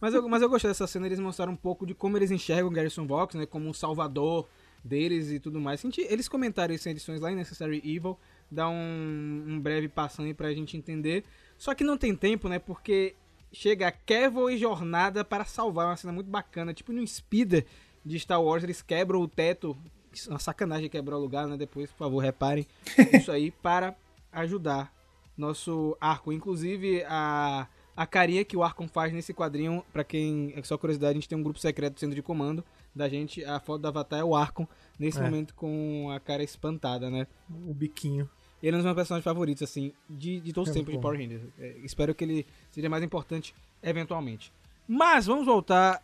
Mas 0.00 0.14
eu, 0.14 0.28
mas 0.28 0.40
eu 0.40 0.48
gostei 0.48 0.70
dessa 0.70 0.86
cena, 0.86 1.04
eles 1.04 1.18
mostraram 1.18 1.52
um 1.52 1.56
pouco 1.56 1.84
de 1.84 1.94
como 1.94 2.16
eles 2.16 2.30
enxergam 2.30 2.68
o 2.68 2.70
Garrison 2.70 3.08
Vox, 3.08 3.34
né? 3.34 3.44
Como 3.44 3.68
um 3.68 3.72
salvador 3.72 4.48
deles 4.84 5.32
e 5.32 5.40
tudo 5.40 5.60
mais. 5.60 5.82
Eles 5.98 6.28
comentaram 6.28 6.72
isso 6.72 6.88
em 6.88 6.92
edições 6.92 7.20
lá 7.20 7.32
em 7.32 7.34
Necessary 7.34 7.78
Evil, 7.78 8.16
dá 8.48 8.68
um, 8.68 9.44
um 9.48 9.60
breve 9.60 9.88
passando 9.88 10.26
aí 10.26 10.34
pra 10.34 10.54
gente 10.54 10.76
entender. 10.76 11.24
Só 11.58 11.74
que 11.74 11.82
não 11.82 11.98
tem 11.98 12.14
tempo, 12.14 12.48
né? 12.48 12.60
Porque 12.60 13.16
chega 13.52 13.90
Kevin 13.90 14.50
e 14.52 14.56
Jornada 14.56 15.24
para 15.24 15.44
salvar, 15.44 15.88
uma 15.88 15.96
cena 15.96 16.12
muito 16.12 16.30
bacana. 16.30 16.72
Tipo 16.72 16.92
no 16.92 17.04
Speeder 17.04 17.66
de 18.06 18.16
Star 18.20 18.40
Wars, 18.40 18.62
eles 18.62 18.80
quebram 18.80 19.20
o 19.20 19.26
teto. 19.26 19.76
É 20.24 20.30
Uma 20.30 20.38
sacanagem 20.38 20.88
quebrar 20.88 21.16
o 21.16 21.20
lugar, 21.20 21.48
né? 21.48 21.56
Depois, 21.56 21.90
por 21.90 21.98
favor, 21.98 22.20
reparem 22.20 22.64
isso 23.12 23.32
aí 23.32 23.50
para 23.50 23.96
ajudar 24.32 24.99
nosso 25.36 25.96
arco. 26.00 26.32
Inclusive, 26.32 27.02
a, 27.08 27.66
a 27.96 28.06
carinha 28.06 28.44
que 28.44 28.56
o 28.56 28.62
Arcon 28.62 28.88
faz 28.88 29.12
nesse 29.12 29.32
quadrinho, 29.34 29.84
pra 29.92 30.04
quem 30.04 30.52
é 30.56 30.62
só 30.62 30.76
curiosidade, 30.78 31.10
a 31.12 31.14
gente 31.14 31.28
tem 31.28 31.38
um 31.38 31.42
grupo 31.42 31.58
secreto 31.58 31.94
do 31.94 32.00
centro 32.00 32.14
de 32.14 32.22
comando 32.22 32.64
da 32.94 33.08
gente. 33.08 33.44
A 33.44 33.58
foto 33.60 33.82
do 33.82 33.88
Avatar 33.88 34.20
é 34.20 34.24
o 34.24 34.34
Arcon, 34.34 34.66
nesse 34.98 35.18
É. 35.18 35.22
momento 35.22 35.54
com 35.54 36.10
a 36.10 36.20
cara 36.20 36.42
espantada, 36.42 37.08
né? 37.10 37.26
O 37.66 37.72
biquinho. 37.74 38.28
Ele 38.62 38.72
é 38.72 38.74
um 38.74 38.78
dos 38.80 38.84
meus 38.84 38.96
personagens 38.96 39.24
favoritos, 39.24 39.62
assim, 39.62 39.92
de, 40.08 40.38
de 40.40 40.52
todos 40.52 40.68
os 40.68 40.76
É 40.76 40.78
tempos 40.78 40.92
de. 40.94 41.00
Power 41.00 41.18
Rangers. 41.18 41.42
É, 41.58 41.78
espero 41.82 42.14
que 42.14 42.24
ele 42.24 42.46
seja 42.70 42.88
mais 42.90 43.02
importante 43.02 43.54
eventualmente. 43.82 44.52
Mas 44.86 45.24
vamos 45.26 45.46
voltar 45.46 46.02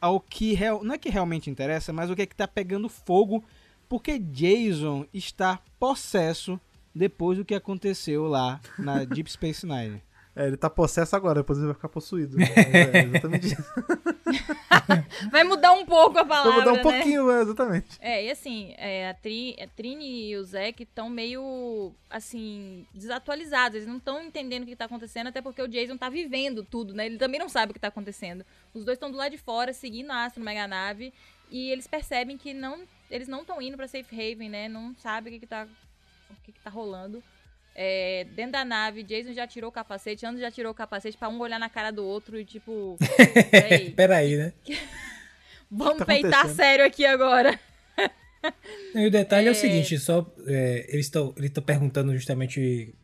ao 0.00 0.18
que 0.18 0.54
real, 0.54 0.82
não 0.82 0.94
é 0.94 0.98
que 0.98 1.10
realmente 1.10 1.50
interessa, 1.50 1.92
mas 1.92 2.08
o 2.08 2.16
que 2.16 2.22
é 2.22 2.26
que 2.26 2.34
tá 2.36 2.46
pegando 2.48 2.88
fogo, 2.88 3.44
porque 3.88 4.18
Jason 4.18 5.04
está 5.12 5.60
possesso 5.78 6.58
depois 6.94 7.38
do 7.38 7.44
que 7.44 7.54
aconteceu 7.54 8.26
lá 8.26 8.60
na 8.78 9.04
Deep 9.04 9.30
Space 9.30 9.66
Nine. 9.66 10.02
É, 10.38 10.46
ele 10.46 10.56
tá 10.56 10.70
possesso 10.70 11.16
agora, 11.16 11.40
depois 11.40 11.58
ele 11.58 11.66
vai 11.66 11.74
ficar 11.74 11.88
possuído. 11.88 12.36
Mas 12.38 12.56
é 12.56 13.02
exatamente 13.02 13.46
isso. 13.46 13.64
Vai 15.32 15.42
mudar 15.42 15.72
um 15.72 15.84
pouco 15.84 16.16
a 16.16 16.24
palavra, 16.24 16.52
Vou 16.52 16.60
mudar 16.60 16.72
um 16.72 16.76
né? 16.76 16.82
pouquinho, 16.82 17.30
é, 17.30 17.42
exatamente. 17.42 17.98
É, 18.00 18.24
e 18.24 18.30
assim, 18.30 18.72
é, 18.78 19.10
a, 19.10 19.14
Tri, 19.14 19.56
a 19.60 19.66
Trini 19.66 20.30
e 20.30 20.36
o 20.36 20.44
Zack 20.44 20.84
estão 20.84 21.10
meio, 21.10 21.92
assim, 22.08 22.86
desatualizados. 22.94 23.76
Eles 23.76 23.88
não 23.88 23.96
estão 23.96 24.22
entendendo 24.22 24.62
o 24.62 24.66
que 24.66 24.76
tá 24.76 24.84
acontecendo, 24.84 25.26
até 25.26 25.42
porque 25.42 25.60
o 25.60 25.66
Jason 25.66 25.96
tá 25.96 26.08
vivendo 26.08 26.62
tudo, 26.62 26.94
né? 26.94 27.06
Ele 27.06 27.18
também 27.18 27.40
não 27.40 27.48
sabe 27.48 27.70
o 27.70 27.74
que 27.74 27.80
tá 27.80 27.88
acontecendo. 27.88 28.44
Os 28.72 28.84
dois 28.84 28.94
estão 28.94 29.10
do 29.10 29.16
lado 29.16 29.32
de 29.32 29.38
fora, 29.38 29.72
seguindo 29.72 30.12
a 30.12 30.24
Astro 30.24 30.42
Mega 30.42 30.68
Nave, 30.68 31.12
e 31.50 31.70
eles 31.70 31.88
percebem 31.88 32.38
que 32.38 32.54
não, 32.54 32.82
eles 33.10 33.26
não 33.26 33.40
estão 33.40 33.60
indo 33.60 33.76
pra 33.76 33.88
Safe 33.88 34.14
Haven, 34.14 34.48
né? 34.48 34.68
Não 34.68 34.94
sabem 34.98 35.32
o 35.32 35.34
que, 35.34 35.40
que, 35.40 35.46
tá, 35.48 35.66
o 36.30 36.42
que, 36.42 36.52
que 36.52 36.60
tá 36.60 36.70
rolando. 36.70 37.22
É, 37.74 38.26
dentro 38.34 38.52
da 38.52 38.64
nave, 38.64 39.04
Jason 39.04 39.32
já 39.32 39.46
tirou 39.46 39.70
o 39.70 39.72
capacete, 39.72 40.26
Andrew 40.26 40.40
já 40.40 40.50
tirou 40.50 40.72
o 40.72 40.74
capacete 40.74 41.16
pra 41.16 41.28
um 41.28 41.38
olhar 41.38 41.60
na 41.60 41.68
cara 41.68 41.92
do 41.92 42.04
outro 42.04 42.38
e 42.38 42.44
tipo, 42.44 42.96
"Ei, 43.70 43.90
Peraí, 43.90 44.36
né? 44.36 44.52
vamos 45.70 45.98
tá 45.98 46.04
peitar 46.06 46.40
acontecendo?" 46.40 46.56
sério 46.56 46.84
aqui 46.84 47.06
agora. 47.06 47.58
E 48.94 49.06
o 49.06 49.10
detalhe 49.10 49.48
é, 49.48 49.50
o 49.50 49.54
seguinte, 49.54 49.98
só 49.98 50.26
é, 50.46 50.86
eles 50.88 51.06
estão 51.06 51.34
ele 51.36 51.48
tá 51.48 51.60
perguntando 51.60 52.14
justamente 52.16 52.94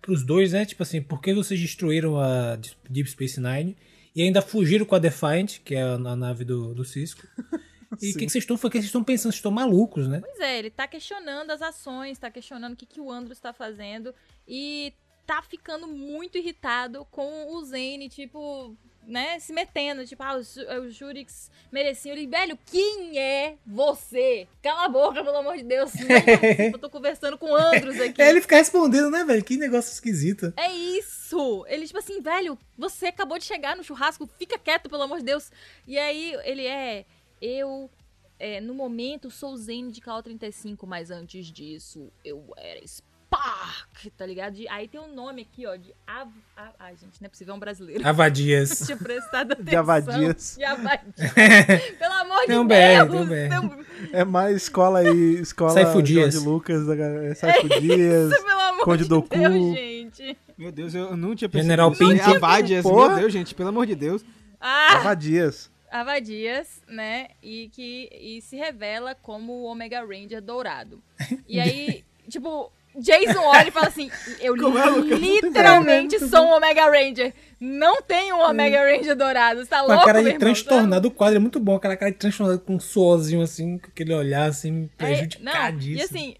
pros 0.00 0.24
dois, 0.24 0.52
né? 0.52 0.64
Tipo 0.64 0.82
assim, 0.82 1.02
por 1.02 1.20
que 1.20 1.34
vocês 1.34 1.60
destruíram 1.60 2.18
a 2.18 2.56
Deep 2.88 3.10
Space 3.10 3.40
Nine 3.40 3.76
e 4.14 4.22
ainda 4.22 4.42
fugiram 4.42 4.84
com 4.84 4.94
a 4.94 4.98
Defiant, 4.98 5.58
que 5.64 5.74
é 5.74 5.82
a, 5.82 5.94
a 5.94 6.16
nave 6.16 6.44
do, 6.44 6.74
do 6.74 6.84
Cisco? 6.84 7.26
E 8.00 8.10
o 8.10 8.14
que, 8.14 8.26
que 8.26 8.30
vocês 8.30 8.42
estão, 8.42 8.56
foi 8.56 8.70
que 8.70 8.76
vocês 8.76 8.86
estão 8.86 9.04
pensando? 9.04 9.32
Vocês 9.32 9.38
estão 9.38 9.50
malucos, 9.50 10.08
né? 10.08 10.20
Pois 10.20 10.40
é, 10.40 10.58
ele 10.58 10.70
tá 10.70 10.86
questionando 10.86 11.50
as 11.50 11.62
ações, 11.62 12.18
tá 12.18 12.30
questionando 12.30 12.72
o 12.72 12.76
que, 12.76 12.86
que 12.86 13.00
o 13.00 13.10
Andros 13.10 13.38
tá 13.38 13.52
fazendo 13.52 14.14
e 14.46 14.92
tá 15.26 15.42
ficando 15.42 15.86
muito 15.86 16.36
irritado 16.36 17.06
com 17.10 17.54
o 17.54 17.64
Zane, 17.64 18.08
tipo, 18.08 18.76
né, 19.06 19.38
se 19.38 19.52
metendo, 19.52 20.06
tipo, 20.06 20.22
ah, 20.22 20.36
os, 20.36 20.56
os 20.56 20.94
Jurix 20.94 21.50
mereciam. 21.70 22.14
Ele, 22.14 22.26
velho, 22.26 22.58
quem 22.66 23.18
é 23.18 23.56
você? 23.66 24.46
Cala 24.62 24.84
a 24.84 24.88
boca, 24.88 25.22
pelo 25.22 25.36
amor 25.36 25.56
de 25.56 25.64
Deus. 25.64 25.92
Não 25.94 26.08
participa, 26.08 26.76
eu 26.76 26.78
tô 26.78 26.90
conversando 26.90 27.38
com 27.38 27.50
o 27.50 27.56
Andros 27.56 27.98
aqui. 28.00 28.20
É 28.20 28.28
ele 28.28 28.40
ficar 28.40 28.56
respondendo, 28.56 29.10
né, 29.10 29.24
velho? 29.24 29.42
Que 29.42 29.56
negócio 29.56 29.92
esquisito. 29.92 30.52
É 30.56 30.70
isso! 30.72 31.64
Ele, 31.68 31.86
tipo 31.86 31.98
assim, 31.98 32.20
velho, 32.20 32.58
você 32.76 33.06
acabou 33.06 33.38
de 33.38 33.44
chegar 33.44 33.76
no 33.76 33.84
churrasco, 33.84 34.28
fica 34.38 34.58
quieto, 34.58 34.88
pelo 34.88 35.02
amor 35.02 35.18
de 35.18 35.24
Deus. 35.24 35.50
E 35.86 35.98
aí, 35.98 36.36
ele 36.44 36.66
é. 36.66 37.04
Eu, 37.42 37.90
é, 38.38 38.60
no 38.60 38.72
momento, 38.72 39.30
sou 39.30 39.52
o 39.52 39.56
Zane 39.56 39.90
de 39.90 40.00
KO35, 40.00 40.86
mas 40.86 41.10
antes 41.10 41.46
disso, 41.46 42.08
eu 42.24 42.44
era 42.56 42.80
Spark, 42.86 44.06
tá 44.16 44.24
ligado? 44.24 44.54
De- 44.54 44.68
aí 44.68 44.86
tem 44.86 45.00
um 45.00 45.12
nome 45.12 45.42
aqui, 45.42 45.66
ó, 45.66 45.74
de. 45.74 45.92
Av... 46.06 46.28
Av- 46.56 46.74
Ai, 46.78 46.94
gente, 46.96 47.20
não 47.20 47.26
é 47.26 47.28
possível, 47.28 47.54
é 47.54 47.56
um 47.56 47.60
brasileiro. 47.60 48.06
Avadias. 48.06 48.82
Tinha 48.86 48.96
prestado 48.96 49.52
atenção. 49.54 49.70
De 49.70 49.76
Avadias. 49.76 50.54
De 50.56 50.64
Avadias. 50.64 51.16
Pelo 51.98 52.14
amor 52.14 52.44
Tem 52.46 52.58
um 52.58 52.62
de 52.66 52.74
Deus! 52.74 53.10
tem 53.10 53.18
um 53.20 53.26
BR. 53.26 53.48
Não- 53.50 53.84
É 54.12 54.24
mais 54.24 54.56
escola 54.56 54.98
aí, 55.00 55.34
escola 55.40 55.72
Saifu 55.72 56.00
Dias. 56.02 56.34
Jorge 56.34 56.48
Lucas, 56.48 56.88
é 56.88 57.34
Saifu 57.34 57.68
Dias. 57.80 58.30
Pelo 58.30 58.60
amor 58.60 58.84
Conde 58.84 59.02
de 59.02 59.08
Doku. 59.08 59.28
Deus, 59.36 59.52
gente. 59.74 60.38
Meu 60.58 60.70
Deus, 60.70 60.94
eu 60.94 61.16
não 61.16 61.34
tinha 61.34 61.48
percebido. 61.48 61.62
General 61.70 61.90
isso. 61.90 61.98
Pink. 61.98 62.20
Avadias, 62.20 62.82
Porra. 62.84 63.08
meu 63.08 63.18
Deus, 63.18 63.32
gente, 63.32 63.54
pelo 63.54 63.70
amor 63.70 63.86
de 63.86 63.94
Deus. 63.96 64.24
Ah! 64.60 64.98
Avadias. 64.98 65.71
Avadias, 65.92 66.82
né? 66.88 67.28
E 67.42 67.68
que 67.68 68.08
e 68.12 68.40
se 68.40 68.56
revela 68.56 69.14
como 69.14 69.52
o 69.52 69.64
Omega 69.64 70.00
Ranger 70.00 70.40
dourado. 70.40 71.02
E 71.46 71.60
aí, 71.60 72.02
tipo, 72.28 72.72
Jason 72.96 73.40
olha 73.44 73.68
e 73.68 73.70
fala 73.70 73.88
assim: 73.88 74.10
Eu 74.40 74.54
é, 74.54 75.16
literalmente 75.16 76.18
sou 76.18 76.46
um 76.46 76.52
Omega 76.56 76.86
Ranger. 76.90 77.34
Não 77.60 78.00
tem 78.02 78.32
um 78.32 78.40
Omega 78.40 78.80
Ranger 78.80 79.14
dourado. 79.16 79.60
Você 79.60 79.70
tá 79.70 79.82
Com 79.84 79.92
a 79.92 79.94
louco, 79.94 80.06
cara 80.06 80.20
de 80.20 80.28
irmão? 80.28 80.40
transtornado, 80.40 81.08
o 81.08 81.10
quadro 81.10 81.36
é 81.36 81.38
muito 81.38 81.60
bom. 81.60 81.76
Aquela 81.76 81.96
cara 81.96 82.10
de 82.10 82.18
transtornado 82.18 82.60
com 82.60 82.74
um 82.76 82.80
suorzinho 82.80 83.42
assim, 83.42 83.78
com 83.78 83.86
aquele 83.86 84.14
olhar 84.14 84.48
assim, 84.48 84.68
É, 84.68 84.78
não, 84.80 84.88
prejudicadíssimo. 84.96 85.98
e 85.98 86.02
assim, 86.02 86.34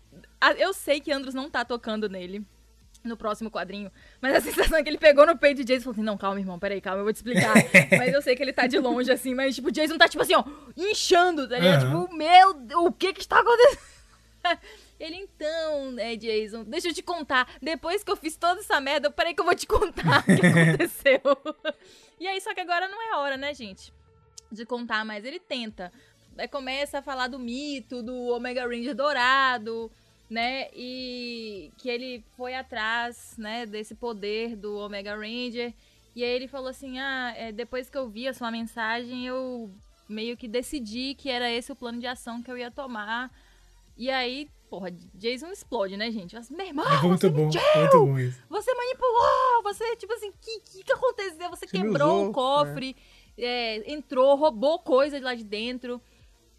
eu 0.58 0.72
sei 0.72 1.00
que 1.00 1.12
Andros 1.12 1.34
não 1.34 1.48
tá 1.50 1.64
tocando 1.64 2.08
nele 2.08 2.44
no 3.04 3.16
próximo 3.16 3.50
quadrinho, 3.50 3.90
mas 4.20 4.34
a 4.36 4.40
sensação 4.42 4.78
é 4.78 4.82
que 4.82 4.88
ele 4.88 4.98
pegou 4.98 5.26
no 5.26 5.36
peito 5.36 5.58
de 5.58 5.64
Jason 5.64 5.80
e 5.80 5.84
falou 5.84 5.92
assim, 5.92 6.02
não, 6.02 6.16
calma, 6.16 6.40
irmão, 6.40 6.58
peraí, 6.58 6.80
calma, 6.80 7.00
eu 7.00 7.04
vou 7.04 7.12
te 7.12 7.16
explicar. 7.16 7.54
mas 7.96 8.12
eu 8.12 8.22
sei 8.22 8.36
que 8.36 8.42
ele 8.42 8.52
tá 8.52 8.66
de 8.66 8.78
longe, 8.78 9.10
assim, 9.10 9.34
mas, 9.34 9.54
tipo, 9.54 9.68
o 9.68 9.72
Jason 9.72 9.98
tá, 9.98 10.08
tipo 10.08 10.22
assim, 10.22 10.34
ó, 10.34 10.44
inchando, 10.76 11.48
tá 11.48 11.58
ligado? 11.58 11.86
Aham. 11.86 12.02
Tipo, 12.02 12.16
meu, 12.16 12.54
Deus, 12.54 12.86
o 12.86 12.92
que 12.92 13.12
que 13.12 13.20
está 13.20 13.40
acontecendo? 13.40 13.92
Ele, 14.98 15.16
então, 15.16 15.90
né, 15.90 16.14
Jason, 16.14 16.62
deixa 16.62 16.88
eu 16.88 16.94
te 16.94 17.02
contar. 17.02 17.48
Depois 17.60 18.04
que 18.04 18.10
eu 18.10 18.16
fiz 18.16 18.36
toda 18.36 18.60
essa 18.60 18.80
merda, 18.80 19.10
peraí 19.10 19.34
que 19.34 19.40
eu 19.40 19.44
vou 19.44 19.54
te 19.54 19.66
contar 19.66 20.20
o 20.20 20.24
que 20.24 20.46
aconteceu. 20.46 21.20
e 22.20 22.28
aí, 22.28 22.40
só 22.40 22.54
que 22.54 22.60
agora 22.60 22.86
não 22.86 23.02
é 23.02 23.16
hora, 23.16 23.36
né, 23.36 23.52
gente? 23.52 23.92
De 24.50 24.64
contar, 24.64 25.04
mas 25.04 25.24
ele 25.24 25.40
tenta. 25.40 25.92
Aí 26.38 26.46
começa 26.46 26.98
a 26.98 27.02
falar 27.02 27.26
do 27.26 27.38
mito, 27.38 28.02
do 28.02 28.14
Omega 28.28 28.62
Ranger 28.62 28.94
dourado, 28.94 29.90
né? 30.32 30.68
E 30.74 31.70
que 31.76 31.88
ele 31.90 32.24
foi 32.36 32.54
atrás, 32.54 33.34
né, 33.36 33.66
desse 33.66 33.94
poder 33.94 34.56
do 34.56 34.76
Omega 34.78 35.14
Ranger. 35.14 35.74
E 36.16 36.24
aí 36.24 36.30
ele 36.30 36.48
falou 36.48 36.68
assim: 36.68 36.98
ah, 36.98 37.34
é, 37.36 37.52
depois 37.52 37.90
que 37.90 37.98
eu 37.98 38.08
vi 38.08 38.26
a 38.26 38.32
sua 38.34 38.50
mensagem, 38.50 39.26
eu 39.26 39.70
meio 40.08 40.36
que 40.36 40.48
decidi 40.48 41.14
que 41.14 41.28
era 41.30 41.50
esse 41.50 41.70
o 41.70 41.76
plano 41.76 42.00
de 42.00 42.06
ação 42.06 42.42
que 42.42 42.50
eu 42.50 42.56
ia 42.56 42.70
tomar. 42.70 43.30
E 43.96 44.10
aí, 44.10 44.48
porra, 44.70 44.90
Jason 45.14 45.48
explode, 45.50 45.96
né, 45.98 46.10
gente? 46.10 46.34
Mas, 46.34 46.48
meu 46.50 46.66
irmão, 46.66 46.86
É 46.86 47.00
muito 47.02 47.20
você 47.20 47.28
bom, 47.28 47.44
mentiu! 47.44 47.60
muito 47.76 48.06
bom 48.06 48.18
isso. 48.18 48.42
Você 48.48 48.74
manipulou! 48.74 49.62
Você, 49.64 49.96
tipo 49.96 50.12
assim, 50.14 50.30
o 50.30 50.34
que, 50.40 50.60
que, 50.60 50.82
que 50.84 50.92
aconteceu? 50.92 51.50
Você 51.50 51.66
quebrou 51.66 52.16
usou, 52.20 52.30
o 52.30 52.32
cofre, 52.32 52.96
é, 53.38 53.92
entrou, 53.92 54.34
roubou 54.34 54.78
coisa 54.78 55.18
de 55.18 55.24
lá 55.24 55.34
de 55.34 55.44
dentro. 55.44 56.00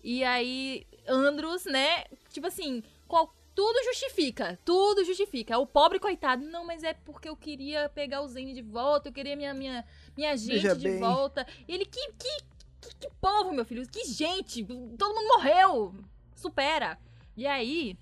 E 0.03 0.23
aí, 0.23 0.85
Andros, 1.07 1.65
né? 1.65 2.05
Tipo 2.31 2.47
assim, 2.47 2.83
qual- 3.07 3.33
tudo 3.55 3.83
justifica. 3.85 4.59
Tudo 4.65 5.03
justifica. 5.03 5.57
O 5.57 5.65
pobre 5.67 5.99
coitado, 5.99 6.43
não, 6.45 6.65
mas 6.65 6.83
é 6.83 6.93
porque 6.93 7.29
eu 7.29 7.35
queria 7.35 7.87
pegar 7.89 8.21
o 8.21 8.27
Zane 8.27 8.53
de 8.53 8.61
volta, 8.61 9.09
eu 9.09 9.13
queria 9.13 9.35
minha, 9.35 9.53
minha, 9.53 9.85
minha 10.17 10.35
gente 10.35 10.53
Veja 10.53 10.75
de 10.75 10.89
bem. 10.89 10.99
volta. 10.99 11.45
E 11.67 11.73
ele, 11.73 11.85
que, 11.85 12.11
que, 12.13 12.37
que, 12.81 12.95
que 12.99 13.09
povo, 13.21 13.51
meu 13.53 13.65
filho? 13.65 13.87
Que 13.87 14.05
gente! 14.05 14.63
Todo 14.63 15.13
mundo 15.15 15.27
morreu! 15.27 15.95
Supera! 16.35 16.97
E 17.37 17.47
aí, 17.47 17.97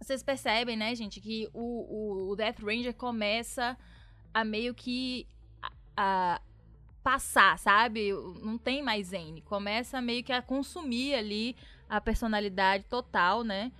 vocês 0.00 0.22
percebem, 0.22 0.76
né, 0.76 0.94
gente, 0.94 1.20
que 1.20 1.48
o, 1.52 1.60
o, 1.60 2.30
o 2.30 2.36
Death 2.36 2.60
Ranger 2.60 2.94
começa 2.94 3.76
a 4.32 4.44
meio 4.44 4.74
que 4.74 5.26
a, 5.62 5.70
a 5.96 6.40
passar, 7.02 7.58
sabe? 7.58 8.12
Não 8.42 8.56
tem 8.58 8.82
mais 8.82 9.08
Zane. 9.08 9.40
Começa 9.42 10.00
meio 10.00 10.22
que 10.22 10.32
a 10.32 10.42
consumir 10.42 11.14
ali 11.14 11.56
a 11.88 12.00
personalidade 12.00 12.84
total, 12.84 13.42
né? 13.42 13.72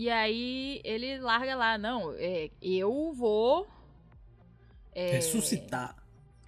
E 0.00 0.08
aí 0.08 0.80
ele 0.82 1.18
larga 1.18 1.54
lá, 1.54 1.76
não, 1.76 2.14
é, 2.16 2.48
eu 2.62 3.12
vou 3.12 3.68
é, 4.94 5.10
Ressuscitar. 5.10 5.94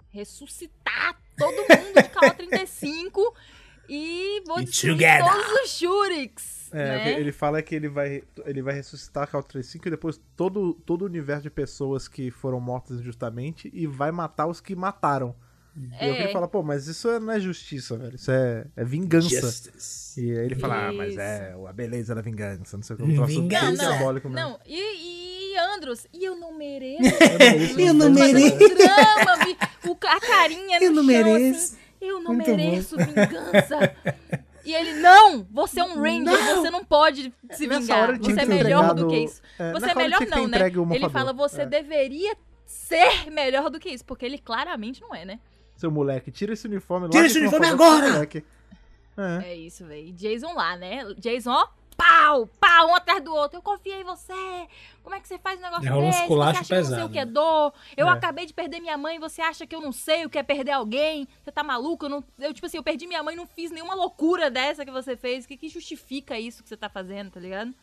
ressuscitar 0.09 1.21
todo 1.37 1.53
mundo 1.57 1.93
de 1.93 2.09
KO35 2.09 3.11
e 3.87 4.41
vou 4.47 4.59
E 4.59 4.65
destruir 4.65 4.93
together. 4.93 5.31
todos 5.31 5.51
os 5.61 5.69
Shurix. 5.69 6.73
É, 6.73 6.83
né? 6.97 7.19
ele 7.19 7.31
fala 7.31 7.61
que 7.61 7.75
ele 7.75 7.87
vai, 7.89 8.23
ele 8.43 8.63
vai 8.63 8.73
ressuscitar 8.73 9.25
a 9.25 9.27
Cal 9.27 9.43
35 9.43 9.87
e 9.87 9.91
depois 9.91 10.19
todo, 10.35 10.73
todo 10.73 11.03
o 11.03 11.05
universo 11.05 11.43
de 11.43 11.51
pessoas 11.51 12.07
que 12.07 12.31
foram 12.31 12.59
mortas 12.59 12.99
injustamente 13.01 13.69
e 13.71 13.85
vai 13.85 14.11
matar 14.11 14.47
os 14.47 14.59
que 14.59 14.75
mataram. 14.75 15.35
E 15.75 16.05
eu 16.07 16.13
É. 16.13 16.23
ele 16.23 16.31
fala, 16.31 16.47
pô, 16.47 16.61
mas 16.61 16.87
isso 16.87 17.19
não 17.19 17.33
é 17.33 17.39
justiça, 17.39 17.97
velho. 17.97 18.15
Isso 18.15 18.29
é, 18.31 18.65
é 18.75 18.83
vingança. 18.83 19.27
Justice. 19.29 20.21
E 20.21 20.31
aí 20.31 20.45
ele 20.45 20.55
fala, 20.55 20.89
ah, 20.89 20.93
mas 20.93 21.11
Isso. 21.11 21.19
é 21.19 21.55
a 21.67 21.73
beleza 21.73 22.13
da 22.13 22.21
vingança, 22.21 22.77
não 22.77 22.83
sei 22.83 22.95
o 22.95 22.97
que. 22.97 23.03
Um 23.03 23.15
troço 23.15 23.41
Vingança. 23.41 23.65
Não, 23.71 23.75
não, 23.75 23.89
diabólico 23.97 24.29
mesmo. 24.29 24.49
Não, 24.49 24.59
e, 24.67 25.53
e 25.53 25.57
Andros, 25.75 26.07
e 26.13 26.23
eu 26.25 26.35
não 26.35 26.53
mereço. 26.57 27.01
Eu 27.79 27.93
não 27.93 28.09
mereço. 28.11 28.55
um 28.55 28.57
drama, 28.57 29.45
vi- 29.45 29.57
o, 29.89 29.97
a 30.07 30.19
carinha 30.19 30.79
no 30.79 30.85
Eu 30.85 30.91
não 30.91 31.03
chão, 31.03 31.05
mereço. 31.05 31.57
assim, 31.73 31.77
eu 32.01 32.19
não 32.21 32.33
Muito 32.33 32.49
bom. 32.51 32.57
mereço 32.57 32.97
vingança. 32.97 33.95
E 34.65 34.73
ele, 34.73 34.93
não! 35.01 35.45
Você 35.51 35.79
é 35.79 35.83
um 35.83 35.95
Ranger, 36.01 36.23
Não! 36.23 36.55
você 36.61 36.69
não 36.71 36.85
pode 36.85 37.33
se 37.51 37.67
vingar. 37.67 38.17
Você 38.17 38.31
é 38.41 38.45
melhor 38.45 38.61
entregado- 38.61 39.03
do 39.03 39.07
que 39.09 39.17
isso. 39.17 39.41
É, 39.59 39.71
Você 39.73 39.89
é 39.91 39.95
melhor 39.95 40.21
não, 40.27 40.47
né? 40.47 40.59
Ele 40.95 41.09
fala, 41.09 41.33
você 41.33 41.61
É. 41.63 41.65
deveria 41.65 42.35
ser 42.65 43.29
melhor 43.31 43.69
do 43.69 43.79
que 43.79 43.89
isso, 43.89 44.05
porque 44.05 44.25
ele 44.25 44.37
claramente 44.37 45.01
não 45.01 45.13
é, 45.13 45.25
né? 45.25 45.39
Seu 45.75 45.91
moleque, 45.91 46.31
tira 46.31 46.53
esse 46.53 46.67
uniforme 46.67 47.09
Tira 47.09 47.25
esse 47.25 47.39
uniforme 47.39 47.67
agora! 47.67 48.11
moleque. 48.13 48.43
É. 49.17 49.49
É 49.51 49.55
isso, 49.55 49.85
velho. 49.85 50.11
Jason 50.13 50.53
lá, 50.53 50.75
né? 50.75 51.03
Jason, 51.17 51.51
ó, 51.51 51.67
pau, 51.95 52.47
pau, 52.59 52.87
um 52.89 52.95
atrás 52.95 53.23
do 53.23 53.33
outro. 53.33 53.57
Eu 53.57 53.61
confiei 53.61 54.01
em 54.01 54.03
você. 54.03 54.33
Como 55.03 55.13
é 55.15 55.19
que 55.19 55.27
você 55.27 55.37
faz 55.37 55.59
um 55.59 55.63
negócio 55.63 55.87
Rola 55.89 56.03
um 56.03 56.09
desse? 56.09 56.27
você 56.27 56.41
acha 56.41 56.63
que 56.65 56.73
eu 56.73 56.77
não 56.77 56.83
sei 56.85 56.95
pesado, 56.95 57.05
o 57.05 57.09
que 57.11 57.19
é 57.19 57.25
né? 57.25 57.31
dor? 57.31 57.73
Eu 57.95 58.07
É. 58.07 58.11
acabei 58.11 58.45
de 58.45 58.53
perder 58.53 58.79
minha 58.79 58.97
mãe, 58.97 59.19
você 59.19 59.41
acha 59.41 59.67
que 59.67 59.75
eu 59.75 59.81
não 59.81 59.91
sei 59.91 60.25
o 60.25 60.29
que 60.29 60.37
é 60.39 60.43
perder 60.43 60.71
alguém? 60.71 61.27
Você 61.43 61.51
tá 61.51 61.63
maluco? 61.63 62.05
Eu, 62.05 62.09
não, 62.09 62.23
eu 62.39 62.53
tipo 62.53 62.65
assim, 62.65 62.77
eu 62.77 62.83
perdi 62.83 63.05
minha 63.05 63.21
mãe, 63.21 63.35
não 63.35 63.45
fiz 63.45 63.69
nenhuma 63.69 63.93
loucura 63.93 64.49
dessa 64.49 64.83
que 64.83 64.91
você 64.91 65.15
fez. 65.15 65.45
O 65.45 65.47
que, 65.47 65.57
que 65.57 65.69
justifica 65.69 66.39
isso 66.39 66.63
que 66.63 66.69
você 66.69 66.77
tá 66.77 66.89
fazendo, 66.89 67.29
tá 67.31 67.39
ligado? 67.39 67.73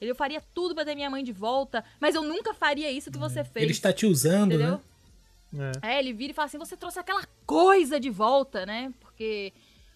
Ele, 0.00 0.10
eu 0.12 0.14
faria 0.14 0.40
tudo 0.54 0.74
pra 0.74 0.84
ter 0.84 0.94
minha 0.94 1.10
mãe 1.10 1.22
de 1.24 1.32
volta, 1.32 1.84
mas 2.00 2.14
eu 2.14 2.22
nunca 2.22 2.54
faria 2.54 2.90
isso 2.90 3.10
que 3.10 3.18
você 3.18 3.42
fez. 3.44 3.64
Ele 3.64 3.72
está 3.72 3.92
te 3.92 4.06
usando, 4.06 4.54
Entendeu? 4.54 4.72
né? 4.76 4.80
É. 5.82 5.94
É, 5.94 5.98
ele 5.98 6.12
vira 6.12 6.32
e 6.32 6.34
fala 6.34 6.46
assim: 6.46 6.58
você 6.58 6.76
trouxe 6.76 6.98
aquela 6.98 7.22
coisa 7.46 7.98
de 7.98 8.10
volta, 8.10 8.66
né? 8.66 8.92
Porque 9.00 9.52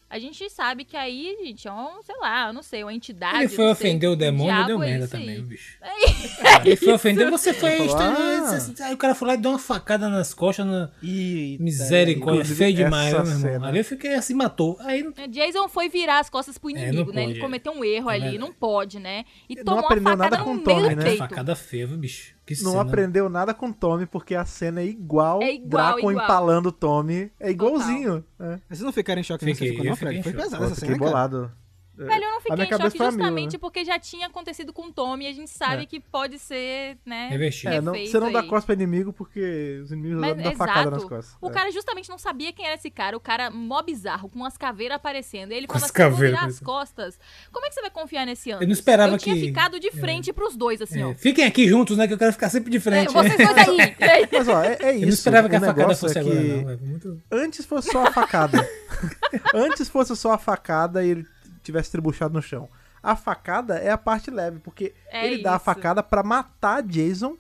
a 0.09 0.18
gente 0.18 0.48
sabe 0.50 0.84
que 0.84 0.94
aí, 0.94 1.34
gente, 1.42 1.66
é 1.66 1.72
um, 1.72 2.03
sei 2.03 2.14
lá, 2.20 2.48
eu 2.48 2.53
não 2.53 2.62
sei, 2.62 2.82
uma 2.84 2.92
entidade. 2.92 3.38
Ele 3.38 3.48
foi 3.48 3.70
ofender 3.70 4.11
o 4.11 4.14
demônio 4.14 4.50
e 4.50 4.55
diabo 4.55 4.66
deu 4.66 4.82
é 4.82 4.86
merda 4.86 5.05
aí. 5.05 5.11
também, 5.11 5.38
o 5.38 5.42
bicho. 5.42 5.78
Ele 6.66 6.76
foi 6.76 6.92
ofender, 6.92 7.30
você 7.30 7.55
foi. 7.55 7.70
Falou, 7.70 7.86
estranho, 7.86 8.44
ah. 8.44 8.61
você- 8.61 8.82
Aí 8.82 8.92
o 8.92 8.96
cara 8.98 9.14
foi 9.14 9.28
lá 9.28 9.34
e 9.34 9.38
deu 9.38 9.50
uma 9.53 9.59
facada 9.59 10.11
nas 10.11 10.34
costas. 10.34 10.66
Na... 10.66 10.90
E 11.03 11.57
Misericórdia, 11.61 12.44
feio 12.44 12.74
demais, 12.74 13.12
né, 13.14 13.34
meu 13.36 13.53
irmão? 13.55 13.68
Ali 13.70 13.78
eu 13.78 13.84
fiquei 13.86 14.14
assim, 14.14 14.34
matou. 14.34 14.76
Aí 14.80 15.11
É, 15.16 15.26
Jason 15.28 15.66
foi 15.68 15.88
virar 15.88 16.18
as 16.18 16.28
costas 16.28 16.59
pro 16.59 16.68
É, 16.68 16.72
inimigo, 16.72 17.11
né? 17.11 17.22
pode, 17.22 17.30
Ele 17.32 17.38
é. 17.38 17.42
cometeu 17.42 17.72
um 17.72 17.82
erro 17.82 18.09
ali, 18.11 18.36
não 18.36 18.53
pode, 18.53 18.98
né? 18.98 19.24
E 19.48 19.55
Não 19.57 19.64
tomou 19.64 19.80
uma 19.80 19.88
facada 19.88 20.16
nada 20.16 20.38
no 20.38 20.44
com 20.44 20.53
meio 20.55 20.64
Tommy, 20.64 20.88
do 20.90 20.96
né? 20.96 21.05
Peito. 21.05 21.18
facada 21.18 21.57
feia, 21.57 21.86
bicho? 21.86 22.34
Que 22.59 22.64
Não 22.64 22.72
cena. 22.72 22.82
aprendeu 22.82 23.28
nada 23.28 23.53
com 23.55 23.66
o 23.68 23.72
Tommy, 23.74 24.07
porque 24.07 24.34
a 24.34 24.44
cena 24.44 24.80
é 24.80 24.84
igual, 24.86 25.42
É 25.42 25.53
igual, 25.55 25.68
Draco 25.94 26.11
igual. 26.11 26.24
empalando 26.24 26.68
o 26.68 26.72
Tommy. 26.72 27.30
É 27.38 27.50
igualzinho. 27.50 28.24
É. 28.40 28.59
Vocês 28.68 28.80
não 28.80 28.92
ficaram 28.92 29.20
em 29.20 29.24
choque 29.24 29.44
Fiquei, 29.44 29.68
nessa 29.70 29.72
ficou, 29.82 29.90
não, 29.90 29.96
Fred? 29.96 30.22
Foi 30.22 30.32
Eu 30.32 30.40
essa 30.40 30.74
fiquei 30.74 30.94
cena, 30.94 30.98
cara. 31.11 31.53
Bolado. 32.03 32.20
Velho, 32.20 32.24
eu 32.24 32.30
não 32.30 32.36
A 32.36 32.40
fiquei 32.40 32.57
minha 32.57 32.64
em 32.66 32.68
choque 32.70 32.82
a 32.82 32.84
mil, 32.84 33.11
justamente 33.11 33.53
né? 33.55 33.59
porque 33.59 33.84
já 33.84 33.98
tinha 33.98 34.26
acontecido 34.26 34.72
com 34.72 34.86
o 34.86 34.92
Tommy 34.92 35.24
e 35.24 35.28
a 35.28 35.32
gente 35.32 35.50
sabe 35.50 35.82
É. 35.82 35.86
que 35.86 36.00
pode 36.00 36.38
ser, 36.38 36.98
né? 37.07 37.28
Revertido. 37.28 37.72
É, 37.74 37.80
não, 37.80 37.92
você 37.94 38.20
não 38.20 38.32
dá 38.32 38.42
costas 38.42 38.64
pra 38.66 38.74
inimigo 38.74 39.12
porque 39.12 39.80
os 39.82 39.92
inimigos 39.92 40.20
Mas, 40.20 40.36
dão 40.36 40.53
facada 40.57 40.80
exato. 40.80 40.90
nas 40.96 41.05
costas. 41.05 41.36
O 41.40 41.48
É. 41.48 41.53
cara 41.53 41.70
justamente 41.70 42.09
não 42.09 42.18
sabia 42.18 42.53
quem 42.53 42.66
era 42.66 42.74
esse 42.74 42.90
cara, 42.90 43.16
o 43.16 43.20
cara 43.20 43.50
mó 43.50 43.82
bizarro, 43.82 44.28
com 44.28 44.38
umas 44.38 44.57
caveiras 44.57 44.96
aparecendo. 44.96 45.53
E 45.53 45.55
ele 45.57 45.66
Com 45.66 45.74
falava 45.78 45.92
as 45.92 46.12
assim, 46.12 46.20
virar 46.20 46.44
as 46.46 46.61
costas. 46.61 47.18
Como 47.53 47.64
é 47.66 47.68
que 47.68 47.74
você 47.74 47.80
vai 47.80 47.90
confiar 47.90 48.24
nesse 48.26 48.50
ano? 48.50 48.62
Eu 48.62 48.66
não 48.66 48.72
esperava 48.72 49.14
Eu 49.14 49.18
tinha 49.18 49.34
que- 49.34 49.42
ficado 49.46 49.78
de 49.80 49.90
frente 49.90 50.32
pros 50.32 50.57
dois, 50.57 50.80
assim, 50.82 51.00
É, 51.00 51.07
ó. 51.07 51.14
Fiquem 51.14 51.44
aqui 51.44 51.66
juntos, 51.68 51.96
né? 51.96 52.07
Que 52.07 52.14
eu 52.14 52.18
quero 52.18 52.32
ficar 52.32 52.48
sempre 52.50 52.70
de 52.70 52.76
É, 52.76 52.80
frente. 52.80 53.12
vocês 53.12 53.36
dois 53.36 53.68
aí. 53.68 53.76
E? 53.78 54.28
Mas 54.32 54.48
ó, 54.48 54.62
é, 54.62 54.78
é 54.80 54.92
isso. 54.94 55.03
Eu 55.03 55.07
não 55.07 55.09
esperava 55.09 55.48
que 55.48 55.55
o 55.55 55.59
a 55.59 55.61
facada 55.61 55.78
negócio 55.80 56.09
fosse 56.09 56.18
é 56.18 56.20
agora, 56.20 56.36
que 56.36 56.48
não. 56.48 56.70
É 56.70 56.76
muito... 56.76 57.22
Antes 57.30 57.64
fosse 57.64 57.90
só 57.90 58.07
a 58.07 58.11
facada. 58.12 58.68
Antes 59.55 59.88
fosse 59.88 60.16
só 60.16 60.32
a 60.32 60.38
facada 60.38 61.05
e 61.05 61.11
ele 61.11 61.26
tivesse 61.62 61.90
tribuchado 61.90 62.34
no 62.34 62.42
chão. 62.42 62.68
A 63.02 63.16
facada 63.16 63.78
é 63.78 63.90
a 63.90 63.98
parte 63.98 64.30
leve, 64.30 64.60
porque 64.60 64.94
É 65.08 65.26
ele 65.26 65.42
dá 65.42 65.54
a 65.54 65.56
isso. 65.56 65.64
facada 65.64 66.02
pra 66.02 66.22
matar 66.22 66.82
Jason, 66.82 67.36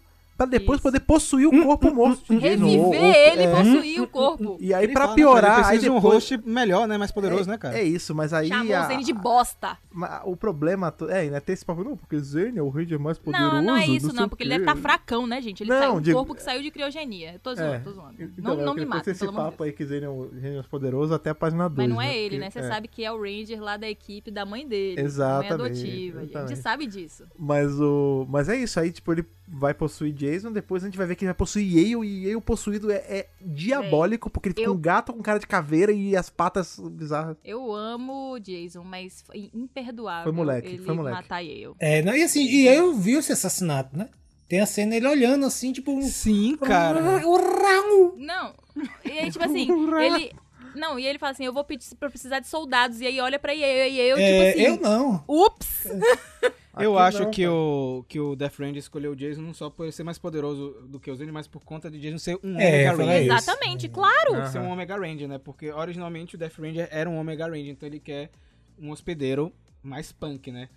pra 0.46 0.58
depois 0.58 0.76
Isso. 0.78 0.82
poder 0.82 1.00
possuir 1.00 1.46
o 1.48 1.62
corpo 1.64 1.90
morto 1.92 2.22
de 2.34 2.40
Jason. 2.40 2.64
Reviver 2.64 2.80
ou- 2.86 2.94
ele 2.94 3.42
e 3.42 3.44
é. 3.46 3.54
possuir 3.54 4.02
o 4.02 4.06
corpo. 4.06 4.56
E 4.60 4.74
aí 4.74 4.86
né, 4.86 5.14
piorar, 5.14 5.42
Fred? 5.42 5.56
aí 5.56 5.62
Precisa 5.64 5.82
de 5.84 5.90
um 5.90 5.94
depois... 5.96 6.14
host 6.14 6.40
melhor, 6.44 6.86
né? 6.88 6.96
Mais 6.98 7.10
poderoso, 7.12 7.48
né, 7.48 7.58
cara? 7.58 7.78
É 7.78 7.82
isso, 7.82 8.14
mas 8.14 8.32
aí 8.32 8.48
Chamou 8.48 8.74
a- 8.76 8.80
o 8.84 8.88
Zane 8.88 9.04
de 9.04 9.12
bosta. 9.12 9.78
o 10.24 10.36
problema 10.36 10.90
to- 10.90 11.08
é, 11.08 11.28
né, 11.30 11.40
tem 11.40 11.52
esse 11.52 11.64
papo, 11.64 11.84
não, 11.84 11.96
porque 11.96 12.18
Zane 12.18 12.58
é 12.58 12.62
o 12.62 12.68
Ranger 12.68 12.98
mais 12.98 13.18
poderoso. 13.18 13.54
Não, 13.56 13.62
não 13.62 13.76
é 13.76 13.86
isso, 13.86 14.12
não, 14.14 14.28
porque 14.28 14.42
ele 14.44 14.50
deve 14.50 14.62
estar 14.64 14.76
fracão, 14.76 15.26
né, 15.26 15.40
gente? 15.40 15.62
Ele 15.62 15.70
Não, 15.70 15.78
saiu 15.78 15.94
um 15.94 16.00
digo- 16.00 16.18
corpo 16.18 16.34
que 16.34 16.42
saiu 16.42 16.62
de 16.62 16.70
criogenia. 16.70 17.34
Eu 17.34 17.38
tô 17.38 17.54
zoando, 17.54 17.74
É. 17.74 17.78
tô 17.78 17.92
zoando. 17.92 18.14
Então, 18.22 18.56
não 18.56 18.56
não 18.56 18.72
eu 18.72 18.74
me 18.74 18.84
mata, 18.86 19.10
esse 19.10 19.26
de 19.26 19.32
papo 19.32 19.62
aí 19.62 19.72
que 19.72 19.84
Zane 19.84 20.04
é 20.04 20.08
o 20.08 20.30
Ranger 20.32 20.54
mais 20.54 20.66
poderoso 20.66 21.14
até 21.14 21.30
a 21.30 21.34
página 21.34 21.68
2. 21.68 21.76
Mas 21.88 21.88
não 21.96 22.02
é 22.02 22.06
né, 22.08 22.16
ele, 22.18 22.38
né? 22.38 22.50
Você 22.50 22.60
é. 22.60 22.68
sabe 22.68 22.88
que 22.88 23.04
é 23.04 23.12
o 23.12 23.20
Ranger 23.20 23.60
lá 23.62 23.76
da 23.76 23.88
equipe 23.88 24.30
da 24.30 24.44
mãe 24.44 24.66
dele. 24.66 25.00
Exatamente, 25.00 25.52
Mãe 25.56 25.66
adotiva. 25.66 26.20
A 26.20 26.46
gente 26.46 26.56
sabe 26.60 26.86
disso. 26.86 27.24
Mas 27.38 27.80
o. 27.80 28.26
Mas 28.28 28.48
é 28.48 28.56
isso, 28.56 28.78
aí, 28.80 28.90
tipo, 28.92 29.12
ele 29.12 29.24
vai 29.54 29.74
possuir 29.74 30.12
Jason, 30.14 30.50
depois 30.50 30.82
a 30.82 30.86
gente 30.86 30.96
vai 30.96 31.06
ver 31.06 31.14
que 31.14 31.24
ele 31.24 31.28
vai 31.28 31.36
possuir 31.36 31.66
Yale, 31.76 32.06
e 32.08 32.26
Yale 32.28 32.40
possuído 32.40 32.90
é, 32.90 32.96
é 33.06 33.28
diabólico, 33.40 34.30
porque 34.30 34.48
ele 34.48 34.54
fica 34.54 34.66
eu- 34.66 34.72
um 34.72 34.80
gato 34.80 35.12
com 35.12 35.20
cara 35.22 35.38
de 35.38 35.46
caveira 35.46 35.92
e 35.92 36.16
as 36.16 36.30
patas 36.30 36.80
bizarras. 36.80 37.36
Eu 37.44 37.70
amo 37.72 38.32
o 38.32 38.38
Jason, 38.40 38.82
mas 38.82 39.22
foi 39.22 39.50
imperdoável 39.54 40.24
Foi 40.24 40.32
moleque, 40.32 40.68
ele 40.68 40.78
foi 40.82 40.94
moleque. 40.94 41.16
matar 41.16 41.40
Yale. 41.40 41.74
É, 41.78 42.00
não, 42.02 42.14
e 42.16 42.22
assim, 42.22 42.44
e 42.44 42.66
eu 42.66 42.94
vi 42.94 43.12
esse 43.12 43.30
assassinato, 43.32 43.96
né? 43.96 44.08
Tem 44.48 44.60
a 44.60 44.66
cena 44.66 44.94
ele 44.96 45.06
olhando 45.06 45.46
assim, 45.46 45.72
tipo. 45.72 45.90
um- 45.92 46.02
Sim, 46.02 46.56
cara. 46.58 47.00
Não. 48.16 48.54
E 49.04 49.10
aí, 49.18 49.30
tipo 49.30 49.44
assim, 49.44 49.68
ele. 50.02 50.32
Não, 50.74 50.98
e 50.98 51.06
ele 51.06 51.18
fala 51.18 51.32
assim: 51.32 51.44
eu 51.44 51.52
vou 51.52 51.64
pedir 51.64 51.94
pra 51.96 52.08
precisar 52.10 52.38
de 52.40 52.48
soldados. 52.48 53.00
E 53.00 53.06
aí 53.06 53.20
olha 53.20 53.38
pra 53.38 53.52
Yale, 53.52 53.90
e 53.94 54.00
eu, 54.00 54.16
É, 54.18 54.52
tipo 54.52 54.60
assim. 54.60 54.74
eu 54.74 54.80
não. 54.80 55.24
Ups! 55.28 55.84
Eu 55.86 56.52
Aqui 56.72 56.86
acho 56.86 57.22
não, 57.24 57.30
que, 57.30 57.42
cara. 57.42 57.54
o, 57.54 58.04
que 58.08 58.18
o 58.18 58.34
Death 58.34 58.58
Ranger 58.58 58.78
escolheu 58.78 59.12
o 59.12 59.16
Jason 59.16 59.42
não 59.42 59.52
só 59.52 59.68
por 59.68 59.92
ser 59.92 60.04
mais 60.04 60.18
poderoso 60.18 60.86
do 60.88 60.98
que 60.98 61.10
o 61.10 61.14
Zane, 61.14 61.30
mas 61.30 61.46
por 61.46 61.62
conta 61.64 61.90
de 61.90 62.00
Jason 62.00 62.18
ser 62.18 62.38
um 62.42 62.58
É, 62.58 62.90
Omega 62.90 63.04
Ranger. 63.04 63.36
Exatamente, 63.36 63.88
claro. 63.90 64.34
Aham. 64.34 64.46
Ser 64.50 64.58
um 64.58 64.70
Omega 64.70 64.96
Ranger, 64.96 65.28
né? 65.28 65.38
Porque 65.38 65.70
originalmente 65.70 66.34
o 66.34 66.38
Death 66.38 66.58
Ranger 66.58 66.88
era 66.90 67.10
um 67.10 67.18
Omega 67.18 67.44
Ranger, 67.46 67.68
então 67.68 67.86
ele 67.86 68.00
quer 68.00 68.30
um 68.78 68.90
hospedeiro 68.90 69.52
mais 69.82 70.12
punk, 70.12 70.50
né? 70.50 70.70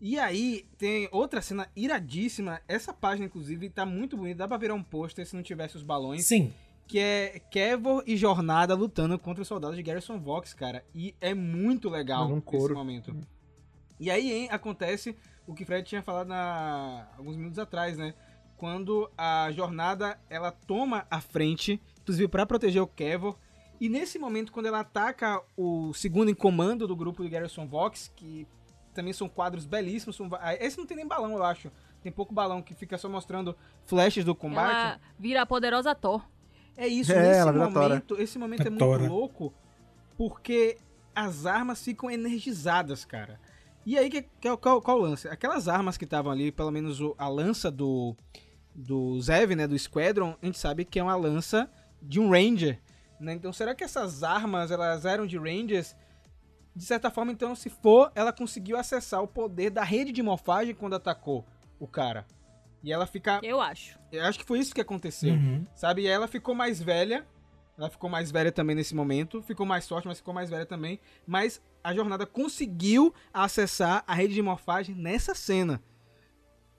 E 0.00 0.18
aí 0.18 0.66
tem 0.76 1.08
outra 1.10 1.40
cena 1.40 1.66
iradíssima. 1.74 2.60
Essa 2.68 2.92
página, 2.92 3.26
inclusive, 3.26 3.70
tá 3.70 3.86
muito 3.86 4.16
bonita. 4.16 4.38
Dá 4.38 4.48
pra 4.48 4.56
virar 4.58 4.74
um 4.74 4.82
pôster 4.82 5.26
se 5.26 5.34
não 5.34 5.42
tivesse 5.42 5.76
os 5.76 5.82
balões. 5.82 6.26
Sim. 6.26 6.52
que 6.86 6.98
é 6.98 7.40
Kevor 7.50 8.02
e 8.06 8.16
Jornada 8.16 8.74
lutando 8.74 9.18
contra 9.18 9.42
os 9.42 9.48
soldados 9.48 9.76
de 9.76 9.82
Garrison 9.82 10.18
Vox, 10.18 10.54
cara. 10.54 10.84
E 10.94 11.14
é 11.20 11.34
muito 11.34 11.88
legal 11.88 12.30
esse 12.52 12.72
momento. 12.72 13.16
E 14.00 14.10
aí 14.10 14.32
hein, 14.32 14.48
acontece 14.50 15.16
o 15.48 15.54
que 15.54 15.64
Fred 15.64 15.88
tinha 15.88 16.02
falado 16.02 16.28
na... 16.28 17.08
alguns 17.16 17.34
minutos 17.36 17.58
atrás, 17.58 17.96
né? 17.96 18.14
Quando 18.56 19.10
a 19.16 19.50
Jornada, 19.52 20.18
ela 20.28 20.52
toma 20.52 21.06
a 21.10 21.20
frente, 21.20 21.80
inclusive 22.02 22.28
para 22.28 22.44
proteger 22.46 22.82
o 22.82 22.86
Kevor. 22.86 23.36
E 23.80 23.88
nesse 23.88 24.18
momento, 24.18 24.52
quando 24.52 24.66
ela 24.66 24.80
ataca 24.80 25.40
o 25.56 25.92
segundo 25.94 26.28
em 26.30 26.34
comando 26.34 26.86
do 26.86 26.94
grupo 26.96 27.22
de 27.22 27.28
Garrison 27.30 27.66
Vox, 27.66 28.12
que 28.14 28.46
também 28.92 29.12
são 29.12 29.28
quadros 29.28 29.64
belíssimos. 29.64 30.16
São... 30.16 30.28
Esse 30.60 30.76
não 30.76 30.84
tem 30.86 30.96
nem 30.96 31.06
balão, 31.06 31.32
eu 31.36 31.44
acho. 31.44 31.70
Tem 32.02 32.10
pouco 32.12 32.34
balão 32.34 32.60
que 32.60 32.74
fica 32.74 32.98
só 32.98 33.08
mostrando 33.08 33.56
flashes 33.86 34.24
do 34.24 34.34
combate. 34.34 34.74
Ela 34.74 35.00
vira 35.18 35.42
a 35.42 35.46
poderosa 35.46 35.94
Thor. 35.94 36.22
É 36.76 36.86
isso, 36.86 37.12
É, 37.12 37.20
nesse 37.22 37.40
ela 37.40 37.52
vira 37.52 37.70
Tora. 37.72 37.88
momento, 37.88 38.20
esse 38.20 38.38
momento 38.38 38.62
É 38.62 38.66
é 38.66 38.70
muito 38.70 38.84
Tora. 38.84 39.08
louco, 39.08 39.54
porque 40.16 40.78
as 41.14 41.46
armas 41.46 41.82
ficam 41.82 42.10
energizadas, 42.10 43.04
cara. 43.04 43.40
E 43.88 43.96
aí, 43.96 44.10
que, 44.10 44.20
que, 44.20 44.54
qual, 44.58 44.82
qual 44.82 44.98
o 44.98 45.00
lance? 45.00 45.26
Aquelas 45.28 45.66
armas 45.66 45.96
que 45.96 46.04
estavam 46.04 46.30
ali, 46.30 46.52
pelo 46.52 46.70
menos 46.70 47.00
o- 47.00 47.14
a 47.16 47.26
lança 47.26 47.70
do, 47.70 48.14
do 48.74 49.18
Zev, 49.18 49.52
né, 49.56 49.66
do 49.66 49.78
Squadron, 49.78 50.36
a 50.42 50.44
gente 50.44 50.58
sabe 50.58 50.84
que 50.84 50.98
é 50.98 51.02
uma 51.02 51.16
lança 51.16 51.70
de 52.02 52.20
um 52.20 52.28
Ranger, 52.30 52.78
né? 53.18 53.32
Então, 53.32 53.50
será 53.50 53.74
que 53.74 53.82
essas 53.82 54.22
armas, 54.22 54.70
elas 54.70 55.06
eram 55.06 55.26
de 55.26 55.38
Rangers? 55.38 55.96
De 56.76 56.84
certa 56.84 57.10
forma, 57.10 57.32
então, 57.32 57.54
se 57.54 57.70
for, 57.70 58.12
ela 58.14 58.30
conseguiu 58.30 58.76
acessar 58.76 59.22
o 59.22 59.26
poder 59.26 59.70
da 59.70 59.82
rede 59.82 60.12
de 60.12 60.22
morfagem 60.22 60.74
quando 60.74 60.94
atacou 60.94 61.42
o 61.80 61.86
cara. 61.88 62.26
E 62.84 62.92
ela 62.92 63.06
fica... 63.06 63.40
Eu 63.42 63.58
acho. 63.58 63.98
Eu 64.12 64.22
acho 64.26 64.38
que 64.38 64.44
foi 64.44 64.58
isso 64.58 64.74
que 64.74 64.82
aconteceu. 64.82 65.32
Uhum. 65.32 65.66
Sabe? 65.74 66.02
E 66.02 66.06
ela 66.06 66.28
ficou 66.28 66.54
mais 66.54 66.78
velha. 66.78 67.26
Ela 67.78 67.88
ficou 67.88 68.10
mais 68.10 68.30
velha 68.30 68.52
também 68.52 68.76
nesse 68.76 68.94
momento. 68.94 69.40
Ficou 69.42 69.64
mais 69.64 69.88
forte, 69.88 70.06
mas 70.06 70.18
ficou 70.18 70.34
mais 70.34 70.50
velha 70.50 70.66
também. 70.66 71.00
Mas 71.26 71.60
a 71.88 71.94
jornada 71.94 72.26
conseguiu 72.26 73.14
acessar 73.32 74.04
a 74.06 74.14
rede 74.14 74.34
de 74.34 74.42
morfagem 74.42 74.94
nessa 74.94 75.34
cena. 75.34 75.82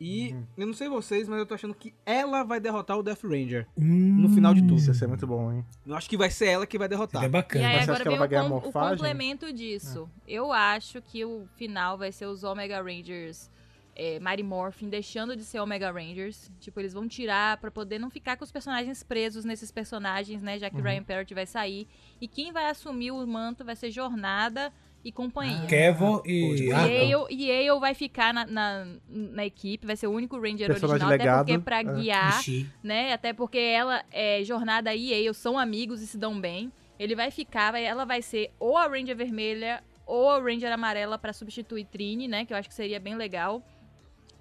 E 0.02 0.34
eu 0.58 0.66
não 0.66 0.74
sei 0.74 0.88
vocês, 0.88 1.28
mas 1.28 1.40
eu 1.40 1.46
tô 1.46 1.54
achando 1.54 1.74
que 1.74 1.94
ela 2.06 2.42
vai 2.44 2.58
derrotar 2.58 2.98
o 2.98 3.04
Death 3.04 3.24
Ranger. 3.24 3.68
No 3.76 4.30
final 4.30 4.54
de 4.54 4.62
tudo. 4.62 4.76
Isso 4.78 4.90
ia 4.90 4.94
ser 4.94 5.08
muito 5.08 5.28
bom, 5.28 5.52
hein? 5.52 5.66
Eu 5.86 5.94
acho 5.94 6.10
que 6.10 6.16
vai 6.16 6.30
ser 6.32 6.46
ela 6.48 6.66
que 6.66 6.78
vai 6.78 6.88
derrotar. 6.88 7.22
É 7.24 7.26
E 7.26 7.30
bacana. 7.30 7.68
aí 7.68 7.76
Mas 7.76 7.86
você 7.86 7.92
acha 7.92 8.02
agora 8.02 8.04
que 8.04 8.08
ela 8.08 8.18
vai 8.18 8.28
o, 8.28 8.30
ganhar 8.30 8.50
com- 8.62 8.70
o 8.70 8.72
complemento 8.72 9.52
disso. 9.52 10.10
Eu 10.26 10.54
acho 10.54 11.02
que 11.02 11.26
o 11.26 11.46
final 11.58 11.98
vai 11.98 12.14
ser 12.14 12.28
os 12.28 12.46
Omega 12.46 12.82
Rangers 12.82 13.52
é, 13.94 14.18
Mighty 14.22 14.44
Morphin 14.44 14.88
deixando 14.88 15.36
de 15.36 15.44
ser 15.44 15.60
Omega 15.60 15.92
Rangers. 15.92 16.50
Tipo, 16.62 16.80
eles 16.80 16.94
vão 16.94 17.06
tirar 17.06 17.58
pra 17.58 17.70
poder 17.70 18.00
não 18.00 18.10
ficar 18.10 18.38
com 18.38 18.46
os 18.46 18.52
personagens 18.54 19.04
presos 19.04 19.44
nesses 19.44 19.70
personagens, 19.70 20.42
né? 20.42 20.54
Uhum. 20.54 20.60
Já 20.60 20.70
que 20.70 20.82
Ryan 20.82 21.04
Parrott 21.04 21.34
vai 21.34 21.46
sair. 21.46 21.86
E 22.22 22.26
quem 22.26 22.54
vai 22.54 22.70
assumir 22.70 23.12
o 23.12 23.28
manto 23.28 23.66
vai 23.66 23.76
ser 23.76 23.92
Jornada 23.92 24.72
e 25.04 25.12
companhia. 25.12 25.66
Kevor 25.68 26.22
e 26.26 26.68
E 26.68 26.72
Arthur. 26.72 26.92
Yale, 26.92 27.26
e 27.30 27.46
Yale 27.48 27.80
vai 27.80 27.94
ficar 27.94 28.34
na, 28.34 28.46
na, 28.46 28.88
na 29.08 29.46
equipe, 29.46 29.86
vai 29.86 29.96
ser 29.96 30.08
o 30.08 30.12
único 30.12 30.40
Ranger 30.40 30.68
Personagem 30.68 31.08
original, 31.08 31.10
legado, 31.10 31.42
até 31.42 31.54
porque 31.54 31.66
pra 31.66 31.80
é. 31.80 31.84
guiar 31.84 32.40
Ixi. 32.40 32.70
né? 32.84 33.14
Até 33.14 33.34
porque 33.34 33.58
ela, 33.58 34.04
é, 34.12 34.44
Jornada 34.44 34.94
e 34.94 35.12
Yale 35.12 35.34
são 35.34 35.58
amigos 35.58 36.02
e 36.02 36.08
se 36.08 36.18
dão 36.18 36.40
bem. 36.40 36.72
Ele 37.00 37.16
vai 37.16 37.32
ficar, 37.32 37.72
vai, 37.72 37.86
ela 37.86 38.06
vai 38.06 38.22
ser 38.22 38.52
ou 38.60 38.78
a 38.78 38.86
Ranger 38.86 39.16
Vermelha 39.16 39.82
ou 40.06 40.30
a 40.30 40.40
Ranger 40.40 40.72
amarela 40.72 41.18
pra 41.18 41.32
substituir 41.32 41.86
Trini, 41.86 42.28
né? 42.28 42.46
Que 42.46 42.52
eu 42.52 42.58
acho 42.58 42.68
que 42.68 42.76
seria 42.76 43.00
bem 43.00 43.16
legal. 43.16 43.64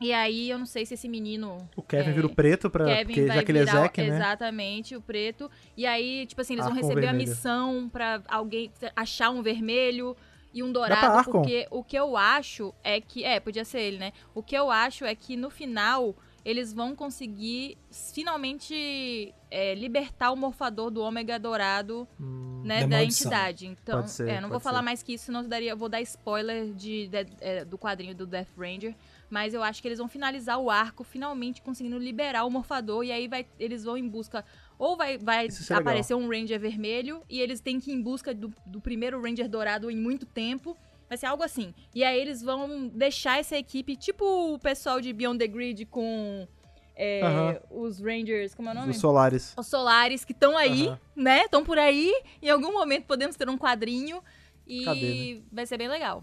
E 0.01 0.13
aí, 0.13 0.49
eu 0.49 0.59
não 0.59 0.67
sei 0.67 0.87
se 0.87 0.95
esse 0.95 1.09
menino. 1.09 1.59
O 1.75 1.83
Kevin 1.83 2.11
é, 2.11 2.13
vira 2.13 2.27
o 2.27 2.35
preto, 2.35 2.71
pra, 2.71 2.85
Kevin 2.85 3.05
porque 3.07 3.27
vai 3.27 3.37
já 3.37 3.43
que 3.43 3.51
ele 3.51 3.59
é 3.59 3.65
virar, 3.65 3.83
Zack, 3.83 4.01
né? 4.01 4.17
Exatamente, 4.17 4.97
o 4.97 5.01
preto. 5.01 5.51
E 5.77 5.85
aí, 5.85 6.25
tipo 6.27 6.41
assim, 6.41 6.55
eles 6.55 6.65
vão 6.65 6.75
receber 6.75 7.09
a 7.09 7.13
missão 7.13 7.89
pra 7.89 8.23
alguém 8.29 8.71
achar 8.95 9.31
um 9.31 9.43
vermelho 9.43 10.17
e 10.59 10.63
um 10.63 10.73
dourado. 10.73 11.31
Porque 11.31 11.67
o 11.71 11.83
que 11.83 11.97
eu 11.97 12.17
acho 12.17 12.75
é 12.83 13.01
que. 13.01 13.25
É, 13.25 13.41
podia 13.41 13.65
ser 13.65 13.81
ele, 13.81 13.99
né? 13.99 14.13
O 14.35 14.43
que 14.43 14.55
eu 14.57 14.71
acho 14.71 15.05
é 15.05 15.15
que 15.15 15.37
no 15.37 15.51
final 15.51 16.15
eles 16.45 16.73
vão 16.73 16.95
conseguir 16.95 17.77
finalmente 17.91 19.35
é, 19.51 19.75
libertar 19.75 20.31
o 20.31 20.37
morfador 20.37 20.91
do 20.91 21.03
ômega 21.03 21.39
dourado 21.39 22.07
Hum, 22.21 22.63
né, 22.65 22.87
Da 22.87 23.03
entidade. 23.05 23.67
Então, 23.67 24.07
ser, 24.07 24.29
é, 24.29 24.35
não 24.41 24.49
vou 24.49 24.53
pode 24.53 24.65
falar 24.65 24.79
ser. 24.79 24.85
mais 24.85 25.03
que 25.03 25.15
isso, 25.15 25.27
senão 25.27 25.43
eu 25.43 25.49
daria, 25.49 25.71
eu 25.71 25.77
vou 25.77 25.89
dar 25.89 26.01
spoiler 26.01 26.73
de, 26.75 27.09
de- 27.09 27.27
é, 27.41 27.65
do 27.65 27.79
quadrinho 27.79 28.15
do 28.15 28.27
Death 28.27 28.49
Ranger. 28.57 28.95
Mas 29.31 29.53
eu 29.55 29.63
acho 29.63 29.81
que 29.83 29.89
eles 29.89 29.99
vão 29.99 30.09
finalizar 30.09 30.59
o 30.59 30.71
arco, 30.71 31.05
finalmente 31.05 31.61
conseguindo 31.63 31.99
liberar 31.99 32.45
o 32.45 32.51
morfador. 32.51 33.05
E 33.05 33.13
aí 33.13 33.29
vai, 33.29 33.47
eles 33.59 33.85
vão 33.85 33.97
em 33.97 34.09
busca. 34.09 34.45
Ou 34.79 34.97
vai, 34.97 35.19
vai 35.19 35.51
seria 35.51 35.81
aparecer 35.81 36.15
um 36.15 36.29
Ranger 36.29 36.61
vermelho. 36.61 37.23
E 37.29 37.41
eles 37.41 37.61
têm 37.61 37.81
que 37.81 37.91
ir 37.91 37.95
em 37.95 38.03
busca 38.03 38.33
do, 38.33 38.53
do 38.65 38.81
primeiro 38.81 39.21
Ranger 39.21 39.49
dourado 39.49 39.91
em 39.91 39.97
muito 39.97 40.25
tempo. 40.25 40.77
Vai 41.09 41.19
ser 41.19 41.27
algo 41.27 41.43
assim. 41.43 41.75
E 41.95 42.05
aí 42.05 42.21
eles 42.21 42.43
vão 42.43 42.87
deixar 42.89 43.39
essa 43.39 43.57
equipe, 43.57 43.97
tipo 43.97 44.25
o 44.55 44.59
pessoal 44.59 45.01
de 45.01 45.13
Beyond 45.13 45.39
the 45.39 45.47
Grid 45.47 45.87
com 45.87 46.47
é, 46.95 47.61
os 47.71 47.99
Rangers. 48.01 48.55
Como 48.55 48.69
é 48.69 48.73
o 48.73 48.75
nome? 48.75 48.91
Os 48.91 48.99
Solares. 48.99 49.55
os 49.57 49.67
Solares 49.67 50.25
que 50.25 50.33
estão 50.33 50.57
aí, 50.57 50.93
né? 51.17 51.45
Estão 51.45 51.65
por 51.65 51.79
aí. 51.79 52.13
Em 52.43 52.51
algum 52.51 52.73
momento 52.73 53.07
podemos 53.07 53.37
ter 53.37 53.49
um 53.49 53.57
quadrinho 53.57 54.23
e 54.67 54.85
Cadê, 54.85 55.35
né? 55.35 55.43
vai 55.51 55.67
ser 55.67 55.79
bem 55.79 55.89
legal. 55.89 56.23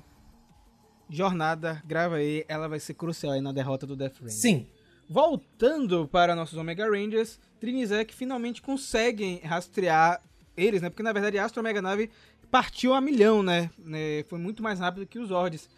Jornada, 1.10 1.82
grava 1.86 2.16
aí, 2.16 2.46
ela 2.48 2.68
vai 2.68 2.80
ser 2.80 2.94
crucial 2.94 3.34
aí 3.34 3.42
na 3.42 3.52
derrota 3.52 3.88
do 3.88 3.96
Death 3.96 4.18
Ranger. 4.20 4.32
Sim. 4.32 4.68
Voltando 5.08 6.08
para 6.08 6.36
nossos 6.36 6.58
Omega 6.58 6.90
Rangers, 6.90 7.40
Trini 7.60 7.86
Zack 7.86 8.14
finalmente 8.14 8.62
conseguem 8.62 9.40
rastrear 9.40 10.22
eles, 10.58 10.82
né? 10.82 10.90
Porque 10.90 11.04
na 11.04 11.14
verdade 11.14 11.38
a 11.38 11.46
Astro 11.46 11.60
Omega 11.60 11.82
Nave 11.82 12.10
partiu 12.50 12.94
a 12.94 13.02
milhão, 13.02 13.44
né? 13.44 13.70
Né, 13.78 14.24
Foi 14.24 14.40
muito 14.40 14.64
mais 14.64 14.80
rápido 14.80 15.06
que 15.06 15.20
os 15.20 15.30
Zords. 15.30 15.70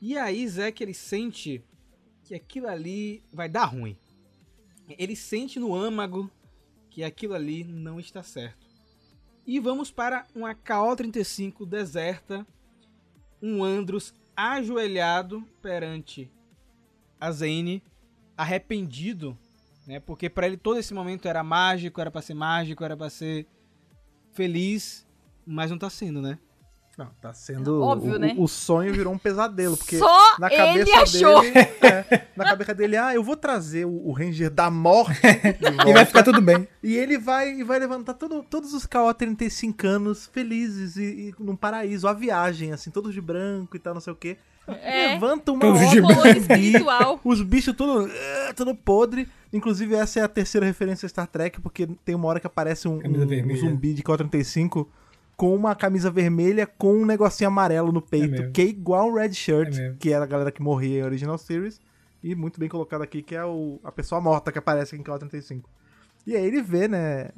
E 0.00 0.16
aí 0.16 0.46
Zack 0.48 0.82
ele 0.82 0.94
sente 0.94 1.62
que 2.24 2.34
aquilo 2.34 2.68
ali 2.68 3.22
vai 3.32 3.48
dar 3.48 3.64
ruim. 3.64 3.98
Ele 4.98 5.14
sente 5.14 5.58
no 5.58 5.74
âmago 5.74 6.30
que 6.88 7.04
aquilo 7.04 7.34
ali 7.34 7.64
não 7.64 8.00
está 8.00 8.22
certo. 8.22 8.66
E 9.46 9.58
vamos 9.58 9.90
para 9.90 10.26
uma 10.34 10.54
KO-35 10.54 11.66
deserta, 11.66 12.46
um 13.42 13.64
Andros 13.64 14.14
ajoelhado 14.36 15.42
perante 15.60 16.30
a 17.20 17.30
Zane, 17.30 17.82
arrependido, 18.42 19.36
né? 19.86 20.00
Porque 20.00 20.28
para 20.30 20.46
ele 20.46 20.56
todo 20.56 20.78
esse 20.78 20.94
momento 20.94 21.26
era 21.28 21.42
mágico, 21.42 22.00
era 22.00 22.10
para 22.10 22.22
ser 22.22 22.34
mágico, 22.34 22.84
era 22.84 22.96
para 22.96 23.10
ser 23.10 23.46
feliz, 24.32 25.06
mas 25.46 25.70
não 25.70 25.78
tá 25.78 25.90
sendo, 25.90 26.20
né? 26.22 26.38
Não, 26.98 27.06
tá 27.20 27.32
sendo. 27.32 27.80
Óbvio, 27.82 28.16
o, 28.16 28.18
né? 28.18 28.34
o 28.36 28.46
sonho 28.46 28.92
virou 28.92 29.12
um 29.14 29.16
pesadelo, 29.18 29.74
porque 29.74 29.98
Só 29.98 30.38
na 30.38 30.48
ele 30.52 30.84
cabeça 30.84 31.02
achou. 31.02 31.40
dele. 31.40 31.54
é, 31.80 32.26
na 32.36 32.44
cabeça 32.44 32.74
dele, 32.74 32.96
ah, 32.96 33.14
eu 33.14 33.22
vou 33.22 33.36
trazer 33.36 33.86
o, 33.86 34.08
o 34.08 34.12
Ranger 34.12 34.50
da 34.50 34.70
morte 34.70 35.18
E 35.88 35.92
vai 35.94 36.04
ficar 36.04 36.22
tudo 36.22 36.42
bem. 36.42 36.68
e 36.82 36.94
ele 36.96 37.16
vai, 37.16 37.52
e 37.54 37.64
vai 37.64 37.78
levantar 37.78 38.14
todo- 38.14 38.42
todos 38.42 38.74
os 38.74 38.84
KO 38.84 39.14
35 39.14 39.86
anos 39.86 40.26
felizes 40.26 40.96
e, 40.96 41.02
e 41.30 41.34
num 41.42 41.56
paraíso, 41.56 42.06
a 42.06 42.12
viagem, 42.12 42.72
assim, 42.72 42.90
todos 42.90 43.14
de 43.14 43.20
branco 43.20 43.76
e 43.76 43.80
tal, 43.80 43.94
não 43.94 44.00
sei 44.00 44.12
o 44.12 44.16
quê. 44.16 44.36
É. 44.66 45.14
Levanta 45.14 45.50
uma 45.52 45.60
Todos 45.60 45.80
zumbi, 45.80 46.38
espiritual. 46.38 47.20
os 47.24 47.42
bichos 47.42 47.74
tudo, 47.74 48.06
eh, 48.08 48.52
tudo 48.54 48.74
podre. 48.74 49.26
Inclusive, 49.52 49.94
essa 49.96 50.20
é 50.20 50.22
a 50.22 50.28
terceira 50.28 50.64
referência 50.66 51.06
a 51.06 51.08
Star 51.08 51.26
Trek, 51.26 51.60
porque 51.60 51.88
tem 52.04 52.14
uma 52.14 52.28
hora 52.28 52.38
que 52.38 52.46
aparece 52.46 52.86
um, 52.86 52.98
um- 52.98 53.24
um 53.52 53.56
zumbi 53.56 53.94
de 53.94 54.02
KO-35 54.02 54.86
com 55.36 55.54
uma 55.56 55.74
camisa 55.74 56.10
vermelha 56.10 56.66
com 56.66 56.92
um 57.02 57.06
negocinho 57.06 57.48
amarelo 57.48 57.90
no 57.90 58.02
peito, 58.02 58.30
mesmo. 58.30 58.52
que 58.52 58.60
é 58.60 58.64
igual 58.66 59.10
o 59.10 59.14
Red 59.16 59.32
Shirt, 59.32 59.76
É 59.76 59.94
que 59.98 60.12
era 60.12 60.24
a 60.24 60.26
galera 60.28 60.52
que 60.52 60.62
morria 60.62 61.00
em 61.00 61.02
Original 61.02 61.38
Series. 61.38 61.80
E 62.22 62.34
muito 62.34 62.60
bem 62.60 62.68
colocado 62.68 63.00
aqui, 63.02 63.22
que 63.22 63.34
é 63.34 63.42
o, 63.44 63.80
a 63.82 63.90
pessoa 63.90 64.20
morta 64.20 64.52
que 64.52 64.58
aparece 64.58 64.94
aqui 64.94 65.00
em 65.02 65.04
KO-35. 65.04 65.62
E 66.26 66.36
aí 66.36 66.44
ele 66.44 66.60
vê, 66.60 66.86
né, 66.86 67.30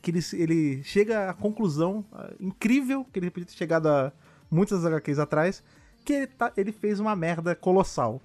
que 0.00 0.12
ele, 0.12 0.20
ele 0.34 0.82
chega 0.84 1.28
à 1.28 1.34
conclusão 1.34 2.04
ah, 2.12 2.30
incrível, 2.38 3.04
que 3.12 3.18
ele 3.18 3.28
podia 3.28 3.46
ter 3.46 3.54
chegado 3.54 3.88
a 3.88 4.12
muitas 4.48 4.84
HQs 4.86 5.18
atrás, 5.18 5.64
que 6.04 6.12
ele, 6.12 6.26
tá- 6.26 6.52
ele 6.56 6.72
fez 6.72 7.00
uma 7.00 7.14
merda 7.14 7.54
colossal. 7.54 8.20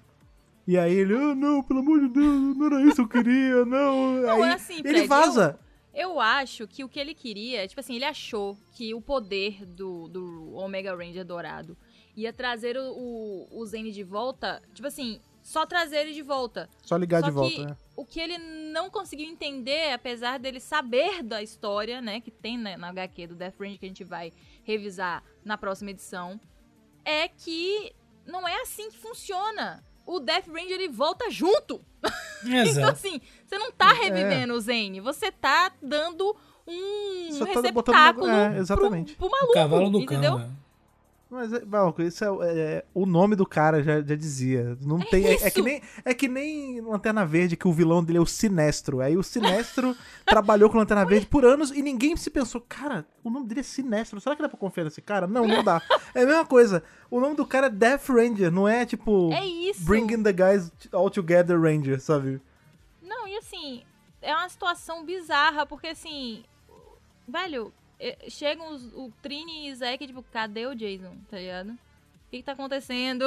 E 0.66 0.76
aí 0.76 0.92
ele, 0.92 1.14
ah, 1.14 1.34
não, 1.34 1.62
pelo 1.62 1.80
amor 1.80 2.00
de 2.00 2.08
Deus, 2.08 2.56
não 2.56 2.66
era 2.66 2.82
isso 2.82 2.96
que 2.96 3.00
eu 3.02 3.08
queria, 3.08 3.64
não. 3.64 4.14
Não, 4.26 4.44
aí 4.44 4.50
é 4.50 4.52
assim, 4.52 4.78
ele 4.78 4.88
Fred, 4.88 5.06
vaza. 5.06 5.58
Eu 5.94 6.20
acho 6.20 6.66
que 6.66 6.84
o 6.84 6.88
que 6.88 6.98
ele 7.00 7.14
queria, 7.14 7.66
tipo 7.66 7.80
assim, 7.80 7.94
ele 7.94 8.04
achou 8.04 8.58
que 8.72 8.92
o 8.92 9.00
poder 9.00 9.64
do, 9.64 10.08
do 10.08 10.54
Omega 10.54 10.94
Ranger 10.94 11.24
dourado 11.24 11.76
ia 12.16 12.32
trazer 12.32 12.76
o, 12.76 12.92
o, 12.92 13.60
o 13.60 13.66
Zane 13.66 13.92
de 13.92 14.02
volta, 14.02 14.60
tipo 14.74 14.86
assim, 14.88 15.20
só 15.42 15.64
trazer 15.64 15.98
ele 15.98 16.12
de 16.12 16.22
volta. 16.22 16.68
Só 16.82 16.96
ligar 16.96 17.20
Só 17.20 17.28
de 17.28 17.32
volta, 17.32 17.66
né? 17.66 17.76
o 17.94 18.04
que 18.04 18.18
ele 18.18 18.36
não 18.72 18.90
conseguiu 18.90 19.26
entender, 19.28 19.92
apesar 19.92 20.38
dele 20.38 20.58
saber 20.58 21.22
da 21.22 21.40
história, 21.42 22.02
né, 22.02 22.20
que 22.20 22.30
tem 22.32 22.58
né, 22.58 22.76
na 22.76 22.88
HQ 22.88 23.28
do 23.28 23.34
Death 23.36 23.54
Ranger 23.58 23.78
que 23.78 23.86
a 23.86 23.88
gente 23.88 24.04
vai 24.04 24.32
revisar 24.64 25.22
na 25.44 25.56
próxima 25.56 25.92
edição, 25.92 26.40
é 27.06 27.28
que 27.28 27.92
não 28.26 28.46
é 28.46 28.60
assim 28.60 28.90
que 28.90 28.98
funciona. 28.98 29.82
O 30.04 30.20
Death 30.20 30.46
Ranger 30.48 30.72
ele 30.72 30.88
volta 30.88 31.30
junto. 31.30 31.80
Então 32.44 32.62
Exato. 32.64 32.92
assim, 32.92 33.20
você 33.46 33.58
não 33.58 33.72
tá 33.72 33.90
É. 33.90 33.94
revivendo 33.94 34.52
o 34.54 34.60
Zane, 34.60 35.00
você 35.00 35.32
tá 35.32 35.72
dando 35.82 36.36
um 36.66 37.32
Só 37.32 37.46
tá 37.46 37.54
botando 37.54 37.64
receptáculo 37.64 38.26
um 38.26 38.30
negócio- 38.30 38.56
é, 38.56 38.58
exatamente. 38.60 39.14
pro, 39.14 39.16
pro 39.16 39.26
O 39.28 39.30
maluco, 39.40 39.54
cavalo 39.54 39.90
do 39.90 40.00
entendeu? 40.00 40.32
cão. 40.32 40.38
né? 40.40 40.50
Mas, 41.36 41.52
é, 41.52 41.60
Valco, 41.66 42.00
isso 42.00 42.24
é, 42.24 42.28
é- 42.58 42.84
o 42.94 43.04
nome 43.04 43.36
do 43.36 43.44
cara 43.44 43.82
já, 43.82 44.00
já 44.00 44.16
dizia. 44.16 44.76
Não 44.80 44.98
tem, 44.98 45.26
é, 45.26 45.34
é 45.34 45.50
que 45.50 45.60
nem, 45.60 45.82
é 46.02 46.14
que 46.14 46.28
nem 46.28 46.80
Lanterna 46.80 47.26
Verde, 47.26 47.58
que 47.58 47.68
o 47.68 47.72
vilão 47.72 48.02
dele 48.02 48.18
é 48.18 48.20
o 48.22 48.26
Sinestro. 48.26 49.00
Aí 49.00 49.18
o 49.18 49.22
Sinestro 49.22 49.94
trabalhou 50.24 50.70
com 50.70 50.78
Lanterna 50.78 51.04
Verde 51.04 51.26
por 51.26 51.44
anos 51.44 51.70
e 51.70 51.82
ninguém 51.82 52.16
se 52.16 52.30
pensou, 52.30 52.58
cara, 52.66 53.06
o 53.22 53.28
nome 53.28 53.46
dele 53.46 53.60
é 53.60 53.62
Sinestro. 53.62 54.18
Será 54.18 54.34
que 54.34 54.40
dá 54.40 54.48
pra 54.48 54.58
confiar 54.58 54.84
nesse 54.84 55.02
cara? 55.02 55.26
Não, 55.26 55.46
não 55.46 55.62
dá. 55.62 55.82
É 56.14 56.22
a 56.22 56.26
mesma 56.26 56.46
coisa. 56.46 56.82
O 57.10 57.20
nome 57.20 57.36
do 57.36 57.44
cara 57.44 57.66
é 57.66 57.70
Death 57.70 58.08
Ranger, 58.08 58.50
não 58.50 58.66
é 58.66 58.86
tipo 58.86 59.30
É 59.32 59.44
isso. 59.44 59.84
Bringing 59.84 60.22
the 60.22 60.32
Guys 60.32 60.72
All 60.90 61.10
Together 61.10 61.60
Ranger, 61.60 62.00
sabe? 62.00 62.40
Não, 63.02 63.28
e 63.28 63.36
assim, 63.36 63.82
é 64.22 64.34
uma 64.34 64.48
situação 64.48 65.04
bizarra, 65.04 65.66
porque 65.66 65.88
assim, 65.88 66.44
velho, 67.28 67.72
chegam 68.28 68.72
os, 68.74 68.84
o 68.94 69.10
Trini 69.22 69.68
e 69.68 69.72
o 69.72 69.76
Zack, 69.76 70.06
tipo, 70.06 70.22
cadê 70.32 70.66
o 70.66 70.74
Jason, 70.74 71.14
tá 71.30 71.38
ligado? 71.38 71.70
O 71.70 71.78
que 72.30 72.38
que 72.38 72.42
tá 72.42 72.52
acontecendo? 72.52 73.24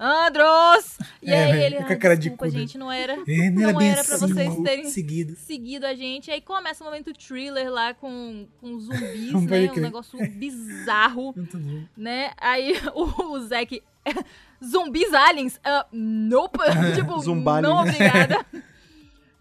Andros! 0.00 0.96
E 1.20 1.28
É, 1.32 1.44
aí 1.52 1.62
ele, 1.64 1.76
ah, 1.78 1.86
a 1.86 1.96
cara 1.96 2.14
de 2.14 2.28
desculpa, 2.28 2.44
cu 2.46 2.50
dele. 2.52 2.60
gente, 2.66 2.78
não 2.78 2.90
era, 2.92 3.14
É, 3.14 3.50
não 3.50 3.74
bem 3.76 3.90
era 3.90 4.04
pra 4.04 4.14
assim, 4.14 4.28
vocês 4.32 4.56
terem 4.62 4.84
Seguido. 4.90 5.34
seguido 5.36 5.86
a 5.86 5.94
gente. 5.94 6.30
Aí 6.30 6.40
começa 6.40 6.84
o 6.84 6.86
momento 6.86 7.12
thriller 7.12 7.68
lá 7.68 7.92
com, 7.94 8.46
com 8.60 8.78
zumbis, 8.78 9.32
Não 9.32 9.40
né? 9.40 9.62
Um 9.62 9.68
crer. 9.72 9.82
negócio 9.82 10.18
bizarro, 10.30 11.32
Muito 11.36 11.58
bom. 11.58 11.82
né? 11.96 12.32
Aí 12.36 12.74
o, 12.94 13.32
o 13.32 13.40
Zack... 13.40 13.82
Zumbis 14.64 15.12
aliens? 15.12 15.58
Ah, 15.64 15.84
nope. 15.92 16.58
tipo, 16.94 17.18
Zumbalien. 17.18 17.68
não 17.70 17.80
obrigada. 17.82 18.46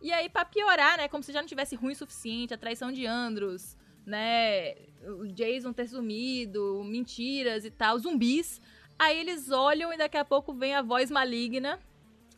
E 0.01 0.11
aí, 0.11 0.27
pra 0.29 0.43
piorar, 0.43 0.97
né? 0.97 1.07
Como 1.07 1.23
se 1.23 1.31
já 1.31 1.39
não 1.41 1.47
tivesse 1.47 1.75
ruim 1.75 1.93
o 1.93 1.95
suficiente, 1.95 2.53
a 2.53 2.57
traição 2.57 2.91
de 2.91 3.05
Andros, 3.05 3.75
né? 4.07 4.73
O 5.19 5.27
Jason 5.27 5.73
ter 5.73 5.87
sumido, 5.87 6.81
mentiras 6.85 7.65
e 7.65 7.69
tal, 7.69 7.99
zumbis. 7.99 8.59
Aí 8.97 9.19
eles 9.19 9.51
olham 9.51 9.93
e 9.93 9.97
daqui 9.97 10.17
a 10.17 10.25
pouco 10.25 10.53
vem 10.53 10.73
a 10.73 10.81
voz 10.81 11.11
maligna, 11.11 11.77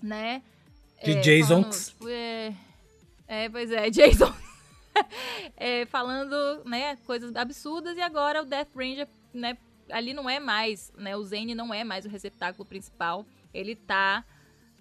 né? 0.02 0.42
De 1.04 1.12
É, 1.12 1.22
Jason. 1.22 1.62
falando, 1.64 1.86
tipo, 1.86 2.10
é, 2.10 2.54
é, 3.28 3.50
pois 3.50 3.72
é, 3.72 3.88
Jason. 3.92 4.34
É, 5.56 5.86
falando, 5.86 6.36
né, 6.66 6.98
coisas 7.06 7.34
absurdas 7.36 7.96
e 7.98 8.02
agora 8.02 8.42
o 8.42 8.46
Death 8.46 8.76
Ranger, 8.76 9.08
né, 9.34 9.58
ali 9.90 10.14
não 10.14 10.30
é 10.30 10.40
mais, 10.40 10.92
né, 10.98 11.16
o 11.16 11.24
Zane 11.24 11.56
não 11.56 11.74
é 11.74 11.84
mais 11.86 12.06
o 12.06 12.10
receptáculo 12.10 12.66
principal. 12.66 13.26
Ele 13.54 13.76
tá 13.76 14.26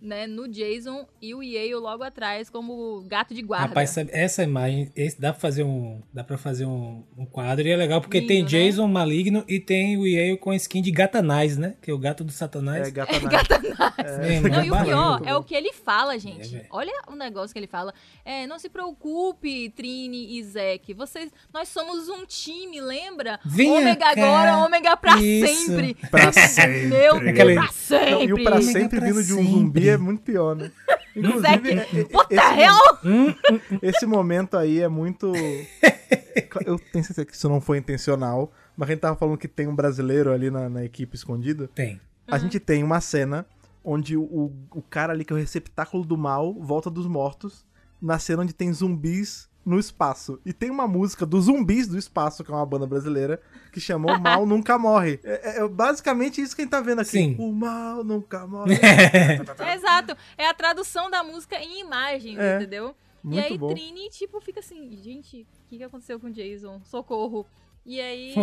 né, 0.01 0.27
no 0.27 0.47
Jason 0.49 1.07
e 1.21 1.35
o 1.35 1.43
Yale 1.43 1.75
logo 1.75 2.03
atrás 2.03 2.49
como 2.49 3.03
gato 3.09 3.35
de 3.35 3.43
guarda. 3.43 3.69
Rapaz, 3.69 3.97
essa 4.11 4.43
imagem, 4.43 4.91
esse, 4.95 5.21
dá 5.21 5.33
pra 5.33 5.41
fazer 5.41 5.65
um. 5.65 6.01
Dá 6.13 6.23
pra 6.25 6.39
fazer 6.39 6.65
um, 6.67 7.03
um 7.17 7.27
quadro 7.27 7.67
e 7.67 7.71
é 7.71 7.77
legal 7.77 8.01
porque 8.01 8.19
Lindo, 8.21 8.29
tem 8.29 8.43
né? 8.43 8.49
Jason 8.49 8.87
maligno 8.87 9.45
e 9.49 9.59
tem 9.61 9.97
o 9.97 10.07
Yale 10.07 10.37
com 10.39 10.51
a 10.51 10.57
skin 10.57 10.81
de 10.83 10.91
Gatanais, 10.91 11.57
né? 11.57 11.75
Que 11.83 11.91
é 11.91 11.95
o 11.95 11.99
gato 11.99 12.23
do 12.25 12.33
Satanás. 12.33 12.89
É, 12.89 12.91
gata 12.93 13.19
na- 13.19 13.95
É, 13.99 14.41
Não, 14.41 14.51
mano, 14.51 14.65
e 14.65 14.71
o 14.71 14.75
valeu. 14.75 14.87
pior 14.87 15.23
é 15.27 15.35
o 15.37 15.43
que 15.43 15.55
ele 15.55 15.73
fala, 15.73 16.19
gente. 16.19 16.47
É, 16.55 16.59
velho. 16.59 16.67
Olha 16.71 16.93
o 17.09 17.15
negócio 17.15 17.53
que 17.53 17.59
ele 17.59 17.67
fala. 17.67 17.93
É, 18.25 18.47
não 18.47 18.59
se 18.59 18.69
preocupe, 18.69 19.71
Trini 19.71 20.39
e 20.39 20.43
Zack. 20.45 20.95
Vocês, 20.95 21.31
nós 21.53 21.69
somos 21.69 22.09
um 22.09 22.25
time, 22.27 22.81
lembra? 22.81 23.39
Venha 23.45 23.73
ômega 23.75 24.01
cá. 24.01 24.11
agora, 24.13 24.57
ômega 24.59 24.97
pra 24.97 25.21
Isso. 25.21 25.67
sempre. 25.67 25.95
Pra 26.11 26.31
sempre. 26.33 26.87
Meu 26.87 27.17
Aquela- 27.17 27.53
Deus, 27.53 27.55
pra 27.55 27.63
Não, 27.65 27.73
sempre. 27.73 28.25
e 28.27 28.33
o 28.33 28.45
pra 28.45 28.63
sempre 28.63 28.99
pra 29.01 29.09
vindo 29.09 29.25
de 29.25 29.35
um 29.35 29.45
sempre. 29.45 29.81
É 29.89 29.97
muito 29.97 30.23
pior, 30.23 30.55
né? 30.57 30.71
Inclusive, 31.17 31.41
Zack, 31.41 31.69
é- 31.69 32.01
é- 32.01 32.17
What 32.17 32.29
the 32.29 32.37
esse, 32.37 32.61
hell? 32.61 32.99
Hum, 33.05 33.35
esse 33.83 34.07
momento 34.07 34.57
aí 34.57 34.81
é 34.81 34.89
muito. 34.89 35.33
Eu 36.65 36.79
tenho 36.79 37.05
certeza 37.05 37.25
que 37.25 37.35
isso 37.35 37.49
não 37.49 37.61
foi 37.61 37.79
intencional, 37.79 38.53
mas 38.77 38.89
a 38.89 38.93
gente 38.93 39.01
tava 39.01 39.17
falando 39.17 39.37
que 39.37 39.49
tem 39.49 39.67
um 39.67 39.75
brasileiro 39.75 40.33
ali 40.33 40.51
na, 40.51 40.69
na 40.69 40.85
equipe 40.85 41.17
escondido. 41.17 41.69
tem. 41.75 42.01
A 42.31 42.37
gente 42.37 42.61
tem 42.61 42.85
uma 42.85 43.01
cena 43.01 43.47
onde 43.83 44.15
o, 44.17 44.23
o, 44.23 44.53
o 44.75 44.83
cara 44.83 45.15
ali 45.15 45.25
que 45.25 45.33
é 45.33 45.37
o 45.37 45.39
receptáculo 45.39 46.05
do 46.05 46.17
mal 46.17 46.53
volta 46.55 46.91
dos 46.91 47.07
mortos, 47.07 47.65
na 48.01 48.19
cena 48.19 48.43
onde 48.43 48.53
tem 48.53 48.71
zumbis 48.73 49.48
no 49.69 49.79
espaço. 49.79 50.41
E 50.45 50.53
tem 50.53 50.71
uma 50.71 50.89
música 50.89 51.27
dos 51.27 51.45
zumbis 51.45 51.87
do 51.87 51.99
espaço, 51.99 52.43
que 52.43 52.51
é 52.51 52.55
uma 52.55 52.65
banda 52.65 52.87
brasileira, 52.87 53.41
que 53.73 53.81
chamou 53.81 54.11
O 54.15 54.19
Mal 54.21 54.47
Nunca 54.47 54.79
Morre. 54.79 55.21
É, 55.23 55.59
é- 55.59 55.65
é 55.65 55.69
basicamente 55.69 56.41
isso 56.41 56.57
que 56.57 56.63
a 56.63 56.65
gente 56.65 56.71
tá 56.71 56.81
vendo 56.81 57.01
aqui. 57.01 57.11
Sim. 57.11 57.37
O 57.39 57.53
mal 57.53 58.03
nunca 58.03 58.47
morre. 58.47 58.75
É, 58.77 59.75
exato. 59.75 60.17
É 60.37 60.49
a 60.49 60.55
tradução 60.55 61.11
da 61.11 61.23
música 61.23 61.57
em 61.57 61.81
imagens, 61.81 62.39
É, 62.39 62.57
entendeu? 62.57 62.95
E 63.23 63.27
muito 63.29 63.45
aí 63.53 63.59
bom. 63.59 63.69
Trini, 63.69 64.09
tipo, 64.11 64.41
fica 64.41 64.61
assim, 64.61 64.97
gente, 65.03 65.43
o 65.43 65.69
que, 65.69 65.77
que 65.79 65.85
aconteceu 65.85 66.19
com 66.19 66.29
o 66.29 66.31
Jason? 66.33 66.81
Socorro. 66.85 67.47
E 67.85 68.01
aí, 68.03 68.35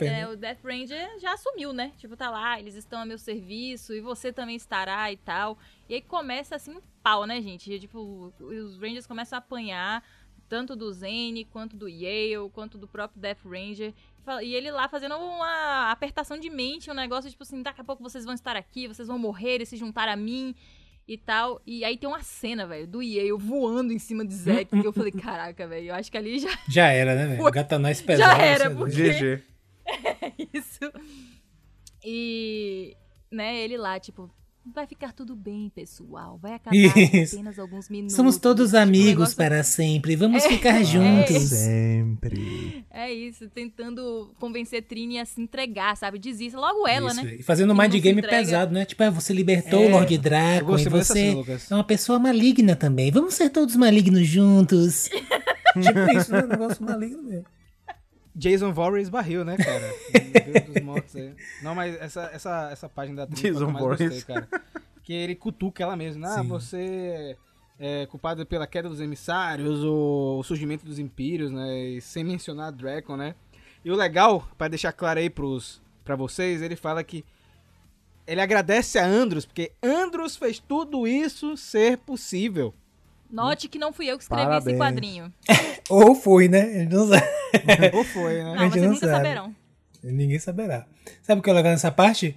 é, 0.00 0.26
o 0.26 0.34
Death 0.34 0.60
Ranger 0.64 1.20
já 1.20 1.34
assumiu, 1.34 1.74
né? 1.74 1.92
Tipo, 1.98 2.16
tá 2.16 2.30
lá, 2.30 2.58
eles 2.58 2.74
estão 2.74 3.00
a 3.00 3.04
meu 3.04 3.18
serviço 3.18 3.92
e 3.92 4.00
você 4.00 4.32
também 4.32 4.56
estará 4.56 5.12
e 5.12 5.16
tal. 5.18 5.58
E 5.88 5.94
aí 5.94 6.00
começa 6.00 6.56
assim 6.56 6.72
um 6.74 6.80
pau, 7.02 7.26
né, 7.26 7.38
gente? 7.42 7.70
E, 7.70 7.78
tipo, 7.78 8.32
os 8.40 8.78
Rangers 8.78 9.06
começam 9.06 9.36
a 9.36 9.40
apanhar, 9.40 10.02
tanto 10.48 10.76
do 10.76 10.92
Zane, 10.92 11.44
quanto 11.44 11.76
do 11.76 11.88
Yale, 11.88 12.50
quanto 12.52 12.78
do 12.78 12.86
próprio 12.86 13.20
Death 13.20 13.44
Ranger. 13.44 13.92
E 14.42 14.54
ele 14.54 14.70
lá 14.70 14.88
fazendo 14.88 15.16
uma 15.16 15.90
apertação 15.90 16.38
de 16.38 16.48
mente, 16.48 16.90
um 16.90 16.94
negócio 16.94 17.30
tipo 17.30 17.42
assim, 17.42 17.62
daqui 17.62 17.80
a 17.80 17.84
pouco 17.84 18.02
vocês 18.02 18.24
vão 18.24 18.34
estar 18.34 18.56
aqui, 18.56 18.88
vocês 18.88 19.06
vão 19.06 19.18
morrer 19.18 19.60
e 19.60 19.66
se 19.66 19.76
juntar 19.76 20.08
a 20.08 20.16
mim 20.16 20.54
e 21.06 21.18
tal. 21.18 21.60
E 21.66 21.84
aí 21.84 21.98
tem 21.98 22.08
uma 22.08 22.22
cena, 22.22 22.66
velho, 22.66 22.86
do 22.86 23.02
Yale 23.02 23.32
voando 23.32 23.92
em 23.92 23.98
cima 23.98 24.24
de 24.24 24.34
Zack, 24.34 24.66
que 24.80 24.86
eu 24.86 24.92
falei, 24.92 25.12
caraca, 25.20 25.66
velho, 25.66 25.88
eu 25.88 25.94
acho 25.94 26.10
que 26.10 26.16
ali 26.16 26.38
já 26.38 26.48
Já 26.68 26.88
era, 26.88 27.14
né, 27.14 27.26
velho? 27.26 27.42
Foi. 27.42 27.52
Gatanais 27.52 28.00
pesado. 28.00 28.40
era, 28.40 28.70
você 28.70 29.10
é 29.10 29.14
porque-. 29.14 29.36
GG. 29.36 30.48
isso. 30.54 30.92
E, 32.02 32.96
né, 33.30 33.56
ele 33.60 33.76
lá, 33.76 33.98
tipo, 34.00 34.30
vai 34.66 34.86
ficar 34.86 35.12
tudo 35.12 35.34
bem, 35.36 35.70
pessoal. 35.74 36.38
Vai 36.40 36.54
acabar 36.54 36.74
em 36.76 37.22
Isso. 37.22 37.36
apenas 37.36 37.58
alguns 37.58 37.88
minutos. 37.88 38.16
Somos 38.16 38.38
todos 38.38 38.74
amigos 38.74 39.06
negócio- 39.08 39.36
para 39.36 39.62
sempre. 39.62 40.16
Vamos 40.16 40.44
ficar 40.46 40.80
é. 40.80 40.84
juntos. 40.84 41.42
Sempre. 41.42 42.84
É 42.90 43.12
isso, 43.12 43.48
tentando 43.48 44.34
convencer 44.38 44.82
Trini 44.82 45.18
a 45.18 45.24
se 45.24 45.40
entregar, 45.40 45.96
sabe? 45.96 46.18
Desista. 46.18 46.58
Logo 46.58 46.86
ela, 46.86 47.10
Isso, 47.10 47.22
né? 47.24 47.34
E 47.36 47.42
fazendo 47.42 47.72
um 47.72 47.76
mind 47.76 47.94
game 48.00 48.22
pesado, 48.22 48.72
né? 48.72 48.84
Tipo, 48.84 49.02
ah, 49.04 49.10
você 49.10 49.32
libertou 49.32 49.82
É, 49.82 49.86
o 49.86 49.90
Lord 49.90 50.18
Draco 50.18 50.78
e 50.78 50.88
você 50.88 51.32
Lucas. 51.32 51.70
é 51.70 51.74
uma 51.74 51.84
pessoa 51.84 52.18
maligna 52.18 52.74
também. 52.76 53.10
Vamos 53.10 53.34
ser 53.34 53.50
todos 53.50 53.76
malignos 53.76 54.26
juntos. 54.26 55.08
tipo 55.74 56.18
isso, 56.18 56.32
né? 56.32 56.44
Um 56.44 56.48
negócio 56.48 56.84
maligno 56.84 57.22
mesmo. 57.22 57.44
Jason 58.34 58.72
Voorhees 58.72 59.08
barril, 59.08 59.44
né, 59.44 59.56
cara? 59.56 59.94
Dos 60.66 60.82
mortos 60.82 61.14
aí. 61.16 61.34
Não, 61.62 61.74
mas 61.74 61.94
essa, 62.00 62.30
essa, 62.32 62.70
essa 62.70 62.88
página 62.88 63.24
da 63.24 63.26
Trini 63.26 63.40
foi 63.40 63.50
a 63.50 63.52
que 63.52 63.58
Jason 63.58 63.70
mais 63.72 63.84
gostei, 63.84 64.06
Voorhees. 64.08 64.24
cara. 64.24 64.48
Que 65.02 65.12
ele 65.12 65.34
cutuca 65.34 65.82
ela 65.82 65.96
mesma. 65.96 66.26
Ah, 66.28 66.42
Sim. 66.42 66.48
você 66.48 67.36
é 67.78 68.06
culpado 68.06 68.44
pela 68.46 68.66
queda 68.66 68.88
dos 68.88 69.00
emissários, 69.00 69.84
o, 69.84 70.38
o 70.38 70.42
surgimento 70.42 70.84
dos 70.84 70.98
impérios, 70.98 71.52
né? 71.52 71.78
E 71.78 72.00
sem 72.00 72.24
mencionar 72.24 72.72
Draco, 72.72 73.16
né? 73.16 73.34
E 73.84 73.90
o 73.90 73.94
legal, 73.94 74.48
pra 74.56 74.66
deixar 74.68 74.92
claro 74.92 75.20
aí 75.20 75.28
pros, 75.28 75.82
pra 76.04 76.16
vocês, 76.16 76.62
ele 76.62 76.74
fala 76.76 77.04
que 77.04 77.24
ele 78.26 78.40
agradece 78.40 78.98
a 78.98 79.06
Andros, 79.06 79.44
porque 79.44 79.72
Andros 79.82 80.36
fez 80.36 80.58
tudo 80.58 81.06
isso 81.06 81.56
ser 81.56 81.98
possível. 81.98 82.72
Note 83.34 83.68
que 83.68 83.78
não 83.78 83.92
fui 83.92 84.06
eu 84.06 84.16
que 84.16 84.22
escrevi 84.22 84.44
Parabéns. 84.44 84.66
esse 84.68 84.78
quadrinho. 84.78 85.32
Ou 85.90 86.14
foi, 86.14 86.48
né? 86.48 86.62
A 86.62 86.78
gente 86.84 86.94
não 86.94 87.08
sabe. 87.08 87.26
Ou 87.96 88.04
foi, 88.04 88.34
né? 88.42 88.54
Não, 88.54 88.70
vocês 88.70 88.82
não 88.84 88.92
nunca 88.92 89.06
sabe. 89.06 89.16
saberão. 89.16 89.54
Ninguém 90.02 90.38
saberá. 90.38 90.86
Sabe 91.22 91.40
o 91.40 91.42
que 91.42 91.50
é 91.50 91.52
legal 91.52 91.72
nessa 91.72 91.90
parte? 91.90 92.36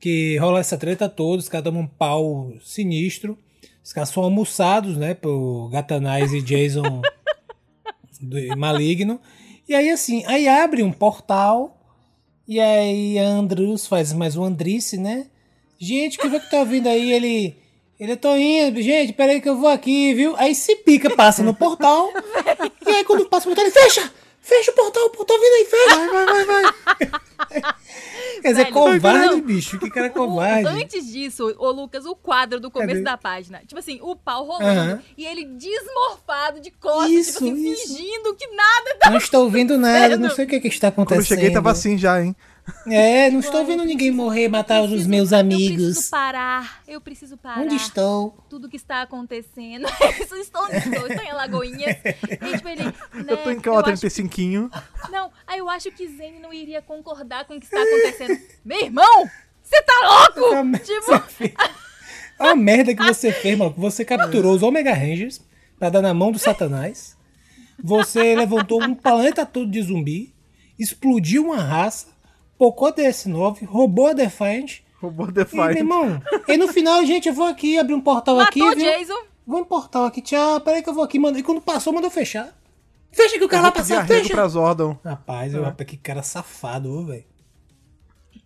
Que 0.00 0.36
rola 0.38 0.58
essa 0.60 0.76
treta 0.76 1.08
toda, 1.08 1.38
os 1.40 1.48
caras 1.48 1.64
tomam 1.64 1.82
um 1.82 1.86
pau 1.86 2.52
sinistro. 2.62 3.38
Os 3.84 3.92
caras 3.92 4.08
são 4.10 4.22
almoçados, 4.24 4.96
né? 4.96 5.14
Por 5.14 5.68
Gatanais 5.70 6.32
e 6.32 6.42
Jason 6.42 6.82
do- 8.20 8.56
maligno. 8.58 9.20
E 9.68 9.74
aí, 9.74 9.90
assim, 9.90 10.24
aí 10.26 10.48
abre 10.48 10.82
um 10.82 10.92
portal. 10.92 11.78
E 12.48 12.58
aí 12.58 13.18
Andrews 13.18 13.86
faz 13.86 14.12
mais 14.12 14.36
um 14.36 14.42
Andrice, 14.44 14.96
né? 14.98 15.26
Gente, 15.78 16.18
que 16.18 16.28
foi 16.28 16.40
que 16.40 16.50
tá 16.50 16.64
vindo 16.64 16.88
aí? 16.88 17.12
Ele. 17.12 17.56
Ele, 18.02 18.12
eu 18.12 18.16
tô 18.16 18.34
indo, 18.34 18.82
gente, 18.82 19.12
peraí 19.12 19.40
que 19.40 19.48
eu 19.48 19.56
vou 19.56 19.68
aqui, 19.68 20.12
viu? 20.12 20.34
Aí 20.36 20.56
se 20.56 20.74
pica, 20.74 21.08
passa 21.14 21.40
no 21.40 21.54
portal. 21.54 22.10
e 22.84 22.90
aí 22.90 23.04
quando 23.04 23.28
passa 23.28 23.46
o 23.48 23.54
portal, 23.54 23.64
ele 23.64 23.72
fecha! 23.72 24.12
Fecha 24.40 24.72
o 24.72 24.74
portal, 24.74 25.04
o 25.04 25.10
portal 25.10 25.36
vindo 25.38 25.54
aí, 25.54 25.64
fecha! 25.66 25.96
Vai, 25.96 26.08
vai, 26.08 26.26
vai, 26.26 26.44
vai! 26.44 27.62
Quer 28.42 28.48
dizer, 28.48 28.62
Velho, 28.64 28.74
covarde, 28.74 29.26
não. 29.36 29.40
bicho. 29.40 29.78
Que 29.78 29.88
cara 29.88 30.10
covarde. 30.10 30.66
antes 30.66 31.06
disso, 31.12 31.54
ô 31.56 31.70
Lucas, 31.70 32.04
o 32.04 32.16
quadro 32.16 32.58
do 32.58 32.72
começo 32.72 32.94
Cadê? 32.94 33.02
da 33.02 33.16
página. 33.16 33.60
Tipo 33.64 33.78
assim, 33.78 34.00
o 34.02 34.16
pau 34.16 34.44
rolando 34.46 35.00
e 35.16 35.24
ele 35.24 35.44
desmorfado 35.44 36.58
de 36.58 36.72
costas, 36.72 37.08
Isso, 37.08 37.38
tipo 37.38 37.52
assim, 37.52 37.70
isso. 37.70 37.94
fingindo 37.94 38.34
que 38.34 38.48
nada 38.48 38.96
tá 38.98 39.10
Não 39.10 39.18
estou 39.18 39.44
ouvindo 39.44 39.78
nada, 39.78 40.16
não 40.16 40.30
sei 40.30 40.44
o 40.44 40.48
que, 40.48 40.58
que 40.58 40.66
está 40.66 40.90
Quando 40.90 41.06
acontecendo. 41.06 41.22
eu 41.22 41.36
cheguei 41.36 41.52
tava 41.52 41.70
assim 41.70 41.96
já, 41.96 42.20
hein? 42.20 42.34
É, 42.86 43.28
não 43.30 43.40
estou 43.40 43.64
vendo 43.66 43.84
ninguém 43.84 44.10
morrer, 44.10 44.48
matar 44.48 44.82
os 44.82 44.88
preciso- 44.88 45.08
meus 45.10 45.32
Eu 45.32 45.38
amigos. 45.38 45.84
preciso 45.84 46.10
parar, 46.10 46.82
eu 46.86 47.00
preciso 47.00 47.36
parar. 47.36 47.60
Onde 47.60 47.74
estou? 47.76 48.36
Tudo 48.48 48.68
que 48.68 48.76
está 48.76 49.02
acontecendo. 49.02 49.86
Isso, 50.20 50.34
estou, 50.36 50.66
estou, 50.68 51.06
estou 51.06 51.24
em 51.24 51.30
Alagoinhas. 51.30 51.96
E, 52.04 52.56
tipo, 52.56 52.68
ele, 52.68 52.84
né, 52.84 52.92
Eu 53.28 53.36
tô 53.38 53.50
em 53.50 53.54
eu 53.56 53.60
cama 53.60 53.76
acho 53.80 53.84
35. 53.86 54.70
Não, 55.10 55.30
aí 55.46 55.58
eu 55.58 55.68
acho 55.68 55.90
que 55.90 56.06
Zane 56.06 56.38
não 56.40 56.52
iria 56.52 56.80
concordar 56.80 57.44
com 57.46 57.54
o 57.56 57.60
que 57.60 57.66
está 57.66 57.82
acontecendo. 57.82 58.38
Meu 58.64 58.80
irmão, 58.80 59.28
você 59.62 59.82
tá 59.82 60.28
louco? 60.36 60.54
Essa 60.76 60.78
tipo, 60.78 61.54
Olha 62.38 62.52
a 62.52 62.56
merda 62.56 62.94
que 62.94 63.02
você 63.02 63.32
fez, 63.32 63.58
mano. 63.58 63.74
Você 63.76 64.04
capturou 64.04 64.54
os 64.54 64.62
Omega 64.62 64.92
Rangers 64.94 65.40
pra 65.78 65.90
dar 65.90 66.00
na 66.02 66.14
mão 66.14 66.30
do 66.30 66.38
Satanás. 66.38 67.16
Você 67.82 68.34
levantou 68.36 68.82
um 68.82 68.94
planeta 68.94 69.44
todo 69.44 69.68
de 69.70 69.82
zumbi, 69.82 70.32
explodiu 70.78 71.44
uma 71.46 71.60
raça, 71.60 72.08
pocou 72.58 72.88
a 72.88 72.92
DS9, 72.92 73.64
roubou 73.66 74.08
a 74.08 74.12
Defiant. 74.12 74.80
Roubou 75.00 75.26
E, 75.26 75.32
meu 75.32 75.44
Defiant. 75.44 75.76
irmão, 75.76 76.22
e 76.48 76.56
no 76.56 76.68
final, 76.68 77.04
gente, 77.04 77.28
eu 77.28 77.34
vou 77.34 77.46
aqui 77.46 77.78
abrir 77.78 77.94
um 77.94 78.00
portal 78.00 78.38
aqui, 78.38 78.60
matou 78.60 78.76
viu? 78.76 78.90
Jason. 78.98 79.18
Vou 79.46 79.60
um 79.60 79.64
portal 79.64 80.04
aqui, 80.04 80.22
tchau. 80.22 80.60
Peraí 80.60 80.82
que 80.82 80.88
eu 80.88 80.94
vou 80.94 81.02
aqui, 81.02 81.18
mano. 81.18 81.36
E 81.36 81.42
quando 81.42 81.60
passou, 81.60 81.92
mandou 81.92 82.10
fechar. 82.10 82.56
Fecha 83.10 83.36
que 83.38 83.44
o 83.44 83.48
cara 83.48 83.62
lá 83.64 83.72
arrego 83.98 84.22
fecha. 84.22 84.34
pra 84.34 84.46
Zordon. 84.48 84.96
Rapaz, 85.04 85.52
eu, 85.52 85.62
que 85.84 85.96
cara 85.96 86.22
safado, 86.22 86.90
ô, 86.90 87.04
velho. 87.04 87.24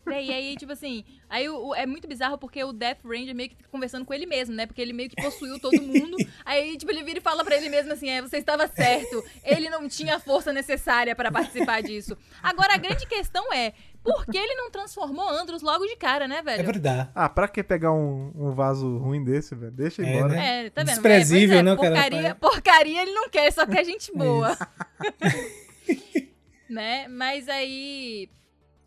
Né, 0.07 0.23
E 0.23 0.33
aí, 0.33 0.57
tipo 0.57 0.71
assim, 0.73 1.05
aí 1.29 1.49
o- 1.49 1.69
o- 1.69 1.75
é 1.75 1.85
muito 1.85 2.07
bizarro 2.07 2.39
porque 2.39 2.63
o 2.63 2.73
Death 2.73 2.99
Ranger 3.05 3.35
meio 3.35 3.49
que 3.51 3.57
fica 3.57 3.69
conversando 3.69 4.05
com 4.05 4.15
ele 4.15 4.25
mesmo, 4.25 4.55
né? 4.55 4.65
Porque 4.65 4.81
ele 4.81 4.93
meio 4.93 5.11
que 5.11 5.17
possuiu 5.17 5.59
todo 5.59 5.83
mundo. 5.83 6.17
aí, 6.45 6.77
tipo, 6.77 6.91
ele 6.93 7.03
vira 7.03 7.19
e 7.19 7.23
fala 7.23 7.45
pra 7.45 7.57
ele 7.57 7.69
mesmo 7.69 7.93
assim: 7.93 8.09
é, 8.09 8.23
você 8.23 8.37
estava 8.39 8.69
certo. 8.69 9.25
Ele 9.43 9.69
não 9.69 9.89
tinha 9.89 10.15
a 10.17 10.21
força 10.21 10.53
necessária 10.53 11.15
pra 11.17 11.33
participar 11.33 11.83
disso. 11.83 12.17
Agora, 12.43 12.75
a 12.75 12.79
grande 12.79 13.05
questão 13.07 13.53
é: 13.53 13.73
por 14.05 14.25
que 14.27 14.39
ele 14.39 14.55
não 14.55 14.71
transformou 14.71 15.29
Andros 15.29 15.61
logo 15.61 15.85
de 15.87 15.97
cara, 15.97 16.29
né, 16.29 16.37
É 16.39 16.43
velho? 16.43 16.65
verdade. 16.67 17.11
Ah, 17.13 17.29
pra 17.29 17.49
que 17.49 17.63
pegar 17.65 17.93
um, 17.93 18.31
um 18.35 18.53
vaso 18.53 18.99
ruim 18.99 19.25
desse, 19.25 19.57
velho? 19.57 19.73
Deixa 19.73 20.03
É, 20.03 20.07
embora. 20.09 20.29
né? 20.35 20.67
É, 20.67 20.71
tá 20.71 20.83
vendo? 20.83 20.93
Desprezível, 20.93 21.57
é, 21.57 21.59
é, 21.59 21.63
né, 21.65 21.73
o 21.73 21.77
cara? 21.77 21.91
porcaria, 21.95 22.35
porcaria 22.37 23.03
ele 23.03 23.13
não 23.13 23.29
quer, 23.29 23.53
só 23.53 23.67
quer 23.67 23.85
gente 23.85 24.13
boa. 24.17 24.57
né? 26.71 27.09
Mas 27.09 27.49
aí 27.49 28.29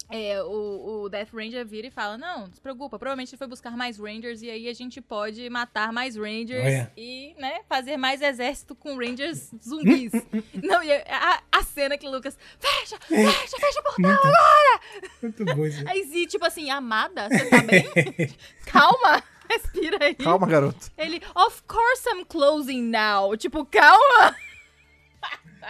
é, 0.09 0.41
o, 0.41 1.03
o 1.03 1.09
Death 1.09 1.29
Ranger 1.33 1.65
vira 1.65 1.87
e 1.87 1.91
fala: 1.91 2.17
Não, 2.17 2.47
não 2.47 2.53
se 2.53 2.59
preocupa, 2.59 2.97
provavelmente 2.97 3.29
ele 3.29 3.37
foi 3.37 3.47
buscar 3.47 3.77
mais 3.77 3.99
Rangers 3.99 4.41
e 4.41 4.49
aí 4.49 4.67
a 4.67 4.73
gente 4.73 4.99
pode 5.01 5.47
matar 5.49 5.93
mais 5.93 6.15
Rangers 6.15 6.65
Olha. 6.65 6.91
e, 6.97 7.35
né, 7.37 7.61
fazer 7.69 7.95
mais 7.95 8.21
exército 8.21 8.73
com 8.73 8.97
Rangers 8.97 9.51
zumbis. 9.63 10.11
não, 10.63 10.81
e 10.83 10.91
a, 10.91 11.41
a 11.51 11.63
cena 11.63 11.97
que 11.97 12.07
o 12.07 12.11
Lucas, 12.11 12.37
fecha, 12.59 12.97
fecha, 12.99 13.57
fecha 13.57 13.79
o 13.79 13.83
portal 13.83 14.11
agora! 14.11 14.81
Muito 15.21 15.45
bom 15.45 15.65
isso. 15.65 15.87
Aí 15.87 16.03
Zi, 16.05 16.25
tipo 16.25 16.45
assim, 16.45 16.69
amada, 16.71 17.29
você 17.29 17.45
tá 17.49 17.61
bem? 17.61 17.85
Calma! 18.65 19.23
Respira 19.49 19.97
aí. 20.01 20.13
Calma, 20.13 20.45
garoto. 20.45 20.91
Ele, 20.95 21.21
of 21.33 21.63
course 21.63 22.07
I'm 22.07 22.23
closing 22.23 22.83
now. 22.83 23.35
Tipo, 23.35 23.65
calma. 23.65 24.35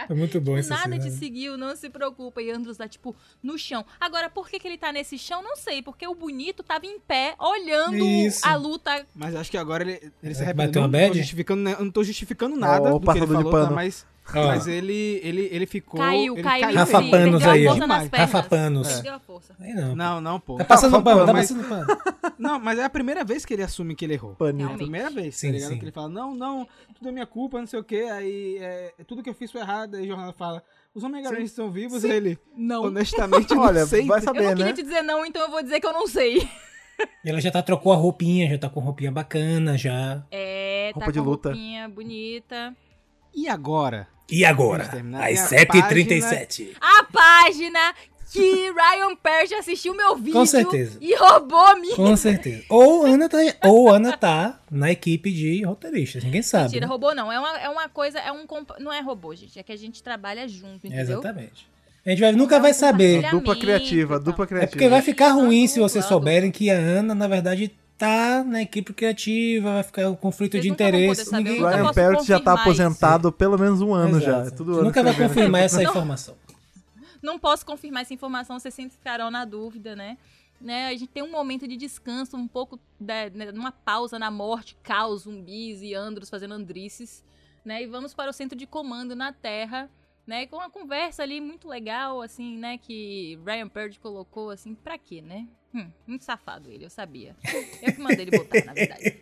Foi 0.06 0.16
muito 0.16 0.40
bom 0.40 0.56
essa 0.56 0.74
Nada 0.74 0.98
te 0.98 1.10
seguiu, 1.10 1.56
não 1.56 1.74
se 1.76 1.88
preocupa. 1.90 2.40
E 2.42 2.50
Andros 2.50 2.76
tá, 2.76 2.88
tipo, 2.88 3.14
no 3.42 3.58
chão. 3.58 3.84
Agora, 4.00 4.28
por 4.30 4.48
que, 4.48 4.58
que 4.58 4.66
ele 4.68 4.78
tá 4.78 4.92
nesse 4.92 5.18
chão? 5.18 5.42
Não 5.42 5.56
sei. 5.56 5.82
Porque 5.82 6.06
o 6.06 6.14
bonito 6.14 6.62
tava 6.62 6.86
em 6.86 6.98
pé, 7.00 7.34
olhando 7.38 7.96
Isso. 8.04 8.46
a 8.46 8.54
luta. 8.56 9.06
Mas 9.14 9.34
acho 9.34 9.50
que 9.50 9.56
agora 9.58 9.82
ele, 9.82 10.12
ele 10.22 10.34
se 10.34 10.40
É, 10.40 10.44
arrependeu. 10.44 10.66
bateu 10.66 10.82
uma 10.82 10.88
Não 10.88 10.98
tô 11.00 11.06
bad? 11.08 11.18
justificando, 11.18 11.68
eu 11.70 11.84
não 11.84 11.90
tô 11.90 12.04
justificando 12.04 12.56
nada 12.56 12.92
Ó, 12.92 12.96
o 12.96 12.98
do 12.98 13.12
que 13.12 13.18
ele 13.18 13.26
falou, 13.26 13.44
tá? 13.44 13.50
pano. 13.50 13.74
Mas, 13.74 14.06
Ó. 14.34 14.46
mas 14.46 14.66
ele, 14.66 15.20
ele, 15.22 15.48
ele 15.50 15.66
ficou... 15.66 16.00
Caiu, 16.00 16.34
ele 16.34 16.42
caiu. 16.42 16.74
Rafa 16.74 17.00
em 17.00 17.04
si, 17.04 17.10
Panos 17.10 17.46
aí, 17.46 17.66
ó. 17.66 17.74
Rafa 18.12 18.42
Panos. 18.42 18.92
Perdeu 18.92 19.14
a 19.14 19.18
força. 19.18 19.54
Aí 19.60 19.72
não. 19.74 19.94
Não, 19.96 20.20
não, 20.20 20.40
pô. 20.40 20.56
Tá 20.56 20.64
passando 20.64 20.92
Rafa 20.92 21.04
pano, 21.04 21.26
tá 21.26 21.32
Mas- 21.32 21.50
passando 21.52 21.68
pano. 21.68 21.86
Não, 22.38 22.58
mas 22.58 22.78
é 22.78 22.84
a 22.84 22.90
primeira 22.90 23.22
vez 23.24 23.44
que 23.44 23.52
ele 23.54 23.62
assume 23.62 23.94
que 23.94 24.04
ele 24.04 24.14
errou. 24.14 24.36
É 24.40 24.64
a 24.64 24.76
primeira 24.76 25.10
vez, 25.10 25.36
Sim, 25.36 25.48
tá 25.48 25.52
ligado? 25.54 25.70
sim. 25.72 25.78
Que 25.78 25.84
ele 25.84 25.92
fala, 25.92 26.08
não, 26.08 26.34
não, 26.34 26.66
tudo 26.94 27.08
é 27.08 27.12
minha 27.12 27.26
culpa, 27.26 27.58
não 27.58 27.66
sei 27.66 27.78
o 27.80 27.84
quê. 27.84 28.08
Aí, 28.10 28.56
é, 28.60 28.94
tudo 29.06 29.22
que 29.22 29.28
eu 29.30 29.34
fiz 29.34 29.52
foi 29.52 29.60
errado. 29.60 29.96
Aí 29.96 30.04
o 30.04 30.08
jornal 30.08 30.32
fala, 30.32 30.62
os 30.94 31.04
Omega 31.04 31.28
Sim. 31.28 31.34
Rangers 31.34 31.50
estão 31.50 31.70
vivos. 31.70 32.04
Aí 32.04 32.10
ele, 32.12 32.38
Não. 32.56 32.84
honestamente, 32.84 33.52
eu 33.54 33.60
Olha, 33.60 33.80
não 33.80 33.86
sei. 33.86 34.06
vai 34.06 34.18
Eu 34.18 34.24
não 34.24 34.34
saber, 34.34 34.48
queria 34.48 34.64
né? 34.64 34.72
te 34.72 34.82
dizer 34.82 35.02
não, 35.02 35.24
então 35.26 35.42
eu 35.42 35.50
vou 35.50 35.62
dizer 35.62 35.80
que 35.80 35.86
eu 35.86 35.92
não 35.92 36.06
sei. 36.06 36.48
E 37.24 37.30
ela 37.30 37.40
já 37.40 37.50
tá, 37.50 37.62
trocou 37.62 37.92
a 37.92 37.96
roupinha, 37.96 38.48
já 38.50 38.58
tá 38.58 38.68
com 38.68 38.80
roupinha 38.80 39.10
bacana, 39.12 39.76
já. 39.78 40.22
É, 40.30 40.90
tá 40.92 40.98
Roupa 41.00 41.12
de 41.12 41.18
com 41.18 41.24
luta. 41.24 41.48
roupinha 41.50 41.88
bonita. 41.88 42.76
E 43.34 43.48
agora? 43.48 44.06
E 44.30 44.44
agora? 44.44 44.84
Às 44.84 45.50
E 45.50 45.56
a 45.56 45.64
7h37. 45.66 46.68
A 46.80 47.04
página 47.04 47.94
que 48.32 48.70
Ryan 48.70 49.16
Perch 49.20 49.52
assistiu 49.54 49.92
meu 49.94 50.14
vídeo 50.16 50.32
Com 50.32 50.46
certeza. 50.46 50.96
e 51.00 51.14
roubou 51.16 51.76
minha. 51.80 51.96
Com 51.96 52.16
certeza. 52.16 52.64
Ou 52.68 53.04
Ana 53.04 53.28
tá, 53.28 53.38
ou 53.64 53.90
Ana 53.90 54.16
tá 54.16 54.60
na 54.70 54.90
equipe 54.92 55.32
de 55.32 55.64
roteiristas, 55.64 56.22
ninguém 56.22 56.42
sabe. 56.42 56.64
Mentira, 56.64 56.86
né? 56.86 56.92
robô 56.92 57.12
não. 57.12 57.30
É 57.32 57.40
uma, 57.40 57.58
é 57.58 57.68
uma 57.68 57.88
coisa, 57.88 58.20
é 58.20 58.30
um. 58.30 58.46
Não 58.78 58.92
é 58.92 59.00
robô, 59.00 59.34
gente. 59.34 59.58
É 59.58 59.62
que 59.62 59.72
a 59.72 59.76
gente 59.76 60.02
trabalha 60.02 60.46
junto, 60.46 60.86
entendeu? 60.86 61.00
Exatamente. 61.00 61.68
A 62.06 62.10
gente 62.10 62.20
vai, 62.20 62.32
nunca 62.32 62.58
vai 62.58 62.72
saber. 62.72 63.28
Dupla 63.30 63.56
criativa, 63.56 64.18
dupla 64.18 64.44
É 64.44 64.48
criativa. 64.48 64.70
porque 64.70 64.88
vai 64.88 65.02
ficar 65.02 65.32
ruim 65.32 65.66
se 65.66 65.80
vocês 65.80 66.04
souberem 66.04 66.50
que 66.50 66.70
a 66.70 66.74
Ana, 66.76 67.14
na 67.14 67.28
verdade, 67.28 67.72
tá 68.00 68.42
na 68.42 68.62
equipe 68.62 68.94
criativa, 68.94 69.74
vai 69.74 69.82
ficar 69.82 70.08
um 70.08 70.16
conflito 70.16 70.52
Vocês 70.52 70.62
de 70.62 70.70
interesse. 70.70 71.26
saber, 71.26 71.50
eu 71.50 71.66
Ninguém... 71.66 71.82
posso 71.82 71.94
Parrott 71.94 72.26
já 72.26 72.40
tá 72.40 72.54
isso. 72.54 72.62
aposentado 72.62 73.30
pelo 73.30 73.58
menos 73.58 73.82
um 73.82 73.92
ano 73.92 74.16
Exato. 74.16 74.24
já. 74.24 74.46
É 74.46 74.50
tudo 74.50 74.72
ano 74.72 74.84
nunca 74.84 75.02
vai 75.02 75.14
confirmar 75.14 75.60
essa 75.60 75.82
Não. 75.82 75.90
informação. 75.90 76.34
Não 77.22 77.38
posso 77.38 77.66
confirmar 77.66 78.00
essa 78.00 78.14
informação, 78.14 78.58
vocês 78.58 78.72
sempre 78.72 78.96
ficarão 78.96 79.30
na 79.30 79.44
dúvida, 79.44 79.94
né? 79.94 80.16
né? 80.58 80.86
A 80.86 80.92
gente 80.92 81.08
tem 81.08 81.22
um 81.22 81.30
momento 81.30 81.68
de 81.68 81.76
descanso, 81.76 82.38
um 82.38 82.48
pouco 82.48 82.80
da, 82.98 83.28
né, 83.28 83.50
uma 83.50 83.70
pausa 83.70 84.18
na 84.18 84.30
morte, 84.30 84.74
caos, 84.82 85.22
zumbis 85.22 85.82
e 85.82 85.94
andros 85.94 86.30
fazendo 86.30 86.54
andrices, 86.54 87.22
né? 87.62 87.82
E 87.82 87.86
vamos 87.86 88.14
para 88.14 88.30
o 88.30 88.32
centro 88.32 88.56
de 88.56 88.66
comando 88.66 89.14
na 89.14 89.30
Terra, 89.30 89.90
né? 90.26 90.46
Com 90.46 90.56
uma 90.56 90.70
conversa 90.70 91.22
ali 91.22 91.38
muito 91.38 91.68
legal, 91.68 92.22
assim, 92.22 92.56
né? 92.56 92.78
Que 92.78 93.38
Ryan 93.44 93.68
Purdy 93.68 94.00
colocou, 94.00 94.48
assim, 94.48 94.74
pra 94.74 94.96
quê, 94.96 95.20
né? 95.20 95.46
Hum, 95.74 95.88
muito 96.06 96.24
safado 96.24 96.68
ele, 96.70 96.84
eu 96.84 96.90
sabia. 96.90 97.36
Eu 97.80 97.92
que 97.92 98.00
mandei 98.00 98.24
ele 98.24 98.30
botar, 98.30 98.64
na 98.64 98.74
verdade. 98.74 99.14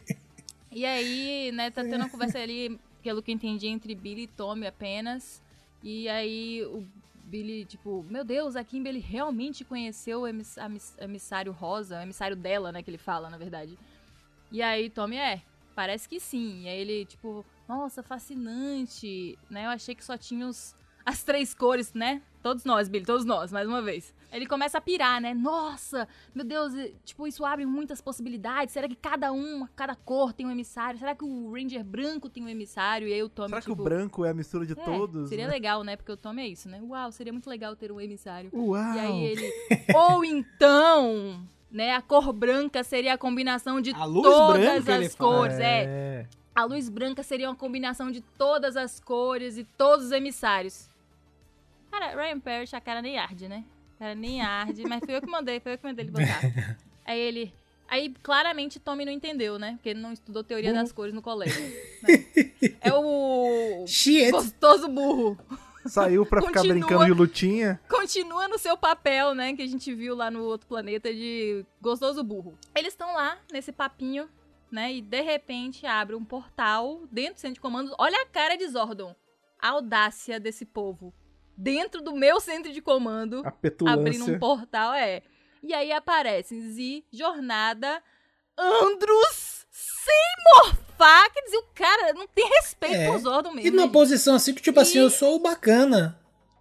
E 0.70 0.84
aí, 0.84 1.50
né, 1.52 1.70
tá 1.70 1.82
tendo 1.82 2.02
uma 2.02 2.08
conversa 2.08 2.38
ali, 2.38 2.78
pelo 3.02 3.22
que 3.22 3.32
entendi, 3.32 3.66
entre 3.68 3.94
Billy 3.94 4.22
e 4.22 4.26
Tommy 4.26 4.66
apenas. 4.66 5.42
E 5.82 6.08
aí 6.08 6.64
o 6.64 6.86
Billy, 7.24 7.64
tipo, 7.64 8.04
meu 8.08 8.24
Deus, 8.24 8.56
a 8.56 8.64
Kimberly 8.64 8.98
realmente 8.98 9.64
conheceu 9.64 10.22
o 10.22 10.26
emiss- 10.26 10.58
a 10.58 10.68
miss- 10.68 10.96
emissário 10.98 11.52
rosa, 11.52 11.98
o 11.98 12.02
emissário 12.02 12.36
dela, 12.36 12.72
né, 12.72 12.82
que 12.82 12.90
ele 12.90 12.98
fala, 12.98 13.28
na 13.28 13.36
verdade. 13.36 13.78
E 14.50 14.62
aí 14.62 14.88
Tommy, 14.88 15.16
é, 15.16 15.42
parece 15.74 16.08
que 16.08 16.18
sim. 16.18 16.62
E 16.64 16.68
aí 16.68 16.80
ele, 16.80 17.04
tipo, 17.04 17.44
nossa, 17.68 18.02
fascinante, 18.02 19.38
né, 19.50 19.66
eu 19.66 19.70
achei 19.70 19.94
que 19.94 20.04
só 20.04 20.16
tinha 20.16 20.46
os, 20.46 20.74
as 21.04 21.22
três 21.22 21.54
cores, 21.54 21.92
né? 21.92 22.22
Todos 22.42 22.64
nós, 22.64 22.88
Billy, 22.88 23.04
todos 23.04 23.24
nós, 23.24 23.52
mais 23.52 23.68
uma 23.68 23.82
vez. 23.82 24.14
Ele 24.30 24.46
começa 24.46 24.78
a 24.78 24.80
pirar, 24.80 25.20
né? 25.20 25.32
Nossa, 25.32 26.06
meu 26.34 26.44
Deus, 26.44 26.72
tipo, 27.04 27.26
isso 27.26 27.44
abre 27.44 27.64
muitas 27.64 28.00
possibilidades. 28.00 28.72
Será 28.72 28.86
que 28.86 28.94
cada 28.94 29.32
um, 29.32 29.66
cada 29.74 29.94
cor 29.94 30.32
tem 30.32 30.46
um 30.46 30.50
emissário? 30.50 30.98
Será 30.98 31.14
que 31.14 31.24
o 31.24 31.50
Ranger 31.52 31.82
branco 31.82 32.28
tem 32.28 32.42
um 32.42 32.48
emissário? 32.48 33.08
E 33.08 33.12
aí 33.12 33.22
o 33.22 33.28
Tommy, 33.28 33.48
Será 33.48 33.60
que 33.62 33.70
tipo... 33.70 33.80
o 33.80 33.84
branco 33.84 34.24
é 34.24 34.30
a 34.30 34.34
mistura 34.34 34.66
de 34.66 34.72
é, 34.72 34.84
todos? 34.84 35.28
Seria 35.30 35.46
né? 35.46 35.52
legal, 35.52 35.82
né? 35.82 35.96
Porque 35.96 36.12
o 36.12 36.16
Tommy 36.16 36.42
é 36.42 36.48
isso, 36.48 36.68
né? 36.68 36.80
Uau, 36.82 37.10
seria 37.10 37.32
muito 37.32 37.48
legal 37.48 37.74
ter 37.74 37.90
um 37.90 38.00
emissário. 38.00 38.50
Uau! 38.52 38.94
E 38.94 38.98
aí 38.98 39.24
ele. 39.24 39.52
Ou 39.94 40.22
então, 40.24 41.42
né? 41.70 41.94
A 41.94 42.02
cor 42.02 42.30
branca 42.32 42.84
seria 42.84 43.14
a 43.14 43.18
combinação 43.18 43.80
de 43.80 43.92
A 43.92 44.04
luz 44.04 44.24
todas 44.24 44.88
as 44.88 45.14
cores. 45.14 45.58
É. 45.58 46.26
A 46.54 46.64
luz 46.64 46.88
branca 46.88 47.22
seria 47.22 47.48
uma 47.48 47.56
combinação 47.56 48.10
de 48.10 48.20
todas 48.20 48.76
as 48.76 49.00
cores 49.00 49.56
e 49.56 49.64
todos 49.64 50.06
os 50.06 50.12
emissários. 50.12 50.90
Cara, 51.90 52.14
Ryan 52.14 52.40
Parrish, 52.40 52.74
a 52.74 52.80
cara 52.80 53.00
nem 53.00 53.18
arde, 53.18 53.48
né? 53.48 53.64
A 53.98 54.04
cara 54.04 54.14
nem 54.14 54.40
arde, 54.40 54.84
mas 54.84 55.00
foi 55.04 55.16
eu 55.16 55.20
que 55.20 55.26
mandei, 55.28 55.58
foi 55.58 55.74
eu 55.74 55.78
que 55.78 55.84
mandei 55.84 56.04
ele 56.04 56.12
botar. 56.12 56.40
Aí 57.04 57.18
ele. 57.18 57.52
Aí 57.90 58.14
claramente 58.22 58.78
Tommy 58.78 59.04
não 59.04 59.12
entendeu, 59.12 59.58
né? 59.58 59.72
Porque 59.72 59.88
ele 59.88 60.00
não 60.00 60.12
estudou 60.12 60.44
teoria 60.44 60.72
das 60.72 60.92
cores 60.92 61.12
no 61.14 61.22
colégio. 61.22 61.60
né? 62.02 62.24
É 62.80 62.92
o. 62.92 63.84
Shit! 63.86 64.30
Gostoso 64.30 64.88
burro. 64.88 65.38
Saiu 65.86 66.26
pra 66.26 66.42
ficar 66.42 66.60
Continua. 66.60 66.74
brincando 66.76 67.04
de 67.06 67.12
lutinha. 67.12 67.80
continua 67.88 68.46
no 68.46 68.58
seu 68.58 68.76
papel, 68.76 69.34
né? 69.34 69.54
Que 69.54 69.62
a 69.62 69.66
gente 69.66 69.92
viu 69.94 70.14
lá 70.14 70.30
no 70.30 70.42
outro 70.42 70.66
planeta 70.66 71.12
de 71.12 71.64
gostoso 71.80 72.22
burro. 72.22 72.58
Eles 72.74 72.92
estão 72.92 73.14
lá 73.14 73.38
nesse 73.50 73.72
papinho, 73.72 74.28
né? 74.70 74.92
E 74.92 75.00
de 75.00 75.22
repente 75.22 75.86
abre 75.86 76.14
um 76.14 76.24
portal 76.24 77.00
dentro 77.10 77.34
do 77.34 77.40
centro 77.40 77.54
de 77.54 77.60
comandos. 77.60 77.94
Olha 77.98 78.20
a 78.22 78.26
cara 78.26 78.56
de 78.56 78.68
Zordon. 78.68 79.14
A 79.58 79.70
audácia 79.70 80.38
desse 80.38 80.64
povo. 80.66 81.12
Dentro 81.60 82.00
do 82.00 82.14
meu 82.14 82.38
centro 82.38 82.72
de 82.72 82.80
comando, 82.80 83.42
abrindo 83.86 84.26
um 84.32 84.38
portal, 84.38 84.94
é. 84.94 85.22
E 85.60 85.74
aí 85.74 85.90
aparecem 85.90 86.70
Z, 86.70 87.02
Jornada, 87.12 88.00
Andros, 88.56 89.66
sem 89.70 90.24
morfar. 90.54 91.32
Quer 91.32 91.42
dizer, 91.42 91.56
o 91.58 91.66
cara 91.74 92.12
não 92.12 92.28
tem 92.28 92.48
respeito 92.48 92.94
É. 92.94 93.06
por 93.08 93.18
Zordon 93.18 93.50
mesmo. 93.52 93.66
E 93.68 93.70
numa 93.72 93.82
gente. 93.82 93.92
posição 93.92 94.34
assim 94.36 94.54
que, 94.54 94.62
tipo 94.62 94.78
assim, 94.78 94.98
E- 94.98 95.02
eu 95.02 95.10
sou 95.10 95.36
o 95.36 95.40
bacana. 95.40 96.18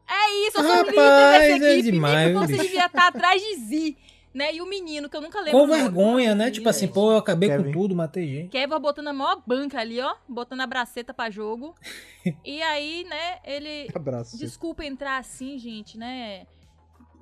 É 0.09 0.47
isso, 0.47 0.57
eu 0.57 0.63
sou 0.63 0.71
Rapaz, 0.75 0.87
o 0.87 0.89
líder 0.89 1.49
dessa 1.59 1.65
é 1.67 1.73
equipe, 1.73 1.91
demais, 1.91 2.15
né? 2.15 2.25
Que 2.27 2.39
você 2.47 2.51
bicho. 2.53 2.63
devia 2.63 2.85
estar 2.85 3.07
atrás 3.07 3.41
de 3.41 3.55
Z, 3.55 3.97
né? 4.37 4.53
E 4.53 4.61
o 4.61 4.65
menino, 4.67 5.09
que 5.09 5.17
eu 5.17 5.21
nunca 5.21 5.41
lembro. 5.41 5.59
Com 5.59 5.67
vergonha, 5.67 6.35
né? 6.35 6.51
Tipo 6.51 6.69
assim, 6.69 6.87
pô, 6.87 7.11
eu 7.11 7.17
acabei 7.17 7.49
Kevin. 7.49 7.63
com 7.65 7.71
tudo, 7.71 7.95
matei 7.95 8.27
gente. 8.27 8.49
Kevin 8.49 8.79
botando 8.79 9.07
a 9.07 9.13
maior 9.13 9.41
banca 9.45 9.79
ali, 9.79 9.99
ó. 9.99 10.15
Botando 10.29 10.61
a 10.61 10.67
braceta 10.67 11.11
pra 11.13 11.29
jogo. 11.31 11.75
e 12.45 12.61
aí, 12.61 13.03
né, 13.05 13.39
ele... 13.43 13.89
Abraço. 13.93 14.37
Desculpa 14.37 14.85
entrar 14.85 15.17
assim, 15.17 15.57
gente, 15.57 15.97
né? 15.97 16.45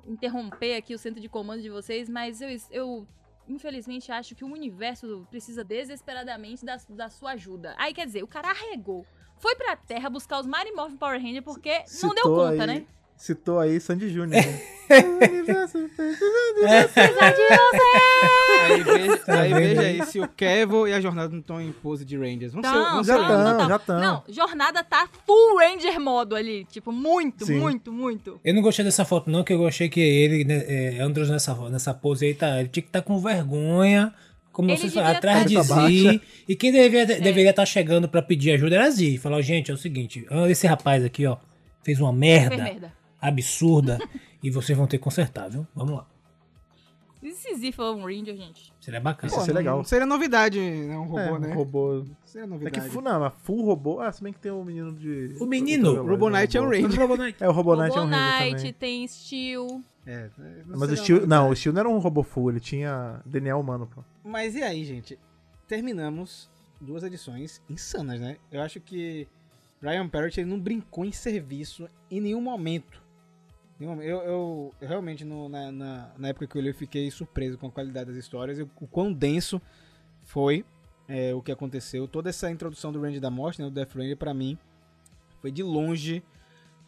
Interromper 0.06 0.76
aqui 0.76 0.94
o 0.94 0.98
centro 0.98 1.20
de 1.20 1.28
comando 1.28 1.62
de 1.62 1.70
vocês, 1.70 2.08
mas 2.08 2.40
eu, 2.42 2.48
eu 2.70 3.06
infelizmente 3.48 4.12
acho 4.12 4.34
que 4.34 4.44
o 4.44 4.52
universo 4.52 5.26
precisa 5.30 5.64
desesperadamente 5.64 6.64
da, 6.64 6.76
da 6.90 7.08
sua 7.08 7.32
ajuda. 7.32 7.74
Aí 7.78 7.94
quer 7.94 8.06
dizer, 8.06 8.22
o 8.22 8.28
cara 8.28 8.50
arregou. 8.50 9.06
Foi 9.38 9.54
pra 9.56 9.74
Terra 9.74 10.10
buscar 10.10 10.38
os 10.38 10.46
Mighty 10.46 10.72
Morphin 10.72 10.96
Power 10.96 11.20
Ranger 11.20 11.42
porque 11.42 11.70
não 12.02 12.10
deu 12.10 12.24
Citou 12.24 12.36
conta, 12.36 12.62
aí- 12.62 12.66
né? 12.66 12.86
Citou 13.16 13.58
aí 13.58 13.80
Sandy 13.80 14.08
Júnior. 14.10 14.42
né? 14.44 14.60
Aí, 18.66 18.82
veja, 18.82 19.16
Tá 19.18 19.40
aí 19.40 19.52
vendo 19.52 19.62
veja 19.68 19.80
aí? 19.82 20.00
aí 20.00 20.06
se 20.06 20.20
o 20.20 20.28
Kevin 20.28 20.86
e 20.88 20.92
a 20.92 21.00
jornada 21.00 21.28
não 21.32 21.40
estão 21.40 21.60
em 21.60 21.72
pose 21.72 22.04
de 22.04 22.16
Rangers. 22.16 22.52
Vamos 22.52 22.68
ser, 22.68 22.74
Não, 22.74 22.84
vamos 22.92 23.06
já 23.06 23.14
ser 23.18 23.26
tão, 23.26 23.34
honestos. 23.40 23.58
não, 23.62 23.68
já 23.68 23.78
tão. 23.78 24.00
Não, 24.00 24.22
jornada 24.28 24.84
tá 24.84 25.08
full 25.26 25.58
Ranger 25.58 26.00
modo 26.00 26.34
ali. 26.34 26.64
Tipo, 26.66 26.90
muito, 26.92 27.46
Sim. 27.46 27.58
muito, 27.58 27.92
muito. 27.92 28.40
Eu 28.44 28.54
não 28.54 28.62
gostei 28.62 28.84
dessa 28.84 29.04
foto, 29.04 29.30
não, 29.30 29.44
que 29.44 29.52
eu 29.52 29.66
achei 29.66 29.88
que 29.88 30.00
ele, 30.00 30.44
né, 30.44 30.64
é, 30.66 30.98
Andros 31.00 31.30
nessa, 31.30 31.54
nessa 31.68 31.94
pose 31.94 32.26
aí, 32.26 32.34
tá, 32.34 32.58
ele 32.60 32.68
tinha 32.68 32.82
que 32.82 32.88
estar 32.88 33.02
com 33.02 33.18
vergonha, 33.18 34.12
como 34.52 34.70
Ele 34.70 34.76
vocês 34.78 34.94
falaram, 34.94 35.16
atrás 35.18 35.38
tá- 35.42 35.48
de. 35.48 35.62
Zi. 35.62 36.22
E 36.48 36.56
quem 36.56 36.72
deveria 36.72 37.50
estar 37.50 37.66
chegando 37.66 38.08
pra 38.08 38.22
pedir 38.22 38.52
ajuda 38.52 38.76
era 38.76 38.90
Zi. 38.90 39.18
Falar, 39.18 39.40
gente, 39.42 39.70
é 39.70 39.74
o 39.74 39.78
seguinte, 39.78 40.26
esse 40.48 40.66
rapaz 40.66 41.04
aqui, 41.04 41.26
ó, 41.26 41.36
fez 41.82 42.00
uma 42.00 42.12
merda, 42.12 42.54
Foi 42.56 42.64
merda. 42.64 42.92
Absurda, 43.20 43.98
e 44.42 44.50
vocês 44.50 44.76
vão 44.76 44.86
ter 44.86 44.98
que 44.98 45.04
consertar, 45.04 45.48
viu? 45.50 45.66
Vamos 45.74 45.94
lá. 45.96 46.06
E 47.22 47.32
se 47.32 47.56
Z 47.56 47.72
for 47.72 47.96
um 47.96 48.02
Ranger, 48.04 48.36
gente? 48.36 48.72
Seria 48.80 49.00
bacana. 49.00 49.26
Isso 49.28 49.40
ia 49.40 49.44
ser 49.44 49.52
não- 49.52 49.58
legal. 49.58 49.84
Seria 49.84 50.06
novidade, 50.06 50.60
né? 50.60 50.96
Um 50.96 51.04
robô, 51.06 51.18
é, 51.18 51.32
um 51.32 51.38
né? 51.38 51.54
robô. 51.54 52.04
Seria 52.24 52.44
É 52.44 52.46
novidade. 52.46 52.80
que 52.80 52.88
fu- 52.88 53.00
não, 53.00 53.18
mas 53.18 53.32
full 53.42 53.64
robô. 53.64 54.00
Ah, 54.00 54.12
se 54.12 54.22
bem 54.22 54.32
que 54.32 54.38
tem 54.38 54.52
o 54.52 54.62
menino 54.62 54.92
de. 54.92 55.34
O 55.40 55.46
menino, 55.46 55.88
Ultraveloz, 55.88 56.10
Robo 56.20 56.30
né, 56.30 56.40
Knight 56.40 56.56
é 56.56 56.60
um 56.60 56.64
robô. 56.64 56.76
Ranger. 57.16 57.36
É, 57.40 57.48
o 57.48 57.52
Robo 57.52 57.74
Knight 57.76 57.96
é 57.96 58.00
um 58.00 58.04
Robo 58.04 58.14
Ranger 58.16 58.56
também. 58.58 58.72
tem 58.74 59.08
Steel. 59.08 59.82
É, 60.06 60.30
não 60.38 60.78
Mas 60.78 60.82
o 60.82 60.96
seria 60.96 60.96
Steel. 61.02 61.26
Não, 61.26 61.48
o. 61.50 61.56
Steel 61.56 61.72
não 61.72 61.80
era 61.80 61.88
um 61.88 61.98
robô 61.98 62.22
full, 62.22 62.50
ele 62.50 62.60
tinha 62.60 63.20
DNA 63.26 63.56
humano, 63.56 63.88
pô. 63.92 64.04
Mas 64.22 64.54
e 64.54 64.62
aí, 64.62 64.84
gente? 64.84 65.18
Terminamos 65.66 66.48
duas 66.80 67.02
edições 67.02 67.60
insanas, 67.68 68.20
né? 68.20 68.36
Eu 68.52 68.60
acho 68.62 68.78
que 68.78 69.26
Ryan 69.82 70.06
Parrott 70.08 70.38
ele 70.38 70.48
não 70.48 70.60
brincou 70.60 71.04
em 71.04 71.10
serviço 71.12 71.88
em 72.08 72.20
nenhum 72.20 72.40
momento. 72.40 73.02
Eu, 73.78 73.92
eu- 74.02 74.22
eu 74.80 74.88
realmente, 74.88 75.24
no- 75.24 75.48
na, 75.48 75.70
na- 75.70 76.10
na 76.16 76.28
época 76.28 76.46
que 76.46 76.56
eu 76.56 76.62
li, 76.62 76.68
eu 76.68 76.74
fiquei 76.74 77.10
surpreso 77.10 77.58
com 77.58 77.66
a 77.66 77.70
qualidade 77.70 78.08
das 78.10 78.16
histórias 78.16 78.58
e 78.58 78.62
o 78.62 78.66
quão 78.68 79.12
denso 79.12 79.60
foi 80.24 80.64
é, 81.08 81.32
o 81.34 81.40
que 81.42 81.52
aconteceu. 81.52 82.08
Toda 82.08 82.28
essa 82.30 82.50
introdução 82.50 82.90
do 82.90 83.00
Range 83.00 83.20
da 83.20 83.30
Morte, 83.30 83.60
né, 83.60 83.68
o 83.68 83.70
Death 83.70 83.94
Ranger, 83.94 84.16
pra 84.16 84.32
mim, 84.34 84.58
foi 85.40 85.50
de 85.52 85.62
longe 85.62 86.22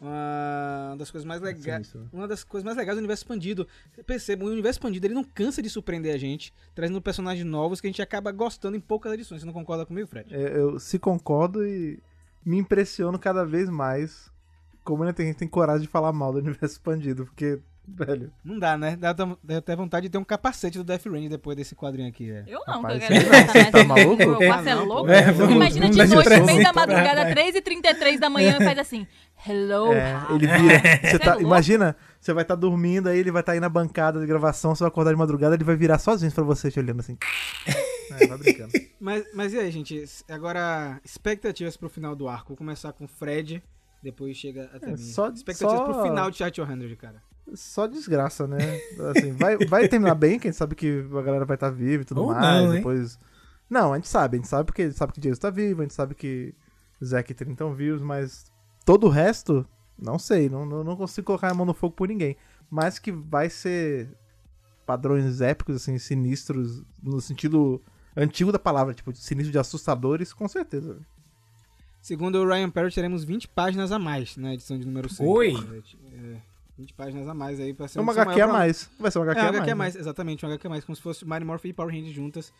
uma 0.01 0.95
das 0.97 1.11
coisas 1.11 1.25
mais 1.27 1.41
legais. 1.41 1.93
Né? 1.93 2.07
Uma 2.13 2.27
das 2.27 2.43
coisas 2.43 2.63
mais 2.65 2.77
legais 2.77 2.95
do 2.95 2.99
universo 2.99 3.23
expandido. 3.23 3.67
Você 3.93 4.03
percebe, 4.03 4.43
o 4.43 4.47
universo 4.47 4.79
expandido 4.79 5.05
ele 5.07 5.13
não 5.13 5.23
cansa 5.23 5.61
de 5.61 5.69
surpreender 5.69 6.13
a 6.13 6.17
gente, 6.17 6.53
trazendo 6.73 7.01
personagens 7.01 7.45
novos 7.45 7.79
que 7.81 7.87
a 7.87 7.89
gente 7.89 8.01
acaba 8.01 8.31
gostando 8.31 8.77
em 8.77 8.79
poucas 8.79 9.13
edições. 9.13 9.41
Você 9.41 9.45
não 9.45 9.53
concorda 9.53 9.85
comigo, 9.85 10.07
Fred? 10.07 10.33
É, 10.33 10.57
Eu 10.57 10.79
se 10.79 10.97
concordo 10.97 11.65
e 11.65 12.01
me 12.45 12.57
impressiono 12.57 13.19
cada 13.19 13.45
vez 13.45 13.69
mais 13.69 14.31
como 14.89 15.03
ainda 15.03 15.13
tem 15.13 15.27
gente 15.27 15.35
que 15.35 15.39
tem 15.39 15.47
coragem 15.47 15.81
de 15.83 15.87
falar 15.87 16.11
mal 16.11 16.31
do 16.33 16.39
universo 16.39 16.65
expandido, 16.75 17.25
porque, 17.25 17.59
velho, 17.87 18.31
Não 18.43 18.57
dá, 18.57 18.77
né? 18.77 18.95
Dá, 18.95 19.13
dá 19.13 19.57
até 19.57 19.75
vontade 19.75 20.07
de 20.07 20.09
ter 20.11 20.17
um 20.17 20.23
capacete 20.23 20.77
do 20.77 20.83
Death 20.83 21.05
Ranger 21.05 21.29
depois 21.29 21.55
desse 21.55 21.75
quadrinho 21.75 22.09
aqui. 22.09 22.31
É. 22.31 22.43
Eu 22.47 22.59
não, 22.67 22.81
Rapaz, 22.81 22.99
que 22.99 23.05
eu 23.05 23.07
quero 23.19 23.47
você 23.47 23.53
ver 23.63 23.71
tá 23.71 23.83
maluco? 23.83 24.23
Você 24.63 24.69
é 24.69 24.75
louco? 24.75 25.09
É, 25.11 25.31
vamos- 25.31 25.55
Imagina 25.55 25.81
vamos 25.81 25.95
de 25.95 25.97
dar 25.97 26.07
de 26.07 26.15
noite, 26.15 26.39
no 26.39 26.45
meio 26.45 26.63
da 26.63 26.73
madrugada, 26.73 27.25
3h33 27.35 28.19
da 28.19 28.29
manhã, 28.29 28.57
e 28.59 28.63
faz 28.63 28.77
assim, 28.79 29.07
hello, 29.47 29.93
é, 29.93 30.25
ele 30.31 30.47
vira. 30.47 30.81
Você 31.09 31.19
tá, 31.19 31.35
é 31.37 31.41
imagina, 31.41 31.95
você 32.19 32.33
vai 32.33 32.43
estar 32.43 32.55
dormindo, 32.55 33.07
aí 33.09 33.17
ele 33.19 33.31
vai 33.31 33.41
estar 33.41 33.53
aí 33.53 33.59
na 33.59 33.69
bancada 33.69 34.19
de 34.19 34.25
gravação, 34.25 34.75
você 34.75 34.83
vai 34.83 34.89
acordar 34.89 35.11
de 35.11 35.17
madrugada, 35.17 35.55
ele 35.55 35.63
vai 35.63 35.75
virar 35.75 35.97
sozinho 35.99 36.31
pra 36.31 36.43
você 36.43 36.69
te 36.71 36.79
olhando 36.79 36.99
assim. 36.99 37.17
É, 38.19 38.25
vai 38.25 38.39
brincando. 38.39 38.71
Mas, 38.99 39.23
mas 39.35 39.53
e 39.53 39.59
aí, 39.59 39.69
gente? 39.69 40.03
Agora, 40.27 40.99
expectativas 41.05 41.77
pro 41.77 41.87
final 41.87 42.15
do 42.15 42.27
arco. 42.27 42.47
Vou 42.49 42.57
começar 42.57 42.91
com 42.91 43.05
o 43.05 43.07
Fred, 43.07 43.61
depois 44.01 44.35
chega 44.37 44.69
até 44.73 44.87
É, 44.87 44.91
mim. 44.91 44.97
só- 44.97 45.29
expectativas 45.29 45.77
só- 45.77 45.93
pro 45.93 46.03
final 46.03 46.29
de 46.31 46.37
Chat 46.37 46.55
100, 46.55 46.95
cara. 46.95 47.21
Só 47.55 47.87
desgraça, 47.87 48.45
né? 48.47 48.57
Assim, 49.11 49.31
vai, 49.33 49.57
vai 49.65 49.87
terminar 49.87 50.13
bem, 50.15 50.37
quem 50.39 50.51
sabe 50.51 50.75
que 50.75 51.03
a 51.11 51.21
galera 51.21 51.45
vai 51.45 51.55
estar 51.55 51.69
viva 51.71 52.03
e 52.03 52.05
tudo 52.05 52.21
Ou 52.21 52.27
mais. 52.27 52.41
não, 52.63 52.65
hein? 52.71 52.77
depois. 52.77 53.17
Não, 53.69 53.91
a 53.93 53.95
gente 53.95 54.07
sabe, 54.07 54.37
a 54.37 54.39
gente 54.39 54.47
sabe 54.47 54.65
porque 54.65 54.83
a 54.83 54.85
gente 54.85 54.97
sabe 54.97 55.13
que 55.13 55.19
Jason 55.19 55.41
tá 55.41 55.49
vivo, 55.49 55.81
a 55.81 55.83
gente 55.83 55.93
sabe 55.93 56.13
que 56.15 56.53
Zack 57.03 57.31
e 57.31 57.35
Trin 57.35 57.51
estão 57.51 57.73
vivos, 57.73 58.01
mas 58.01 58.51
todo 58.85 59.07
o 59.07 59.09
resto, 59.09 59.65
não 59.97 60.19
sei, 60.19 60.47
não, 60.49 60.65
não, 60.65 60.83
não 60.83 60.95
consigo 60.95 61.25
colocar 61.25 61.49
a 61.49 61.53
mão 61.53 61.65
no 61.65 61.73
fogo 61.73 61.95
por 61.95 62.07
ninguém. 62.07 62.35
Mas 62.69 62.99
que 62.99 63.11
vai 63.11 63.49
ser 63.49 64.09
padrões 64.85 65.41
épicos, 65.41 65.75
assim, 65.75 65.97
sinistros, 65.97 66.83
no 67.01 67.19
sentido 67.21 67.81
antigo 68.15 68.51
da 68.51 68.59
palavra, 68.59 68.93
tipo, 68.93 69.15
sinistro 69.15 69.51
de 69.51 69.59
assustadores, 69.59 70.33
com 70.33 70.47
certeza. 70.47 70.99
Segundo 72.09 72.39
o 72.39 72.47
Ryan 72.47 72.71
Perry, 72.71 72.91
teremos 72.91 73.23
20 73.23 73.47
páginas 73.49 73.91
a 73.91 73.99
mais 73.99 74.35
na 74.35 74.55
edição 74.55 74.79
de 74.79 74.83
número 74.83 75.07
100. 75.07 75.27
Oi! 75.27 75.53
É, 76.11 76.37
20 76.75 76.91
páginas 76.95 77.27
a 77.27 77.35
mais 77.35 77.59
aí 77.59 77.71
pra 77.71 77.87
ser 77.87 77.99
É 77.99 78.01
uma 78.01 78.11
edição 78.13 78.23
HQ 78.31 78.41
a 78.41 78.45
pra- 78.47 78.53
mais. 78.57 78.89
Vai 78.99 79.11
ser 79.11 79.19
uma 79.19 79.25
HQ 79.25 79.39
É, 79.39 79.43
um 79.43 79.45
a 79.45 79.49
HQ 79.49 79.59
mais. 79.59 79.71
a 79.71 79.75
mais, 79.75 79.95
exatamente, 79.95 80.43
um 80.43 80.49
HQ 80.49 80.65
a 80.65 80.69
mais, 80.71 80.83
como 80.83 80.95
se 80.95 81.03
fosse 81.03 81.23
Mighty 81.23 81.45
Morphin 81.45 81.67
e 81.69 81.73
Power 81.73 81.93
Rangers 81.93 82.11
juntas 82.15 82.51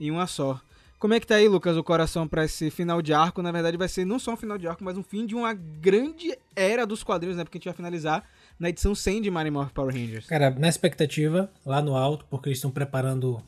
em 0.00 0.10
uma 0.10 0.26
só. 0.26 0.60
Como 0.98 1.14
é 1.14 1.20
que 1.20 1.26
tá 1.28 1.36
aí, 1.36 1.46
Lucas, 1.46 1.76
o 1.76 1.84
coração 1.84 2.26
pra 2.26 2.44
esse 2.46 2.68
final 2.68 3.00
de 3.00 3.12
arco? 3.12 3.40
Na 3.42 3.52
verdade, 3.52 3.76
vai 3.76 3.86
ser 3.86 4.04
não 4.04 4.18
só 4.18 4.32
um 4.32 4.36
final 4.36 4.58
de 4.58 4.66
arco, 4.66 4.82
mas 4.82 4.98
um 4.98 5.04
fim 5.04 5.24
de 5.24 5.36
uma 5.36 5.54
grande 5.54 6.36
era 6.56 6.84
dos 6.84 7.04
quadrinhos, 7.04 7.36
né? 7.36 7.44
Porque 7.44 7.58
a 7.58 7.60
gente 7.60 7.66
vai 7.66 7.74
finalizar 7.74 8.24
na 8.58 8.70
edição 8.70 8.92
100 8.92 9.22
de 9.22 9.30
Mighty 9.30 9.50
Morphin 9.52 9.72
Power 9.72 9.94
Rangers. 9.94 10.26
Cara, 10.26 10.50
na 10.50 10.68
expectativa, 10.68 11.48
lá 11.64 11.80
no 11.80 11.94
alto, 11.94 12.24
porque 12.28 12.48
eles 12.48 12.58
estão 12.58 12.72
preparando 12.72 13.40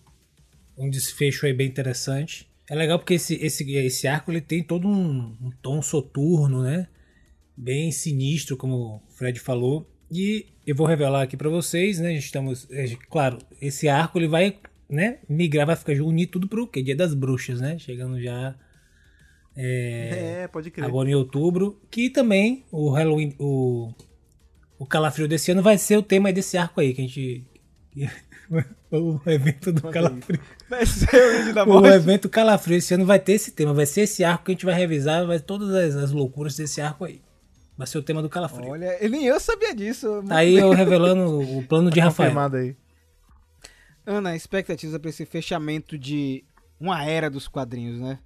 um 0.76 0.88
desfecho 0.88 1.46
aí 1.46 1.52
bem 1.52 1.66
interessante. 1.66 2.48
É 2.70 2.74
legal 2.74 2.98
porque 2.98 3.14
esse, 3.14 3.34
esse, 3.36 3.70
esse 3.76 4.06
arco 4.06 4.30
ele 4.30 4.40
tem 4.40 4.62
todo 4.62 4.86
um, 4.86 5.36
um 5.40 5.50
tom 5.62 5.80
soturno, 5.80 6.62
né? 6.62 6.86
Bem 7.56 7.90
sinistro, 7.90 8.56
como 8.56 9.02
o 9.08 9.12
Fred 9.16 9.40
falou. 9.40 9.90
E 10.10 10.46
eu 10.66 10.74
vou 10.76 10.86
revelar 10.86 11.22
aqui 11.22 11.36
pra 11.36 11.48
vocês, 11.48 11.98
né? 11.98 12.14
Estamos, 12.14 12.66
é, 12.70 12.86
claro, 13.10 13.38
esse 13.60 13.88
arco 13.88 14.18
ele 14.18 14.28
vai, 14.28 14.58
né? 14.88 15.18
Migrar, 15.28 15.66
vai 15.66 15.76
ficar 15.76 15.92
unir 16.02 16.26
tudo 16.28 16.46
pro 16.48 16.66
quê? 16.66 16.82
Dia 16.82 16.94
das 16.96 17.14
Bruxas, 17.14 17.60
né? 17.60 17.78
Chegando 17.78 18.20
já 18.22 18.54
É, 19.56 20.46
pode 20.52 20.70
crer. 20.70 20.84
agora 20.84 21.08
em 21.10 21.14
outubro, 21.14 21.80
que 21.90 22.10
também 22.10 22.64
o 22.70 22.90
Halloween, 22.90 23.34
o, 23.38 23.92
o 24.78 24.86
Calafrio 24.86 25.26
desse 25.26 25.50
ano 25.50 25.62
vai 25.62 25.76
ser 25.78 25.96
o 25.96 26.02
tema 26.02 26.32
desse 26.32 26.56
arco 26.56 26.80
aí, 26.80 26.94
que 26.94 27.00
a 27.02 27.04
gente. 27.06 27.44
O 28.90 29.20
evento 29.26 29.72
do 29.72 29.82
Calafrio. 29.90 30.40
Vai 30.68 30.86
ser 30.86 31.14
o 31.14 31.38
vídeo 31.38 31.54
da 31.54 31.64
O 31.64 31.68
morte. 31.68 31.88
evento 31.88 32.28
Calafrio 32.28 32.76
esse 32.78 32.94
ano 32.94 33.04
vai 33.04 33.18
ter 33.18 33.32
esse 33.32 33.50
tema, 33.52 33.72
vai 33.74 33.86
ser 33.86 34.02
esse 34.02 34.24
arco 34.24 34.44
que 34.44 34.52
a 34.52 34.54
gente 34.54 34.64
vai 34.66 34.74
revisar, 34.74 35.26
vai 35.26 35.38
todas 35.40 35.70
as, 35.70 35.94
as 35.96 36.10
loucuras 36.10 36.56
desse 36.56 36.80
arco 36.80 37.04
aí. 37.04 37.20
Vai 37.76 37.86
ser 37.86 37.98
o 37.98 38.02
tema 38.02 38.20
do 38.20 38.28
Calafrio. 38.28 38.70
Olha, 38.70 38.98
nem 39.08 39.24
eu 39.24 39.38
sabia 39.38 39.74
disso. 39.74 40.22
Tá 40.26 40.38
aí 40.38 40.56
eu 40.56 40.70
revelando 40.70 41.40
o 41.40 41.62
plano 41.68 41.90
de 41.90 42.00
Rafael. 42.00 42.30
Confirmado 42.30 42.56
aí. 42.56 42.76
Ana, 44.04 44.34
expectativas 44.34 44.98
pra 44.98 45.10
esse 45.10 45.24
fechamento 45.24 45.96
de 45.96 46.42
uma 46.80 47.04
era 47.04 47.30
dos 47.30 47.46
quadrinhos, 47.46 48.00
né? 48.00 48.18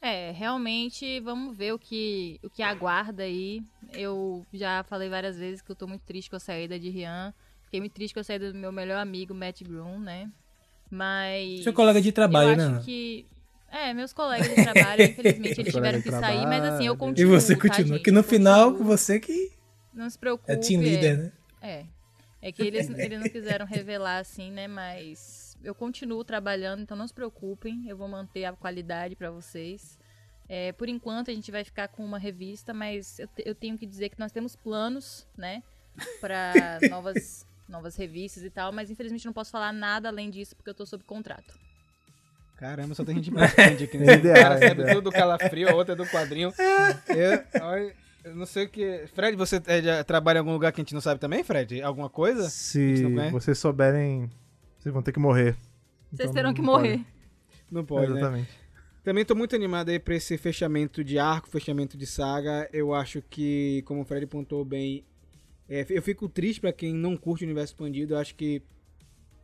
É, 0.00 0.32
realmente, 0.32 1.20
vamos 1.20 1.56
ver 1.56 1.72
o 1.72 1.78
que, 1.78 2.38
o 2.42 2.50
que 2.50 2.62
aguarda 2.62 3.22
aí. 3.22 3.62
Eu 3.92 4.44
já 4.52 4.82
falei 4.84 5.08
várias 5.08 5.38
vezes 5.38 5.62
que 5.62 5.70
eu 5.70 5.76
tô 5.76 5.86
muito 5.86 6.02
triste 6.02 6.28
com 6.28 6.36
a 6.36 6.40
saída 6.40 6.78
de 6.78 6.90
Rian. 6.90 7.32
Fiquei 7.72 7.80
muito 7.80 7.94
triste 7.94 8.12
com 8.12 8.20
a 8.20 8.24
saída 8.24 8.52
do 8.52 8.58
meu 8.58 8.70
melhor 8.70 8.98
amigo, 8.98 9.32
Matt 9.34 9.62
Groom, 9.62 9.98
né? 9.98 10.28
Mas. 10.90 11.62
Seu 11.62 11.72
colega 11.72 12.02
de 12.02 12.12
trabalho, 12.12 12.50
eu 12.50 12.56
né, 12.56 12.76
acho 12.76 12.84
que. 12.84 13.26
É, 13.70 13.94
meus 13.94 14.12
colegas 14.12 14.46
de 14.54 14.62
trabalho, 14.62 15.02
infelizmente, 15.04 15.58
eles 15.62 15.72
tiveram 15.72 16.02
que 16.02 16.10
sair, 16.10 16.44
mas 16.44 16.62
assim, 16.64 16.86
eu 16.86 16.94
trabalho. 16.94 17.12
E 17.14 17.24
continuo. 17.24 17.40
você 17.40 17.56
tá, 17.56 17.62
continua. 17.62 17.96
gente? 17.96 18.04
que 18.04 18.10
no 18.10 18.18
Eu 18.20 18.24
final, 18.24 18.72
continuo. 18.72 18.86
você 18.88 19.18
que 19.18 19.52
Não 19.94 20.10
se 20.10 20.18
preocupe. 20.18 20.52
é 20.52 20.56
team 20.56 20.82
leader, 20.82 21.16
né? 21.16 21.32
É. 21.62 21.86
É 22.42 22.52
que 22.52 22.60
eles, 22.62 22.90
eles 22.90 23.18
não 23.20 23.28
quiseram 23.30 23.64
revelar 23.64 24.18
assim, 24.18 24.50
né? 24.50 24.68
Mas 24.68 25.56
eu 25.64 25.74
continuo 25.74 26.22
trabalhando, 26.24 26.82
então 26.82 26.94
não 26.94 27.08
se 27.08 27.14
preocupem. 27.14 27.88
Eu 27.88 27.96
vou 27.96 28.06
manter 28.06 28.44
a 28.44 28.52
qualidade 28.52 29.16
pra 29.16 29.30
vocês. 29.30 29.98
É, 30.46 30.72
por 30.72 30.90
enquanto 30.90 31.30
a 31.30 31.34
gente 31.34 31.50
vai 31.50 31.64
ficar 31.64 31.88
com 31.88 32.04
uma 32.04 32.18
revista, 32.18 32.74
mas 32.74 33.18
eu, 33.18 33.26
te- 33.28 33.42
eu 33.46 33.54
tenho 33.54 33.78
que 33.78 33.86
dizer 33.86 34.10
que 34.10 34.18
nós 34.18 34.30
temos 34.30 34.54
planos, 34.54 35.26
né? 35.38 35.62
Pra 36.20 36.52
novas, 36.90 37.46
novas 37.72 37.96
revistas 37.96 38.44
e 38.44 38.50
tal, 38.50 38.70
mas 38.70 38.90
infelizmente 38.90 39.24
não 39.26 39.32
posso 39.32 39.50
falar 39.50 39.72
nada 39.72 40.08
além 40.08 40.30
disso 40.30 40.54
porque 40.54 40.70
eu 40.70 40.74
tô 40.74 40.86
sob 40.86 41.02
contrato. 41.04 41.58
Caramba, 42.56 42.94
só 42.94 43.04
tem 43.04 43.16
gente 43.16 43.30
importante 43.32 43.84
aqui, 43.84 43.96
É 43.96 44.00
né? 44.00 44.14
ideal, 44.14 44.36
cara 44.36 44.54
é 44.64 44.68
sabe 44.68 44.84
tudo 44.86 45.00
do 45.02 45.10
calafrio, 45.10 45.68
a 45.68 45.74
outra 45.74 45.94
é 45.94 45.96
do 45.96 46.06
quadrinho. 46.06 46.52
Eu, 47.08 47.62
olha, 47.62 47.94
eu 48.24 48.36
não 48.36 48.46
sei 48.46 48.66
o 48.66 48.68
que... 48.68 49.04
Fred, 49.14 49.36
você 49.36 49.60
é, 49.66 49.82
já 49.82 50.04
trabalha 50.04 50.36
em 50.36 50.40
algum 50.40 50.52
lugar 50.52 50.70
que 50.70 50.80
a 50.80 50.84
gente 50.84 50.94
não 50.94 51.00
sabe 51.00 51.18
também, 51.20 51.42
Fred? 51.42 51.82
Alguma 51.82 52.08
coisa? 52.08 52.48
Se 52.48 53.04
vocês 53.32 53.58
souberem, 53.58 54.30
vocês 54.78 54.92
vão 54.92 55.02
ter 55.02 55.10
que 55.10 55.18
morrer. 55.18 55.56
Vocês 56.12 56.28
Então 56.30 56.32
terão 56.34 56.50
não 56.50 56.54
que 56.54 56.62
pode. 56.62 56.88
morrer. 56.88 57.06
Não 57.70 57.84
pode, 57.84 58.12
né? 58.12 58.18
Exatamente. 58.20 58.50
Também 59.02 59.24
tô 59.24 59.34
muito 59.34 59.56
animado 59.56 59.88
aí 59.88 59.98
pra 59.98 60.14
esse 60.14 60.38
fechamento 60.38 61.02
de 61.02 61.18
arco, 61.18 61.48
fechamento 61.48 61.96
de 61.98 62.06
saga. 62.06 62.68
Eu 62.72 62.94
acho 62.94 63.20
que, 63.28 63.82
como 63.86 64.02
o 64.02 64.04
Fred 64.04 64.24
pontuou 64.28 64.64
bem, 64.64 65.04
é, 65.72 65.86
eu 65.88 66.02
fico 66.02 66.28
triste 66.28 66.60
pra 66.60 66.70
quem 66.70 66.92
não 66.92 67.16
curte 67.16 67.44
o 67.44 67.46
universo 67.46 67.72
expandido. 67.72 68.12
Eu 68.12 68.18
acho 68.18 68.34
que 68.34 68.60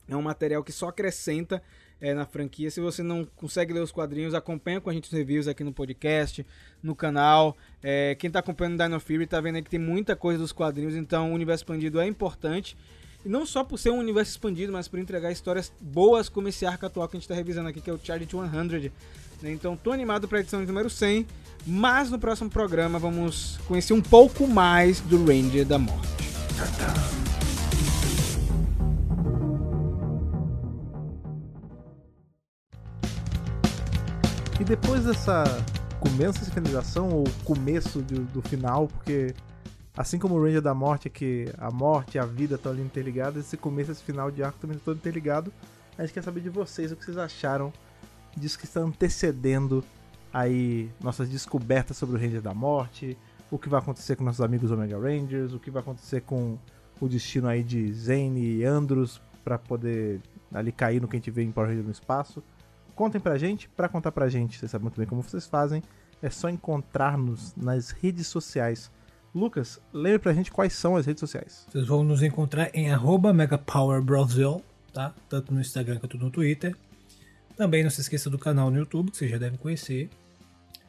é 0.07 0.15
um 0.15 0.21
material 0.21 0.63
que 0.63 0.71
só 0.71 0.89
acrescenta 0.89 1.63
é, 1.99 2.13
na 2.13 2.27
franquia. 2.27 2.71
Se 2.71 2.83
você 2.83 3.03
não 3.03 3.25
consegue 3.25 3.73
ler 3.73 3.81
os 3.81 3.91
quadrinhos, 3.91 4.35
acompanha 4.35 4.79
com 4.79 4.91
a 4.91 4.93
gente 4.93 5.07
os 5.07 5.11
reviews 5.11 5.49
aqui 5.49 5.65
no 5.65 5.73
podcast, 5.73 6.45
no 6.83 6.95
canal. 6.95 7.57
É, 7.83 8.15
quem 8.15 8.31
tá 8.31 8.41
acompanhando 8.41 8.77
Dino 8.77 9.01
Fury 9.01 9.27
tá 9.27 9.41
vendo 9.41 9.63
que 9.63 9.71
tem 9.71 9.81
muita 9.81 10.15
coisa 10.15 10.39
dos 10.39 10.53
quadrinhos, 10.53 10.95
então 10.95 11.33
o 11.33 11.35
universo 11.35 11.65
expandido 11.65 11.99
é 11.99 12.07
importante. 12.07 12.77
E 13.25 13.29
não 13.29 13.47
só 13.47 13.65
por 13.65 13.79
ser 13.79 13.91
um 13.91 13.99
universo 13.99 14.33
expandido, 14.33 14.71
mas 14.71 14.87
por 14.87 14.99
entregar 14.99 15.33
histórias 15.33 15.73
boas 15.81 16.29
como 16.29 16.49
esse 16.49 16.67
arco 16.67 16.85
atual 16.85 17.09
que 17.09 17.17
a 17.17 17.21
gente 17.21 17.29
tá 17.29 17.35
revisando 17.35 17.71
aqui, 17.71 17.81
que 17.81 17.89
é 17.89 17.93
o 17.93 17.99
Charlie 17.99 18.29
100. 18.31 18.93
né? 19.43 19.53
Então 19.53 19.77
tô 19.77 19.93
animado 19.93 20.29
pra 20.29 20.41
edição 20.41 20.61
número 20.61 20.91
100, 20.91 21.27
mas 21.67 22.11
no 22.11 22.19
próximo 22.19 22.51
programa 22.51 22.99
vamos 22.99 23.59
conhecer 23.67 23.93
um 23.93 24.01
pouco 24.01 24.47
mais 24.47 25.01
do 25.01 25.25
Ranger 25.25 25.67
da 25.67 25.79
Morte. 25.79 26.09
E 34.61 34.65
depois 34.65 35.05
dessa 35.05 35.45
começo 35.99 36.39
dessa 36.39 36.51
finalização, 36.51 37.11
ou 37.11 37.25
começo 37.45 38.01
do, 38.01 38.21
do 38.27 38.43
final, 38.43 38.89
porque 38.89 39.35
assim 39.97 40.19
como 40.19 40.37
o 40.37 40.43
Ranger 40.43 40.63
da 40.63 40.75
Morte, 40.75 41.09
é 41.09 41.11
que 41.11 41.53
a 41.59 41.71
morte 41.71 42.17
e 42.17 42.19
a 42.19 42.25
vida 42.25 42.55
estão 42.55 42.73
ali 42.73 42.83
interligadas, 42.83 43.47
esse 43.47 43.57
começo 43.57 43.91
esse 43.91 44.03
final 44.03 44.31
de 44.31 44.43
arco 44.43 44.59
também 44.61 44.77
está 44.77 44.87
todo 44.87 44.97
interligado. 44.97 45.53
A 45.97 46.03
gente 46.03 46.15
quer 46.15 46.23
saber 46.23 46.41
de 46.41 46.49
vocês 46.49 46.93
o 46.93 46.97
que 46.97 47.05
vocês 47.05 47.19
acharam 47.19 47.73
disso 48.37 48.59
que 48.59 48.65
está 48.65 48.81
antecedendo 48.81 49.85
aí 50.33 50.91
nossas 51.03 51.29
descobertas 51.29 51.97
sobre 51.97 52.17
o 52.17 52.19
Ranger 52.19 52.43
da 52.43 52.55
Morte, 52.55 53.17
o 53.51 53.59
que 53.59 53.69
vai 53.69 53.81
acontecer 53.81 54.17
com 54.17 54.25
nossos 54.25 54.41
amigos 54.41 54.71
Omega 54.71 54.99
Rangers, 54.99 55.53
o 55.53 55.59
que 55.59 55.71
vai 55.71 55.83
acontecer 55.83 56.21
com 56.23 56.59
o 57.01 57.09
destino 57.09 57.49
aí 57.49 57.63
de 57.63 57.93
Zane 57.93 58.57
e 58.57 58.65
Andros 58.65 59.21
para 59.45 59.59
poder 59.59 60.21
ali 60.53 60.73
cair 60.73 61.01
no 61.01 61.09
que 61.09 61.17
a 61.17 61.19
gente 61.19 61.31
vê 61.31 61.43
em 61.43 61.53
Power 61.53 61.71
Ranger 61.71 61.85
no 61.85 61.93
espaço. 61.93 62.43
Contem 62.95 63.21
pra 63.21 63.39
gente, 63.39 63.69
pra 63.69 63.89
contar 63.89 64.13
pra 64.13 64.29
gente, 64.29 64.59
vocês 64.59 64.71
sabem 64.71 64.85
muito 64.85 64.97
bem 64.97 65.07
como 65.07 65.23
vocês 65.23 65.47
fazem, 65.47 65.83
é 66.21 66.29
só 66.29 66.49
encontrar-nos 66.49 67.55
nas 67.57 67.91
redes 67.91 68.27
sociais. 68.27 68.91
Lucas, 69.35 69.81
lembre 69.93 70.19
pra 70.19 70.33
gente 70.33 70.51
quais 70.51 70.73
são 70.73 70.97
as 70.97 71.07
redes 71.07 71.21
sociais. 71.21 71.67
Vocês 71.71 71.87
vão 71.87 72.03
nos 72.03 72.23
encontrar 72.23 72.71
em 72.75 72.89
MegaPowerBrasil, 73.35 74.63
tá? 74.93 75.15
Tanto 75.29 75.55
no 75.55 75.61
Instagram 75.61 75.99
quanto 76.01 76.19
no 76.19 76.31
Twitter. 76.31 76.77
Também 77.59 77.83
não 77.83 77.91
se 77.91 78.01
esqueça 78.01 78.31
do 78.31 78.39
canal 78.39 78.71
no 78.71 78.79
YouTube, 78.79 79.11
que 79.11 79.17
vocês 79.17 79.29
já 79.29 79.37
devem 79.37 79.59
conhecer. 79.59 80.09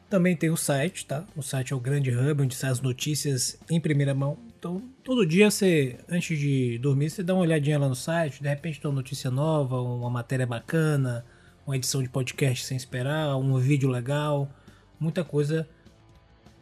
Também 0.08 0.36
tem 0.36 0.52
o 0.52 0.56
site, 0.56 1.04
tá? 1.04 1.26
O 1.36 1.42
site 1.42 1.74
é 1.74 1.76
o 1.76 1.80
grande 1.80 2.12
hub, 2.12 2.44
onde 2.44 2.54
sai 2.54 2.70
as 2.70 2.80
notícias 2.80 3.58
em 3.68 3.82
primeira 3.82 4.14
mão. 4.14 4.38
Então, 4.58 4.80
todo 5.04 5.26
dia 5.26 5.50
você, 5.50 5.98
antes 6.08 6.38
de 6.38 6.78
dormir, 6.78 7.10
você 7.10 7.24
dá 7.24 7.34
uma 7.34 7.42
olhadinha 7.42 7.80
lá 7.80 7.90
no 7.90 7.96
site, 7.96 8.44
de 8.44 8.48
repente 8.48 8.80
tem 8.80 8.88
uma 8.88 8.98
notícia 8.98 9.32
nova, 9.32 9.82
uma 9.82 10.12
matéria 10.12 10.46
bacana, 10.46 11.26
uma 11.66 11.76
edição 11.76 12.04
de 12.04 12.10
podcast 12.10 12.64
sem 12.66 12.78
esperar, 12.78 13.36
um 13.36 13.58
vídeo 13.58 13.90
legal, 13.90 14.48
muita 15.00 15.24
coisa 15.24 15.68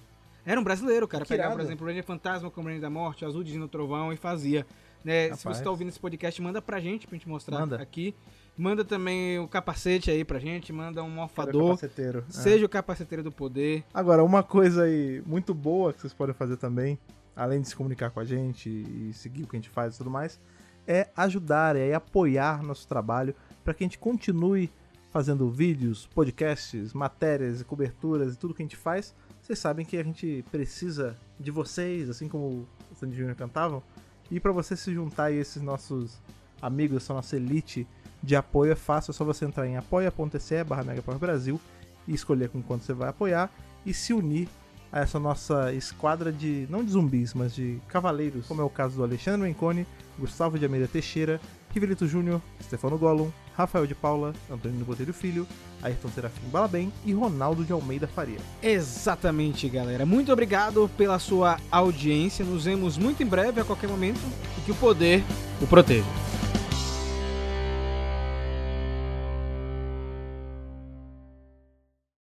Era 0.46 0.60
um 0.60 0.64
brasileiro, 0.64 1.06
cara. 1.06 1.24
Que 1.24 1.28
Pegava, 1.28 1.54
por 1.54 1.60
exemplo, 1.60 1.84
o 1.84 1.88
Ranger 1.88 2.04
Fantasma 2.04 2.50
com 2.50 2.60
o 2.60 2.64
Ranger 2.64 2.80
da 2.80 2.90
Morte, 2.90 3.24
Azul 3.24 3.44
de 3.44 3.58
no 3.58 3.68
Trovão 3.68 4.12
e 4.12 4.16
fazia. 4.16 4.66
Né? 5.05 5.35
Se 5.35 5.44
você 5.44 5.62
tá 5.62 5.70
ouvindo 5.70 5.89
esse 5.89 6.01
podcast, 6.01 6.40
manda 6.43 6.60
pra 6.60 6.81
gente, 6.81 7.06
pra 7.06 7.16
gente 7.16 7.28
mostrar 7.28 7.60
manda. 7.60 7.77
aqui. 7.77 8.14
Manda 8.56 8.85
também 8.85 9.39
o 9.39 9.48
capacete 9.48 10.10
aí 10.10 10.24
pra 10.24 10.39
gente, 10.39 10.72
manda 10.72 11.02
um 11.02 11.09
morfador. 11.09 11.77
Capaceteiro. 11.77 12.24
Seja 12.28 12.64
é. 12.64 12.66
o 12.66 12.68
capaceteiro 12.68 13.22
do 13.22 13.32
poder. 13.32 13.85
Agora, 13.94 14.22
uma 14.22 14.43
coisa 14.43 14.82
aí 14.82 15.22
muito 15.24 15.55
boa 15.55 15.93
que 15.93 16.01
vocês 16.01 16.12
podem 16.12 16.35
fazer 16.35 16.59
também, 16.59 16.98
além 17.35 17.62
de 17.62 17.68
se 17.68 17.77
comunicar 17.77 18.10
com 18.10 18.20
a 18.20 18.24
gente 18.24 18.68
e 18.68 19.12
seguir 19.14 19.44
o 19.44 19.47
que 19.47 19.56
a 19.56 19.59
gente 19.59 19.70
faz 19.70 19.94
e 19.94 19.98
tudo 19.98 20.10
mais, 20.10 20.39
é 20.86 21.09
ajudar 21.16 21.77
e 21.77 21.90
é 21.90 21.94
apoiar 21.94 22.62
nosso 22.62 22.86
trabalho 22.86 23.35
para 23.64 23.72
que 23.72 23.82
a 23.82 23.86
gente 23.86 23.98
continue 23.98 24.70
fazendo 25.10 25.51
vídeos, 25.51 26.06
podcasts, 26.14 26.93
matérias 26.93 27.60
e 27.60 27.64
coberturas 27.64 28.35
e 28.35 28.39
tudo 28.39 28.55
que 28.55 28.62
a 28.62 28.64
gente 28.64 28.77
faz. 28.77 29.14
Vocês 29.40 29.59
sabem 29.59 29.85
que 29.85 29.97
a 29.97 30.05
gente 30.05 30.44
precisa 30.51 31.16
de 31.39 31.51
vocês, 31.51 32.09
assim 32.09 32.28
como 32.28 32.68
os 32.93 32.98
Sandy 32.98 33.16
Júnior 33.16 33.36
cantavam, 33.36 33.82
e 34.31 34.39
para 34.39 34.52
você 34.52 34.77
se 34.77 34.93
juntar 34.93 35.24
a 35.24 35.32
esses 35.32 35.61
nossos 35.62 36.19
amigos, 36.61 37.02
essa 37.02 37.15
nossa 37.15 37.36
elite 37.36 37.86
de 38.23 38.36
apoio 38.36 38.73
é 38.73 38.77
fácil, 38.77 39.11
é 39.11 39.15
só 39.15 39.24
você 39.24 39.44
entrar 39.44 39.66
em 39.66 39.77
apoia.se 39.77 40.65
barra 40.65 40.85
Brasil 41.19 41.61
e 42.07 42.15
escolher 42.15 42.48
com 42.48 42.62
quanto 42.62 42.85
você 42.85 42.93
vai 42.93 43.09
apoiar 43.09 43.51
e 43.85 43.94
se 43.94 44.12
unir 44.12 44.48
a 44.93 45.01
essa 45.01 45.19
nossa 45.19 45.73
esquadra 45.73 46.32
de, 46.32 46.66
não 46.69 46.85
de 46.85 46.90
zumbis, 46.90 47.32
mas 47.32 47.55
de 47.55 47.81
cavaleiros, 47.89 48.47
como 48.47 48.61
é 48.61 48.65
o 48.65 48.70
caso 48.70 48.97
do 48.97 49.05
Alexandre 49.05 49.43
Menconi, 49.43 49.86
Gustavo 50.19 50.59
de 50.59 50.65
Almeida 50.65 50.89
Teixeira, 50.89 51.40
Rivelito 51.73 52.07
Júnior, 52.07 52.43
Stefano 52.61 52.98
Gollum, 52.98 53.31
Rafael 53.60 53.86
de 53.86 53.94
Paula, 53.94 54.32
Antônio 54.50 54.84
Botelho 54.84 55.12
Filho, 55.12 55.46
Ayrton 55.82 56.08
Serafim 56.08 56.48
Balabem 56.50 56.92
e 57.04 57.12
Ronaldo 57.12 57.64
de 57.64 57.72
Almeida 57.72 58.06
Faria. 58.06 58.38
Exatamente, 58.62 59.68
galera. 59.68 60.04
Muito 60.04 60.32
obrigado 60.32 60.90
pela 60.96 61.18
sua 61.18 61.58
audiência. 61.70 62.44
Nos 62.44 62.64
vemos 62.64 62.98
muito 62.98 63.22
em 63.22 63.26
breve, 63.26 63.60
a 63.60 63.64
qualquer 63.64 63.88
momento, 63.88 64.20
e 64.58 64.60
que 64.62 64.72
o 64.72 64.74
poder 64.74 65.22
o 65.60 65.66
proteja. 65.66 66.30